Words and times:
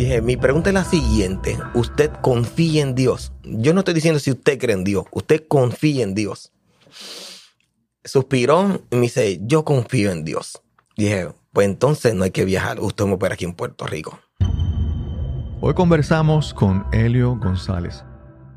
Dije, 0.00 0.22
mi 0.22 0.38
pregunta 0.38 0.70
es 0.70 0.74
la 0.74 0.84
siguiente. 0.84 1.58
¿Usted 1.74 2.10
confía 2.22 2.80
en 2.80 2.94
Dios? 2.94 3.34
Yo 3.44 3.74
no 3.74 3.80
estoy 3.80 3.92
diciendo 3.92 4.18
si 4.18 4.30
usted 4.30 4.58
cree 4.58 4.74
en 4.74 4.82
Dios. 4.82 5.04
Usted 5.12 5.46
confía 5.46 6.04
en 6.04 6.14
Dios. 6.14 6.54
Suspiró 8.02 8.82
y 8.90 8.96
me 8.96 9.02
dice, 9.02 9.40
yo 9.42 9.62
confío 9.62 10.10
en 10.10 10.24
Dios. 10.24 10.62
Dije, 10.96 11.28
pues 11.52 11.66
entonces 11.66 12.14
no 12.14 12.24
hay 12.24 12.30
que 12.30 12.46
viajar. 12.46 12.80
Usted 12.80 13.04
me 13.04 13.12
opera 13.12 13.34
aquí 13.34 13.44
en 13.44 13.52
Puerto 13.52 13.86
Rico. 13.86 14.18
Hoy 15.60 15.74
conversamos 15.74 16.54
con 16.54 16.86
Helio 16.92 17.36
González. 17.36 18.02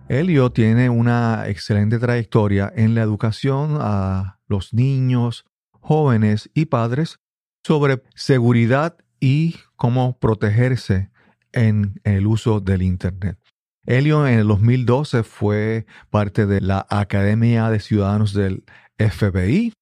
Helio 0.07 0.49
tiene 0.49 0.89
una 0.89 1.49
excelente 1.49 1.99
trayectoria 1.99 2.71
en 2.73 2.95
la 2.95 3.01
educación 3.01 3.79
a 3.81 4.39
los 4.47 4.73
niños, 4.73 5.43
jóvenes 5.81 6.49
y 6.53 6.67
padres 6.67 7.19
sobre 7.65 8.01
seguridad 8.15 8.95
y 9.19 9.57
cómo 9.75 10.17
protegerse 10.19 11.11
en 11.53 11.99
el 12.03 12.27
uso 12.27 12.59
del 12.59 12.81
Internet. 12.81 13.37
Helio 13.85 14.27
en 14.27 14.39
el 14.39 14.47
2012 14.47 15.23
fue 15.23 15.85
parte 16.09 16.45
de 16.45 16.61
la 16.61 16.85
Academia 16.89 17.69
de 17.69 17.79
Ciudadanos 17.79 18.33
del 18.33 18.63
FBI. 18.97 19.73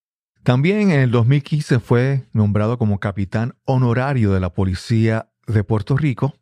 También 0.42 0.90
en 0.90 1.00
el 1.00 1.10
2015 1.12 1.78
fue 1.78 2.24
nombrado 2.32 2.78
como 2.78 2.98
capitán 2.98 3.54
honorario 3.64 4.32
de 4.32 4.40
la 4.40 4.52
Policía 4.52 5.30
de 5.46 5.62
Puerto 5.62 5.96
Rico. 5.96 6.34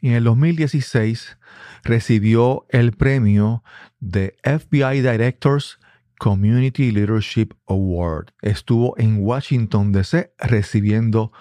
Y 0.00 0.08
en 0.08 0.14
el 0.14 0.24
2016 0.24 1.38
recibió 1.82 2.66
el 2.70 2.92
premio 2.92 3.64
de 3.98 4.36
FBI 4.44 5.00
Directors 5.00 5.78
Community 6.18 6.92
Leadership 6.92 7.54
Award. 7.66 8.26
Estuvo 8.42 8.96
en 8.96 9.18
Washington, 9.24 9.90
D.C. 9.90 10.32
recibiendo 10.38 11.32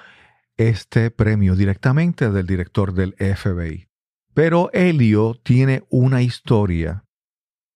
este 0.70 1.10
premio 1.10 1.56
directamente 1.56 2.30
del 2.30 2.46
director 2.46 2.94
del 2.94 3.14
FBI. 3.14 3.88
Pero 4.34 4.70
Helio 4.74 5.36
tiene 5.44 5.84
una 5.90 6.22
historia. 6.22 7.04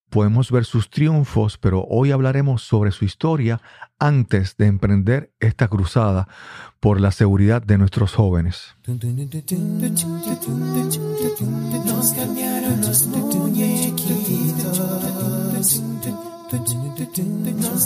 Podemos 0.10 0.52
ver 0.52 0.66
sus 0.66 0.90
triunfos, 0.90 1.58
pero 1.58 1.86
hoy 1.90 2.12
hablaremos 2.12 2.62
sobre 2.62 2.92
su 2.92 3.04
historia 3.04 3.60
antes 4.00 4.56
de 4.56 4.68
emprender 4.68 5.34
esta 5.40 5.68
cruzada 5.68 6.28
por 6.80 7.02
la 7.02 7.12
seguridad 7.12 7.62
de 7.62 7.78
nuestros 7.78 8.14
jóvenes. 8.14 8.76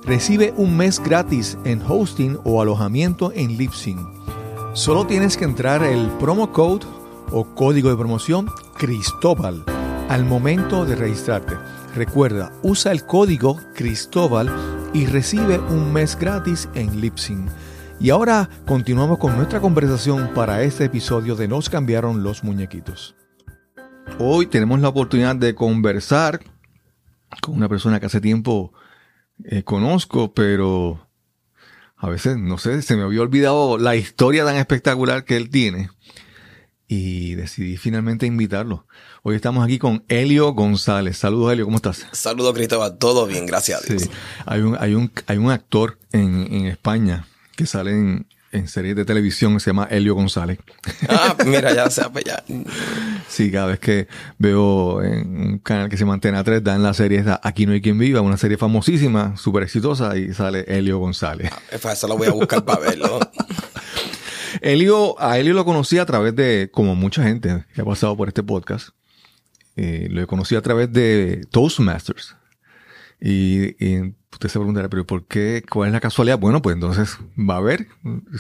Recibe 0.05 0.53
un 0.57 0.77
mes 0.77 1.03
gratis 1.03 1.57
en 1.65 1.81
hosting 1.87 2.39
o 2.45 2.61
alojamiento 2.61 3.33
en 3.33 3.57
Libsyn. 3.57 4.07
Solo 4.73 5.07
tienes 5.07 5.37
que 5.37 5.45
entrar 5.45 5.83
el 5.83 6.09
promo 6.19 6.53
code 6.53 6.87
o 7.33 7.45
código 7.55 7.91
de 7.91 7.97
promoción 7.97 8.49
Cristóbal 8.81 9.63
al 10.09 10.25
momento 10.25 10.87
de 10.87 10.97
registrarte. 10.97 11.55
Recuerda, 11.95 12.51
usa 12.63 12.93
el 12.93 13.05
código 13.05 13.61
Cristóbal 13.75 14.51
y 14.95 15.05
recibe 15.05 15.59
un 15.59 15.93
mes 15.93 16.19
gratis 16.19 16.67
en 16.75 16.99
Lipsyn. 16.99 17.47
Y 18.01 18.09
ahora 18.09 18.49
continuamos 18.67 19.19
con 19.19 19.37
nuestra 19.37 19.61
conversación 19.61 20.33
para 20.35 20.63
este 20.63 20.87
episodio 20.87 21.37
de 21.37 21.47
Nos 21.47 21.69
cambiaron 21.69 22.23
los 22.23 22.43
muñequitos. 22.43 23.15
Hoy 24.19 24.47
tenemos 24.47 24.81
la 24.81 24.89
oportunidad 24.89 25.37
de 25.37 25.55
conversar 25.55 26.41
con 27.43 27.57
una 27.57 27.69
persona 27.69 28.01
que 28.01 28.07
hace 28.07 28.23
tiempo 28.23 28.73
eh, 29.45 29.63
conozco, 29.63 30.33
pero 30.33 31.07
a 31.99 32.09
veces, 32.09 32.39
no 32.39 32.57
sé, 32.57 32.81
se 32.81 32.97
me 32.97 33.03
había 33.03 33.21
olvidado 33.21 33.77
la 33.77 33.95
historia 33.95 34.47
tan 34.47 34.57
espectacular 34.57 35.27
que 35.27 35.37
él 35.37 35.51
tiene 35.51 35.91
y 36.91 37.37
decidí 37.37 37.77
finalmente 37.77 38.27
invitarlo. 38.27 38.85
Hoy 39.23 39.37
estamos 39.37 39.65
aquí 39.65 39.79
con 39.79 40.03
Helio 40.09 40.55
González. 40.55 41.17
Saludos, 41.17 41.53
Helio, 41.53 41.67
¿cómo 41.67 41.77
estás? 41.77 42.05
Saludos, 42.11 42.53
Cristóbal. 42.53 42.99
Todo 42.99 43.29
bien, 43.29 43.47
gracias 43.47 43.81
a 43.81 43.87
Dios. 43.87 44.03
Sí. 44.03 44.11
Hay, 44.45 44.61
un, 44.63 44.77
hay, 44.81 44.95
un, 44.95 45.13
hay 45.29 45.39
un 45.39 45.53
actor 45.53 45.99
en, 46.11 46.53
en 46.53 46.67
España 46.67 47.29
que 47.55 47.65
sale 47.65 47.93
en, 47.93 48.27
en 48.51 48.67
series 48.67 48.97
de 48.97 49.05
televisión 49.05 49.55
que 49.55 49.61
se 49.61 49.71
llama 49.71 49.87
Helio 49.89 50.17
González. 50.17 50.59
Ah, 51.09 51.37
mira, 51.47 51.73
ya 51.73 51.85
pues 52.11 52.25
ya. 52.27 52.43
Sí, 53.29 53.53
cada 53.53 53.67
vez 53.67 53.79
que 53.79 54.09
veo 54.39 55.01
en 55.05 55.41
un 55.41 55.59
canal 55.61 55.89
que 55.89 55.97
se 55.97 56.01
llama 56.01 56.15
Antena 56.15 56.43
3, 56.43 56.65
dan 56.65 56.83
la 56.83 56.93
serie 56.93 57.21
esta 57.21 57.41
Aquí 57.45 57.67
no 57.67 57.73
hay 57.73 57.81
quien 57.81 57.99
viva, 57.99 58.21
una 58.21 58.37
serie 58.37 58.57
famosísima, 58.57 59.37
súper 59.37 59.63
exitosa, 59.63 60.19
y 60.19 60.35
sale 60.35 60.65
Helio 60.67 60.99
González. 60.99 61.53
Ah, 61.53 61.93
eso 61.93 62.09
lo 62.09 62.19
voy 62.19 62.27
a 62.27 62.33
buscar 62.33 62.65
para 62.65 62.81
verlo. 62.81 63.21
Helio, 64.61 65.21
a 65.21 65.39
Helio 65.39 65.55
lo 65.55 65.65
conocí 65.65 65.99
a 65.99 66.07
través 66.07 66.35
de, 66.37 66.71
como 66.73 66.95
mucha 66.95 67.23
gente 67.23 67.65
que 67.75 67.81
ha 67.81 67.85
pasado 67.85 68.17
por 68.17 68.29
este 68.29 68.43
podcast, 68.43 68.91
eh, 69.77 70.09
lo 70.11 70.27
conocí 70.27 70.55
a 70.55 70.63
través 70.63 70.93
de 70.93 71.47
Toastmasters. 71.51 72.37
Y, 73.21 73.85
y, 73.85 74.15
usted 74.33 74.49
se 74.49 74.59
preguntará, 74.59 74.89
pero 74.89 75.07
¿por 75.07 75.27
qué? 75.27 75.63
¿Cuál 75.69 75.89
es 75.89 75.93
la 75.93 76.01
casualidad? 76.01 76.39
Bueno, 76.39 76.63
pues 76.63 76.75
entonces 76.75 77.19
va 77.39 77.57
a 77.57 77.61
ver. 77.61 77.89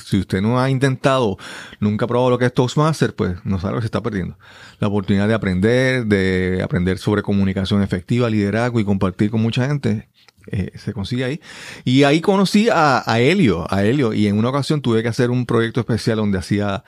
Si 0.02 0.18
usted 0.18 0.40
no 0.40 0.60
ha 0.60 0.70
intentado, 0.70 1.36
nunca 1.80 2.04
ha 2.04 2.08
probado 2.08 2.30
lo 2.30 2.38
que 2.38 2.46
es 2.46 2.54
Toastmasters, 2.54 3.12
pues 3.12 3.36
no 3.44 3.58
sabe 3.58 3.74
lo 3.74 3.78
que 3.78 3.82
se 3.82 3.86
está 3.86 4.02
perdiendo. 4.02 4.38
La 4.78 4.88
oportunidad 4.88 5.28
de 5.28 5.34
aprender, 5.34 6.06
de 6.06 6.60
aprender 6.62 6.98
sobre 6.98 7.22
comunicación 7.22 7.82
efectiva, 7.82 8.30
liderazgo 8.30 8.80
y 8.80 8.84
compartir 8.84 9.30
con 9.30 9.42
mucha 9.42 9.66
gente, 9.66 10.08
eh, 10.46 10.72
se 10.76 10.92
consigue 10.92 11.24
ahí. 11.24 11.40
Y 11.84 12.04
ahí 12.04 12.20
conocí 12.20 12.68
a, 12.68 13.02
a 13.04 13.20
Helio, 13.20 13.66
a 13.72 13.84
Helio, 13.84 14.12
y 14.12 14.26
en 14.26 14.38
una 14.38 14.50
ocasión 14.50 14.80
tuve 14.82 15.02
que 15.02 15.08
hacer 15.08 15.30
un 15.30 15.46
proyecto 15.46 15.80
especial 15.80 16.16
donde 16.16 16.38
hacía, 16.38 16.84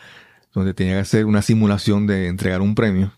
donde 0.53 0.75
tenía 0.75 0.95
que 0.95 1.01
hacer 1.01 1.27
una 1.27 1.43
simulación 1.43 2.07
de 2.07 2.29
entregar 2.29 2.61
un 2.61 2.75
premio 2.75 3.13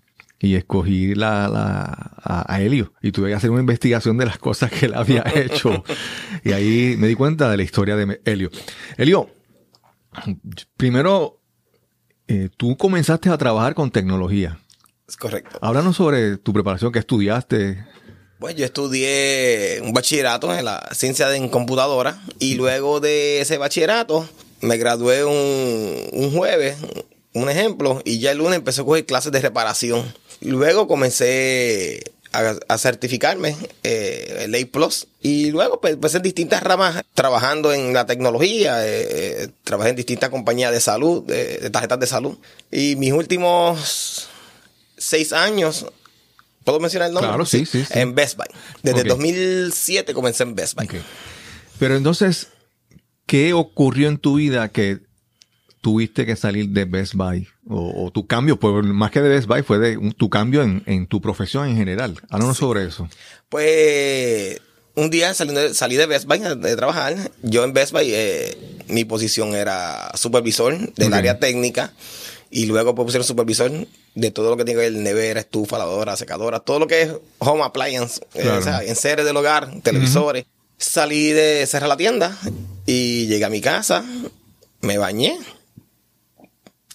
y 0.44 0.56
escogí 0.56 1.14
la, 1.14 1.48
la, 1.48 2.12
a, 2.22 2.60
Helio 2.60 2.92
y 3.00 3.12
tuve 3.12 3.28
que 3.28 3.34
hacer 3.34 3.50
una 3.50 3.60
investigación 3.60 4.18
de 4.18 4.26
las 4.26 4.38
cosas 4.38 4.70
que 4.70 4.86
él 4.86 4.94
había 4.94 5.24
hecho. 5.34 5.84
y 6.44 6.52
ahí 6.52 6.96
me 6.98 7.08
di 7.08 7.14
cuenta 7.14 7.50
de 7.50 7.56
la 7.56 7.62
historia 7.62 7.96
de 7.96 8.20
Helio. 8.24 8.50
Helio, 8.96 9.30
primero, 10.76 11.40
eh, 12.28 12.50
tú 12.56 12.76
comenzaste 12.76 13.30
a 13.30 13.38
trabajar 13.38 13.74
con 13.74 13.90
tecnología. 13.90 14.58
Es 15.08 15.16
correcto. 15.16 15.58
Háblanos 15.60 15.96
sobre 15.96 16.38
tu 16.38 16.52
preparación, 16.52 16.92
que 16.92 16.98
estudiaste. 16.98 17.84
Pues 18.44 18.56
yo 18.56 18.66
estudié 18.66 19.80
un 19.80 19.94
bachillerato 19.94 20.54
en 20.54 20.66
la 20.66 20.86
ciencia 20.92 21.28
de 21.28 21.38
en 21.38 21.48
computadora 21.48 22.20
y 22.38 22.56
luego 22.56 23.00
de 23.00 23.40
ese 23.40 23.56
bachillerato 23.56 24.28
me 24.60 24.76
gradué 24.76 25.24
un, 25.24 26.10
un 26.12 26.30
jueves, 26.30 26.76
un 27.32 27.48
ejemplo, 27.48 28.02
y 28.04 28.18
ya 28.18 28.32
el 28.32 28.36
lunes 28.36 28.56
empecé 28.56 28.82
a 28.82 28.84
coger 28.84 29.06
clases 29.06 29.32
de 29.32 29.40
reparación. 29.40 30.14
Luego 30.42 30.86
comencé 30.86 32.04
a, 32.32 32.76
certificarme 32.76 33.56
eh, 33.82 34.46
A 34.46 34.70
Plus 34.70 35.06
y 35.22 35.50
luego 35.50 35.80
pues, 35.80 36.14
en 36.14 36.20
distintas 36.20 36.62
ramas 36.62 37.02
trabajando 37.14 37.72
en 37.72 37.94
la 37.94 38.04
tecnología, 38.04 38.86
eh, 38.86 39.44
eh, 39.44 39.48
trabajé 39.62 39.88
en 39.88 39.96
distintas 39.96 40.28
compañías 40.28 40.70
de 40.70 40.80
salud, 40.82 41.22
de, 41.22 41.70
tarjetas 41.70 41.98
de 41.98 42.06
salud 42.06 42.36
y 42.70 42.96
mis 42.96 43.14
últimos 43.14 44.28
seis 44.98 45.32
años 45.32 45.86
¿Puedo 46.64 46.80
mencionar 46.80 47.08
el 47.08 47.14
nombre? 47.14 47.28
Claro, 47.28 47.44
sí, 47.44 47.66
sí. 47.66 47.84
En 47.90 48.14
Best 48.14 48.36
Buy. 48.36 48.46
Desde 48.82 49.04
2007 49.04 50.14
comencé 50.14 50.42
en 50.42 50.54
Best 50.54 50.74
Buy. 50.74 50.88
Pero 51.78 51.96
entonces, 51.96 52.48
¿qué 53.26 53.52
ocurrió 53.52 54.08
en 54.08 54.18
tu 54.18 54.36
vida 54.36 54.68
que 54.68 55.00
tuviste 55.82 56.24
que 56.24 56.36
salir 56.36 56.70
de 56.70 56.86
Best 56.86 57.14
Buy? 57.14 57.46
O, 57.68 58.10
tu 58.12 58.26
cambio, 58.26 58.58
pues 58.58 58.84
más 58.84 59.10
que 59.10 59.20
de 59.20 59.28
Best 59.28 59.46
Buy, 59.46 59.62
fue 59.62 59.78
de 59.78 60.12
tu 60.16 60.30
cambio 60.30 60.62
en, 60.62 61.06
tu 61.06 61.20
profesión 61.20 61.68
en 61.68 61.76
general. 61.76 62.18
Háblanos 62.30 62.56
sobre 62.56 62.86
eso. 62.86 63.08
Pues 63.50 64.60
un 64.94 65.10
día 65.10 65.34
salí 65.34 65.52
de, 65.52 65.74
salí 65.74 65.96
de 65.96 66.06
Best 66.06 66.26
Buy 66.26 66.38
de 66.38 66.76
trabajar. 66.76 67.30
Yo 67.42 67.64
en 67.64 67.74
Best 67.74 67.92
Buy, 67.92 68.10
eh, 68.14 68.56
mi 68.88 69.04
posición 69.04 69.54
era 69.54 70.12
supervisor 70.14 70.94
del 70.94 71.12
área 71.12 71.38
técnica. 71.38 71.92
Y 72.56 72.66
luego 72.66 72.94
pues, 72.94 73.06
pusieron 73.06 73.26
supervisor 73.26 73.72
de 74.14 74.30
todo 74.30 74.50
lo 74.50 74.56
que 74.56 74.64
tiene 74.64 74.80
que 74.80 74.90
ver 74.90 75.00
nevera, 75.00 75.40
estufa, 75.40 75.76
lavadora, 75.76 76.16
secadora, 76.16 76.60
todo 76.60 76.78
lo 76.78 76.86
que 76.86 77.02
es 77.02 77.10
home 77.38 77.64
appliance, 77.64 78.20
eh, 78.34 78.48
o 78.48 78.62
sea, 78.62 78.84
en 78.84 78.94
seres 78.94 79.26
del 79.26 79.36
hogar, 79.36 79.80
televisores. 79.82 80.44
Salí 80.78 81.32
de 81.32 81.66
cerrar 81.66 81.88
la 81.88 81.96
tienda 81.96 82.38
y 82.86 83.26
llegué 83.26 83.44
a 83.44 83.48
mi 83.48 83.60
casa, 83.60 84.04
me 84.82 84.98
bañé 84.98 85.36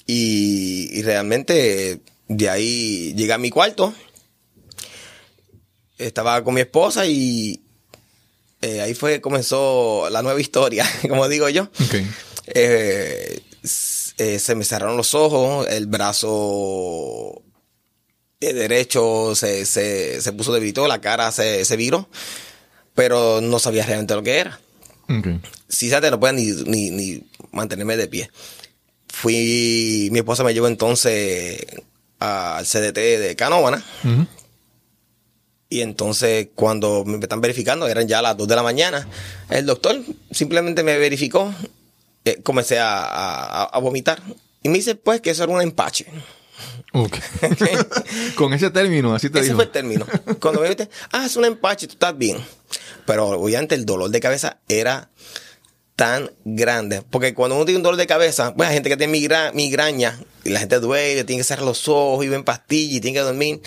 y, 0.05 1.01
realmente 1.01 1.99
de 2.29 2.49
ahí 2.49 3.13
llegué 3.15 3.33
a 3.33 3.37
mi 3.37 3.49
cuarto. 3.49 3.93
Estaba 5.97 6.41
con 6.41 6.53
mi 6.53 6.61
esposa 6.61 7.05
y 7.05 7.61
eh, 8.61 8.79
ahí 8.79 8.93
fue 8.93 9.19
comenzó 9.19 10.07
la 10.09 10.21
nueva 10.21 10.39
historia, 10.39 10.89
como 11.09 11.27
digo 11.27 11.49
yo. 11.49 11.67
Eh, 12.47 13.41
eh, 14.19 14.39
se 14.39 14.55
me 14.55 14.63
cerraron 14.63 14.97
los 14.97 15.13
ojos, 15.15 15.67
el 15.69 15.87
brazo 15.87 17.41
derecho 18.39 19.35
se, 19.35 19.65
se, 19.65 20.21
se 20.21 20.33
puso 20.33 20.53
debilitado, 20.53 20.87
la 20.87 21.01
cara 21.01 21.31
se, 21.31 21.65
se 21.65 21.75
viró, 21.75 22.07
pero 22.93 23.41
no 23.41 23.59
sabía 23.59 23.85
realmente 23.85 24.15
lo 24.15 24.23
que 24.23 24.37
era. 24.37 24.59
Si 25.67 25.89
se 25.89 26.01
te 26.01 26.11
no 26.11 26.19
podía 26.19 26.33
ni, 26.33 26.91
ni 26.91 27.23
mantenerme 27.51 27.97
de 27.97 28.07
pie 28.07 28.29
fui, 29.19 30.09
mi 30.11 30.19
esposa 30.19 30.43
me 30.43 30.53
llevó 30.53 30.67
entonces 30.67 31.65
al 32.19 32.65
CDT 32.65 32.95
de 33.19 33.35
Canóvana. 33.35 33.83
Y 35.67 35.81
entonces 35.81 36.47
cuando 36.55 37.03
me 37.05 37.17
están 37.19 37.41
verificando, 37.41 37.87
eran 37.87 38.07
ya 38.07 38.21
las 38.21 38.37
2 38.37 38.47
de 38.47 38.55
la 38.55 38.63
mañana, 38.63 39.07
el 39.49 39.65
doctor 39.65 40.01
simplemente 40.31 40.83
me 40.83 40.97
verificó, 40.97 41.53
eh, 42.29 42.41
comencé 42.43 42.77
a, 42.79 43.71
vomitar. 43.81 44.21
Y 44.63 44.69
me 44.69 44.75
dice, 44.75 44.95
pues, 44.95 45.21
que 45.21 45.31
eso 45.31 45.43
era 45.43 45.53
un 45.53 45.61
empache. 45.61 46.05
Con 48.35 48.53
ese 48.53 48.69
término, 48.71 49.13
así 49.13 49.29
te 49.29 49.39
Ese 49.39 49.55
fue 49.55 49.65
el 49.65 49.69
término. 49.69 50.05
Cuando 50.39 50.61
me 50.61 50.69
dice, 50.69 50.89
ah, 51.11 51.25
es 51.25 51.35
un 51.35 51.45
empache, 51.45 51.87
tú 51.87 51.93
estás 51.93 52.17
bien. 52.17 52.37
Pero 53.05 53.27
obviamente 53.29 53.75
el 53.75 53.85
dolor 53.85 54.09
de 54.09 54.19
cabeza 54.19 54.57
era 54.67 55.09
tan 55.99 56.31
grande. 56.45 57.01
Porque 57.01 57.33
cuando 57.33 57.57
uno 57.57 57.65
tiene 57.65 57.75
un 57.75 57.83
dolor 57.83 57.97
de 57.99 58.07
cabeza, 58.07 58.55
pues 58.55 58.69
hay 58.69 58.75
gente 58.75 58.87
que 58.89 58.95
tiene 58.95 59.11
migraña 59.53 60.17
y 60.45 60.49
la 60.49 60.61
gente 60.61 60.79
duele, 60.79 61.25
tiene 61.25 61.41
que 61.41 61.43
cerrar 61.43 61.65
los 61.65 61.89
ojos 61.89 62.23
y 62.23 62.29
ven 62.29 62.45
pastillas 62.45 62.93
y 62.95 63.01
tiene 63.01 63.17
que 63.17 63.23
dormir. 63.25 63.59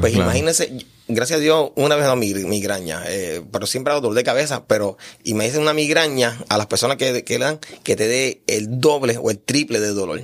pues 0.00 0.14
imagínense, 0.14 0.78
gracias 1.08 1.40
a 1.40 1.42
Dios, 1.42 1.72
una 1.74 1.96
vez 1.96 2.06
no 2.06 2.16
migraña, 2.16 3.02
eh, 3.06 3.42
pero 3.52 3.66
siempre 3.66 3.92
ha 3.92 3.96
dolor 3.96 4.14
de 4.14 4.24
cabeza. 4.24 4.64
Pero 4.64 4.96
imagínense 5.24 5.60
una 5.60 5.74
migraña 5.74 6.42
a 6.48 6.56
las 6.56 6.68
personas 6.68 6.96
que, 6.96 7.22
que 7.22 7.38
le 7.38 7.44
dan 7.44 7.60
que 7.82 7.96
te 7.96 8.08
dé 8.08 8.42
el 8.46 8.80
doble 8.80 9.18
o 9.18 9.30
el 9.30 9.38
triple 9.38 9.78
de 9.78 9.88
dolor. 9.88 10.22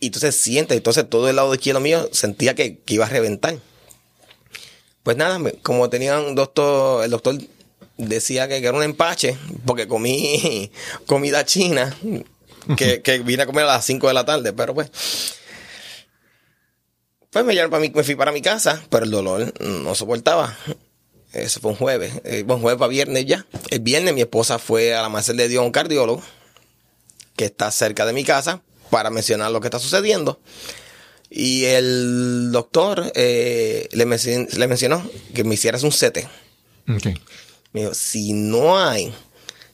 Y 0.00 0.06
entonces 0.06 0.34
siente, 0.34 0.74
entonces 0.74 1.08
todo 1.08 1.30
el 1.30 1.36
lado 1.36 1.54
izquierdo 1.54 1.78
mío 1.78 2.08
sentía 2.10 2.56
que, 2.56 2.80
que 2.80 2.94
iba 2.94 3.06
a 3.06 3.08
reventar. 3.08 3.58
Pues 5.04 5.16
nada, 5.16 5.40
como 5.62 5.88
tenía 5.88 6.18
un 6.18 6.34
doctor, 6.34 7.04
el 7.04 7.12
doctor 7.12 7.38
decía 7.96 8.48
que 8.48 8.56
era 8.56 8.72
un 8.72 8.82
empache 8.82 9.38
porque 9.64 9.88
comí 9.88 10.70
comida 11.06 11.44
china 11.44 11.96
que, 12.76 13.22
vine 13.24 13.44
a 13.44 13.46
comer 13.46 13.64
a 13.64 13.74
las 13.74 13.84
5 13.84 14.08
de 14.08 14.14
la 14.14 14.24
tarde, 14.24 14.52
pero 14.52 14.74
pues 14.74 14.90
pues 17.30 17.44
me 17.44 17.68
para 17.68 17.80
mi, 17.80 17.90
me 17.90 18.02
fui 18.02 18.14
para 18.14 18.32
mi 18.32 18.40
casa, 18.40 18.82
pero 18.88 19.04
el 19.04 19.10
dolor 19.10 19.52
no 19.60 19.94
soportaba. 19.94 20.56
Eso 21.32 21.60
fue 21.60 21.72
un 21.72 21.76
jueves, 21.76 22.14
eh, 22.24 22.44
un 22.48 22.60
jueves 22.62 22.78
para 22.78 22.88
viernes 22.88 23.26
ya. 23.26 23.44
El 23.68 23.80
viernes 23.80 24.14
mi 24.14 24.22
esposa 24.22 24.58
fue 24.58 24.94
a 24.94 25.02
la 25.02 25.10
Marcel 25.10 25.36
de 25.36 25.48
Dios 25.48 25.62
un 25.62 25.70
cardiólogo 25.70 26.22
que 27.36 27.44
está 27.44 27.70
cerca 27.70 28.06
de 28.06 28.14
mi 28.14 28.24
casa 28.24 28.62
para 28.90 29.10
mencionar 29.10 29.50
lo 29.50 29.60
que 29.60 29.66
está 29.66 29.78
sucediendo. 29.78 30.40
Y 31.28 31.64
el 31.64 32.52
doctor 32.52 33.12
eh, 33.14 33.88
le, 33.92 34.06
le, 34.06 34.66
mencionó 34.66 35.10
que 35.34 35.44
me 35.44 35.54
hicieras 35.54 35.82
un 35.82 35.90
CT. 35.90 36.26
Okay. 36.88 37.20
Me 37.76 37.82
dijo, 37.82 37.92
si 37.92 38.32
no 38.32 38.78
hay 38.78 39.12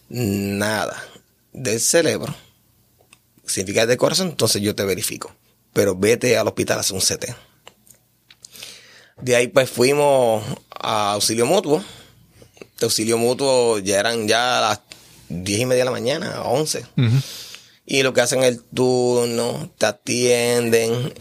nada 0.08 1.00
del 1.52 1.78
cerebro, 1.78 2.34
significa 3.46 3.86
de 3.86 3.96
corazón, 3.96 4.30
entonces 4.30 4.60
yo 4.60 4.74
te 4.74 4.84
verifico. 4.84 5.32
Pero 5.72 5.94
vete 5.94 6.36
al 6.36 6.48
hospital 6.48 6.78
a 6.78 6.80
hacer 6.80 6.96
un 6.96 7.00
CT. 7.00 7.26
De 9.20 9.36
ahí 9.36 9.46
pues 9.46 9.70
fuimos 9.70 10.42
a 10.68 11.12
auxilio 11.12 11.46
mutuo. 11.46 11.84
De 12.80 12.86
auxilio 12.86 13.18
mutuo 13.18 13.78
ya 13.78 14.00
eran 14.00 14.26
ya 14.26 14.60
las 14.60 14.80
diez 15.28 15.60
y 15.60 15.66
media 15.66 15.82
de 15.82 15.84
la 15.84 15.92
mañana, 15.92 16.42
11. 16.42 16.84
Y 17.86 18.02
lo 18.02 18.12
que 18.12 18.20
hacen 18.20 18.42
el 18.42 18.64
turno, 18.64 19.70
te 19.78 19.86
atienden 19.86 21.14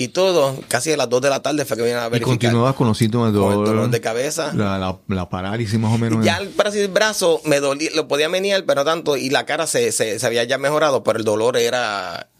y 0.00 0.08
todo, 0.08 0.58
casi 0.66 0.92
a 0.92 0.96
las 0.96 1.10
2 1.10 1.20
de 1.20 1.28
la 1.28 1.42
tarde 1.42 1.66
fue 1.66 1.76
que 1.76 1.82
vinieron 1.82 2.02
a 2.02 2.08
verificar. 2.08 2.32
Y 2.32 2.38
continuabas 2.38 2.74
con 2.74 2.88
los 2.88 2.96
síntomas 2.96 3.34
de 3.34 3.38
dolor. 3.38 3.66
dolor 3.66 3.90
de 3.90 4.00
cabeza. 4.00 4.50
La, 4.54 5.28
parálisis 5.28 5.78
más 5.78 5.92
o 5.92 5.98
menos. 5.98 6.24
Ya 6.24 6.38
el, 6.38 6.54
el 6.74 6.88
brazo 6.88 7.42
me 7.44 7.60
dolía, 7.60 7.90
lo 7.94 8.08
podía 8.08 8.30
menear, 8.30 8.64
pero 8.64 8.80
no 8.80 8.84
tanto, 8.86 9.18
y 9.18 9.28
la 9.28 9.44
cara 9.44 9.66
se, 9.66 9.92
se, 9.92 10.18
había 10.26 10.42
ya 10.44 10.56
mejorado, 10.56 11.04
pero 11.04 11.18
el 11.18 11.26
dolor 11.26 11.58
era 11.58 12.30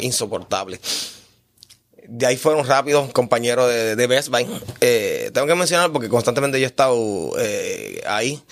insoportable. 0.00 0.80
De 2.08 2.26
ahí 2.26 2.36
fueron 2.36 2.66
rápidos 2.66 3.10
compañeros 3.12 3.70
de, 3.70 3.96
de 3.96 4.06
Best 4.06 4.28
Buy. 4.28 4.46
Eh, 4.82 5.30
tengo 5.32 5.46
que 5.46 5.54
mencionar 5.54 5.92
porque 5.92 6.10
constantemente 6.10 6.60
yo 6.60 6.66
he 6.66 6.68
estado 6.68 7.32
eh, 7.38 8.02
ahí. 8.06 8.42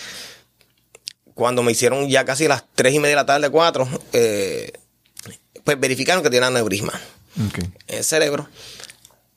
Cuando 1.35 1.63
me 1.63 1.73
hicieron 1.73 2.09
ya 2.09 2.25
casi 2.25 2.49
las 2.49 2.65
3 2.75 2.95
y 2.95 3.01
media 3.01 3.11
de 3.11 3.17
la 3.17 3.27
tarde, 3.27 3.51
4, 3.51 3.87
eh, 4.15 4.73
pues 5.63 5.79
verificaron 5.79 6.23
que 6.23 6.31
tenía 6.31 6.47
aneurisma 6.47 6.99
el 7.87 8.05
cerebro. 8.05 8.49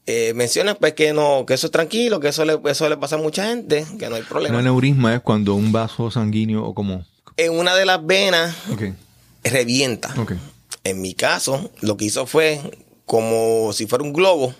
Eh, 0.06 0.34
menciona 0.36 0.76
pues 0.76 0.94
que 0.94 1.14
no, 1.14 1.46
que 1.46 1.54
eso 1.54 1.68
es 1.68 1.72
tranquilo, 1.72 2.20
que 2.20 2.28
eso 2.28 2.44
le, 2.44 2.60
eso 2.66 2.90
le 2.90 2.98
pasa 2.98 3.16
a 3.16 3.20
mucha 3.20 3.48
gente, 3.48 3.86
que 3.98 4.10
no 4.10 4.16
hay 4.16 4.24
problema. 4.24 4.56
Un 4.56 4.62
aneurisma 4.62 5.16
es 5.16 5.22
cuando 5.22 5.56
un 5.56 5.72
vaso 5.72 6.12
sanguíneo 6.12 6.64
o 6.64 6.74
como. 6.74 7.06
En 7.38 7.58
una 7.58 7.74
de 7.76 7.86
las 7.86 8.06
venas 8.06 8.54
revienta. 9.44 10.14
En 10.84 11.02
mi 11.02 11.14
caso, 11.14 11.72
lo 11.82 11.96
que 11.96 12.06
hizo 12.06 12.26
fue 12.26 12.60
como 13.06 13.72
si 13.74 13.88
fuera 13.88 14.04
un 14.04 14.14
globo. 14.14 14.54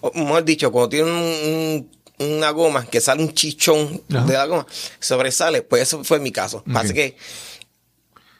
O 0.00 0.10
mejor 0.14 0.44
dicho, 0.44 0.72
cuando 0.72 0.88
tiene 0.88 1.86
una 2.18 2.50
goma 2.50 2.86
que 2.86 3.00
sale 3.00 3.22
un 3.22 3.34
chichón 3.34 4.02
de 4.08 4.32
la 4.32 4.46
goma, 4.46 4.66
sobresale, 5.00 5.62
pues 5.62 5.82
eso 5.82 6.02
fue 6.02 6.18
mi 6.18 6.32
caso. 6.32 6.64
Así 6.74 6.94
que 6.94 7.16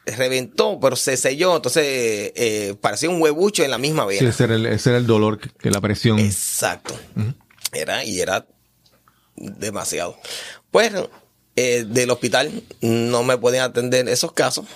reventó, 0.07 0.79
pero 0.81 0.97
se 0.97 1.17
selló, 1.17 1.57
entonces 1.57 1.85
eh, 1.87 2.75
parecía 2.81 3.09
un 3.11 3.21
huevucho 3.21 3.63
en 3.65 3.71
la 3.71 3.79
misma 3.79 4.05
vena. 4.05 4.21
Sí, 4.21 4.27
ese 4.27 4.45
era 4.45 4.55
el, 4.57 4.67
ese 4.67 4.91
era 4.91 4.99
el 4.99 5.07
dolor 5.07 5.39
que, 5.39 5.71
la 5.71 5.81
presión. 5.81 6.19
Exacto. 6.19 6.99
Era, 7.73 8.05
y 8.05 8.21
era 8.21 8.47
demasiado. 9.37 10.17
Pues 10.71 10.93
eh, 11.57 11.85
del 11.87 12.11
hospital 12.11 12.51
no 12.81 13.23
me 13.23 13.39
podían 13.39 13.65
atender 13.65 14.09
esos 14.09 14.33
casos 14.33 14.67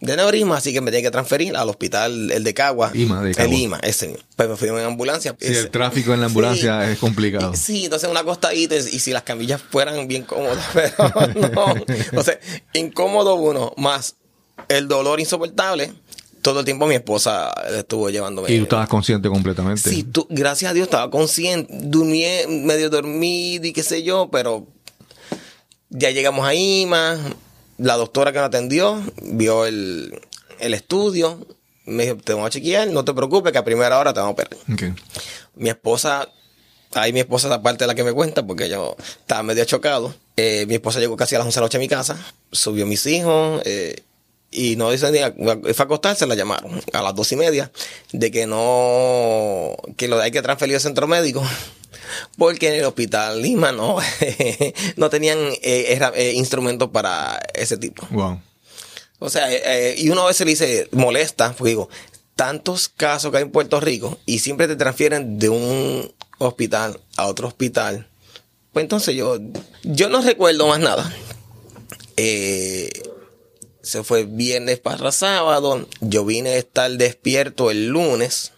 de 0.00 0.14
neurisma, 0.14 0.58
así 0.58 0.74
que 0.74 0.82
me 0.82 0.90
tenía 0.90 1.08
que 1.08 1.10
transferir 1.10 1.56
al 1.56 1.70
hospital, 1.70 2.30
el 2.30 2.44
de 2.44 2.52
Cagua. 2.52 2.92
El 2.92 3.50
Lima, 3.50 3.78
ese. 3.82 4.18
Pues 4.36 4.48
me 4.48 4.56
fui 4.56 4.68
en 4.68 4.78
ambulancia. 4.80 5.34
Sí, 5.40 5.54
el 5.54 5.70
tráfico 5.70 6.12
en 6.12 6.20
la 6.20 6.26
ambulancia 6.26 6.90
es 6.90 6.98
complicado. 6.98 7.54
Sí, 7.54 7.84
entonces 7.84 8.10
una 8.10 8.22
costadita 8.22 8.76
y, 8.76 8.78
y 8.92 8.98
si 8.98 9.12
las 9.12 9.22
camillas 9.22 9.62
fueran 9.62 10.06
bien 10.06 10.24
cómodas, 10.24 10.62
pero 10.74 10.94
no. 11.54 11.74
O 12.14 12.22
sea, 12.22 12.38
incómodo 12.74 13.36
uno, 13.36 13.72
más 13.78 14.16
el 14.68 14.88
dolor 14.88 15.20
insoportable, 15.20 15.92
todo 16.42 16.60
el 16.60 16.64
tiempo 16.64 16.86
mi 16.86 16.94
esposa 16.94 17.50
estuvo 17.76 18.10
llevándome. 18.10 18.52
¿Y 18.52 18.58
tú 18.58 18.64
estabas 18.64 18.88
consciente 18.88 19.28
completamente? 19.28 19.90
Sí, 19.90 20.04
tú, 20.04 20.26
gracias 20.30 20.70
a 20.70 20.74
Dios 20.74 20.86
estaba 20.86 21.10
consciente. 21.10 21.72
Dormí, 21.72 22.24
medio 22.48 22.88
dormido 22.88 23.66
y 23.66 23.72
qué 23.72 23.82
sé 23.82 24.02
yo, 24.02 24.28
pero 24.30 24.66
ya 25.90 26.10
llegamos 26.10 26.46
a 26.46 26.54
IMA. 26.54 27.18
La 27.78 27.96
doctora 27.96 28.32
que 28.32 28.38
nos 28.38 28.46
atendió 28.46 29.02
vio 29.22 29.66
el, 29.66 30.20
estudio. 30.60 31.46
Me 31.84 32.04
dijo, 32.04 32.16
te 32.16 32.32
vamos 32.32 32.48
a 32.48 32.50
chequear, 32.50 32.88
no 32.88 33.04
te 33.04 33.12
preocupes 33.12 33.52
que 33.52 33.58
a 33.58 33.64
primera 33.64 33.98
hora 33.98 34.12
te 34.12 34.20
vamos 34.20 34.38
a 34.38 34.42
operar. 34.42 34.94
Mi 35.54 35.68
esposa 35.68 36.28
ahí 36.94 37.12
mi 37.12 37.20
esposa 37.20 37.48
es 37.48 37.50
la 37.50 37.62
parte 37.62 37.84
de 37.84 37.88
la 37.88 37.94
que 37.94 38.04
me 38.04 38.12
cuenta 38.12 38.46
porque 38.46 38.68
yo 38.68 38.96
estaba 38.98 39.42
medio 39.42 39.64
chocado. 39.64 40.14
Eh, 40.36 40.64
mi 40.68 40.74
esposa 40.74 41.00
llegó 41.00 41.16
casi 41.16 41.34
a 41.34 41.38
las 41.38 41.46
11 41.46 41.56
de 41.56 41.60
la 41.60 41.64
noche 41.64 41.76
a 41.76 41.80
mi 41.80 41.88
casa, 41.88 42.16
subió 42.52 42.86
mis 42.86 43.06
hijos 43.06 43.62
eh, 43.64 44.02
y 44.50 44.76
no 44.76 44.90
dice 44.90 45.10
ni 45.10 45.18
fue 45.74 45.82
a 45.82 45.82
acostarse, 45.82 46.26
la 46.26 46.34
llamaron 46.34 46.80
a 46.92 47.02
las 47.02 47.14
dos 47.14 47.30
y 47.32 47.36
media 47.36 47.70
de 48.12 48.30
que 48.30 48.46
no, 48.46 49.76
que 49.96 50.08
lo 50.08 50.20
hay 50.20 50.30
que 50.30 50.42
transferir 50.42 50.76
al 50.76 50.80
centro 50.80 51.06
médico 51.06 51.42
porque 52.38 52.68
en 52.68 52.74
el 52.74 52.84
hospital 52.84 53.42
Lima 53.42 53.72
no, 53.72 53.98
no 54.96 55.10
tenían 55.10 55.38
eh, 55.62 55.98
eh, 56.14 56.32
instrumentos 56.34 56.90
para 56.90 57.40
ese 57.54 57.76
tipo. 57.76 58.06
Wow. 58.10 58.40
O 59.18 59.30
sea, 59.30 59.50
eh, 59.50 59.94
y 59.98 60.10
uno 60.10 60.22
a 60.22 60.26
veces 60.26 60.44
le 60.44 60.50
dice, 60.50 60.88
molesta, 60.92 61.54
pues 61.56 61.70
digo, 61.70 61.88
tantos 62.34 62.88
casos 62.88 63.30
que 63.30 63.38
hay 63.38 63.44
en 63.44 63.50
Puerto 63.50 63.80
Rico 63.80 64.18
y 64.26 64.40
siempre 64.40 64.68
te 64.68 64.76
transfieren 64.76 65.38
de 65.38 65.48
un 65.48 66.12
hospital 66.38 67.00
a 67.16 67.26
otro 67.26 67.48
hospital. 67.48 68.06
Pues 68.72 68.84
entonces 68.84 69.16
yo, 69.16 69.38
yo 69.84 70.10
no 70.10 70.20
recuerdo 70.20 70.68
más 70.68 70.80
nada. 70.80 71.10
Se 73.86 74.02
fue 74.02 74.24
viernes 74.24 74.80
para 74.80 75.12
sábado. 75.12 75.88
Yo 76.00 76.24
vine 76.24 76.50
a 76.50 76.56
estar 76.56 76.90
despierto 76.90 77.70
el 77.70 77.86
lunes. 77.86 78.52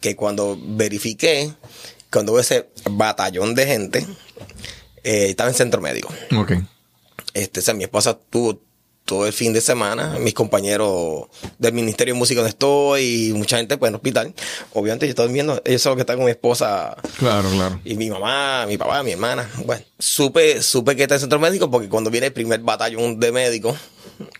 Que 0.00 0.16
cuando 0.16 0.58
verifiqué, 0.60 1.52
cuando 2.10 2.32
hubo 2.32 2.40
ese 2.40 2.68
batallón 2.88 3.54
de 3.54 3.66
gente, 3.66 4.06
eh, 5.02 5.26
estaba 5.28 5.50
en 5.50 5.56
centro 5.56 5.80
médico. 5.80 6.12
Ok. 6.36 6.52
Este, 7.34 7.60
o 7.60 7.62
sea, 7.62 7.74
mi 7.74 7.84
esposa 7.84 8.18
tuvo 8.30 8.60
todo 9.10 9.26
el 9.26 9.32
fin 9.32 9.52
de 9.52 9.60
semana, 9.60 10.20
mis 10.20 10.34
compañeros 10.34 11.24
del 11.58 11.72
Ministerio 11.72 12.14
de 12.14 12.18
Música 12.20 12.42
donde 12.42 12.50
estoy 12.50 13.30
y 13.30 13.32
mucha 13.32 13.56
gente 13.56 13.76
pues 13.76 13.88
en 13.88 13.94
el 13.94 13.96
hospital. 13.96 14.34
Obviamente 14.72 15.04
yo 15.04 15.10
estoy 15.10 15.32
viendo, 15.32 15.60
ellos 15.64 15.82
son 15.82 15.90
los 15.90 15.96
que 15.96 16.02
están 16.02 16.14
con 16.14 16.26
mi 16.26 16.30
esposa. 16.30 16.96
Claro, 17.18 17.50
claro. 17.50 17.80
Y 17.84 17.96
mi 17.96 18.08
mamá, 18.08 18.66
mi 18.68 18.78
papá, 18.78 19.02
mi 19.02 19.10
hermana. 19.10 19.50
Bueno, 19.66 19.82
supe, 19.98 20.62
supe 20.62 20.94
que 20.94 21.02
está 21.02 21.16
en 21.16 21.22
centro 21.22 21.40
médico 21.40 21.68
porque 21.68 21.88
cuando 21.88 22.08
viene 22.08 22.28
el 22.28 22.32
primer 22.32 22.60
batallón 22.60 23.18
de 23.18 23.32
médicos. 23.32 23.76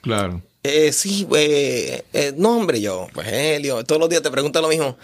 Claro. 0.02 0.40
Eh, 0.62 0.92
sí, 0.92 1.26
pues, 1.28 2.04
eh, 2.12 2.32
no, 2.36 2.58
hombre, 2.58 2.80
yo, 2.80 3.08
pues 3.12 3.26
Helio, 3.26 3.82
todos 3.82 4.00
los 4.00 4.08
días 4.08 4.22
te 4.22 4.30
preguntan 4.30 4.62
lo 4.62 4.68
mismo. 4.68 4.96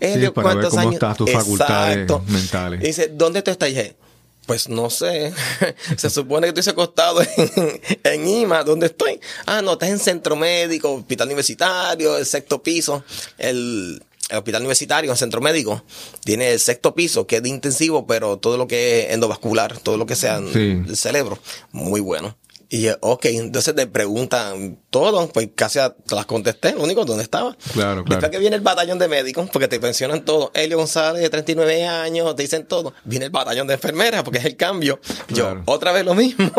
Helio, 0.00 0.28
sí, 0.28 0.34
para 0.34 0.48
¿cuántos 0.50 0.64
ver 0.64 0.70
cómo 0.70 0.80
años? 0.80 0.94
Estás 0.94 1.16
tus 1.16 1.30
facultades 1.30 2.10
mentales. 2.26 2.82
Y 2.82 2.86
dice, 2.88 3.10
¿dónde 3.10 3.40
tú 3.40 3.50
estás? 3.50 3.70
Y 3.70 3.72
dije, 3.72 3.96
pues 4.46 4.68
no 4.68 4.90
sé. 4.90 5.32
Se 5.96 6.10
supone 6.10 6.52
que 6.52 6.60
estoy 6.60 6.72
acostado 6.72 7.22
en, 7.22 7.80
en, 8.02 8.28
IMA. 8.28 8.62
¿Dónde 8.64 8.86
estoy? 8.86 9.20
Ah, 9.46 9.62
no, 9.62 9.72
estás 9.72 9.88
en 9.90 9.98
centro 9.98 10.36
médico, 10.36 10.92
hospital 10.92 11.28
universitario, 11.28 12.16
el 12.18 12.26
sexto 12.26 12.62
piso. 12.62 13.04
El, 13.38 14.02
el 14.30 14.38
hospital 14.38 14.62
universitario, 14.62 15.12
el 15.12 15.18
centro 15.18 15.40
médico, 15.40 15.82
tiene 16.24 16.52
el 16.52 16.60
sexto 16.60 16.94
piso, 16.94 17.26
que 17.26 17.36
es 17.36 17.42
de 17.42 17.48
intensivo, 17.48 18.06
pero 18.06 18.38
todo 18.38 18.56
lo 18.56 18.66
que 18.66 19.06
es 19.06 19.14
endovascular, 19.14 19.78
todo 19.78 19.96
lo 19.96 20.06
que 20.06 20.16
sea 20.16 20.40
sí. 20.52 20.82
el 20.86 20.96
cerebro, 20.96 21.38
muy 21.72 22.00
bueno. 22.00 22.36
Y 22.68 22.88
ok, 23.00 23.26
entonces 23.26 23.74
te 23.74 23.86
preguntan 23.86 24.78
todo, 24.90 25.28
pues 25.28 25.48
casi 25.54 25.78
te 26.06 26.14
las 26.14 26.26
contesté, 26.26 26.72
lo 26.72 26.82
único 26.82 27.04
donde 27.04 27.22
estaba. 27.22 27.56
Claro, 27.72 28.04
claro. 28.04 28.04
Después 28.06 28.30
que 28.30 28.38
viene 28.38 28.56
el 28.56 28.62
batallón 28.62 28.98
de 28.98 29.08
médicos, 29.08 29.48
porque 29.52 29.68
te 29.68 29.78
mencionan 29.78 30.24
todo. 30.24 30.50
Elio 30.54 30.78
González, 30.78 31.22
de 31.22 31.30
39 31.30 31.86
años, 31.86 32.34
te 32.36 32.42
dicen 32.42 32.66
todo. 32.66 32.94
Viene 33.04 33.26
el 33.26 33.30
batallón 33.30 33.66
de 33.66 33.74
enfermeras, 33.74 34.22
porque 34.22 34.38
es 34.38 34.44
el 34.44 34.56
cambio. 34.56 35.00
Yo, 35.28 35.62
otra 35.66 35.92
vez 35.92 36.04
lo 36.04 36.14
mismo. 36.14 36.50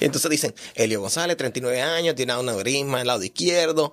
y 0.00 0.04
entonces 0.04 0.30
dicen, 0.30 0.54
Elio 0.74 1.00
González, 1.00 1.36
39 1.36 1.80
años, 1.80 2.14
tiene 2.14 2.32
una 2.34 2.52
aneurisma 2.52 2.98
en 2.98 3.02
el 3.02 3.06
lado 3.06 3.24
izquierdo. 3.24 3.92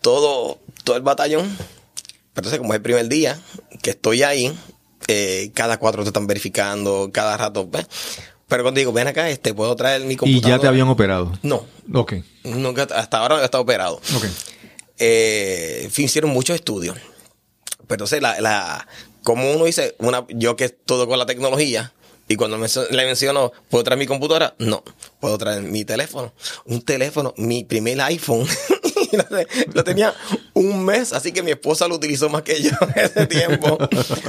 Todo, 0.00 0.58
todo 0.84 0.96
el 0.96 1.02
batallón. 1.02 1.56
Pero 1.56 2.46
entonces, 2.46 2.58
como 2.58 2.72
es 2.72 2.76
el 2.76 2.82
primer 2.82 3.08
día 3.08 3.40
que 3.82 3.90
estoy 3.90 4.22
ahí, 4.22 4.56
eh, 5.08 5.50
cada 5.54 5.78
cuatro 5.78 6.02
te 6.02 6.10
están 6.10 6.26
verificando, 6.26 7.10
cada 7.12 7.36
rato. 7.36 7.68
¿ves? 7.68 7.86
Pero 8.50 8.64
cuando 8.64 8.80
digo, 8.80 8.92
ven 8.92 9.06
acá, 9.06 9.30
este, 9.30 9.54
puedo 9.54 9.76
traer 9.76 10.02
mi 10.02 10.16
computadora. 10.16 10.48
¿Y 10.48 10.58
ya 10.58 10.60
te 10.60 10.66
habían 10.66 10.88
operado? 10.88 11.32
No. 11.42 11.64
Ok. 11.94 12.14
Nunca, 12.42 12.82
hasta 12.82 13.18
ahora 13.18 13.36
no 13.36 13.42
he 13.42 13.44
estado 13.44 13.62
operado. 13.62 13.94
Ok. 14.16 14.24
Eh, 14.98 15.88
hicieron 15.96 16.32
muchos 16.32 16.56
estudios. 16.56 16.96
Pero 16.96 17.94
entonces, 17.94 18.20
la, 18.20 18.40
la, 18.40 18.88
como 19.22 19.52
uno 19.52 19.66
dice, 19.66 19.94
una, 19.98 20.26
yo 20.30 20.56
que 20.56 20.68
todo 20.68 21.06
con 21.06 21.16
la 21.20 21.26
tecnología, 21.26 21.92
y 22.26 22.34
cuando 22.34 22.58
me, 22.58 22.66
le 22.90 23.06
menciono, 23.06 23.52
¿puedo 23.68 23.84
traer 23.84 24.00
mi 24.00 24.06
computadora? 24.06 24.54
No. 24.58 24.82
Puedo 25.20 25.38
traer 25.38 25.62
mi 25.62 25.84
teléfono. 25.84 26.34
Un 26.64 26.82
teléfono, 26.82 27.32
mi 27.36 27.62
primer 27.62 28.00
iPhone. 28.00 28.48
lo 29.74 29.84
tenía 29.84 30.12
un 30.54 30.84
mes, 30.84 31.12
así 31.12 31.30
que 31.30 31.44
mi 31.44 31.52
esposa 31.52 31.86
lo 31.86 31.94
utilizó 31.94 32.28
más 32.28 32.42
que 32.42 32.60
yo 32.60 32.70
en 32.96 33.04
ese 33.04 33.26
tiempo. 33.28 33.78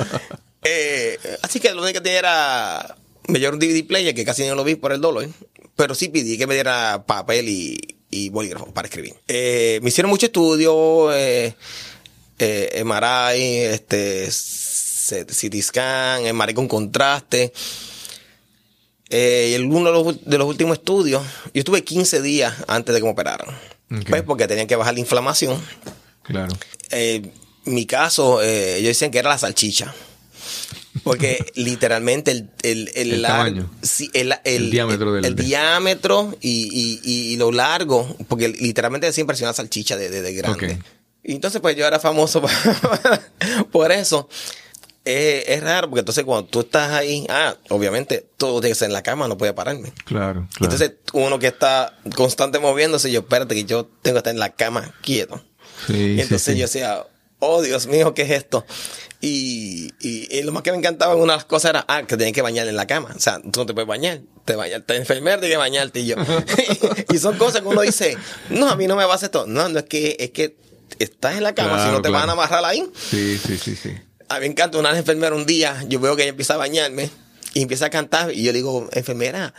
eh, 0.63 1.17
así 1.41 1.59
que 1.59 1.73
lo 1.73 1.81
único 1.81 1.95
que 1.95 2.01
tenía 2.01 2.19
era 2.19 2.95
me 3.31 3.39
dieron 3.39 3.55
un 3.55 3.59
DVD 3.59 3.85
player 3.85 4.13
que 4.13 4.25
casi 4.25 4.45
no 4.45 4.55
lo 4.55 4.63
vi 4.63 4.75
por 4.75 4.91
el 4.91 5.01
dólar, 5.01 5.29
pero 5.75 5.95
sí 5.95 6.09
pedí 6.09 6.37
que 6.37 6.47
me 6.47 6.53
diera 6.53 7.03
papel 7.05 7.49
y, 7.49 7.97
y 8.09 8.29
bolígrafo 8.29 8.73
para 8.73 8.87
escribir. 8.87 9.15
Eh, 9.27 9.79
me 9.81 9.89
hicieron 9.89 10.09
mucho 10.09 10.27
estudio, 10.27 11.13
eh, 11.13 11.55
eh, 12.39 12.83
MRI, 12.83 13.41
este, 13.73 14.27
CT 14.27 15.61
scan, 15.61 16.35
MRI 16.35 16.53
con 16.53 16.67
contraste. 16.67 17.53
Eh, 19.09 19.57
y 19.57 19.61
uno 19.61 19.91
de 19.91 20.03
los, 20.03 20.25
de 20.25 20.37
los, 20.37 20.47
últimos 20.47 20.77
estudios, 20.77 21.21
yo 21.53 21.59
estuve 21.59 21.83
15 21.83 22.21
días 22.21 22.53
antes 22.67 22.93
de 22.93 23.01
que 23.01 23.05
me 23.05 23.11
operaran. 23.11 23.47
Okay. 23.87 24.05
Pues 24.05 24.23
porque 24.23 24.47
tenían 24.47 24.67
que 24.67 24.75
bajar 24.77 24.93
la 24.93 25.01
inflamación. 25.01 25.61
Claro. 26.23 26.53
Eh, 26.91 27.29
mi 27.65 27.85
caso, 27.85 28.41
eh, 28.41 28.77
ellos 28.77 28.89
decían 28.89 29.11
que 29.11 29.19
era 29.19 29.29
la 29.29 29.37
salchicha. 29.37 29.93
Porque 31.03 31.45
literalmente 31.55 32.31
el, 32.31 32.49
el, 32.63 32.91
el, 32.95 33.13
el 33.13 33.21
tamaño. 33.21 33.69
Sí, 33.81 34.09
el, 34.13 34.33
el, 34.43 34.69
diámetro 34.71 35.13
del 35.13 35.25
el 35.25 35.35
diámetro 35.35 36.37
y, 36.41 36.99
y, 37.03 37.33
y, 37.33 37.37
lo 37.37 37.51
largo, 37.51 38.15
porque 38.27 38.49
literalmente 38.49 39.11
siempre 39.13 39.35
es 39.35 39.41
una 39.41 39.53
salchicha 39.53 39.95
de, 39.95 40.09
de, 40.09 40.21
de 40.21 40.33
grande. 40.33 40.55
Okay. 40.55 40.79
Y 41.23 41.33
entonces 41.33 41.61
pues 41.61 41.75
yo 41.75 41.85
era 41.85 41.99
famoso 41.99 42.41
por, 43.71 43.91
eso. 43.91 44.27
Es 45.05 45.63
raro 45.63 45.89
porque 45.89 46.01
entonces 46.01 46.23
cuando 46.23 46.47
tú 46.47 46.61
estás 46.61 46.91
ahí, 46.91 47.25
ah, 47.29 47.55
obviamente 47.69 48.27
todo 48.37 48.59
tiene 48.59 48.71
que 48.71 48.79
ser 48.79 48.87
en 48.87 48.93
la 48.93 49.03
cama, 49.03 49.27
no 49.27 49.37
puede 49.37 49.53
pararme. 49.53 49.93
Claro, 50.05 50.47
claro. 50.53 50.73
Entonces 50.73 50.93
uno 51.13 51.39
que 51.39 51.47
está 51.47 51.97
constante 52.15 52.59
moviéndose, 52.59 53.11
yo 53.11 53.21
espérate 53.21 53.55
que 53.55 53.65
yo 53.65 53.85
tengo 54.01 54.15
que 54.15 54.19
estar 54.19 54.33
en 54.33 54.39
la 54.39 54.53
cama 54.53 54.93
quieto. 55.01 55.41
Sí, 55.87 56.15
y 56.17 56.21
entonces 56.21 56.53
sí. 56.53 56.59
yo 56.59 56.65
decía, 56.65 57.05
oh 57.39 57.61
Dios 57.61 57.87
mío, 57.87 58.13
¿qué 58.13 58.23
es 58.23 58.31
esto? 58.31 58.65
Y, 59.21 59.93
y, 59.99 60.35
y, 60.35 60.41
lo 60.41 60.51
más 60.51 60.63
que 60.63 60.71
me 60.71 60.79
encantaba, 60.79 61.15
una 61.15 61.33
de 61.33 61.37
las 61.37 61.45
cosas 61.45 61.69
era, 61.69 61.85
ah, 61.87 62.03
que 62.03 62.17
tenías 62.17 62.33
que 62.33 62.41
bañar 62.41 62.67
en 62.67 62.75
la 62.75 62.87
cama. 62.87 63.13
O 63.15 63.19
sea, 63.19 63.39
tú 63.39 63.59
no 63.59 63.65
te 63.67 63.73
puedes 63.73 63.87
bañar. 63.87 64.21
Te 64.45 64.55
bañas, 64.55 64.81
te 64.85 64.95
enfermer, 64.95 65.39
tienes 65.39 65.55
que 65.55 65.57
bañarte 65.57 65.99
y 65.99 66.07
yo. 66.07 66.15
y 67.13 67.17
son 67.19 67.37
cosas 67.37 67.61
que 67.61 67.67
uno 67.67 67.81
dice, 67.81 68.17
no, 68.49 68.67
a 68.67 68.75
mí 68.75 68.87
no 68.87 68.95
me 68.95 69.05
va 69.05 69.13
a 69.13 69.15
hacer 69.15 69.27
esto. 69.27 69.45
No, 69.45 69.69
no 69.69 69.79
es 69.79 69.85
que, 69.85 70.17
es 70.19 70.31
que 70.31 70.55
estás 70.97 71.35
en 71.35 71.43
la 71.43 71.53
cama, 71.53 71.75
Claro, 71.75 71.83
si 71.83 71.95
no 71.95 72.01
te 72.01 72.09
claro. 72.09 72.21
van 72.21 72.29
a 72.29 72.33
amarrar 72.33 72.65
ahí. 72.65 72.83
Sí, 72.95 73.37
sí, 73.37 73.57
sí, 73.57 73.75
sí. 73.75 73.91
A 74.27 74.35
mí 74.35 74.39
me 74.41 74.45
encanta 74.47 74.79
una 74.79 74.97
enfermera 74.97 75.35
un 75.35 75.45
día, 75.45 75.83
yo 75.87 75.99
veo 75.99 76.15
que 76.15 76.23
ella 76.23 76.31
empieza 76.31 76.55
a 76.55 76.57
bañarme 76.57 77.09
y 77.53 77.61
empieza 77.61 77.87
a 77.87 77.89
cantar 77.89 78.31
y 78.31 78.43
yo 78.43 78.53
digo, 78.53 78.89
enfermera, 78.93 79.53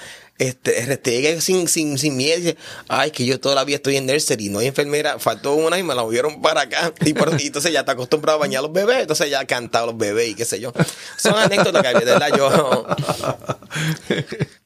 este, 0.49 0.85
restregue 0.87 1.41
sin, 1.41 1.69
sin, 1.69 1.99
sin 1.99 2.17
miedo. 2.17 2.39
Dice, 2.39 2.57
ay, 2.89 3.11
que 3.11 3.25
yo 3.25 3.41
todavía 3.41 3.77
estoy 3.77 3.97
en 3.97 4.07
nursery, 4.07 4.49
no 4.49 4.59
hay 4.59 4.69
enfermera, 4.69 5.19
faltó 5.19 5.55
una 5.55 5.79
y 5.79 5.83
me 5.83 5.95
la 5.95 6.03
movieron 6.03 6.41
para 6.43 6.63
acá. 6.63 6.93
Y, 7.05 7.15
por, 7.15 7.41
y 7.41 7.47
entonces 7.47 7.73
ya 7.73 7.81
está 7.81 7.93
acostumbrado 7.93 8.39
a 8.39 8.41
bañar 8.41 8.61
a 8.61 8.63
los 8.63 8.73
bebés, 8.73 9.03
entonces 9.03 9.31
ya 9.31 9.41
ha 9.41 9.47
cantado 9.47 9.85
a 9.85 9.87
los 9.89 9.99
bebés 9.99 10.31
y 10.31 10.35
qué 10.35 10.45
sé 10.45 10.61
yo. 10.61 10.73
Son 11.17 11.35
anécdotas 11.35 11.83
que 11.83 11.99
de 11.99 12.05
verdad 12.05 12.29
yo... 12.37 12.87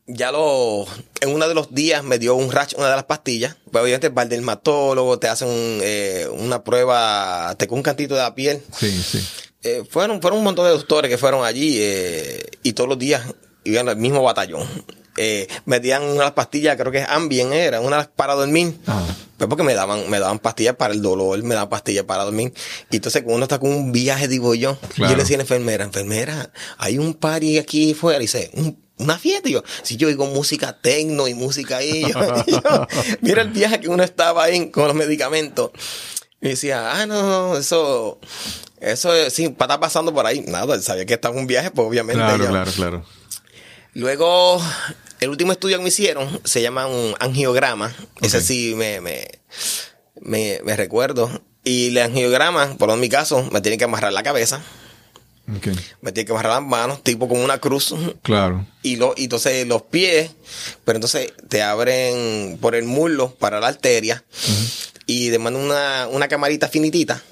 Ya 0.08 0.30
lo, 0.30 0.86
en 1.20 1.30
uno 1.30 1.48
de 1.48 1.54
los 1.54 1.74
días 1.74 2.04
me 2.04 2.20
dio 2.20 2.36
un 2.36 2.52
rash 2.52 2.74
una 2.76 2.88
de 2.88 2.94
las 2.94 3.04
pastillas. 3.06 3.56
Pues 3.72 3.82
obviamente 3.82 4.08
va 4.08 4.22
el 4.22 4.28
dermatólogo, 4.28 5.18
te 5.18 5.26
hacen 5.26 5.48
un, 5.48 5.80
eh, 5.82 6.28
una 6.30 6.62
prueba, 6.62 7.56
te 7.58 7.66
con 7.66 7.78
un 7.78 7.82
cantito 7.82 8.14
de 8.14 8.20
la 8.20 8.32
piel. 8.32 8.62
Sí, 8.78 8.88
sí. 9.02 9.26
Eh, 9.64 9.82
fueron, 9.90 10.22
fueron 10.22 10.38
un 10.38 10.44
montón 10.44 10.64
de 10.66 10.70
doctores 10.70 11.10
que 11.10 11.18
fueron 11.18 11.44
allí 11.44 11.78
eh, 11.80 12.40
y 12.62 12.74
todos 12.74 12.88
los 12.88 13.00
días 13.00 13.22
iban 13.64 13.88
al 13.88 13.96
mismo 13.96 14.22
batallón. 14.22 14.68
Eh, 15.16 15.48
me 15.64 15.80
dieron 15.80 16.04
unas 16.10 16.32
pastillas, 16.32 16.76
creo 16.76 16.92
que 16.92 17.02
Ambien 17.08 17.52
era, 17.52 17.80
una 17.80 18.04
para 18.14 18.34
dormir. 18.34 18.76
Ah. 18.86 19.02
Pues 19.38 19.48
porque 19.48 19.62
me 19.64 19.74
daban, 19.74 20.08
me 20.08 20.18
daban 20.18 20.38
pastillas 20.38 20.76
para 20.76 20.94
el 20.94 21.02
dolor, 21.02 21.42
me 21.42 21.54
daban 21.54 21.68
pastillas 21.68 22.04
para 22.04 22.24
dormir. 22.24 22.52
Y 22.90 22.96
entonces 22.96 23.22
cuando 23.22 23.36
uno 23.36 23.44
está 23.44 23.58
con 23.58 23.70
un 23.70 23.92
viaje, 23.92 24.28
digo 24.28 24.54
yo, 24.54 24.78
Claro. 24.94 25.10
yo 25.12 25.16
le 25.16 25.22
decía 25.22 25.36
a 25.36 25.38
la 25.38 25.42
enfermera, 25.44 25.84
enfermera, 25.84 26.50
hay 26.78 26.98
un 26.98 27.12
party 27.14 27.58
aquí 27.58 27.92
fuera. 27.94 28.18
Y 28.18 28.22
dice, 28.22 28.50
"Un- 28.54 28.78
una 28.98 29.18
fiesta. 29.18 29.48
Y 29.50 29.52
yo, 29.52 29.62
si 29.82 29.96
yo 29.98 30.08
oigo 30.08 30.24
música 30.26 30.78
tecno 30.80 31.28
y 31.28 31.34
música 31.34 31.76
ahí, 31.78 32.00
yo, 32.14 32.44
yo, 32.46 32.86
mira 33.20 33.42
el 33.42 33.50
viaje 33.50 33.78
que 33.80 33.88
uno 33.88 34.02
estaba 34.02 34.44
ahí 34.44 34.70
con 34.70 34.86
los 34.86 34.94
medicamentos. 34.96 35.70
Y 36.40 36.48
decía, 36.48 36.92
ah, 36.92 37.04
no, 37.06 37.22
no, 37.22 37.56
eso, 37.58 38.18
eso 38.80 39.14
es- 39.14 39.34
sí, 39.34 39.50
para 39.50 39.74
estar 39.74 39.80
pasando 39.80 40.14
por 40.14 40.24
ahí. 40.24 40.40
Nada, 40.48 40.80
sabía 40.80 41.04
que 41.04 41.12
estaba 41.14 41.34
en 41.34 41.40
un 41.42 41.46
viaje, 41.46 41.70
pues 41.70 41.86
obviamente. 41.86 42.22
Claro, 42.22 42.44
yo- 42.44 42.48
claro, 42.50 42.72
claro. 42.72 43.04
Luego, 43.92 44.60
el 45.20 45.28
último 45.30 45.52
estudio 45.52 45.76
que 45.78 45.82
me 45.82 45.88
hicieron 45.88 46.40
se 46.44 46.62
llama 46.62 46.86
un 46.86 47.14
angiograma. 47.20 47.94
Ese 48.20 48.38
Ok. 48.38 48.42
sí 48.44 48.74
me, 48.76 49.00
me, 49.00 49.26
me, 50.20 50.60
me 50.64 50.76
recuerdo. 50.76 51.42
Y 51.64 51.88
el 51.88 51.98
angiograma, 51.98 52.76
por 52.78 52.88
lo 52.88 52.94
en 52.94 53.00
mi 53.00 53.08
caso, 53.08 53.48
me 53.52 53.60
tienen 53.60 53.78
que 53.78 53.84
amarrar 53.84 54.12
la 54.12 54.22
cabeza. 54.22 54.62
Me 56.00 56.10
tiene 56.10 56.24
que 56.26 56.32
amarrar 56.32 56.60
las 56.60 56.68
manos, 56.68 57.04
tipo 57.04 57.28
como 57.28 57.44
una 57.44 57.58
cruz. 57.58 57.94
Claro. 58.22 58.66
Y, 58.82 58.96
lo, 58.96 59.14
y 59.16 59.24
entonces 59.24 59.64
los 59.66 59.82
pies, 59.82 60.30
pero 60.84 60.96
entonces 60.96 61.32
te 61.48 61.62
abren 61.62 62.58
por 62.60 62.74
el 62.74 62.84
muslo 62.84 63.32
para 63.34 63.60
la 63.60 63.68
arteria 63.68 64.24
y 65.06 65.30
te 65.30 65.38
mandan 65.38 65.62
una, 65.62 66.08
una 66.10 66.26
camarita 66.26 66.66
finitita 66.66 67.22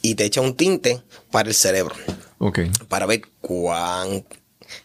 y 0.00 0.14
te 0.14 0.24
echa 0.24 0.40
un 0.40 0.56
tinte 0.56 1.02
para 1.30 1.50
el 1.50 1.54
cerebro, 1.54 1.94
Ok. 2.38 2.60
para 2.88 3.04
ver 3.04 3.20
cuán 3.42 4.24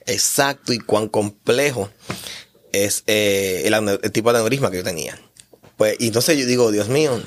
exacto 0.05 0.73
y 0.73 0.79
cuán 0.79 1.07
complejo 1.07 1.89
es 2.71 3.03
eh, 3.07 3.63
el, 3.65 3.73
el 3.73 4.11
tipo 4.11 4.31
de 4.31 4.37
aneurisma 4.39 4.69
que 4.71 4.77
yo 4.77 4.83
tenía. 4.83 5.19
Pues, 5.77 5.95
y 5.99 6.07
entonces 6.07 6.37
yo 6.37 6.45
digo, 6.45 6.71
Dios 6.71 6.89
mío, 6.89 7.21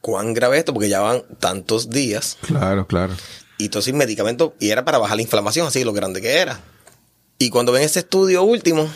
cuán 0.00 0.32
grave 0.34 0.58
esto, 0.58 0.72
porque 0.72 0.88
ya 0.88 1.00
van 1.00 1.22
tantos 1.38 1.90
días 1.90 2.38
Claro, 2.42 2.86
claro. 2.86 3.14
y 3.58 3.64
entonces 3.66 3.92
medicamento 3.94 4.54
y 4.58 4.70
era 4.70 4.84
para 4.84 4.98
bajar 4.98 5.16
la 5.16 5.22
inflamación, 5.22 5.66
así 5.66 5.84
lo 5.84 5.92
grande 5.92 6.20
que 6.20 6.38
era. 6.38 6.60
Y 7.38 7.50
cuando 7.50 7.72
ven 7.72 7.82
ese 7.82 8.00
estudio 8.00 8.42
último, 8.42 8.88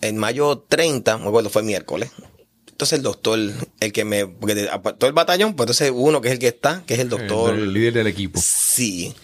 en 0.00 0.16
mayo 0.16 0.64
30, 0.68 1.18
me 1.18 1.28
acuerdo, 1.28 1.50
fue 1.50 1.62
miércoles. 1.62 2.10
Entonces 2.68 2.98
el 2.98 3.02
doctor, 3.04 3.38
el 3.78 3.92
que 3.92 4.04
me, 4.04 4.26
porque 4.26 4.68
todo 4.98 5.06
el 5.06 5.12
batallón, 5.12 5.54
pues 5.54 5.64
entonces 5.64 5.92
uno 5.94 6.20
que 6.20 6.28
es 6.28 6.32
el 6.34 6.40
que 6.40 6.48
está, 6.48 6.82
que 6.86 6.94
es 6.94 7.00
el 7.00 7.08
doctor, 7.08 7.54
El, 7.54 7.72
líder 7.72 7.92
del 7.94 8.08
equipo. 8.08 8.40
sí, 8.42 9.14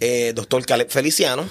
eh, 0.00 0.32
doctor 0.34 0.64
Caleb 0.64 0.88
Feliciano, 0.88 1.44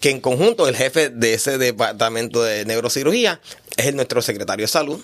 que 0.00 0.10
en 0.10 0.20
conjunto 0.20 0.66
el 0.66 0.74
jefe 0.76 1.10
de 1.10 1.34
ese 1.34 1.58
departamento 1.58 2.42
de 2.42 2.64
neurocirugía 2.64 3.40
es 3.76 3.86
el 3.86 3.96
nuestro 3.96 4.22
secretario 4.22 4.64
de 4.64 4.68
salud. 4.68 5.00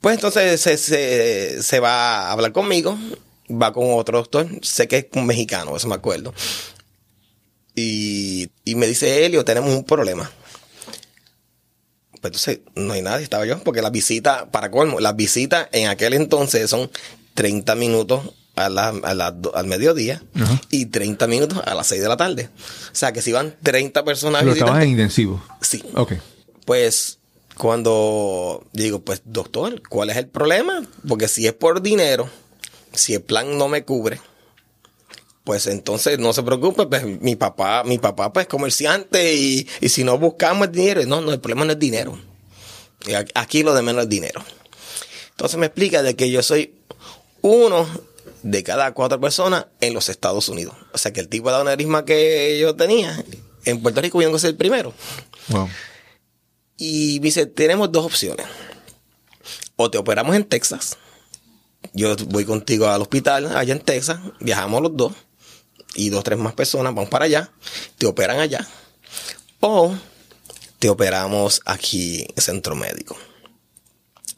Pues 0.00 0.14
entonces 0.16 0.60
se, 0.60 0.76
se- 0.76 1.62
se 1.62 1.80
va 1.80 2.28
a 2.28 2.32
hablar 2.32 2.52
conmigo, 2.52 2.96
va 3.50 3.72
con 3.72 3.84
otro 3.92 4.18
doctor, 4.18 4.48
sé 4.62 4.86
que 4.88 4.96
es 4.98 5.06
un 5.14 5.26
mexicano, 5.26 5.76
eso 5.76 5.88
me 5.88 5.94
acuerdo. 5.94 6.34
Y, 7.74 8.50
y 8.64 8.74
me 8.74 8.86
dice, 8.86 9.24
Helio, 9.24 9.44
tenemos 9.44 9.72
un 9.74 9.84
problema. 9.84 10.30
Pues 12.20 12.24
entonces 12.24 12.60
no 12.74 12.92
hay 12.94 13.02
nadie, 13.02 13.22
estaba 13.22 13.46
yo, 13.46 13.62
porque 13.62 13.82
las 13.82 13.92
visitas, 13.92 14.44
para 14.50 14.70
colmo, 14.70 14.98
las 14.98 15.14
visitas 15.14 15.68
en 15.72 15.86
aquel 15.88 16.14
entonces 16.14 16.68
son 16.68 16.90
30 17.34 17.74
minutos 17.76 18.34
a 18.66 18.68
la- 18.68 18.88
a 19.24 19.30
do- 19.32 19.54
al 19.56 19.66
mediodía 19.66 20.22
y 20.70 20.86
30 20.86 21.26
minutos 21.26 21.60
a 21.64 21.74
las 21.74 21.86
6 21.86 22.00
de 22.02 22.08
la 22.08 22.16
tarde. 22.16 22.48
O 22.92 22.94
sea 22.94 23.12
que 23.12 23.22
si 23.22 23.32
van 23.32 23.56
30 23.62 24.04
personas 24.04 24.44
visitar, 24.44 24.68
estabas 24.68 24.84
en 24.84 24.90
intensivo. 24.90 25.42
sí. 25.60 25.82
Ok. 25.94 26.12
Pues 26.64 27.18
cuando 27.56 28.64
digo, 28.72 29.00
pues 29.00 29.22
doctor, 29.24 29.82
¿cuál 29.88 30.10
es 30.10 30.16
el 30.16 30.28
problema? 30.28 30.82
Porque 31.08 31.28
si 31.28 31.46
es 31.46 31.52
por 31.52 31.80
dinero, 31.82 32.28
si 32.92 33.14
el 33.14 33.22
plan 33.22 33.56
no 33.58 33.68
me 33.68 33.84
cubre, 33.84 34.20
pues 35.44 35.66
entonces 35.66 36.18
no 36.18 36.32
se 36.32 36.42
preocupe, 36.42 36.86
pues 36.86 37.04
mi 37.22 37.36
papá, 37.36 37.82
mi 37.84 37.98
papá 37.98 38.32
pues 38.32 38.46
comerciante 38.46 39.34
y, 39.34 39.66
y 39.80 39.88
si 39.88 40.04
no 40.04 40.18
buscamos 40.18 40.66
el 40.68 40.72
dinero, 40.74 41.06
no, 41.06 41.20
no, 41.22 41.32
el 41.32 41.40
problema 41.40 41.64
no 41.64 41.72
es 41.72 41.78
dinero. 41.78 42.18
A- 43.14 43.40
Aquí 43.40 43.62
lo 43.62 43.72
de 43.74 43.82
menos 43.82 44.02
es 44.04 44.08
dinero. 44.10 44.42
Entonces 45.30 45.58
me 45.58 45.66
explica 45.66 46.02
de 46.02 46.16
que 46.16 46.30
yo 46.30 46.42
soy 46.42 46.74
uno 47.40 47.86
de 48.42 48.62
cada 48.62 48.92
cuatro 48.92 49.20
personas 49.20 49.66
en 49.80 49.94
los 49.94 50.08
Estados 50.08 50.48
Unidos. 50.48 50.74
O 50.92 50.98
sea 50.98 51.12
que 51.12 51.20
el 51.20 51.28
tipo 51.28 51.50
de 51.50 51.56
aneurisma 51.56 52.04
que 52.04 52.58
yo 52.60 52.74
tenía 52.76 53.24
en 53.64 53.82
Puerto 53.82 54.00
Rico 54.00 54.18
tengo 54.18 54.32
que 54.32 54.38
ser 54.38 54.50
el 54.50 54.56
primero. 54.56 54.94
Wow. 55.48 55.68
Y 56.76 57.18
me 57.20 57.26
dice, 57.26 57.46
tenemos 57.46 57.90
dos 57.90 58.06
opciones. 58.06 58.46
O 59.76 59.90
te 59.90 59.98
operamos 59.98 60.34
en 60.36 60.44
Texas. 60.44 60.96
Yo 61.92 62.14
voy 62.26 62.44
contigo 62.44 62.88
al 62.88 63.02
hospital 63.02 63.56
allá 63.56 63.72
en 63.72 63.80
Texas. 63.80 64.18
Viajamos 64.40 64.82
los 64.82 64.96
dos. 64.96 65.12
Y 65.94 66.10
dos, 66.10 66.22
tres 66.22 66.38
más 66.38 66.54
personas 66.54 66.94
vamos 66.94 67.10
para 67.10 67.24
allá. 67.24 67.50
Te 67.98 68.06
operan 68.06 68.38
allá. 68.38 68.66
O 69.60 69.94
te 70.78 70.88
operamos 70.88 71.60
aquí 71.64 72.26
en 72.36 72.42
centro 72.42 72.76
médico. 72.76 73.16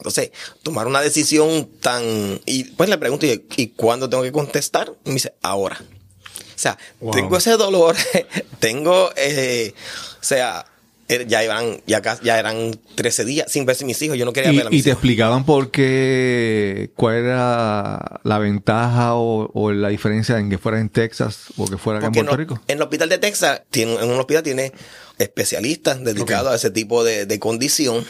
Entonces, 0.00 0.30
tomar 0.62 0.86
una 0.86 1.00
decisión 1.00 1.68
tan... 1.80 2.02
Y 2.46 2.64
pues 2.64 2.88
le 2.88 2.98
pregunto, 2.98 3.26
¿y, 3.26 3.44
y 3.56 3.68
cuándo 3.68 4.08
tengo 4.08 4.22
que 4.22 4.32
contestar? 4.32 4.92
Y 5.04 5.08
me 5.10 5.14
dice, 5.14 5.34
ahora. 5.42 5.78
O 5.80 6.58
sea, 6.62 6.76
Wow. 7.00 7.12
tengo 7.12 7.36
ese 7.36 7.52
dolor, 7.52 7.96
tengo, 8.58 9.10
eh, 9.16 9.72
o 10.20 10.24
sea, 10.24 10.66
eh, 11.08 11.24
ya 11.26 11.42
eran, 11.42 11.80
ya, 11.86 12.00
ya 12.22 12.38
eran 12.38 12.78
13 12.94 13.24
días 13.24 13.50
sin 13.50 13.64
verse 13.66 13.84
mis 13.84 14.00
hijos. 14.02 14.16
Yo 14.18 14.24
no 14.26 14.32
quería 14.32 14.52
ver 14.52 14.60
a 14.60 14.64
Y, 14.64 14.74
y 14.74 14.76
mis 14.76 14.84
te 14.84 14.90
explicaban 14.90 15.44
por 15.46 15.70
qué, 15.70 16.90
cuál 16.96 17.16
era 17.16 18.20
la 18.24 18.38
ventaja 18.38 19.14
o, 19.14 19.50
o 19.54 19.72
la 19.72 19.88
diferencia 19.88 20.38
en 20.38 20.50
que 20.50 20.58
fuera 20.58 20.78
en 20.80 20.88
Texas 20.90 21.46
o 21.56 21.64
que 21.66 21.78
fuera 21.78 21.98
acá 21.98 22.06
en 22.08 22.12
Puerto 22.12 22.30
no- 22.32 22.36
Rico. 22.36 22.60
en 22.68 22.76
el 22.76 22.82
hospital 22.82 23.08
de 23.08 23.18
Texas, 23.18 23.62
tiene, 23.70 23.94
en 23.94 24.10
un 24.10 24.20
hospital 24.20 24.42
tiene 24.42 24.72
especialistas 25.18 26.02
dedicados 26.04 26.52
a 26.52 26.56
ese 26.56 26.70
tipo 26.70 27.04
de, 27.04 27.26
de 27.26 27.38
condición. 27.38 28.04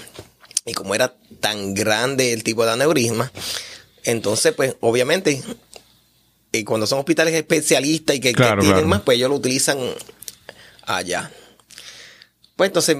Y 0.66 0.74
como 0.74 0.94
era 0.94 1.16
tan 1.40 1.74
grande 1.74 2.32
el 2.32 2.44
tipo 2.44 2.64
de 2.64 2.72
aneurisma, 2.72 3.32
entonces, 4.04 4.54
pues, 4.54 4.76
obviamente, 4.80 5.42
y 6.52 6.64
cuando 6.64 6.86
son 6.86 6.98
hospitales 6.98 7.34
especialistas 7.34 8.16
y 8.16 8.20
que, 8.20 8.34
tienen 8.34 8.62
claro. 8.62 8.86
más, 8.86 9.02
pues 9.02 9.16
ellos 9.16 9.30
lo 9.30 9.36
utilizan 9.36 9.78
allá. 10.82 11.30
Pues 12.56 12.68
entonces, 12.68 12.96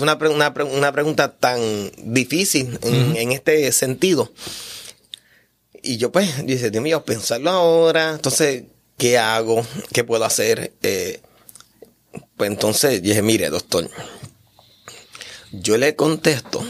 una, 0.00 0.14
una, 0.14 0.54
una 0.72 0.92
pregunta 0.92 1.36
tan 1.36 1.60
difícil 1.98 2.78
en, 2.82 3.16
en 3.16 3.32
este 3.32 3.70
sentido. 3.72 4.32
Y 5.82 5.98
yo 5.98 6.10
pues, 6.10 6.44
dice, 6.44 6.70
Dios 6.70 6.82
mío, 6.82 7.04
pensarlo 7.04 7.50
ahora, 7.50 8.10
entonces, 8.10 8.64
¿qué 8.98 9.18
hago? 9.18 9.64
¿Qué 9.92 10.02
puedo 10.02 10.24
hacer? 10.24 10.72
Eh, 10.82 11.20
pues 12.36 12.50
entonces 12.50 13.02
dije, 13.02 13.22
mire, 13.22 13.50
doctor, 13.50 13.88
yo 15.60 15.76
le 15.76 15.94
contesto, 15.96 16.64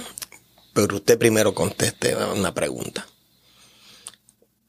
pero 0.73 0.97
usted 0.97 1.19
primero 1.19 1.55
conteste 1.55 2.15
una 2.17 2.53
pregunta. 2.55 3.07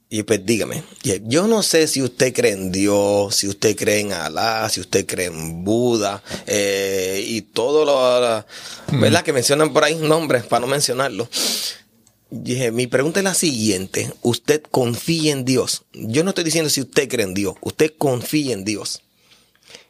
Y 0.09 0.23
pues 0.23 0.45
dígame, 0.45 0.83
yo 1.25 1.47
no 1.47 1.61
sé 1.63 1.85
si 1.85 2.01
usted 2.01 2.33
cree 2.33 2.53
en 2.53 2.71
Dios, 2.71 3.35
si 3.35 3.47
usted 3.49 3.75
cree 3.75 3.99
en 3.99 4.13
Alá, 4.13 4.69
si 4.69 4.79
usted 4.79 5.05
cree 5.05 5.25
en 5.25 5.65
Buda, 5.65 6.23
eh, 6.45 7.21
y 7.27 7.41
todo 7.41 7.83
lo, 7.83 8.45
¿verdad? 9.01 9.23
Que 9.25 9.33
mencionan 9.33 9.73
por 9.73 9.83
ahí 9.83 9.95
nombres 9.95 10.45
para 10.45 10.61
no 10.61 10.67
mencionarlo. 10.67 11.27
Dije, 12.29 12.71
mi 12.71 12.87
pregunta 12.87 13.19
es 13.19 13.25
la 13.25 13.33
siguiente. 13.33 14.13
¿Usted 14.21 14.61
confía 14.71 15.33
en 15.33 15.43
Dios? 15.43 15.83
Yo 15.91 16.23
no 16.23 16.29
estoy 16.29 16.45
diciendo 16.45 16.69
si 16.69 16.79
usted 16.81 17.09
cree 17.09 17.25
en 17.25 17.33
Dios. 17.33 17.55
Usted 17.59 17.93
confía 17.97 18.53
en 18.53 18.63
Dios. 18.63 19.01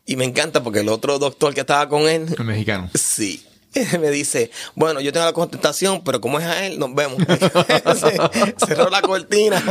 Y 0.06 0.16
me 0.16 0.26
encanta 0.26 0.64
porque 0.64 0.80
el 0.80 0.90
otro 0.90 1.20
doctor 1.20 1.54
que 1.54 1.60
estaba 1.62 1.90
con 1.90 2.08
él, 2.08 2.34
El 2.38 2.46
mexicano. 2.46 2.90
sí, 2.96 3.44
me 4.00 4.10
dice, 4.12 4.52
bueno, 4.76 5.02
yo 5.02 5.12
tengo 5.14 5.26
la 5.26 5.34
contestación, 5.34 6.04
pero 6.04 6.22
como 6.22 6.40
es 6.40 6.46
a 6.46 6.66
él, 6.66 6.80
nos 6.80 6.94
vemos. 6.96 7.18
Se- 8.00 8.56
cerró 8.66 8.90
la 8.90 9.02
cortina 9.02 9.64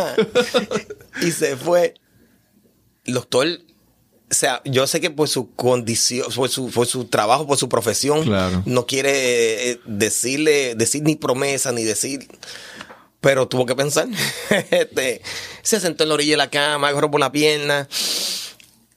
y 1.22 1.30
se 1.30 1.56
fue. 1.56 1.94
El 3.04 3.14
doctor, 3.14 3.46
o 4.30 4.34
sea, 4.34 4.60
yo 4.64 4.86
sé 4.88 5.00
que 5.00 5.10
por 5.10 5.28
su 5.28 5.54
condición, 5.54 6.26
por 6.34 6.48
su, 6.48 6.70
por 6.70 6.86
su 6.88 7.04
trabajo, 7.04 7.46
por 7.46 7.56
su 7.56 7.68
profesión, 7.68 8.24
Claro. 8.24 8.62
no 8.66 8.84
quiere 8.86 9.70
eh, 9.70 9.80
decirle, 9.86 10.74
decir 10.74 11.02
ni 11.04 11.14
promesa, 11.14 11.70
ni 11.72 11.84
decir. 11.84 12.26
Pero 13.20 13.46
tuvo 13.48 13.64
que 13.66 13.74
pensar. 13.76 14.08
Este, 14.70 15.22
se 15.62 15.78
sentó 15.80 16.02
en 16.02 16.08
la 16.08 16.14
orilla 16.16 16.32
de 16.32 16.36
la 16.38 16.50
cama, 16.50 16.88
agarró 16.88 17.10
por 17.10 17.20
la 17.20 17.30
pierna, 17.32 17.88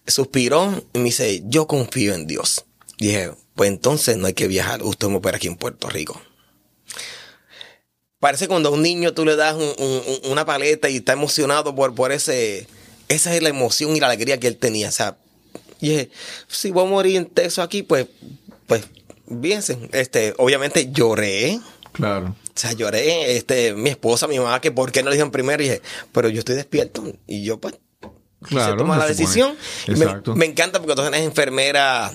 suspiró 0.08 0.84
y 0.94 0.98
me 1.00 1.06
dice, 1.06 1.44
yo 1.46 1.68
confío 1.68 2.14
en 2.16 2.26
Dios. 2.28 2.66
Dije, 2.98 3.32
pues 3.60 3.68
entonces 3.68 4.16
no 4.16 4.26
hay 4.28 4.34
que 4.34 4.48
viajar, 4.48 4.84
usted 4.84 5.10
me 5.10 5.18
opera 5.18 5.36
aquí 5.36 5.48
en 5.48 5.58
Puerto 5.58 5.90
Rico. 5.90 6.22
Parece 8.22 8.48
cuando 8.48 8.70
a 8.70 8.72
un 8.72 8.82
niño 8.82 9.14
tú 9.14 9.26
le 9.26 9.36
das 9.36 9.54
un- 9.56 9.74
un- 9.78 10.32
una 10.32 10.46
paleta 10.46 10.90
y 10.90 10.96
está 10.96 11.12
emocionado 11.12 11.76
por, 11.76 11.94
por 11.94 12.14
ese... 12.14 12.68
Esa 13.10 13.36
es 13.36 13.42
la 13.44 13.50
emoción 13.50 13.94
y 13.98 14.00
la 14.00 14.08
alegría 14.08 14.40
que 14.40 14.48
él 14.48 14.56
tenía. 14.56 14.88
O 14.88 14.92
sea, 14.94 15.18
y 15.82 15.90
dije, 15.90 16.10
si 16.48 16.72
voy 16.72 16.86
a 16.86 16.90
morir 16.90 17.18
en 17.18 17.26
Texas 17.26 17.66
aquí, 17.66 17.84
pues, 17.84 18.08
pues, 18.66 18.84
bien, 19.28 19.62
este, 19.92 20.34
obviamente 20.38 20.90
lloré. 20.94 21.60
Claro. 21.92 22.28
O 22.28 22.52
sea, 22.60 22.72
lloré, 22.72 23.36
este, 23.36 23.74
mi 23.74 23.90
esposa, 23.90 24.26
mi 24.30 24.40
mamá, 24.40 24.62
que 24.62 24.72
por 24.72 24.94
qué 24.94 25.04
no 25.04 25.10
le 25.10 25.16
dijeron 25.16 25.32
primero, 25.32 25.62
y 25.62 25.66
dije, 25.68 25.82
pero 26.14 26.30
yo 26.30 26.40
estoy 26.40 26.56
despierto. 26.56 27.04
Y 27.28 27.44
yo, 27.44 27.60
pues, 27.60 27.76
Claro, 28.42 28.72
se 28.72 28.78
toma 28.78 28.96
la 28.98 29.04
supone. 29.08 29.18
decisión. 29.18 29.58
Me, 29.88 29.94
Exacto. 30.06 30.34
me 30.36 30.46
encanta 30.46 30.80
porque 30.80 30.96
tú 30.96 31.02
eres 31.02 31.22
enfermera. 31.24 32.10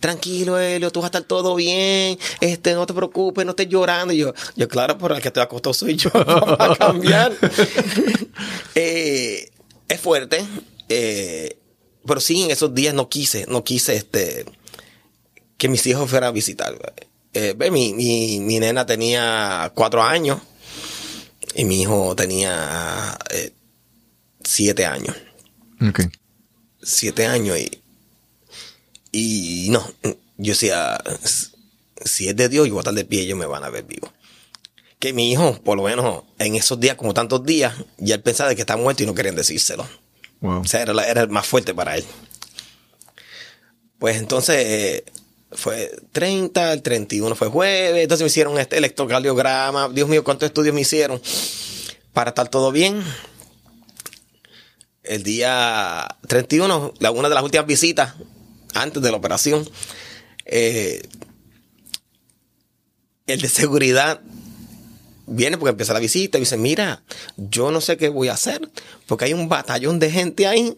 Tranquilo, 0.00 0.58
Helio, 0.58 0.90
tú 0.90 1.00
vas 1.00 1.06
a 1.06 1.08
estar 1.08 1.22
todo 1.22 1.54
bien. 1.54 2.18
Este, 2.40 2.74
no 2.74 2.86
te 2.86 2.94
preocupes, 2.94 3.44
no 3.44 3.50
estés 3.50 3.68
llorando. 3.68 4.12
Y 4.12 4.18
yo, 4.18 4.34
yo, 4.56 4.68
claro, 4.68 4.98
pero 4.98 5.14
el 5.16 5.22
que 5.22 5.28
estoy 5.28 5.42
acostado 5.42 5.74
soy 5.74 5.96
yo. 5.96 6.10
A 6.14 6.76
cambiar. 6.76 7.32
Eh, 8.74 9.50
es 9.88 10.00
fuerte. 10.00 10.44
eh, 10.88 11.58
pero 12.06 12.20
sí, 12.20 12.42
en 12.44 12.50
esos 12.50 12.74
días 12.74 12.94
no 12.94 13.08
quise, 13.08 13.44
no 13.48 13.62
quise 13.62 13.94
este 13.94 14.44
que 15.56 15.68
mis 15.68 15.86
hijos 15.86 16.10
fueran 16.10 16.30
a 16.30 16.32
visitar. 16.32 16.74
Eh, 17.34 17.54
mi, 17.70 17.94
mi, 17.94 18.40
mi 18.40 18.58
nena 18.58 18.84
tenía 18.86 19.70
cuatro 19.74 20.02
años 20.02 20.40
y 21.54 21.64
mi 21.64 21.82
hijo 21.82 22.16
tenía 22.16 23.16
eh, 23.30 23.52
siete 24.42 24.86
años. 24.86 25.14
Ok. 25.86 26.00
siete 26.82 27.26
años 27.26 27.58
y, 27.58 27.81
y 29.12 29.68
no, 29.70 29.86
yo 30.38 30.52
decía, 30.54 30.98
si 32.04 32.28
es 32.28 32.34
de 32.36 32.48
Dios, 32.48 32.66
yo 32.66 32.72
voy 32.74 32.80
a 32.80 32.82
estar 32.82 32.94
de 32.94 33.04
pie, 33.04 33.20
ellos 33.22 33.38
me 33.38 33.46
van 33.46 33.62
a 33.64 33.70
ver 33.70 33.84
vivo. 33.84 34.12
Que 34.98 35.12
mi 35.12 35.30
hijo, 35.32 35.60
por 35.62 35.76
lo 35.76 35.84
menos 35.84 36.24
en 36.38 36.54
esos 36.56 36.80
días, 36.80 36.96
como 36.96 37.12
tantos 37.14 37.44
días, 37.44 37.74
ya 37.98 38.14
él 38.14 38.22
pensaba 38.22 38.48
de 38.50 38.56
que 38.56 38.62
está 38.62 38.76
muerto 38.76 39.02
y 39.02 39.06
no 39.06 39.14
querían 39.14 39.34
decírselo. 39.36 39.86
Wow. 40.40 40.60
O 40.62 40.64
sea, 40.64 40.82
era, 40.82 40.92
la- 40.94 41.06
era 41.06 41.20
el 41.22 41.28
más 41.28 41.46
fuerte 41.46 41.74
para 41.74 41.96
él. 41.96 42.04
Pues 43.98 44.16
entonces 44.16 44.56
eh, 44.58 45.04
fue 45.52 45.90
30, 46.12 46.72
el 46.72 46.82
31 46.82 47.34
fue 47.36 47.48
jueves, 47.48 48.02
entonces 48.02 48.22
me 48.24 48.28
hicieron 48.28 48.58
este 48.58 48.78
electrocardiograma. 48.78 49.88
Dios 49.90 50.08
mío, 50.08 50.24
cuántos 50.24 50.46
estudios 50.48 50.74
me 50.74 50.80
hicieron 50.80 51.20
para 52.12 52.30
estar 52.30 52.48
todo 52.48 52.72
bien. 52.72 53.02
El 55.02 55.22
día 55.24 56.06
31, 56.28 56.94
la, 57.00 57.10
una 57.10 57.28
de 57.28 57.34
las 57.34 57.42
últimas 57.44 57.66
visitas 57.66 58.14
antes 58.74 59.02
de 59.02 59.10
la 59.10 59.16
operación, 59.16 59.68
eh, 60.44 61.02
el 63.26 63.40
de 63.40 63.48
seguridad 63.48 64.20
viene 65.26 65.56
porque 65.56 65.70
empieza 65.70 65.92
la 65.92 66.00
visita 66.00 66.38
y 66.38 66.40
dice, 66.40 66.56
mira, 66.56 67.02
yo 67.36 67.70
no 67.70 67.80
sé 67.80 67.96
qué 67.96 68.08
voy 68.08 68.28
a 68.28 68.34
hacer, 68.34 68.68
porque 69.06 69.26
hay 69.26 69.34
un 69.34 69.48
batallón 69.48 69.98
de 69.98 70.10
gente 70.10 70.46
ahí 70.46 70.76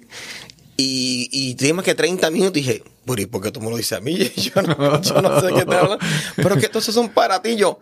y, 0.76 1.28
y 1.33 1.54
tuvimos 1.54 1.85
que 1.85 1.94
30 1.94 2.30
minutos 2.30 2.54
dije, 2.54 2.83
pero 3.07 3.20
¿y 3.20 3.26
por 3.26 3.42
qué 3.42 3.50
tú 3.50 3.61
me 3.61 3.70
lo 3.70 3.76
dices 3.76 3.98
a 3.98 4.00
mí? 4.00 4.16
Yo 4.37 4.62
no, 4.62 5.02
yo 5.02 5.22
no 5.22 5.40
sé 5.40 5.48
qué 5.54 5.64
te 5.64 5.74
hablan, 5.74 5.98
pero 6.37 6.57
que 6.57 6.66
estos 6.66 6.85
son 6.85 7.11
para 7.11 7.40
ti. 7.42 7.57
Yo, 7.57 7.78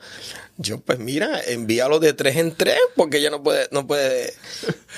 yo 0.59 0.81
pues 0.81 0.99
mira, 0.99 1.41
envíalo 1.47 1.99
de 1.99 2.13
tres 2.13 2.37
en 2.37 2.55
tres 2.55 2.79
porque 2.95 3.19
ella 3.19 3.31
no 3.31 3.43
puede, 3.43 3.69
no 3.73 3.87
puede. 3.87 4.29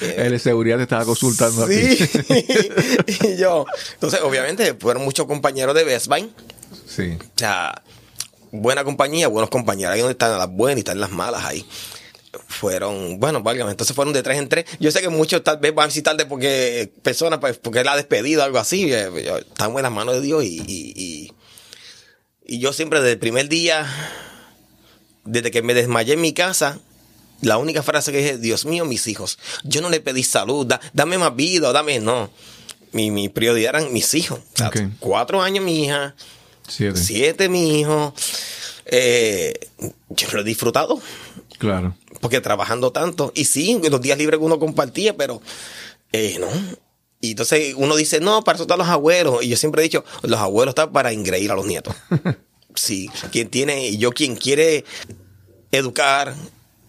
eh, 0.01 0.15
El 0.19 0.33
de 0.33 0.39
seguridad 0.39 0.77
te 0.77 0.83
estaba 0.83 1.05
consultando 1.05 1.65
a 1.65 1.69
sí. 1.69 1.99
y 3.23 3.37
yo, 3.37 3.67
entonces 3.95 4.21
obviamente 4.23 4.75
fueron 4.75 5.05
muchos 5.05 5.27
compañeros 5.27 5.75
de 5.75 5.85
Best 5.85 6.09
Buy. 6.09 6.31
Sí. 6.87 7.17
O 7.21 7.39
sea, 7.39 7.83
buena 8.51 8.85
compañía, 8.85 9.29
buenos 9.29 9.51
compañeros. 9.51 9.95
Ahí 9.95 10.01
donde 10.01 10.13
están 10.13 10.37
las 10.39 10.51
buenas 10.51 10.79
y 10.79 10.81
están 10.81 11.01
las 11.01 11.11
malas 11.11 11.45
ahí. 11.45 11.65
Fueron, 12.49 13.21
bueno, 13.21 13.43
válgame, 13.43 13.71
entonces 13.71 13.95
fueron 13.95 14.13
de 14.13 14.23
tres 14.23 14.39
en 14.39 14.49
tres. 14.49 14.65
Yo 14.81 14.91
sé 14.91 15.01
que 15.01 15.09
muchos 15.09 15.43
tal 15.45 15.59
vez 15.59 15.73
van 15.75 15.85
a 15.85 15.87
visitarte 15.87 16.27
porque 16.27 16.93
personas, 17.03 17.39
pues, 17.39 17.59
porque 17.59 17.81
él 17.81 17.89
ha 17.89 17.97
despedido 17.97 18.43
algo 18.43 18.59
así. 18.59 18.93
Eh, 18.93 19.39
Estamos 19.39 19.79
en 19.79 19.83
las 19.85 19.93
manos 19.93 20.15
de 20.17 20.21
Dios 20.21 20.43
y, 20.45 20.59
y, 20.67 20.93
y, 20.97 21.33
y 22.45 22.59
yo 22.59 22.73
siempre 22.73 22.99
desde 23.01 23.13
el 23.13 23.19
primer 23.19 23.49
día, 23.49 23.87
desde 25.25 25.51
que 25.51 25.63
me 25.63 25.75
desmayé 25.75 26.15
en 26.15 26.21
mi 26.21 26.33
casa, 26.33 26.79
la 27.41 27.59
única 27.59 27.83
frase 27.83 28.13
que 28.13 28.19
dije, 28.19 28.39
Dios 28.39 28.65
mío, 28.65 28.85
mis 28.85 29.07
hijos. 29.07 29.39
Yo 29.65 29.81
no 29.81 29.91
le 29.91 30.01
pedí 30.01 30.23
salud, 30.23 30.67
da- 30.67 30.81
dame 30.93 31.19
más 31.19 31.35
vida, 31.37 31.73
dame, 31.73 31.99
no. 32.01 32.31
Mi, 32.93 33.11
mi 33.11 33.29
prioridad 33.29 33.71
eran 33.81 33.93
mis 33.93 34.15
hijos. 34.15 34.41
Cuatro 35.01 35.43
años 35.43 35.65
mi 35.65 35.85
hija, 35.85 36.15
Siete. 36.69 36.99
siete 36.99 37.49
mi 37.49 37.81
hijo. 37.81 38.15
Eh, 38.87 39.55
yo 40.11 40.29
lo 40.33 40.41
he 40.41 40.45
disfrutado 40.45 41.01
Claro. 41.59 41.97
porque 42.21 42.41
trabajando 42.41 42.93
tanto. 42.93 43.33
Y 43.35 43.47
sí, 43.47 43.81
los 43.91 44.01
días 44.01 44.17
libres 44.19 44.39
que 44.39 44.45
uno 44.45 44.59
compartía, 44.59 45.17
pero 45.17 45.41
eh, 46.13 46.37
no. 46.39 46.47
Y 47.21 47.31
entonces 47.31 47.75
uno 47.77 47.97
dice, 47.97 48.21
no, 48.21 48.45
para 48.45 48.57
eso 48.57 48.65
están 48.65 48.79
los 48.79 48.89
abuelos. 48.89 49.43
Y 49.43 49.49
yo 49.49 49.57
siempre 49.57 49.81
he 49.83 49.85
dicho, 49.85 50.05
los 50.23 50.39
abuelos 50.39 50.73
están 50.73 50.93
para 50.93 51.11
engreír 51.11 51.51
a 51.51 51.55
los 51.55 51.67
nietos. 51.67 51.95
Sí, 52.75 53.09
quien 53.33 53.49
tiene, 53.49 53.89
y 53.89 53.99
yo 53.99 54.11
quien 54.13 54.37
quiere 54.37 54.85
educar, 55.71 56.35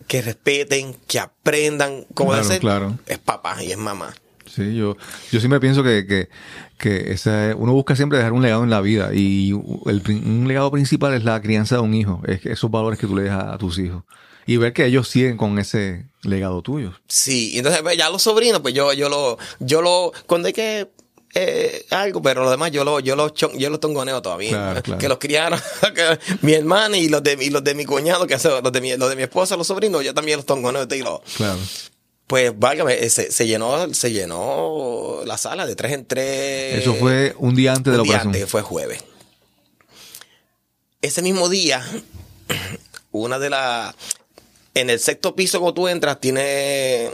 que 0.08 0.22
respeten, 0.22 0.96
que 1.08 1.20
aprendan 1.20 2.06
cómo 2.14 2.32
Claro, 2.32 2.60
claro. 2.60 3.00
es 3.08 3.18
papá 3.18 3.64
y 3.64 3.72
es 3.72 3.78
mamá. 3.78 4.14
Sí, 4.46 4.76
yo, 4.76 4.96
yo 5.32 5.40
siempre 5.40 5.60
pienso 5.60 5.84
que, 5.84 6.06
que, 6.06 6.30
que 6.78 7.12
esa- 7.12 7.56
uno 7.58 7.74
busca 7.74 7.96
siempre 7.96 8.20
dejar 8.20 8.34
un 8.34 8.44
legado 8.44 8.64
en 8.64 8.70
la 8.70 8.82
vida 8.82 9.10
y 9.14 9.50
el, 9.50 10.04
un 10.24 10.48
legado 10.48 10.70
principal 10.72 11.14
es 11.16 11.24
la 11.24 11.42
crianza 11.42 11.76
de 11.76 11.82
un 11.82 11.94
hijo, 11.96 12.22
es 12.28 12.46
esos 12.46 12.70
valores 12.70 13.00
que 13.00 13.08
tú 13.08 13.16
le 13.16 13.24
dejas 13.24 13.46
a 13.46 13.58
tus 13.58 13.80
hijos 13.80 14.04
y 14.46 14.58
ver 14.58 14.74
que 14.74 14.86
ellos 14.86 15.08
siguen 15.10 15.38
con 15.38 15.58
ese 15.58 16.06
legado 16.22 16.62
tuyo. 16.62 16.94
Sí, 17.08 17.54
entonces 17.58 17.82
pues, 17.82 17.98
ya 17.98 18.12
los 18.12 18.22
sobrinos, 18.22 18.60
pues 18.62 18.76
yo, 18.76 18.94
yo 18.94 19.10
lo, 19.10 19.40
yo 19.60 19.82
lo, 19.82 20.12
cuando 20.28 20.46
hay 20.48 20.54
que 20.54 20.92
eh, 21.36 21.86
algo, 21.90 22.22
pero 22.22 22.44
lo 22.44 22.50
demás 22.50 22.72
yo 22.72 22.84
lo, 22.84 23.00
yo 23.02 23.16
lo, 23.16 23.34
yo 23.34 23.70
lo 23.70 23.80
tongoneo 23.80 24.22
todavía. 24.22 24.50
Claro, 24.52 24.82
claro. 24.82 25.00
Que 25.00 25.08
los 25.10 25.18
criaron, 25.20 25.60
que 25.96 26.20
mi 26.42 26.54
hermana 26.54 26.98
y 26.98 27.10
los 27.10 27.22
de, 27.22 27.38
y 27.40 27.50
los 27.50 27.64
de 27.64 27.76
mi 27.76 27.86
cuñado, 27.86 28.26
que 28.26 28.40
son 28.40 28.64
los 28.64 28.72
de 28.72 28.82
mi, 28.82 28.96
los 28.98 29.10
de 29.10 29.16
mi 29.16 29.24
esposa, 29.24 29.56
los 29.58 29.68
sobrinos, 29.68 30.04
yo 30.04 30.14
también 30.14 30.38
los 30.38 30.46
tongoneo 30.46 30.88
y 30.90 31.00
lo, 31.02 31.22
Claro. 31.38 31.60
pues 32.28 32.58
válgame, 32.58 32.94
eh, 33.04 33.10
se, 33.10 33.32
se 33.32 33.46
llenó, 33.46 33.94
se 33.94 34.12
llenó 34.14 35.22
la 35.26 35.38
sala 35.38 35.66
de 35.66 35.76
tres 35.76 35.92
en 35.92 36.06
tres. 36.06 36.80
Eso 36.82 36.96
fue 36.96 37.36
un 37.38 37.54
día 37.54 37.74
antes 37.74 37.92
de 37.92 37.98
la 37.98 38.02
un 38.04 38.08
día 38.08 38.16
operación. 38.18 38.34
antes, 38.36 38.50
fue 38.50 38.62
jueves. 38.62 39.04
Ese 41.02 41.22
mismo 41.22 41.50
día, 41.50 41.86
una 43.12 43.40
de 43.40 43.50
las. 43.50 43.94
En 44.74 44.90
el 44.90 45.00
sexto 45.00 45.36
piso, 45.36 45.60
cuando 45.60 45.74
tú 45.74 45.88
entras, 45.88 46.20
tiene. 46.20 47.10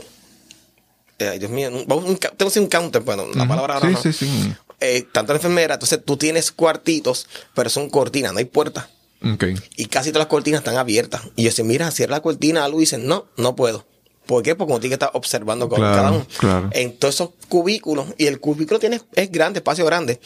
Eh, 1.22 1.28
ay, 1.30 1.38
Dios 1.38 1.50
mío, 1.50 1.68
un, 1.68 1.76
un, 1.90 2.16
tengo 2.16 2.36
que 2.36 2.44
decir 2.44 2.62
un 2.62 2.68
counter, 2.68 3.02
bueno, 3.02 3.24
la 3.34 3.42
Ujú. 3.42 3.48
palabra 3.48 3.74
ahora 3.74 3.88
Sí, 3.88 3.94
no. 3.94 4.02
sí, 4.02 4.12
sí. 4.12 4.52
Eh, 4.80 5.06
tanto 5.12 5.32
la 5.32 5.36
enfermera, 5.38 5.74
entonces 5.74 6.00
tú 6.04 6.16
tienes 6.16 6.50
cuartitos, 6.50 7.28
pero 7.54 7.70
son 7.70 7.88
cortinas, 7.88 8.32
no 8.32 8.38
hay 8.40 8.44
puertas. 8.46 8.86
Ok. 9.24 9.44
Y 9.76 9.86
casi 9.86 10.10
todas 10.10 10.22
las 10.24 10.30
cortinas 10.30 10.58
están 10.60 10.76
abiertas. 10.76 11.22
Y 11.36 11.44
yo 11.44 11.50
decía, 11.50 11.64
mira, 11.64 11.90
cierra 11.92 12.16
la 12.16 12.22
cortina, 12.22 12.64
algo 12.64 12.78
y 12.78 12.82
dicen, 12.82 13.06
no, 13.06 13.26
no 13.36 13.54
puedo. 13.54 13.86
¿Por 14.26 14.42
qué? 14.42 14.56
Porque 14.56 14.72
uno 14.72 14.80
tiene 14.80 14.90
que 14.90 14.94
estar 15.04 15.10
observando 15.14 15.68
con 15.68 15.78
Claro, 15.78 15.94
cada 15.96 16.10
uno. 16.12 16.26
claro. 16.38 16.70
En 16.72 16.96
todos 16.98 17.14
esos 17.14 17.30
cubículos, 17.48 18.06
y 18.18 18.26
el 18.26 18.40
cubículo 18.40 18.80
tiene, 18.80 19.00
es 19.14 19.30
grande, 19.30 19.58
espacio 19.60 19.84
grande, 19.86 20.20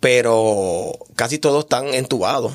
pero 0.00 0.92
casi 1.16 1.38
todos 1.38 1.64
están 1.64 1.92
entubados. 1.94 2.52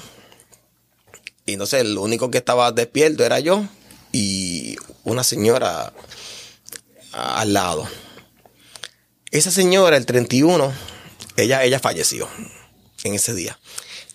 Y 1.45 1.53
entonces 1.53 1.81
el 1.81 1.97
único 1.97 2.31
que 2.31 2.37
estaba 2.37 2.71
despierto 2.71 3.25
era 3.25 3.39
yo 3.39 3.65
y 4.13 4.77
una 5.03 5.23
señora 5.23 5.91
al 7.13 7.53
lado. 7.53 7.87
Esa 9.31 9.51
señora, 9.51 9.97
el 9.97 10.05
31, 10.05 10.71
ella, 11.37 11.63
ella 11.63 11.79
falleció 11.79 12.27
en 13.03 13.13
ese 13.15 13.33
día. 13.33 13.57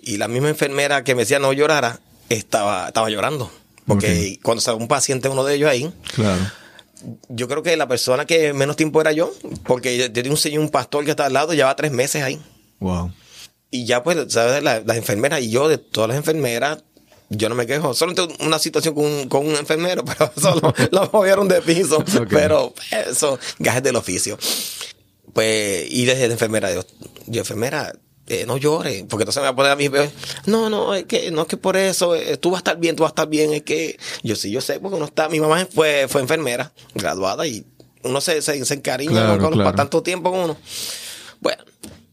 Y 0.00 0.16
la 0.16 0.28
misma 0.28 0.48
enfermera 0.48 1.02
que 1.04 1.14
me 1.14 1.22
decía 1.22 1.38
no 1.38 1.52
llorara, 1.52 2.00
estaba, 2.28 2.88
estaba 2.88 3.10
llorando. 3.10 3.50
Porque 3.86 4.38
cuando 4.42 4.60
sale 4.60 4.76
un 4.76 4.86
paciente, 4.88 5.28
uno 5.28 5.44
de 5.44 5.54
ellos 5.54 5.70
ahí, 5.70 5.92
Claro. 6.14 6.40
yo 7.30 7.48
creo 7.48 7.62
que 7.62 7.76
la 7.76 7.88
persona 7.88 8.26
que 8.26 8.52
menos 8.52 8.76
tiempo 8.76 9.00
era 9.00 9.12
yo, 9.12 9.32
porque 9.64 9.96
yo 9.96 10.04
yo 10.06 10.12
tenía 10.12 10.30
un 10.30 10.36
señor, 10.36 10.60
un 10.62 10.68
pastor 10.70 11.04
que 11.04 11.10
estaba 11.10 11.26
al 11.28 11.32
lado, 11.32 11.54
llevaba 11.54 11.74
tres 11.74 11.90
meses 11.90 12.22
ahí. 12.22 12.40
Wow. 12.80 13.12
Y 13.70 13.86
ya 13.86 14.02
pues, 14.02 14.32
¿sabes? 14.32 14.62
La- 14.62 14.80
las 14.80 14.96
enfermeras 14.98 15.40
y 15.40 15.50
yo, 15.50 15.68
de 15.68 15.78
todas 15.78 16.08
las 16.08 16.16
enfermeras, 16.18 16.84
yo 17.30 17.48
no 17.48 17.54
me 17.54 17.66
quejo. 17.66 17.94
Solo 17.94 18.14
tengo 18.14 18.32
una 18.40 18.58
situación 18.58 18.94
con 18.94 19.04
un, 19.04 19.28
con 19.28 19.46
un 19.46 19.54
enfermero, 19.54 20.04
pero 20.04 20.32
eso 20.36 20.74
lo, 20.90 21.10
movieron 21.12 21.48
de 21.48 21.60
piso. 21.62 21.98
Ok. 22.18 22.28
Pero 22.30 22.74
pues, 22.74 23.08
eso, 23.08 23.38
gajes 23.58 23.82
del 23.82 23.96
oficio. 23.96 24.38
Pues, 25.32 25.86
y 25.90 26.04
desde 26.04 26.26
la 26.26 26.34
enfermera, 26.34 26.72
yo, 26.72 26.84
yo 27.26 27.40
enfermera, 27.40 27.92
eh, 28.26 28.44
no 28.46 28.56
llores, 28.56 29.04
porque 29.08 29.22
entonces 29.22 29.40
me 29.40 29.44
va 29.44 29.50
a 29.50 29.56
poner 29.56 29.72
a 29.72 29.76
mí, 29.76 29.88
no, 30.46 30.68
no, 30.68 30.94
es 30.94 31.04
que, 31.04 31.30
no 31.30 31.42
es 31.42 31.48
que 31.48 31.56
por 31.56 31.76
eso, 31.76 32.14
eh, 32.16 32.36
tú 32.38 32.50
vas 32.50 32.58
a 32.58 32.60
estar 32.60 32.78
bien, 32.78 32.96
tú 32.96 33.04
vas 33.04 33.10
a 33.10 33.12
estar 33.12 33.28
bien, 33.28 33.52
es 33.52 33.62
que, 33.62 33.98
yo 34.22 34.34
sí, 34.36 34.50
yo 34.50 34.60
sé, 34.60 34.80
porque 34.80 34.96
uno 34.96 35.06
está, 35.06 35.28
mi 35.28 35.38
mamá 35.38 35.66
fue, 35.72 36.08
fue 36.08 36.22
enfermera, 36.22 36.72
graduada, 36.94 37.46
y 37.46 37.64
uno 38.02 38.20
se, 38.20 38.42
se, 38.42 38.64
se 38.64 38.74
encariña 38.74 39.12
Claro, 39.12 39.38
con, 39.38 39.52
claro. 39.52 39.64
para 39.64 39.76
tanto 39.76 40.02
tiempo 40.02 40.30
con 40.30 40.40
uno. 40.40 40.56
Bueno, 41.40 41.62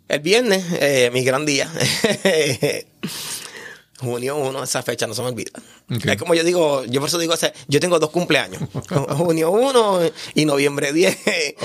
el 0.07 0.19
viernes, 0.19 0.63
eh, 0.79 1.09
mi 1.11 1.23
gran 1.23 1.45
día. 1.45 1.71
Junio 3.99 4.35
1, 4.37 4.63
esa 4.63 4.83
fecha 4.83 5.07
no 5.07 5.13
se 5.13 5.21
me 5.21 5.29
olvida. 5.29 5.51
Es 5.89 6.17
como 6.17 6.33
yo 6.35 6.43
digo, 6.43 6.83
yo 6.85 6.99
por 6.99 7.07
eso 7.09 7.17
digo, 7.17 7.33
yo 7.67 7.79
tengo 7.79 7.97
dos 7.99 8.09
cumpleaños. 8.09 8.61
junio 9.17 9.51
1 9.51 9.99
y 10.33 10.45
noviembre 10.45 10.91
10 10.91 11.17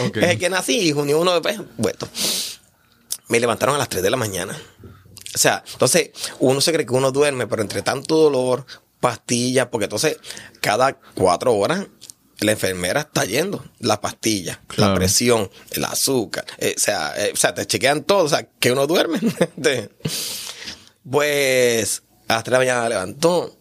Ok. 0.07 0.17
es 0.19 0.31
el 0.31 0.39
que 0.39 0.49
nací 0.51 0.79
y 0.79 0.93
junio 0.93 1.19
1 1.21 1.33
después, 1.33 1.61
vuelto. 1.77 2.09
Me 3.29 3.41
levantaron 3.41 3.75
a 3.75 3.79
las 3.79 3.89
3 3.89 4.03
de 4.03 4.11
la 4.11 4.17
mañana. 4.17 4.57
O 5.35 5.39
sea, 5.39 5.63
entonces 5.73 6.11
uno 6.41 6.61
se 6.61 6.73
cree 6.73 6.85
que 6.87 6.93
uno 6.93 7.13
duerme, 7.13 7.47
pero 7.47 7.63
entre 7.63 7.83
tanto 7.83 8.17
dolor, 8.17 8.67
pastillas, 9.01 9.67
porque 9.69 9.85
entonces 9.85 10.17
cada 10.61 10.99
cuatro 11.15 11.55
horas 11.55 11.87
la 12.41 12.53
enfermera 12.53 13.03
está 13.03 13.25
yendo 13.25 13.65
la 13.79 14.01
pastilla, 14.01 14.61
Claro. 14.67 14.93
la 14.93 14.99
presión, 14.99 15.51
el 15.71 15.85
azúcar, 15.85 16.45
eh, 16.59 16.75
o, 16.77 16.81
sea, 16.81 17.13
eh, 17.17 17.31
o 17.33 17.37
sea, 17.37 17.55
te 17.55 17.67
chequean 17.67 18.03
todo, 18.03 18.25
o 18.25 18.29
sea, 18.29 18.49
que 18.59 18.73
uno 18.73 18.87
duerme. 18.87 19.21
De- 19.57 19.91
pues 21.11 22.03
a 22.31 22.37
las 22.37 22.45
3 22.45 22.59
de 22.59 22.65
la 22.67 22.75
mañana 22.75 22.89
levantó, 22.89 23.57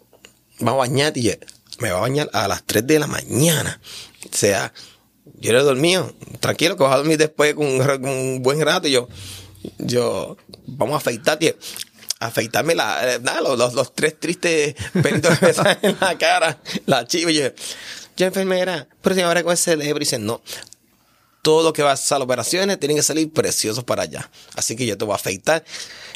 vamos 0.59 0.85
a 0.85 0.89
bañar 0.89 1.17
y 1.17 1.33
me 1.79 1.91
va 1.91 1.97
a 1.97 2.01
bañar 2.01 2.29
a 2.33 2.47
las 2.47 2.63
3 2.63 2.85
de 2.85 2.99
la 2.99 3.07
mañana. 3.07 3.81
O 4.31 4.35
sea, 4.35 4.73
yo 5.39 5.53
le 5.53 5.59
he 5.59 5.63
dormido, 5.63 6.13
tranquilo 6.39 6.77
que 6.77 6.85
a 6.85 6.97
dormir 6.97 7.17
después 7.17 7.55
con 7.55 7.65
un, 7.65 8.43
buen 8.43 8.61
rato 8.61 8.87
y 8.87 8.91
yo, 8.91 9.07
yo, 9.79 10.37
vamos 10.67 10.95
a 10.95 10.97
afeitar, 10.97 11.39
tío. 11.39 11.55
Afeitarme 12.19 12.75
la, 12.75 13.15
eh, 13.15 13.19
nada, 13.21 13.41
los, 13.41 13.57
los, 13.57 13.73
los 13.73 13.95
tres 13.95 14.19
tristes 14.19 14.75
pelitos 15.01 15.39
que 15.39 15.47
me 15.47 15.53
salen 15.53 15.77
en 15.81 15.97
la 15.99 16.17
cara, 16.17 16.59
la 16.85 17.07
chiva, 17.07 17.31
y 17.31 17.35
yo, 17.35 17.47
yo 18.17 18.25
enfermera, 18.25 18.87
pero 19.01 19.15
si 19.15 19.21
ahora 19.21 19.41
con 19.41 19.53
el 19.53 19.57
cerebro, 19.57 19.97
y 19.97 19.99
dice, 20.01 20.19
no, 20.19 20.41
todo 21.41 21.63
lo 21.63 21.73
que 21.73 21.81
va 21.81 21.91
a 21.91 21.95
las 21.95 22.11
operaciones 22.11 22.79
tienen 22.79 22.97
que 22.97 23.03
salir 23.03 23.31
preciosos 23.31 23.83
para 23.83 24.03
allá. 24.03 24.29
Así 24.55 24.75
que 24.75 24.85
yo 24.85 24.97
te 24.97 25.05
voy 25.05 25.13
a 25.13 25.15
afeitar. 25.15 25.63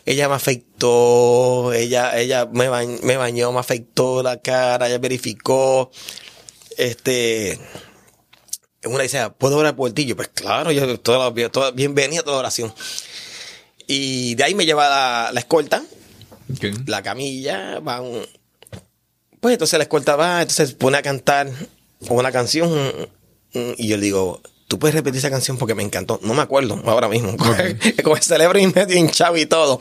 Ella 0.06 0.28
me 0.28 0.36
afeitó, 0.36 1.72
ella, 1.72 2.20
ella 2.20 2.46
me, 2.52 2.70
me 3.04 3.18
bañó, 3.18 3.52
me 3.54 3.60
afeitó 3.60 4.22
la 4.22 4.42
cara, 4.42 4.88
ella 4.88 4.98
verificó. 4.98 5.92
Este, 6.78 7.60
una 8.86 9.04
dice, 9.04 9.30
¿puedo 9.38 9.58
orar 9.58 9.76
por 9.76 9.92
ti? 9.94 10.06
Yo, 10.06 10.16
pues 10.16 10.28
claro, 10.30 10.72
yo, 10.72 11.00
toda, 11.00 11.34
toda, 11.50 11.72
bienvenida 11.72 12.22
a 12.22 12.24
toda 12.24 12.40
oración. 12.40 12.74
Y 13.88 14.36
de 14.36 14.44
ahí 14.44 14.56
me 14.56 14.66
lleva 14.66 14.90
la, 14.90 15.30
la 15.32 15.40
escolta, 15.40 15.84
la 16.86 17.02
camilla, 17.02 17.80
van. 17.80 18.04
Pues 19.40 19.54
entonces 19.54 19.78
la 19.78 19.84
escolta 19.84 20.16
va, 20.16 20.42
entonces 20.42 20.74
pone 20.74 20.98
a 20.98 21.02
cantar 21.02 21.50
una 22.10 22.32
canción. 22.32 23.10
Y 23.54 23.88
yo 23.88 23.98
le 23.98 24.04
digo, 24.04 24.42
tú 24.74 24.80
puedes 24.80 24.96
repetir 24.96 25.20
esa 25.20 25.30
canción 25.30 25.60
porque 25.60 25.76
me 25.76 25.84
encantó. 25.84 26.20
No 26.24 26.34
me 26.34 26.42
acuerdo 26.42 26.82
ahora 26.86 27.08
mismo. 27.08 27.38
Como 28.04 28.16
el 28.16 28.24
cerebro 28.24 28.58
y 28.58 28.66
medio 28.66 28.98
hinchado 28.98 29.38
y 29.38 29.46
todo. 29.46 29.78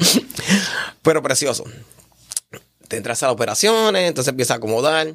Pero 1.00 1.22
precioso. 1.22 1.64
Te 2.88 2.98
entras 2.98 3.22
a 3.22 3.28
las 3.28 3.34
operaciones, 3.34 4.06
entonces 4.06 4.28
empieza 4.32 4.52
a 4.52 4.56
acomodar. 4.58 5.14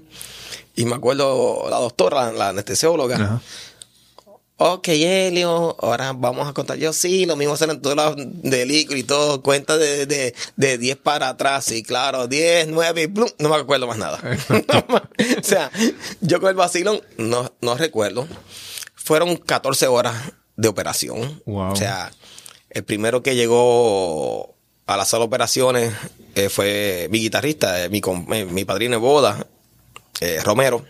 Y 0.76 0.86
me 0.86 0.96
acuerdo 0.96 1.68
la 1.70 1.78
doctora, 1.78 2.32
la 2.32 2.50
anestesióloga. 2.50 3.40
Ok, 4.56 4.88
Helio, 4.88 5.76
ahora 5.80 6.14
vamos 6.14 6.48
a 6.48 6.54
contar. 6.54 6.80
Yo 6.80 6.92
sí, 6.92 7.28
lo 7.28 7.36
mismo 7.36 7.54
hacen 7.54 7.80
todos 7.80 7.96
los 7.96 8.16
de 8.18 8.66
y 8.66 9.04
todo. 9.04 9.44
Cuenta 9.44 9.78
de, 9.78 10.08
de, 10.08 10.34
de 10.56 10.78
10 10.80 10.98
para 10.98 11.30
atrás, 11.30 11.66
sí, 11.66 11.84
claro. 11.84 12.28
10, 12.28 12.70
9 12.70 13.04
y 13.04 13.08
plum, 13.10 13.30
no 13.38 13.50
me 13.50 13.58
acuerdo 13.58 13.86
más 13.86 14.00
nada. 14.00 14.20
o 15.40 15.44
sea, 15.44 15.70
yo 16.22 16.40
con 16.40 16.50
el 16.50 16.56
vacilón 16.56 17.00
no, 17.20 17.54
no 17.62 17.76
recuerdo. 17.78 18.28
Fueron 19.08 19.38
14 19.38 19.88
horas 19.88 20.34
de 20.58 20.68
operación. 20.68 21.42
O 21.46 21.76
sea, 21.78 22.12
el 22.70 22.84
primero 22.84 23.24
que 23.24 23.36
llegó 23.36 24.56
a 24.86 24.98
la 24.98 25.06
sala 25.06 25.22
de 25.22 25.28
operaciones 25.28 25.94
eh, 26.36 26.50
fue 26.50 27.08
mi 27.10 27.20
guitarrista, 27.20 27.86
eh, 27.86 27.90
mi, 27.90 28.02
eh, 28.34 28.46
mi 28.46 28.66
padrino 28.66 28.96
de 28.96 28.98
boda, 28.98 29.48
Romero 30.44 30.84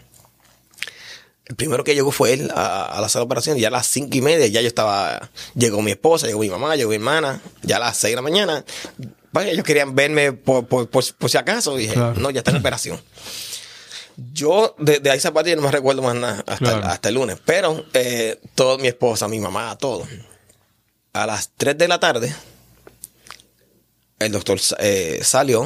el 1.48 1.56
primero 1.56 1.84
que 1.84 1.96
llegó 1.96 2.12
fue 2.12 2.34
él 2.34 2.52
a, 2.54 2.98
la 3.00 3.08
sala 3.08 3.22
de 3.22 3.26
operación. 3.28 3.58
Ya 3.58 3.70
a 3.70 3.72
las 3.72 3.88
cinco 3.88 4.18
y 4.18 4.22
media 4.22 4.48
ya 4.48 4.62
yo 4.62 4.68
estaba. 4.68 5.30
Llegó 5.56 5.82
mi 5.82 5.92
esposa, 5.92 6.28
llegó 6.28 6.40
mi 6.40 6.50
mamá, 6.50 6.76
llegó 6.76 6.90
mi 6.90 6.96
hermana. 6.96 7.40
Ya 7.62 7.78
a 7.78 7.80
las 7.80 7.98
seis 7.98 8.14
de 8.14 8.16
la 8.18 8.22
mañana. 8.22 8.66
Vaya, 9.32 9.52
ellos 9.52 9.64
querían 9.64 9.96
verme 9.96 10.34
por, 10.34 10.68
si 11.04 11.38
acaso. 11.38 11.76
dije, 11.78 11.96
no, 11.96 12.32
ya 12.32 12.40
está 12.40 12.52
en 12.52 12.58
operación. 12.58 13.00
Yo, 14.18 14.76
de, 14.80 15.00
de 15.00 15.12
ahí 15.12 15.20
parte, 15.20 15.56
no 15.56 15.62
me 15.62 15.72
recuerdo 15.72 16.02
más 16.02 16.16
nada 16.16 16.44
hasta, 16.48 17.10
el 17.10 17.16
lunes. 17.16 17.38
Pero, 17.46 17.86
eh, 17.94 18.40
todo, 18.56 18.80
mi 18.80 18.88
esposa, 18.88 19.28
mi 19.28 19.40
mamá, 19.40 19.78
todo. 19.78 20.08
A 21.14 21.28
las 21.28 21.52
tres 21.56 21.78
de 21.78 21.88
la 21.88 22.00
tarde, 22.00 22.36
el 24.20 24.32
doctor 24.32 24.60
eh, 24.80 25.20
salió 25.22 25.64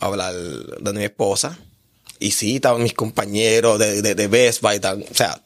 a 0.00 0.06
hablar 0.06 0.34
de 0.34 0.92
mi 0.92 1.04
esposa 1.04 1.58
y 2.18 2.32
sí, 2.32 2.56
estaban 2.56 2.82
mis 2.82 2.94
compañeros 2.94 3.78
de, 3.78 4.02
de, 4.02 4.14
de 4.16 4.28
Best 4.28 4.62
Buy, 4.62 4.78
o 4.78 5.14
sea, 5.14 5.40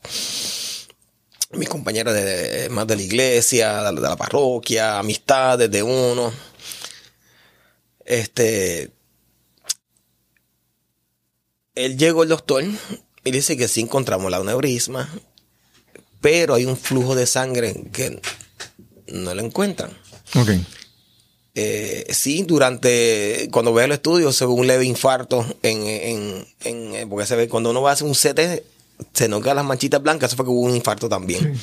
mis 1.53 1.69
compañeros 1.69 2.15
de, 2.15 2.69
más 2.71 2.87
de 2.87 2.97
la 2.97 3.03
iglesia, 3.03 3.83
de, 3.93 4.01
la 4.01 4.17
parroquia, 4.17 4.99
amistades 4.99 5.71
de 5.71 5.83
uno. 5.83 6.33
Este. 8.05 8.91
Él 11.85 11.97
llegó 11.97 12.23
el 12.23 12.29
doctor 12.29 12.65
y 13.25 13.31
dice 13.31 13.57
que 13.57 13.69
sí 13.69 13.81
encontramos 13.81 14.31
la 14.31 14.39
aneurisma, 14.39 15.09
pero 16.21 16.55
hay 16.55 16.67
un 16.67 16.77
flujo 16.77 17.15
de 17.15 17.27
sangre 17.27 17.85
que 17.93 18.21
no 19.09 19.35
lo 19.35 19.43
encuentran. 19.43 19.91
Okay. 20.35 20.65
Eh, 21.55 22.07
sí, 22.11 22.45
durante, 22.47 23.49
cuando 23.51 23.73
ve 23.73 23.85
el 23.85 23.93
estudio, 23.93 24.33
se 24.33 24.47
ve 24.47 24.53
un 24.53 24.67
leve 24.67 24.85
infarto 24.85 25.45
en, 25.63 25.87
en, 25.87 26.47
en, 26.65 27.09
porque 27.09 27.27
se 27.27 27.37
ve, 27.37 27.49
cuando 27.49 27.71
uno 27.71 27.83
va 27.83 27.91
a 27.91 27.93
hacer 27.95 28.07
un 28.07 28.15
CT, 28.15 28.63
se 29.13 29.29
nota 29.29 29.55
las 29.55 29.65
manchitas 29.65 30.03
blancas, 30.03 30.31
eso 30.31 30.37
fue 30.37 30.45
que 30.45 30.51
hubo 30.51 30.61
un 30.61 30.77
infarto 30.77 31.09
también. 31.09 31.59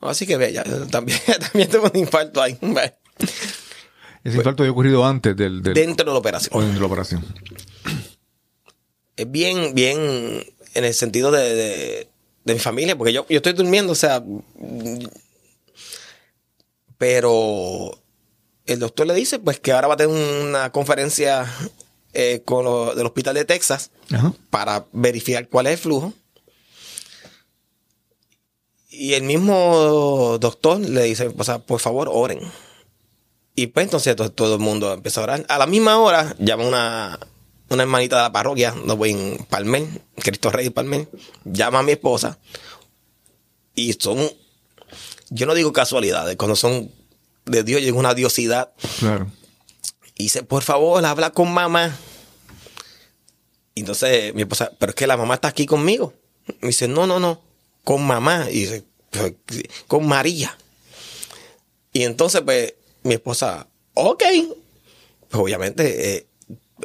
Así 0.00 0.26
que 0.26 0.36
ve, 0.36 0.52
ya, 0.52 0.64
también, 0.90 1.18
también 1.40 1.68
tengo 1.68 1.90
un 1.92 1.98
infarto 1.98 2.40
ahí. 2.40 2.58
Ese 4.24 4.38
infarto 4.38 4.62
había 4.62 4.72
ocurrido 4.72 5.04
antes 5.04 5.36
del, 5.36 5.62
Dentro 5.62 6.06
de 6.06 6.12
la 6.12 6.18
operación. 6.18 6.50
O 6.54 6.60
dentro 6.60 6.76
de 6.76 6.80
la 6.80 6.86
operación. 6.86 7.24
Es 9.16 9.30
bien, 9.30 9.74
bien 9.74 10.44
en 10.74 10.84
el 10.84 10.94
sentido 10.94 11.30
de, 11.30 11.54
de, 11.54 12.08
de 12.44 12.54
mi 12.54 12.60
familia, 12.60 12.96
porque 12.96 13.12
yo, 13.12 13.26
yo 13.28 13.36
estoy 13.36 13.52
durmiendo, 13.52 13.92
o 13.92 13.96
sea, 13.96 14.22
pero 16.98 17.98
el 18.66 18.78
doctor 18.78 19.06
le 19.06 19.14
dice 19.14 19.38
pues 19.38 19.60
que 19.60 19.72
ahora 19.72 19.88
va 19.88 19.94
a 19.94 19.96
tener 19.98 20.14
una 20.14 20.70
conferencia 20.72 21.46
eh, 22.12 22.42
con 22.44 22.64
lo, 22.64 22.94
del 22.94 23.06
hospital 23.06 23.34
de 23.34 23.44
Texas 23.44 23.90
para 24.50 24.86
verificar 24.92 25.48
cuál 25.48 25.66
es 25.66 25.72
el 25.72 25.78
flujo. 25.78 26.12
Y 28.88 29.14
el 29.14 29.24
mismo 29.24 30.38
doctor 30.38 30.78
le 30.78 31.02
dice, 31.02 31.28
por 31.30 31.80
favor, 31.80 32.08
oren. 32.12 32.38
Y 33.56 33.66
pues 33.66 33.84
entonces 33.84 34.14
todo, 34.14 34.54
el 34.54 34.60
mundo 34.60 34.92
empezó 34.92 35.20
a 35.20 35.24
orar. 35.24 35.44
A 35.48 35.58
la 35.58 35.66
misma 35.66 35.98
hora 35.98 36.36
llama 36.38 36.68
una, 36.68 37.18
una 37.74 37.82
hermanita 37.82 38.16
de 38.16 38.22
la 38.22 38.32
parroquia, 38.32 38.74
no 38.84 39.04
en 39.04 39.44
Palmer, 39.48 39.86
Cristo 40.16 40.50
Rey 40.50 40.70
Palmer, 40.70 41.08
llama 41.44 41.80
a 41.80 41.82
mi 41.82 41.92
esposa. 41.92 42.38
Y 43.74 43.92
son, 43.94 44.30
yo 45.30 45.46
no 45.46 45.54
digo 45.54 45.72
casualidades, 45.72 46.36
cuando 46.36 46.56
son 46.56 46.90
de 47.44 47.62
Dios 47.62 47.82
y 47.82 47.90
una 47.90 48.14
diosidad. 48.14 48.72
Claro. 48.98 49.30
Y 50.16 50.24
dice, 50.24 50.42
por 50.42 50.62
favor, 50.62 51.04
habla 51.04 51.30
con 51.30 51.52
mamá. 51.52 51.96
Y 53.74 53.80
entonces 53.80 54.32
mi 54.34 54.42
esposa, 54.42 54.72
pero 54.78 54.90
es 54.90 54.96
que 54.96 55.06
la 55.06 55.16
mamá 55.16 55.34
está 55.34 55.48
aquí 55.48 55.66
conmigo. 55.66 56.14
Me 56.60 56.68
dice, 56.68 56.88
no, 56.88 57.06
no, 57.06 57.18
no, 57.18 57.40
con 57.82 58.06
mamá. 58.06 58.46
Y 58.50 58.60
dice, 58.60 58.84
pues, 59.10 59.34
con 59.88 60.06
María. 60.06 60.56
Y 61.92 62.04
entonces, 62.04 62.42
pues, 62.42 62.74
mi 63.02 63.14
esposa, 63.14 63.68
ok. 63.94 64.22
Pues 65.28 65.42
obviamente, 65.42 66.16
eh, 66.16 66.26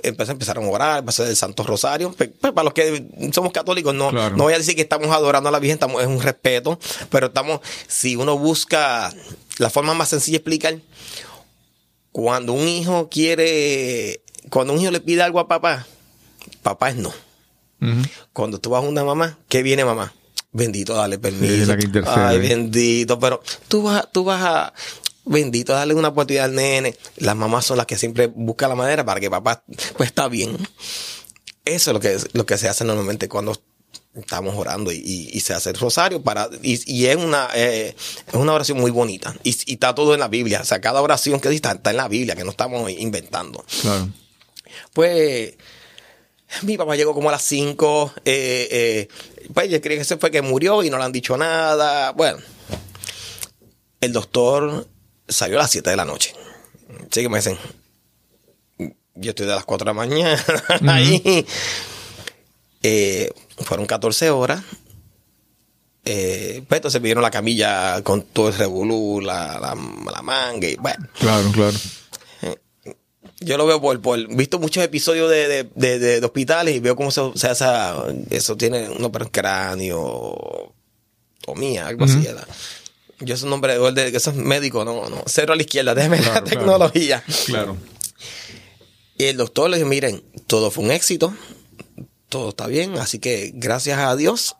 empezó 0.03 0.31
a 0.31 0.59
orar, 0.59 1.03
a 1.05 1.09
hacer 1.09 1.27
el 1.27 1.35
Santo 1.35 1.63
Rosario. 1.63 2.13
Pues, 2.13 2.29
pues, 2.39 2.53
para 2.53 2.65
los 2.65 2.73
que 2.73 3.07
somos 3.33 3.51
católicos, 3.51 3.93
no, 3.93 4.11
no 4.11 4.43
voy 4.43 4.53
a 4.53 4.57
decir 4.57 4.75
que 4.75 4.81
estamos 4.81 5.09
adorando 5.09 5.49
a 5.49 5.51
la 5.51 5.59
Virgen, 5.59 5.75
estamos, 5.75 6.01
es 6.01 6.07
un 6.07 6.21
respeto, 6.21 6.79
pero 7.09 7.27
estamos, 7.27 7.61
si 7.87 8.15
uno 8.15 8.37
busca 8.37 9.13
la 9.57 9.69
forma 9.69 9.93
más 9.93 10.09
sencilla 10.09 10.35
de 10.35 10.37
explicar, 10.37 10.79
cuando 12.11 12.53
un 12.53 12.67
hijo 12.67 13.09
quiere, 13.09 14.21
cuando 14.49 14.73
un 14.73 14.81
hijo 14.81 14.91
le 14.91 14.99
pide 14.99 15.21
algo 15.21 15.39
a 15.39 15.47
papá, 15.47 15.85
papá 16.61 16.89
es 16.89 16.95
no. 16.95 17.13
Cuando 18.33 18.59
tú 18.59 18.71
vas 18.71 18.83
a 18.83 18.87
una 18.87 19.03
mamá, 19.03 19.37
¿qué 19.47 19.63
viene 19.63 19.85
mamá? 19.85 20.13
Bendito, 20.51 20.95
dale 20.95 21.19
permiso. 21.19 21.71
Ay, 22.07 22.39
bendito, 22.39 23.19
pero 23.19 23.41
tú 23.67 23.83
vas, 23.83 24.11
tú 24.11 24.23
vas 24.23 24.41
a, 24.43 24.73
bendito, 25.29 25.73
darle 25.73 25.93
una 25.93 26.09
oportunidad 26.09 26.45
al 26.45 26.55
nene. 26.55 26.95
Las 27.17 27.35
mamás 27.35 27.65
son 27.65 27.77
las 27.77 27.85
que 27.85 27.97
siempre 27.97 28.27
buscan 28.27 28.69
la 28.69 28.75
manera 28.75 29.05
para 29.05 29.19
que 29.19 29.29
papá 29.29 29.63
pues 29.95 30.09
está 30.09 30.27
bien. 30.27 30.57
Eso 31.65 31.91
es 31.91 31.93
lo 31.93 31.99
que, 31.99 32.17
lo 32.33 32.45
que 32.45 32.57
se 32.57 32.67
hace 32.67 32.83
normalmente 32.83 33.29
cuando 33.29 33.55
estamos 34.15 34.55
orando 34.55 34.91
y, 34.91 35.39
se 35.39 35.53
hace 35.53 35.69
el 35.69 35.77
rosario 35.77 36.21
para 36.21 36.49
y, 36.63 37.05
es 37.05 37.15
una 37.15 37.47
eh, 37.53 37.95
es 38.27 38.33
una 38.33 38.53
oración 38.53 38.79
muy 38.79 38.91
bonita 38.91 39.35
y, 39.43 39.55
está 39.71 39.93
todo 39.93 40.13
en 40.15 40.19
la 40.19 40.27
Biblia 40.27 40.61
o 40.61 40.65
sea 40.65 40.81
cada 40.81 41.01
oración 41.01 41.39
que 41.39 41.47
dice 41.47 41.69
está, 41.71 41.91
en 41.91 41.97
la 41.97 42.07
Biblia 42.07 42.35
que 42.35 42.43
no 42.43 42.49
estamos 42.49 42.89
inventando 42.91 43.63
claro. 43.81 44.09
pues 44.93 45.53
mi 46.63 46.75
papá 46.75 46.95
llegó 46.95 47.13
como 47.13 47.29
a 47.29 47.33
las 47.33 47.43
5 47.43 48.13
eh, 48.25 48.67
eh, 48.71 49.07
pues 49.53 49.69
yo 49.69 49.79
creo 49.79 49.97
que 49.97 50.01
ese 50.01 50.17
fue 50.17 50.31
que 50.31 50.41
murió 50.41 50.83
y 50.83 50.89
no 50.89 50.97
le 50.97 51.03
han 51.03 51.11
dicho 51.11 51.37
nada 51.37 52.11
bueno 52.11 52.39
el 54.01 54.11
doctor 54.11 54.87
salió 55.29 55.57
a 55.57 55.63
las 55.63 55.71
7 55.71 55.89
de 55.89 55.95
la 55.95 56.05
noche. 56.05 56.33
Así 57.09 57.21
que 57.21 57.29
me 57.29 57.37
dicen, 57.37 57.57
yo 59.15 59.29
estoy 59.31 59.45
de 59.45 59.53
las 59.53 59.65
4 59.65 59.85
de 59.85 59.89
la 59.89 59.93
mañana 59.93 60.43
ahí. 60.87 61.45
Eh, 62.81 63.31
fueron 63.59 63.85
14 63.85 64.29
horas. 64.29 64.63
Eh, 66.05 66.63
pues 66.67 66.79
entonces 66.79 67.01
vieron 67.01 67.21
la 67.21 67.29
camilla 67.29 68.01
con 68.03 68.23
todo 68.23 68.47
el 68.47 68.55
revolú, 68.55 69.21
la, 69.21 69.59
la, 69.59 70.21
manga 70.21 70.67
y 70.67 70.75
bueno. 70.75 71.05
Claro, 71.19 71.51
claro. 71.51 71.77
Eh, 72.41 72.55
yo 73.41 73.57
lo 73.57 73.65
veo 73.67 73.81
por, 73.81 74.01
por 74.01 74.35
visto 74.35 74.59
muchos 74.59 74.83
episodios 74.83 75.29
de, 75.29 75.69
de, 75.75 75.99
de, 75.99 76.25
hospitales 76.25 76.75
y 76.75 76.79
veo 76.79 76.95
cómo 76.95 77.11
se, 77.11 77.21
se 77.35 77.47
hace, 77.49 77.65
eso 78.31 78.55
tiene 78.55 78.85
el 78.85 79.31
cráneo 79.31 80.73
o 81.47 81.55
mía, 81.55 81.87
algo 81.87 82.05
así. 82.05 82.25
Yo 83.21 83.35
soy 83.35 83.47
un 83.47 83.53
hombre 83.53 83.77
de 83.77 84.11
que 84.11 84.17
es 84.17 84.33
médico, 84.33 84.85
no, 84.85 85.09
no. 85.09 85.23
Cero 85.25 85.53
a 85.53 85.55
la 85.55 85.61
izquierda, 85.61 85.93
déjeme 85.93 86.21
la 86.21 86.43
tecnología. 86.43 87.23
Claro. 87.45 87.77
Y 89.17 89.25
el 89.25 89.37
doctor 89.37 89.69
le 89.69 89.77
dijo, 89.77 89.89
miren, 89.89 90.23
todo 90.47 90.71
fue 90.71 90.85
un 90.85 90.91
éxito, 90.91 91.33
todo 92.29 92.49
está 92.49 92.67
bien, 92.67 92.97
así 92.97 93.19
que 93.19 93.51
gracias 93.53 93.99
a 93.99 94.15
Dios, 94.15 94.55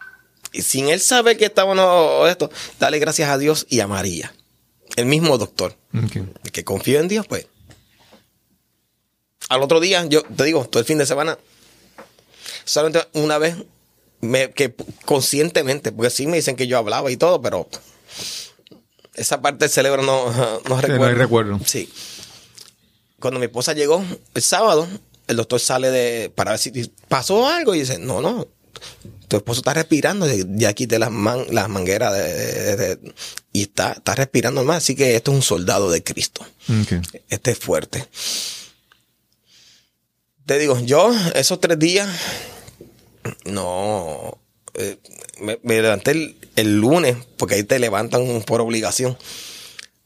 y 0.52 0.64
sin 0.64 0.90
él 0.90 1.00
saber 1.00 1.38
que 1.38 1.46
estaba 1.46 1.76
no, 1.76 2.28
esto, 2.28 2.52
dale 2.80 3.00
gracias 3.00 3.30
a 3.30 3.38
Dios 3.38 3.66
y 3.70 3.80
a 3.80 3.88
María. 3.88 4.34
El 4.96 5.06
mismo 5.06 5.38
doctor. 5.38 5.78
Ok. 5.94 6.52
Que 6.52 6.64
confío 6.64 7.00
en 7.00 7.08
Dios, 7.08 7.26
pues. 7.28 7.48
Al 9.48 9.62
otro 9.62 9.80
día, 9.80 10.06
yo 10.06 10.24
te 10.24 10.44
digo, 10.44 10.66
todo 10.66 10.82
el 10.82 10.86
fin 10.86 10.98
de 10.98 11.06
semana, 11.06 11.38
solamente 12.66 13.08
una 13.14 13.38
vez, 13.38 13.56
me, 14.20 14.52
que 14.52 14.74
conscientemente, 15.06 15.92
porque 15.92 16.10
sí 16.10 16.28
me 16.28 16.38
dicen 16.38 16.56
que 16.56 16.68
yo 16.68 16.78
hablaba 16.78 17.10
y 17.12 17.18
todo, 17.18 17.42
pero 17.42 17.70
esa 19.20 19.42
parte 19.42 19.66
del 19.66 19.70
cerebro 19.70 20.02
no, 20.04 20.32
no 20.34 20.62
no 20.68 20.76
hay 20.78 20.82
recuerdo. 20.82 21.16
recuerdo. 21.16 21.60
Sí. 21.66 21.90
Cuando 23.20 23.40
mi 23.40 23.46
esposa 23.48 23.74
llegó 23.74 24.04
el 24.34 24.42
sábado, 24.42 24.88
el 25.28 25.36
doctor 25.38 25.60
sale 25.60 25.92
de 25.92 26.30
para 26.30 26.52
ver 26.52 26.60
si 26.60 26.72
pasó 27.08 27.48
algo 27.48 27.76
y 27.76 27.80
dice, 27.82 27.98
no, 28.00 28.22
no, 28.22 28.48
tu 29.28 29.38
esposo 29.38 29.60
está 29.60 29.74
respirando, 29.74 30.26
ya 30.56 30.74
quité 30.74 30.98
las, 31.00 31.12
man- 31.12 31.46
las 31.52 31.68
mangueras 31.70 32.14
de, 32.14 32.24
de- 32.24 32.76
de- 32.96 33.14
y 33.52 33.64
está, 33.64 33.92
está 33.94 34.16
respirando 34.16 34.64
más, 34.64 34.78
así 34.78 34.96
que 34.96 35.16
esto 35.16 35.32
es 35.32 35.36
un 35.36 35.44
soldado 35.44 35.92
de 35.92 36.02
Cristo. 36.04 36.46
Este 37.30 37.52
es 37.52 37.60
fuerte. 37.60 38.08
Te 40.46 40.58
digo, 40.58 40.80
yo 40.80 41.12
esos 41.36 41.60
tres 41.60 41.78
días, 41.78 42.08
no, 43.46 44.40
eh, 44.76 44.98
me, 45.42 45.60
me 45.64 45.82
levanté 45.82 46.36
el, 46.60 46.78
lunes, 46.78 47.18
porque 47.38 47.56
ahí 47.56 47.64
te 47.64 47.80
levantan 47.80 48.42
por 48.46 48.62
obligación. 48.62 49.18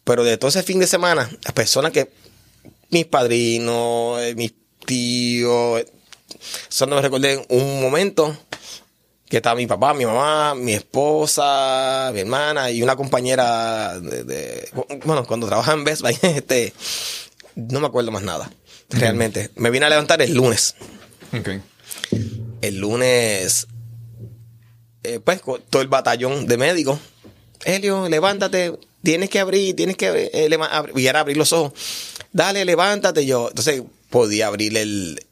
Pero 0.03 0.23
de 0.23 0.37
todo 0.37 0.49
ese 0.49 0.63
fin 0.63 0.79
de 0.79 0.87
semana, 0.87 1.29
las 1.43 1.53
personas 1.53 1.91
que, 1.91 2.11
mis 2.89 3.05
padrinos, 3.05 4.21
eh, 4.21 4.35
mis 4.35 4.53
tíos, 4.85 5.79
eh, 5.81 5.85
solo 6.69 6.95
me 6.95 7.01
recordé 7.01 7.45
un 7.49 7.81
momento 7.81 8.37
que 9.29 9.37
estaba 9.37 9.55
mi 9.55 9.65
papá, 9.65 9.93
mi 9.93 10.05
mamá, 10.05 10.53
mi 10.55 10.73
esposa, 10.73 12.11
mi 12.13 12.19
hermana 12.19 12.69
y 12.69 12.83
una 12.83 12.95
compañera 12.95 13.99
de, 13.99 14.23
de- 14.23 14.69
bueno, 15.05 15.25
cuando 15.25 15.47
trabajaba 15.47 15.77
en 15.77 15.83
Best 15.85 16.01
Buy, 16.01 16.17
este, 16.21 16.73
no 17.55 17.79
me 17.79 17.87
acuerdo 17.87 18.11
más 18.11 18.23
nada, 18.23 18.51
realmente. 18.89 19.49
Me 19.55 19.69
vine 19.71 19.85
a 19.85 19.89
levantar 19.89 20.21
el 20.21 20.33
lunes. 20.33 20.75
El 22.61 22.77
lunes, 22.77 23.67
eh, 25.03 25.19
pues, 25.23 25.41
todo 25.69 25.81
el 25.81 25.87
batallón 25.87 26.45
de 26.47 26.57
médicos. 26.57 26.99
Helio, 27.65 28.09
levántate, 28.09 28.77
tienes 29.01 29.29
que 29.29 29.39
abrir, 29.39 29.75
tienes 29.75 29.97
que 29.97 30.29
eh, 30.33 30.57
abrir", 30.69 31.37
los 31.37 31.53
ojos. 31.53 31.73
Dale, 32.31 32.65
levántate. 32.65 33.25
Yo, 33.25 33.49
entonces, 33.49 33.83
podía 34.09 34.47
abrir 34.47 34.75
el, 34.77 35.25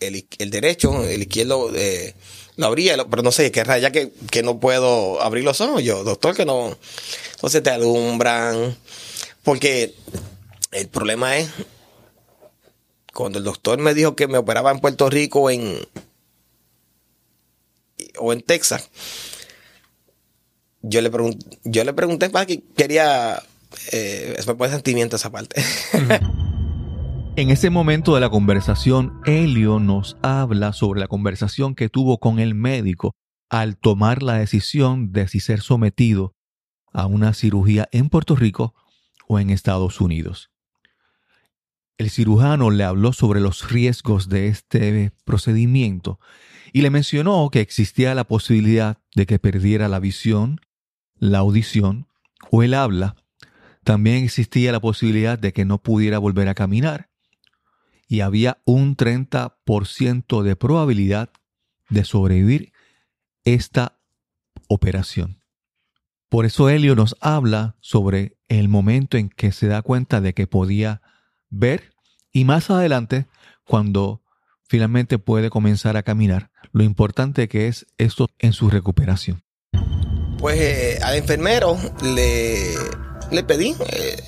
el, 0.00 0.26
el 0.38 0.50
derecho, 0.50 1.04
el 1.04 1.22
izquierdo 1.22 1.70
eh, 1.74 2.14
lo 2.56 2.66
abría, 2.66 2.96
pero 3.06 3.22
no 3.22 3.32
sé, 3.32 3.50
qué 3.50 3.64
raya 3.64 3.90
que, 3.90 4.12
que 4.30 4.42
no 4.42 4.60
puedo 4.60 5.20
abrir 5.22 5.44
los 5.44 5.60
ojos. 5.60 5.82
Yo, 5.82 6.04
doctor, 6.04 6.36
que 6.36 6.44
no. 6.44 6.76
Entonces 7.32 7.62
te 7.62 7.70
alumbran. 7.70 8.76
Porque 9.42 9.94
el 10.72 10.88
problema 10.88 11.38
es 11.38 11.48
cuando 13.14 13.38
el 13.38 13.44
doctor 13.44 13.78
me 13.78 13.94
dijo 13.94 14.14
que 14.14 14.28
me 14.28 14.38
operaba 14.38 14.70
en 14.70 14.80
Puerto 14.80 15.08
Rico 15.08 15.50
en 15.50 15.78
o 18.20 18.32
en 18.32 18.42
Texas, 18.42 18.90
yo 20.82 21.00
le 21.00 21.10
pregunté, 21.10 21.58
yo 21.64 21.84
le 21.84 21.92
pregunté 21.92 22.30
para 22.30 22.46
que 22.46 22.62
quería 22.76 23.42
eh, 23.92 24.36
me 24.46 24.54
puede 24.54 24.72
sentimiento 24.72 25.16
esa 25.16 25.30
parte. 25.30 25.62
En 27.36 27.48
ese 27.48 27.70
momento 27.70 28.14
de 28.14 28.20
la 28.20 28.28
conversación, 28.28 29.20
Helio 29.24 29.78
nos 29.78 30.18
habla 30.20 30.72
sobre 30.72 31.00
la 31.00 31.06
conversación 31.06 31.74
que 31.74 31.88
tuvo 31.88 32.18
con 32.18 32.38
el 32.38 32.54
médico 32.54 33.14
al 33.48 33.78
tomar 33.78 34.22
la 34.22 34.34
decisión 34.34 35.12
de 35.12 35.28
si 35.28 35.40
ser 35.40 35.60
sometido 35.60 36.34
a 36.92 37.06
una 37.06 37.32
cirugía 37.32 37.88
en 37.92 38.10
Puerto 38.10 38.34
Rico 38.34 38.74
o 39.28 39.38
en 39.38 39.50
Estados 39.50 40.00
Unidos. 40.00 40.49
El 42.00 42.08
cirujano 42.08 42.70
le 42.70 42.84
habló 42.84 43.12
sobre 43.12 43.42
los 43.42 43.70
riesgos 43.70 44.30
de 44.30 44.48
este 44.48 45.12
procedimiento 45.26 46.18
y 46.72 46.80
le 46.80 46.88
mencionó 46.88 47.50
que 47.50 47.60
existía 47.60 48.14
la 48.14 48.24
posibilidad 48.24 48.96
de 49.14 49.26
que 49.26 49.38
perdiera 49.38 49.86
la 49.86 50.00
visión, 50.00 50.62
la 51.18 51.40
audición 51.40 52.06
o 52.50 52.62
el 52.62 52.72
habla. 52.72 53.16
También 53.84 54.24
existía 54.24 54.72
la 54.72 54.80
posibilidad 54.80 55.38
de 55.38 55.52
que 55.52 55.66
no 55.66 55.76
pudiera 55.76 56.18
volver 56.18 56.48
a 56.48 56.54
caminar 56.54 57.10
y 58.08 58.20
había 58.20 58.62
un 58.64 58.96
30% 58.96 60.42
de 60.42 60.56
probabilidad 60.56 61.28
de 61.90 62.04
sobrevivir 62.06 62.72
esta 63.44 63.98
operación. 64.68 65.42
Por 66.30 66.46
eso 66.46 66.70
Helio 66.70 66.96
nos 66.96 67.14
habla 67.20 67.76
sobre 67.80 68.38
el 68.48 68.70
momento 68.70 69.18
en 69.18 69.28
que 69.28 69.52
se 69.52 69.66
da 69.66 69.82
cuenta 69.82 70.22
de 70.22 70.32
que 70.32 70.46
podía 70.46 71.02
ver 71.50 71.92
y 72.32 72.44
más 72.44 72.70
adelante 72.70 73.26
cuando 73.64 74.22
finalmente 74.68 75.18
puede 75.18 75.50
comenzar 75.50 75.96
a 75.96 76.02
caminar, 76.02 76.50
lo 76.72 76.84
importante 76.84 77.48
que 77.48 77.66
es 77.68 77.86
esto 77.98 78.28
en 78.38 78.52
su 78.52 78.70
recuperación. 78.70 79.42
Pues 80.38 80.58
eh, 80.60 80.98
al 81.02 81.16
enfermero 81.16 81.76
le, 82.02 82.74
le 83.30 83.42
pedí 83.44 83.74
eh, 83.92 84.22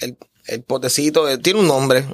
el, 0.00 0.18
el 0.46 0.62
potecito, 0.62 1.28
eh, 1.28 1.38
tiene 1.38 1.60
un 1.60 1.68
nombre, 1.68 2.04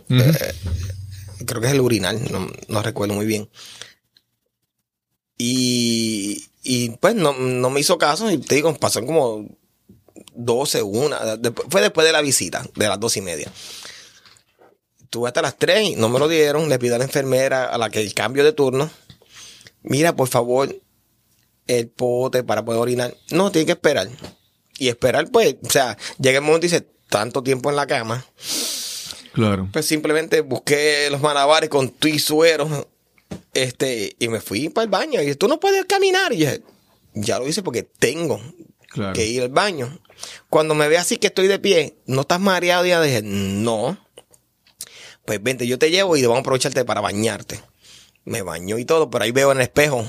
creo 1.46 1.61
que 1.61 1.66
es 1.68 1.73
el 1.73 1.81
urinal, 1.81 2.20
no, 2.31 2.49
no 2.68 2.83
recuerdo 2.83 3.14
muy 3.14 3.27
bien. 3.27 3.49
Y, 5.38 6.44
y 6.62 6.90
pues 6.99 7.14
no, 7.14 7.33
no 7.33 7.70
me 7.70 7.81
hizo 7.81 7.96
caso 7.99 8.31
y 8.31 8.38
te 8.38 8.57
digo, 8.57 8.75
pasaron 8.77 9.07
como 9.07 9.46
12, 10.35 10.83
una, 10.83 11.37
después- 11.37 11.66
fue 11.70 11.81
después 11.81 12.07
de 12.07 12.12
la 12.12 12.20
visita, 12.20 12.66
de 12.77 12.88
las 12.88 13.01
dos 13.01 13.16
y 13.16 13.23
media. 13.23 13.51
Tuve 15.11 15.29
hasta 15.29 15.42
las 15.42 15.57
3 15.59 15.90
y 15.90 15.96
no 15.96 16.09
me 16.09 16.18
lo 16.18 16.29
dieron, 16.29 16.68
le 16.68 16.79
pido 16.79 16.94
a 16.94 16.99
la 16.99 17.05
enfermera 17.05 17.64
a 17.64 17.77
la 17.79 17.90
que 17.90 18.01
el 18.01 18.14
cambio 18.14 18.44
de 18.44 18.53
turno, 18.53 18.88
mira 19.83 20.14
por 20.14 20.29
favor, 20.29 20.75
el 21.66 21.88
pote 21.88 22.42
para 22.44 22.64
poder 22.64 22.81
orinar. 22.81 23.16
No, 23.31 23.51
tiene 23.51 23.66
que 23.66 23.73
esperar. 23.73 24.09
Y 24.79 24.88
esperar, 24.88 25.29
pues, 25.31 25.57
o 25.66 25.70
sea, 25.70 25.99
llega 26.20 26.38
el 26.38 26.44
momento 26.44 26.66
y 26.66 26.70
dice, 26.70 26.87
tanto 27.09 27.42
tiempo 27.42 27.70
en 27.70 27.77
la 27.77 27.87
cama. 27.87 28.25
Claro. 29.33 29.68
Pues 29.73 29.87
simplemente 29.87 30.40
busqué 30.40 31.09
los 31.11 31.20
malabares 31.20 31.68
con 31.70 31.90
tu 31.90 32.09
y 32.09 32.18
suero. 32.18 32.88
Este, 33.53 34.16
y 34.18 34.29
me 34.29 34.40
fui 34.40 34.68
para 34.68 34.85
el 34.85 34.90
baño. 34.90 35.20
Y 35.20 35.25
dije, 35.25 35.37
tú 35.37 35.49
no 35.49 35.61
puedes 35.61 35.85
caminar. 35.85 36.33
Y 36.33 36.38
dije, 36.38 36.62
ya 37.14 37.38
lo 37.38 37.46
hice 37.49 37.62
porque 37.62 37.83
tengo 37.83 38.40
Claro. 38.88 39.12
que 39.12 39.27
ir 39.27 39.42
al 39.42 39.51
baño. 39.51 39.99
Cuando 40.49 40.75
me 40.75 40.88
ve 40.88 40.99
así 40.99 41.16
que 41.18 41.29
estoy 41.29 41.46
de 41.46 41.59
pie, 41.61 41.96
¿no 42.07 42.23
estás 42.23 42.40
mareado? 42.40 42.85
Y 42.87 42.88
ya 42.88 43.01
dije, 43.03 43.23
no. 43.23 43.96
Pues 45.31 45.40
vente, 45.45 45.64
yo 45.64 45.79
te 45.79 45.93
llevo 45.93 46.16
y 46.16 46.23
vamos 46.23 46.38
a 46.38 46.40
aprovecharte 46.40 46.85
para 46.85 47.01
bañarte. 47.01 47.61
Me 48.25 48.43
baño 48.43 48.79
y 48.79 48.85
todo, 48.85 49.11
pero 49.11 49.23
ahí 49.23 49.31
veo 49.31 49.53
en 49.53 49.59
el 49.59 49.62
espejo. 49.62 50.05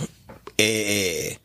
eh, 0.58 1.38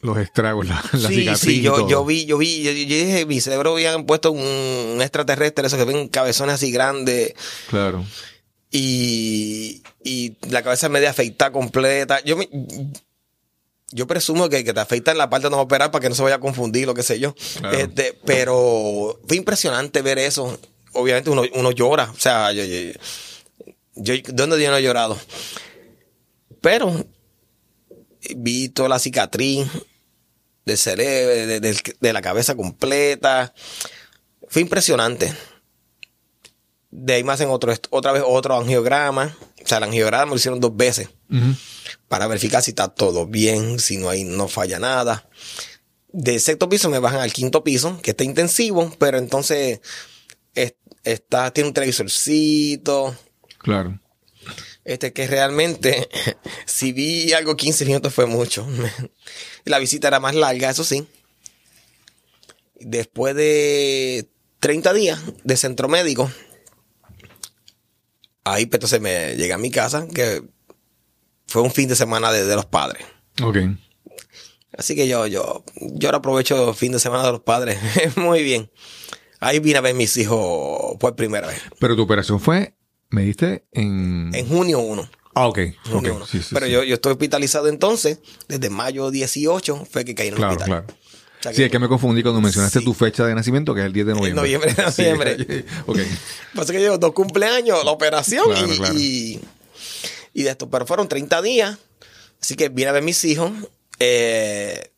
Los 0.00 0.18
estragos, 0.18 0.66
la, 0.66 0.82
la 0.94 1.08
sí, 1.08 1.28
sí, 1.36 1.60
yo, 1.62 2.04
vi, 2.04 2.26
yo 2.26 2.38
vi, 2.38 2.62
yo, 2.64 2.72
yo 2.72 2.72
dije, 2.72 3.24
mi 3.24 3.40
cerebro 3.40 3.74
habían 3.74 4.04
puesto 4.04 4.32
un, 4.32 4.40
un 4.40 5.00
extraterrestre, 5.00 5.64
esos 5.64 5.78
que 5.78 5.84
ven 5.84 6.08
cabezones 6.08 6.56
así 6.56 6.72
grandes 6.72 7.34
Claro. 7.70 8.04
y, 8.72 9.84
y 10.02 10.36
la 10.50 10.64
cabeza 10.64 10.88
media 10.88 11.10
afeitada 11.10 11.52
completa. 11.52 12.20
Yo 12.24 12.36
me, 12.36 12.48
yo 13.92 14.08
presumo 14.08 14.48
que, 14.48 14.64
que 14.64 14.74
te 14.74 14.80
afeitan 14.80 15.16
la 15.16 15.30
parte 15.30 15.48
no 15.50 15.60
operar 15.60 15.92
para 15.92 16.02
que 16.02 16.08
no 16.08 16.16
se 16.16 16.22
vaya 16.24 16.34
a 16.36 16.40
confundir, 16.40 16.84
lo 16.88 16.94
que 16.94 17.04
sé 17.04 17.20
yo. 17.20 17.32
Claro. 17.60 17.78
Este, 17.78 18.18
pero 18.26 19.20
fue 19.28 19.36
impresionante 19.36 20.02
ver 20.02 20.18
eso. 20.18 20.58
Obviamente 20.94 21.30
uno, 21.30 21.42
uno 21.54 21.70
llora. 21.72 22.10
O 22.10 22.18
sea, 22.18 22.52
yo, 22.52 22.64
yo, 22.64 22.92
yo- 23.96 24.14
¿dónde 24.32 24.62
yo 24.62 24.70
no 24.70 24.76
he 24.76 24.82
llorado? 24.82 25.18
Pero 26.60 27.04
vi 28.36 28.68
toda 28.70 28.88
la 28.88 28.98
cicatriz 28.98 29.66
del 30.64 30.78
cerebro, 30.78 31.46
de, 31.46 31.60
de- 31.60 31.96
de 32.00 32.12
la 32.12 32.22
cabeza 32.22 32.54
completa. 32.54 33.52
Fue 34.48 34.62
impresionante. 34.62 35.34
De 36.90 37.14
ahí 37.14 37.24
me 37.24 37.32
hacen 37.32 37.50
otro, 37.50 37.74
otra 37.90 38.12
vez 38.12 38.22
otro 38.24 38.56
angiograma. 38.56 39.36
O 39.62 39.66
sea, 39.66 39.78
el 39.78 39.84
angiograma 39.84 40.30
lo 40.30 40.36
hicieron 40.36 40.60
dos 40.60 40.76
veces 40.76 41.08
Ujú. 41.30 41.54
para 42.08 42.26
verificar 42.28 42.62
si 42.62 42.70
está 42.70 42.88
todo 42.88 43.26
bien, 43.26 43.78
si 43.80 43.96
no 43.96 44.08
hay, 44.10 44.24
no 44.24 44.46
falla 44.48 44.78
nada. 44.78 45.28
Del 46.12 46.40
sexto 46.40 46.68
piso 46.68 46.88
me 46.90 47.00
bajan 47.00 47.20
al 47.20 47.32
quinto 47.32 47.64
piso, 47.64 48.00
que 48.00 48.12
está 48.12 48.22
intensivo, 48.24 48.94
pero 48.98 49.18
entonces 49.18 49.80
es- 50.54 50.74
está, 51.04 51.52
tiene 51.52 51.68
un 51.68 51.74
televisorcito. 51.74 53.16
Claro. 53.58 53.98
Este 54.84 55.12
que 55.12 55.26
realmente, 55.26 56.08
si 56.66 56.92
vi 56.92 57.32
algo 57.32 57.56
15 57.56 57.84
minutos 57.86 58.12
fue 58.12 58.26
mucho. 58.26 58.66
La 59.64 59.78
visita 59.78 60.08
era 60.08 60.20
más 60.20 60.34
larga, 60.34 60.70
eso 60.70 60.84
sí. 60.84 61.06
Después 62.80 63.34
de 63.34 64.28
30 64.60 64.92
días 64.92 65.20
de 65.42 65.56
centro 65.56 65.88
médico, 65.88 66.30
ahí 68.44 68.66
pues, 68.66 68.76
entonces 68.76 69.00
me 69.00 69.36
llegué 69.36 69.52
a 69.52 69.58
mi 69.58 69.70
casa, 69.70 70.06
que 70.12 70.42
fue 71.46 71.62
un 71.62 71.70
fin 71.70 71.88
de 71.88 71.96
semana 71.96 72.30
de, 72.32 72.44
de 72.44 72.56
los 72.56 72.66
padres. 72.66 73.06
Ok. 73.42 73.58
Así 74.76 74.94
que 74.94 75.06
yo, 75.06 75.26
yo, 75.26 75.64
yo 75.76 76.08
ahora 76.08 76.18
aprovecho 76.18 76.70
el 76.70 76.74
fin 76.74 76.92
de 76.92 76.98
semana 76.98 77.24
de 77.24 77.32
los 77.32 77.42
padres. 77.42 77.78
Muy 78.16 78.42
bien. 78.42 78.70
Ahí 79.44 79.58
vine 79.58 79.78
a 79.78 79.80
ver 79.80 79.94
mis 79.94 80.16
hijos 80.16 80.96
por 80.98 81.14
primera 81.16 81.46
vez. 81.48 81.60
Pero 81.78 81.96
tu 81.96 82.02
operación 82.02 82.40
fue, 82.40 82.74
me 83.10 83.22
diste 83.22 83.64
en... 83.72 84.30
En 84.34 84.48
junio 84.48 84.80
1. 84.80 85.10
Ah, 85.34 85.48
ok. 85.48 85.58
junio 85.90 86.12
ok, 86.12 86.16
1. 86.18 86.26
sí, 86.26 86.38
sí, 86.42 86.48
Pero 86.54 86.66
sí. 86.66 86.72
Yo, 86.72 86.82
yo 86.84 86.94
estoy 86.94 87.12
hospitalizado 87.12 87.68
entonces, 87.68 88.18
desde 88.48 88.70
mayo 88.70 89.10
18 89.10 89.86
fue 89.90 90.04
que 90.04 90.14
caí 90.14 90.28
en 90.28 90.34
el 90.34 90.38
Claro, 90.38 90.52
hospital. 90.54 90.84
claro. 90.84 90.98
O 91.40 91.42
sea 91.42 91.52
Sí, 91.52 91.62
es 91.62 91.70
que 91.70 91.78
me 91.78 91.88
confundí 91.88 92.22
cuando 92.22 92.40
mencionaste 92.40 92.80
tu 92.80 92.94
fecha 92.94 93.26
de 93.26 93.34
nacimiento, 93.34 93.74
que 93.74 93.80
es 93.80 93.86
el 93.86 93.92
10 93.92 94.06
de 94.06 94.14
noviembre. 94.14 94.34
noviembre, 94.74 94.74
noviembre. 94.96 95.64
ok. 95.86 95.98
Pasa 96.54 96.72
que 96.72 96.78
llevo 96.78 96.96
dos 96.96 97.12
cumpleaños, 97.12 97.84
la 97.84 97.90
operación 97.90 98.44
Claro, 98.46 98.66
y, 98.96 99.02
y, 99.02 99.40
y 100.32 100.42
de 100.44 100.50
esto. 100.50 100.70
Pero 100.70 100.86
fueron 100.86 101.06
30 101.06 101.42
días. 101.42 101.76
Así 102.40 102.54
que 102.56 102.70
vine 102.70 102.88
a 102.88 102.92
ver 102.92 103.02
mis 103.02 103.22
hijos. 103.26 103.52
Eh, 103.98 104.90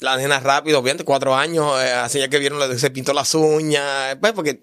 la 0.00 0.16
nena 0.16 0.40
rápido, 0.40 0.78
obviamente, 0.78 1.04
cuatro 1.04 1.34
años. 1.34 1.72
eh, 1.82 1.92
así 1.92 2.18
ya 2.18 2.28
que 2.28 2.38
vieron, 2.38 2.78
se 2.78 2.90
pintó 2.90 3.12
las 3.12 3.34
uñas. 3.34 4.16
Pues 4.20 4.32
porque 4.32 4.60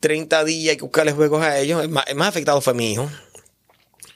30 0.00 0.44
días 0.44 0.70
hay 0.72 0.76
que 0.76 0.84
buscarle 0.84 1.12
juegos 1.12 1.42
a 1.42 1.58
ellos. 1.58 1.82
El 1.82 1.88
más, 1.88 2.04
el 2.08 2.16
más 2.16 2.28
afectado 2.28 2.60
fue 2.60 2.74
mi 2.74 2.92
hijo. 2.92 3.10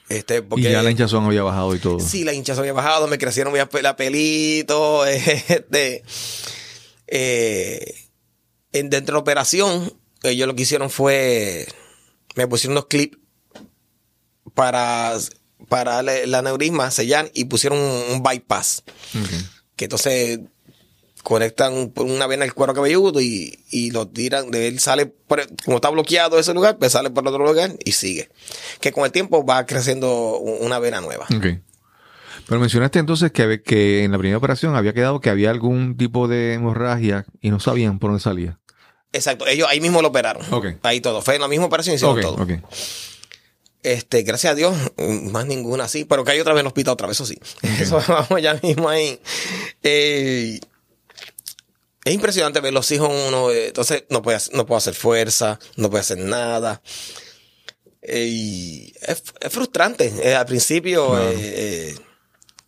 Este, 0.09 0.41
porque, 0.41 0.67
Y 0.67 0.71
ya 0.71 0.83
la 0.83 0.91
hinchazón 0.91 1.25
había 1.25 1.43
bajado 1.43 1.73
y 1.73 1.79
todo. 1.79 1.99
Sí, 1.99 2.23
la 2.25 2.33
hinchazón 2.33 2.63
había 2.63 2.73
bajado, 2.73 3.07
me 3.07 3.17
crecieron 3.17 3.53
la 3.81 3.95
pelito. 3.95 5.05
Este, 5.07 6.03
eh, 7.07 7.95
en, 8.73 8.89
dentro 8.89 9.13
de 9.13 9.17
la 9.17 9.19
operación, 9.21 9.93
ellos 10.23 10.47
lo 10.47 10.55
que 10.55 10.63
hicieron 10.63 10.89
fue, 10.89 11.67
me 12.35 12.47
pusieron 12.47 12.73
unos 12.73 12.87
clips 12.87 13.17
para, 14.53 15.17
para 15.69 16.01
la, 16.03 16.25
la 16.25 16.39
aneurisma 16.39 16.91
sellar 16.91 17.29
y 17.33 17.45
pusieron 17.45 17.79
un, 17.79 18.03
un 18.15 18.23
bypass. 18.23 18.83
Que 19.81 19.85
entonces 19.85 20.39
conectan 21.23 21.91
una 21.95 22.27
vena 22.27 22.45
el 22.45 22.53
cuero 22.53 22.75
cabelludo 22.75 23.19
y, 23.19 23.57
y 23.71 23.89
lo 23.89 24.07
tiran, 24.07 24.51
de 24.51 24.67
él 24.67 24.79
sale, 24.79 25.07
por- 25.07 25.41
como 25.65 25.77
está 25.77 25.89
bloqueado 25.89 26.37
ese 26.37 26.53
lugar, 26.53 26.77
pues 26.77 26.91
sale 26.91 27.09
por 27.09 27.27
otro 27.27 27.43
lugar 27.43 27.71
y 27.83 27.93
sigue. 27.93 28.29
Que 28.79 28.91
con 28.91 29.05
el 29.05 29.11
tiempo 29.11 29.43
va 29.43 29.65
creciendo 29.65 30.37
un- 30.37 30.63
una 30.63 30.77
vena 30.77 31.01
nueva. 31.01 31.25
Ok. 31.35 31.45
Pero 32.47 32.59
mencionaste 32.59 32.99
entonces 32.99 33.31
que, 33.31 33.63
que 33.63 34.03
en 34.03 34.11
la 34.11 34.19
primera 34.19 34.37
operación 34.37 34.75
había 34.75 34.93
quedado 34.93 35.19
que 35.19 35.31
había 35.31 35.49
algún 35.49 35.97
tipo 35.97 36.27
de 36.27 36.53
hemorragia 36.53 37.25
y 37.41 37.49
no 37.49 37.59
sabían 37.59 37.97
por 37.97 38.11
dónde 38.11 38.21
salía. 38.23 38.59
Exacto, 39.13 39.47
ellos 39.47 39.67
ahí 39.67 39.81
mismo 39.81 40.03
lo 40.03 40.09
operaron. 40.09 40.43
Ok. 40.53 40.67
Ahí 40.83 41.01
todo. 41.01 41.23
Fue 41.23 41.35
en 41.35 41.41
la 41.41 41.47
misma 41.47 41.65
operación 41.65 41.95
hicieron 41.95 42.17
Ok, 42.17 42.21
todo. 42.21 42.43
ok. 42.43 42.51
Este, 43.83 44.21
gracias 44.21 44.51
a 44.51 44.55
Dios, 44.55 44.75
más 44.97 45.45
ninguna 45.45 45.85
así, 45.85 46.05
pero 46.05 46.23
que 46.23 46.31
hay 46.31 46.39
otra 46.39 46.53
vez 46.53 46.61
en 46.61 46.65
el 46.65 46.67
hospital 46.67 46.93
otra 46.93 47.07
vez, 47.07 47.17
eso 47.17 47.25
sí. 47.25 47.37
Eso 47.79 48.01
vamos 48.07 48.41
ya 48.41 48.53
mismo 48.61 48.89
ahí. 48.89 49.19
Eh, 49.83 50.59
es 52.03 52.13
impresionante 52.13 52.59
ver 52.59 52.73
los 52.73 52.89
hijos 52.91 53.09
uno, 53.27 53.51
eh, 53.51 53.67
entonces 53.67 54.03
no 54.09 54.21
puede, 54.21 54.39
no 54.53 54.65
puedo 54.65 54.77
hacer 54.77 54.93
fuerza, 54.93 55.59
no 55.75 55.89
puede 55.89 56.01
hacer 56.01 56.19
nada. 56.19 56.81
Eh, 58.01 58.25
y 58.27 58.93
es, 59.01 59.23
es 59.39 59.53
frustrante. 59.53 60.35
Al 60.35 60.45
principio, 60.45 61.19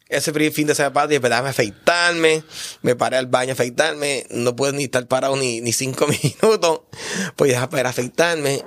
ese 0.09 0.31
primer 0.31 0.51
fin 0.51 0.67
de 0.67 0.75
semana, 0.75 1.07
de 1.07 1.19
verdad, 1.19 1.43
me 1.43 1.49
afeitarme, 1.49 2.43
me 2.81 2.95
paré 2.95 3.17
al 3.17 3.27
baño 3.27 3.51
a 3.51 3.53
afeitarme, 3.53 4.27
no 4.29 4.55
puedo 4.55 4.73
ni 4.73 4.85
estar 4.85 5.07
parado 5.07 5.35
ni, 5.35 5.61
ni 5.61 5.73
cinco 5.73 6.07
minutos, 6.41 6.81
pues 7.35 7.51
ya 7.51 7.69
para 7.69 7.89
afeitarme. 7.89 8.63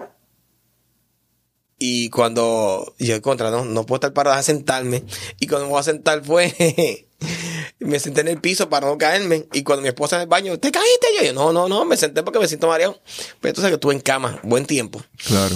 Y 1.79 2.09
cuando 2.11 2.95
yo 2.99 3.21
contra, 3.21 3.51
no, 3.51 3.65
no 3.65 3.85
puedo 3.85 3.97
estar 3.97 4.13
parado 4.15 4.37
a 4.37 4.43
sentarme. 4.43 5.05
Y 5.39 5.47
cuando 5.47 5.67
me 5.67 5.73
voy 5.73 5.81
a 5.81 5.85
sentar 5.85 6.25
fue, 6.25 7.07
me 7.79 8.01
senté 8.01 8.23
en 8.23 8.29
el 8.29 8.41
piso 8.41 8.69
para 8.71 8.87
no 8.87 8.97
caerme. 8.97 9.47
Y 9.53 9.63
cuando 9.63 9.83
mi 9.83 9.89
esposa 9.89 10.17
en 10.17 10.23
el 10.23 10.29
baño, 10.29 10.59
¿te 10.59 10.73
caíste? 10.73 11.07
Yo, 11.19 11.25
yo, 11.25 11.33
no, 11.35 11.53
no, 11.53 11.69
no, 11.69 11.85
me 11.85 11.97
senté 11.97 12.23
porque 12.23 12.39
me 12.39 12.49
siento 12.49 12.67
mareado. 12.69 13.01
Pero 13.41 13.51
entonces 13.51 13.71
que 13.71 13.75
estuve 13.75 13.95
en 13.95 14.01
cama, 14.01 14.41
buen 14.43 14.65
tiempo 14.65 15.03
Claro. 15.27 15.55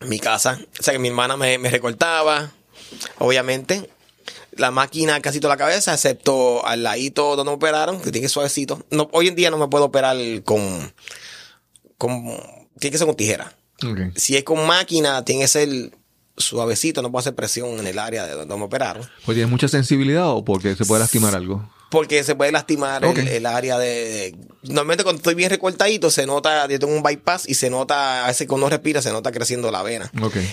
en 0.00 0.08
mi 0.08 0.18
casa. 0.18 0.58
O 0.80 0.82
sea 0.82 0.94
que 0.94 0.98
mi 0.98 1.08
hermana 1.08 1.36
me, 1.36 1.58
me 1.58 1.68
recortaba, 1.70 2.50
obviamente. 3.18 3.90
La 4.52 4.70
máquina 4.70 5.20
casi 5.20 5.40
toda 5.40 5.54
la 5.54 5.58
cabeza, 5.58 5.94
excepto 5.94 6.64
al 6.66 6.82
ladito 6.82 7.36
donde 7.36 7.50
me 7.50 7.56
operaron, 7.56 7.98
que 8.00 8.10
tiene 8.10 8.26
que 8.26 8.28
suavecito. 8.28 8.84
No, 8.90 9.08
hoy 9.12 9.28
en 9.28 9.34
día 9.34 9.50
no 9.50 9.56
me 9.56 9.68
puedo 9.68 9.86
operar 9.86 10.16
con, 10.44 10.92
con, 11.96 12.24
tiene 12.78 12.92
que 12.92 12.98
ser 12.98 13.06
con 13.06 13.16
tijera. 13.16 13.54
Si 14.16 14.36
es 14.36 14.44
con 14.44 14.66
máquina, 14.66 15.24
tiene 15.24 15.42
que 15.42 15.48
ser 15.48 15.68
suavecito, 16.36 17.02
no 17.02 17.10
puedo 17.10 17.20
hacer 17.20 17.34
presión 17.34 17.78
en 17.78 17.86
el 17.86 17.98
área 17.98 18.26
de 18.26 18.32
donde 18.32 18.56
me 18.56 18.64
operaron. 18.64 19.08
Pues 19.24 19.36
tienes 19.36 19.50
mucha 19.50 19.68
sensibilidad 19.68 20.30
o 20.30 20.44
porque 20.44 20.74
se 20.74 20.84
puede 20.84 21.00
lastimar 21.00 21.34
algo. 21.34 21.68
Porque 21.90 22.24
se 22.24 22.34
puede 22.34 22.52
lastimar 22.52 23.04
el, 23.04 23.28
el 23.28 23.44
área 23.44 23.78
de, 23.78 24.34
Normalmente 24.62 25.02
cuando 25.02 25.18
estoy 25.18 25.34
bien 25.34 25.50
recortadito 25.50 26.08
se 26.10 26.24
nota, 26.24 26.68
yo 26.68 26.78
tengo 26.78 26.94
un 26.94 27.02
bypass 27.02 27.48
y 27.48 27.54
se 27.54 27.68
nota, 27.68 28.24
a 28.24 28.28
veces 28.28 28.46
cuando 28.46 28.66
uno 28.66 28.70
respira 28.70 29.02
se 29.02 29.10
nota 29.10 29.32
creciendo 29.32 29.70
la 29.72 29.82
vena. 29.82 30.10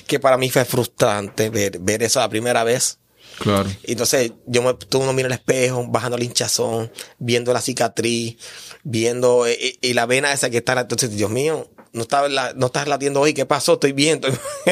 Que 0.07 0.19
para 0.19 0.38
mí 0.38 0.49
fue 0.49 0.65
frustrante 0.65 1.49
ver, 1.49 1.77
ver 1.80 2.01
eso 2.01 2.19
la 2.19 2.30
primera 2.30 2.63
vez. 2.63 2.97
Claro. 3.38 3.69
Entonces, 3.84 4.34
yo 4.47 4.63
me, 4.63 4.73
tú 4.73 4.99
uno 4.99 5.13
mira 5.13 5.27
el 5.27 5.34
espejo, 5.34 5.86
bajando 5.88 6.17
el 6.17 6.23
hinchazón, 6.23 6.91
viendo 7.19 7.53
la 7.53 7.61
cicatriz, 7.61 8.38
viendo 8.84 9.45
eh, 9.45 9.57
eh, 9.61 9.77
y 9.82 9.93
la 9.93 10.07
vena 10.07 10.34
esa 10.34 10.49
que 10.49 10.57
está. 10.57 10.77
Entonces, 10.77 11.15
Dios 11.15 11.30
mío, 11.30 11.69
no 11.93 12.05
la- 12.29 12.53
no 12.53 12.67
estás 12.67 12.87
latiendo 12.87 13.21
hoy, 13.21 13.33
¿qué 13.33 13.45
pasó? 13.45 13.73
Estoy 13.73 13.91
bien. 13.93 14.21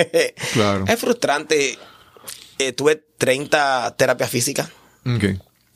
Claro. 0.53 0.86
Es 0.88 0.99
frustrante. 0.99 1.78
Eh, 2.59 2.72
tuve 2.74 2.95
30 3.18 3.95
terapias 3.97 4.30
físicas 4.30 4.70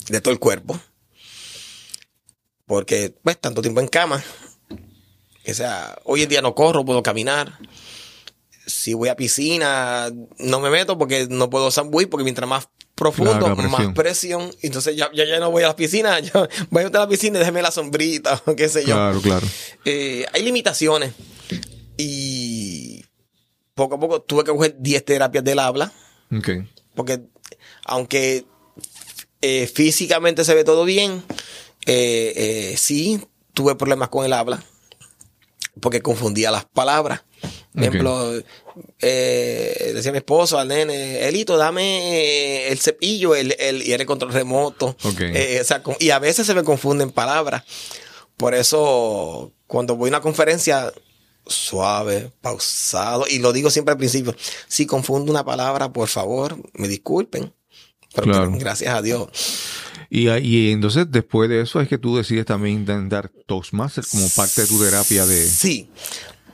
de 0.10 0.22
todo 0.22 0.34
el 0.34 0.40
cuerpo. 0.40 0.80
Porque, 2.66 3.14
pues, 3.24 3.40
tanto 3.40 3.62
tiempo 3.62 3.82
en 3.82 3.88
cama. 3.88 4.24
O 5.48 5.54
sea, 5.54 5.98
hoy 6.06 6.24
en 6.24 6.30
día 6.30 6.42
no 6.42 6.56
corro, 6.56 6.86
puedo 6.86 7.04
caminar. 7.04 7.58
Si 8.66 8.94
voy 8.94 9.10
a 9.10 9.16
piscina, 9.16 10.10
no 10.38 10.60
me 10.60 10.70
meto 10.70 10.98
porque 10.98 11.28
no 11.30 11.50
puedo 11.50 11.68
usar 11.68 11.86
buey, 11.86 12.06
porque 12.06 12.24
mientras 12.24 12.48
más 12.48 12.70
profundo, 13.02 13.40
Claro, 13.40 13.56
presión. 13.56 13.72
más 13.72 13.96
presión. 13.96 14.56
Entonces 14.62 14.96
ya, 14.96 15.10
ya, 15.12 15.26
ya 15.26 15.40
no 15.40 15.50
voy 15.50 15.64
a 15.64 15.70
la 15.70 15.76
piscina. 15.76 16.20
Yo 16.20 16.48
voy 16.70 16.84
a 16.84 16.90
la 16.90 17.08
piscina 17.08 17.38
y 17.38 17.40
déjeme 17.40 17.64
la 17.64 17.72
sombrita, 17.72 18.40
o 18.46 18.56
qué 18.56 18.70
sé 18.70 18.82
yo. 18.82 18.94
Claro, 18.94 19.20
claro. 19.22 19.48
Eh, 19.86 20.24
hay 20.32 20.44
limitaciones. 20.44 21.14
Y 21.98 23.04
poco 23.74 23.96
a 23.96 24.00
poco 24.00 24.22
tuve 24.22 24.44
que 24.44 24.52
coger 24.52 24.76
10 24.78 25.04
terapias 25.04 25.44
del 25.44 25.58
habla. 25.58 25.92
Ok. 26.32 26.50
Porque 26.94 27.22
aunque 27.86 28.46
eh, 29.42 29.66
físicamente 29.66 30.46
se 30.46 30.54
ve 30.54 30.64
todo 30.64 30.86
bien, 30.86 31.24
eh, 31.88 32.76
sí 32.78 33.20
tuve 33.56 33.74
problemas 33.74 34.10
con 34.10 34.26
el 34.26 34.34
habla. 34.34 34.64
Porque 35.80 36.04
confundía 36.04 36.52
las 36.52 36.66
palabras. 36.66 37.24
Por 37.74 37.84
ejemplo, 37.84 38.34
eh, 39.00 39.92
decía 39.96 40.12
mi 40.12 40.18
esposo 40.20 40.60
al 40.60 40.68
nene, 40.68 41.28
Elito, 41.28 41.58
dame 41.58 42.68
el 42.68 42.80
cepillo, 42.80 43.36
el, 43.36 43.56
el, 43.60 43.86
y 43.86 43.94
el 43.94 44.06
control 44.06 44.34
remoto. 44.34 44.96
Eh, 45.20 45.60
o 45.62 45.64
sea, 45.64 45.82
y 46.00 46.10
a 46.10 46.20
veces 46.20 46.46
se 46.46 46.54
me 46.54 46.64
confunden 46.64 47.12
palabras. 47.12 47.64
Por 48.38 48.56
eso, 48.56 49.52
cuando 49.68 49.96
voy 49.96 50.10
a 50.10 50.12
una 50.12 50.22
conferencia, 50.22 50.92
suave, 51.46 52.32
pausado, 52.42 53.26
y 53.30 53.40
lo 53.40 53.54
digo 53.54 53.70
siempre 53.70 53.94
al 53.94 53.98
principio, 53.98 54.36
si 54.68 54.86
confundo 54.86 55.32
una 55.32 55.46
palabra, 55.46 55.92
por 55.92 56.08
favor, 56.08 56.58
me 56.74 56.88
disculpen. 56.88 57.54
Pero 58.14 58.26
Claro. 58.28 58.52
gracias 58.58 58.94
a 58.94 59.02
Dios. 59.02 59.30
Y, 60.10 60.30
y 60.30 60.72
entonces 60.72 61.06
después 61.10 61.50
de 61.50 61.62
eso 61.62 61.80
es 61.80 61.88
que 61.88 61.98
tú 61.98 62.18
decides 62.18 62.46
también 62.46 62.80
intentar 62.80 63.30
Toastmaster 63.46 64.04
como 64.12 64.28
parte 64.30 64.62
de 64.62 64.68
tu 64.68 64.84
terapia 64.84 65.26
de... 65.26 65.48
Sí, 65.48 65.90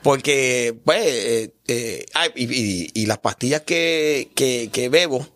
porque, 0.08 0.74
pues, 0.86 1.02
eh, 1.06 1.52
eh, 1.68 2.06
y, 2.36 2.46
y- 2.46 2.92
y 2.94 3.06
las 3.08 3.18
pastillas 3.18 3.64
que, 3.64 4.30
que, 4.36 4.70
que 4.72 4.88
bebo, 4.88 5.28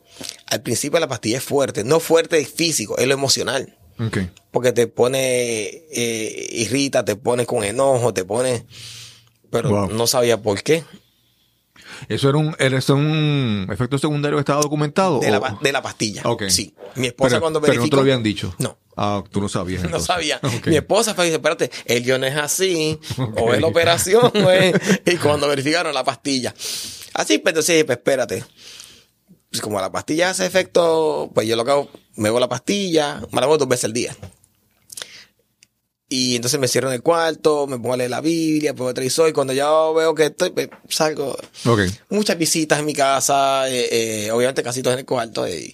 al 0.46 0.62
principio 0.62 0.98
la 0.98 1.10
pastilla 1.10 1.40
es 1.40 1.44
fuerte, 1.44 1.84
no 1.84 2.00
fuerte 2.00 2.46
físico, 2.46 2.98
es 2.98 3.06
lo 3.06 3.14
emocional. 3.14 3.78
Porque 4.50 4.72
te 4.72 4.88
pone, 4.88 5.66
eh, 5.92 6.48
irrita, 6.54 7.04
te 7.04 7.18
pone 7.18 7.46
con 7.46 7.66
enojo, 7.66 8.14
te 8.14 8.24
pone... 8.24 8.66
Pero 9.50 9.70
Wow. 9.70 9.90
no 9.92 10.08
sabía 10.08 10.42
por 10.42 10.64
qué. 10.64 10.86
¿Eso 12.08 12.30
era 12.30 12.38
un, 12.38 12.56
era 12.60 12.80
un 12.90 13.68
efecto 13.72 13.98
secundario 13.98 14.38
que 14.38 14.42
estaba 14.42 14.62
documentado? 14.62 15.20
De 15.20 15.32
la, 15.32 15.58
de 15.62 15.74
pastilla. 15.82 16.22
Ok. 16.26 16.44
Sí. 16.50 16.74
Mi 16.96 17.08
esposa 17.08 17.30
pero, 17.30 17.42
cuando 17.42 17.62
pero 17.62 17.74
verificó... 17.74 17.86
no 17.86 17.90
te 17.90 17.96
lo 17.96 18.02
habían 18.02 18.24
dicho. 18.24 18.56
No. 18.60 18.78
Ah, 18.98 19.24
tú 19.32 19.42
no 19.42 19.50
sabías. 19.50 19.84
No 19.90 20.00
sabía. 20.00 20.40
Ok. 20.44 20.68
Mi 20.68 20.76
esposa 20.76 21.14
fue 21.14 21.26
y 21.26 21.28
dice, 21.30 21.38
espérate, 21.38 21.72
el 21.86 22.04
guion 22.04 22.24
es 22.24 22.36
así, 22.36 23.00
o 23.38 23.54
es 23.54 23.62
la 23.62 23.68
operación, 23.68 24.32
es- 24.36 25.02
y 25.06 25.18
cuando 25.18 25.48
verificaron 25.48 25.94
la 25.94 26.04
pastilla. 26.04 26.54
Así, 27.14 27.38
pues 27.40 27.52
entonces, 27.54 27.84
pues 27.84 27.98
espérate. 27.98 28.44
Pues 29.50 29.62
como 29.62 29.82
la 29.82 29.92
pastilla 29.92 30.30
hace 30.30 30.46
efecto, 30.46 31.30
pues 31.34 31.48
yo 31.48 31.56
lo 31.56 31.66
que 31.66 31.72
hago, 31.72 31.90
me 32.16 32.30
hago 32.30 32.40
la 32.40 32.48
pastilla, 32.48 33.22
me 33.32 33.42
la 33.42 33.48
hago 33.48 33.58
dos 33.58 33.68
veces 33.68 33.86
al 33.86 33.94
día. 33.94 34.16
Y 36.14 36.36
entonces 36.36 36.60
me 36.60 36.68
cierro 36.68 36.90
en 36.90 36.96
el 36.96 37.02
cuarto, 37.02 37.68
me 37.68 37.78
pongo 37.78 37.94
a 37.94 37.98
leer 37.98 38.10
la 38.10 38.20
Biblia, 38.20 38.74
pongo 38.74 38.90
el 38.90 39.02
y 39.02 39.32
cuando 39.32 39.54
ya 39.54 39.70
veo 39.96 40.14
que 40.14 40.26
estoy, 40.26 40.50
pues, 40.50 40.68
salgo. 40.90 41.38
Okay. 41.64 41.90
Muchas 42.10 42.38
visitas 42.38 42.80
en 42.80 42.86
mi 42.86 42.94
casa, 42.94 43.70
eh, 43.70 44.26
eh, 44.26 44.32
obviamente 44.32 44.62
casi 44.62 44.82
todo 44.82 44.92
en 44.92 45.00
el 45.00 45.06
cuarto. 45.06 45.48
Y 45.48 45.74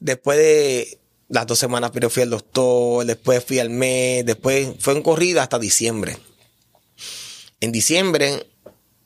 después 0.00 0.36
de 0.36 0.98
las 1.28 1.46
dos 1.46 1.58
semanas, 1.58 1.92
pero 1.94 2.10
fui 2.10 2.24
al 2.24 2.28
doctor, 2.28 3.06
después 3.06 3.42
fui 3.42 3.58
al 3.58 3.70
mes, 3.70 4.26
después 4.26 4.68
fue 4.80 4.92
en 4.92 5.02
corrida 5.02 5.44
hasta 5.44 5.58
diciembre. 5.58 6.18
En 7.60 7.72
diciembre 7.72 8.46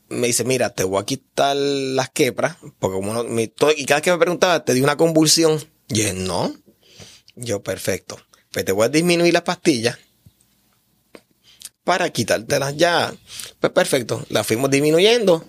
me 0.09 0.26
dice, 0.26 0.43
mira, 0.43 0.70
te 0.70 0.82
voy 0.82 1.01
a 1.01 1.07
quitar 1.07 1.55
las 1.55 2.11
quepras, 2.11 2.57
porque 2.80 2.97
como 2.97 3.14
no, 3.14 3.22
me, 3.22 3.45
y 3.45 3.84
cada 3.84 4.01
vez 4.01 4.03
que 4.03 4.11
me 4.11 4.18
preguntaba, 4.18 4.64
¿te 4.64 4.74
di 4.74 4.80
una 4.80 4.97
convulsión? 4.97 5.64
Y 5.88 6.03
yo, 6.03 6.12
no. 6.14 6.53
Yo, 7.36 7.62
perfecto. 7.62 8.18
Pues 8.51 8.64
te 8.64 8.72
voy 8.72 8.86
a 8.86 8.88
disminuir 8.88 9.32
las 9.32 9.43
pastillas 9.43 9.97
para 11.84 12.10
quitártelas 12.10 12.76
ya. 12.76 13.14
Pues 13.60 13.72
perfecto, 13.72 14.24
las 14.28 14.46
fuimos 14.46 14.70
disminuyendo 14.70 15.46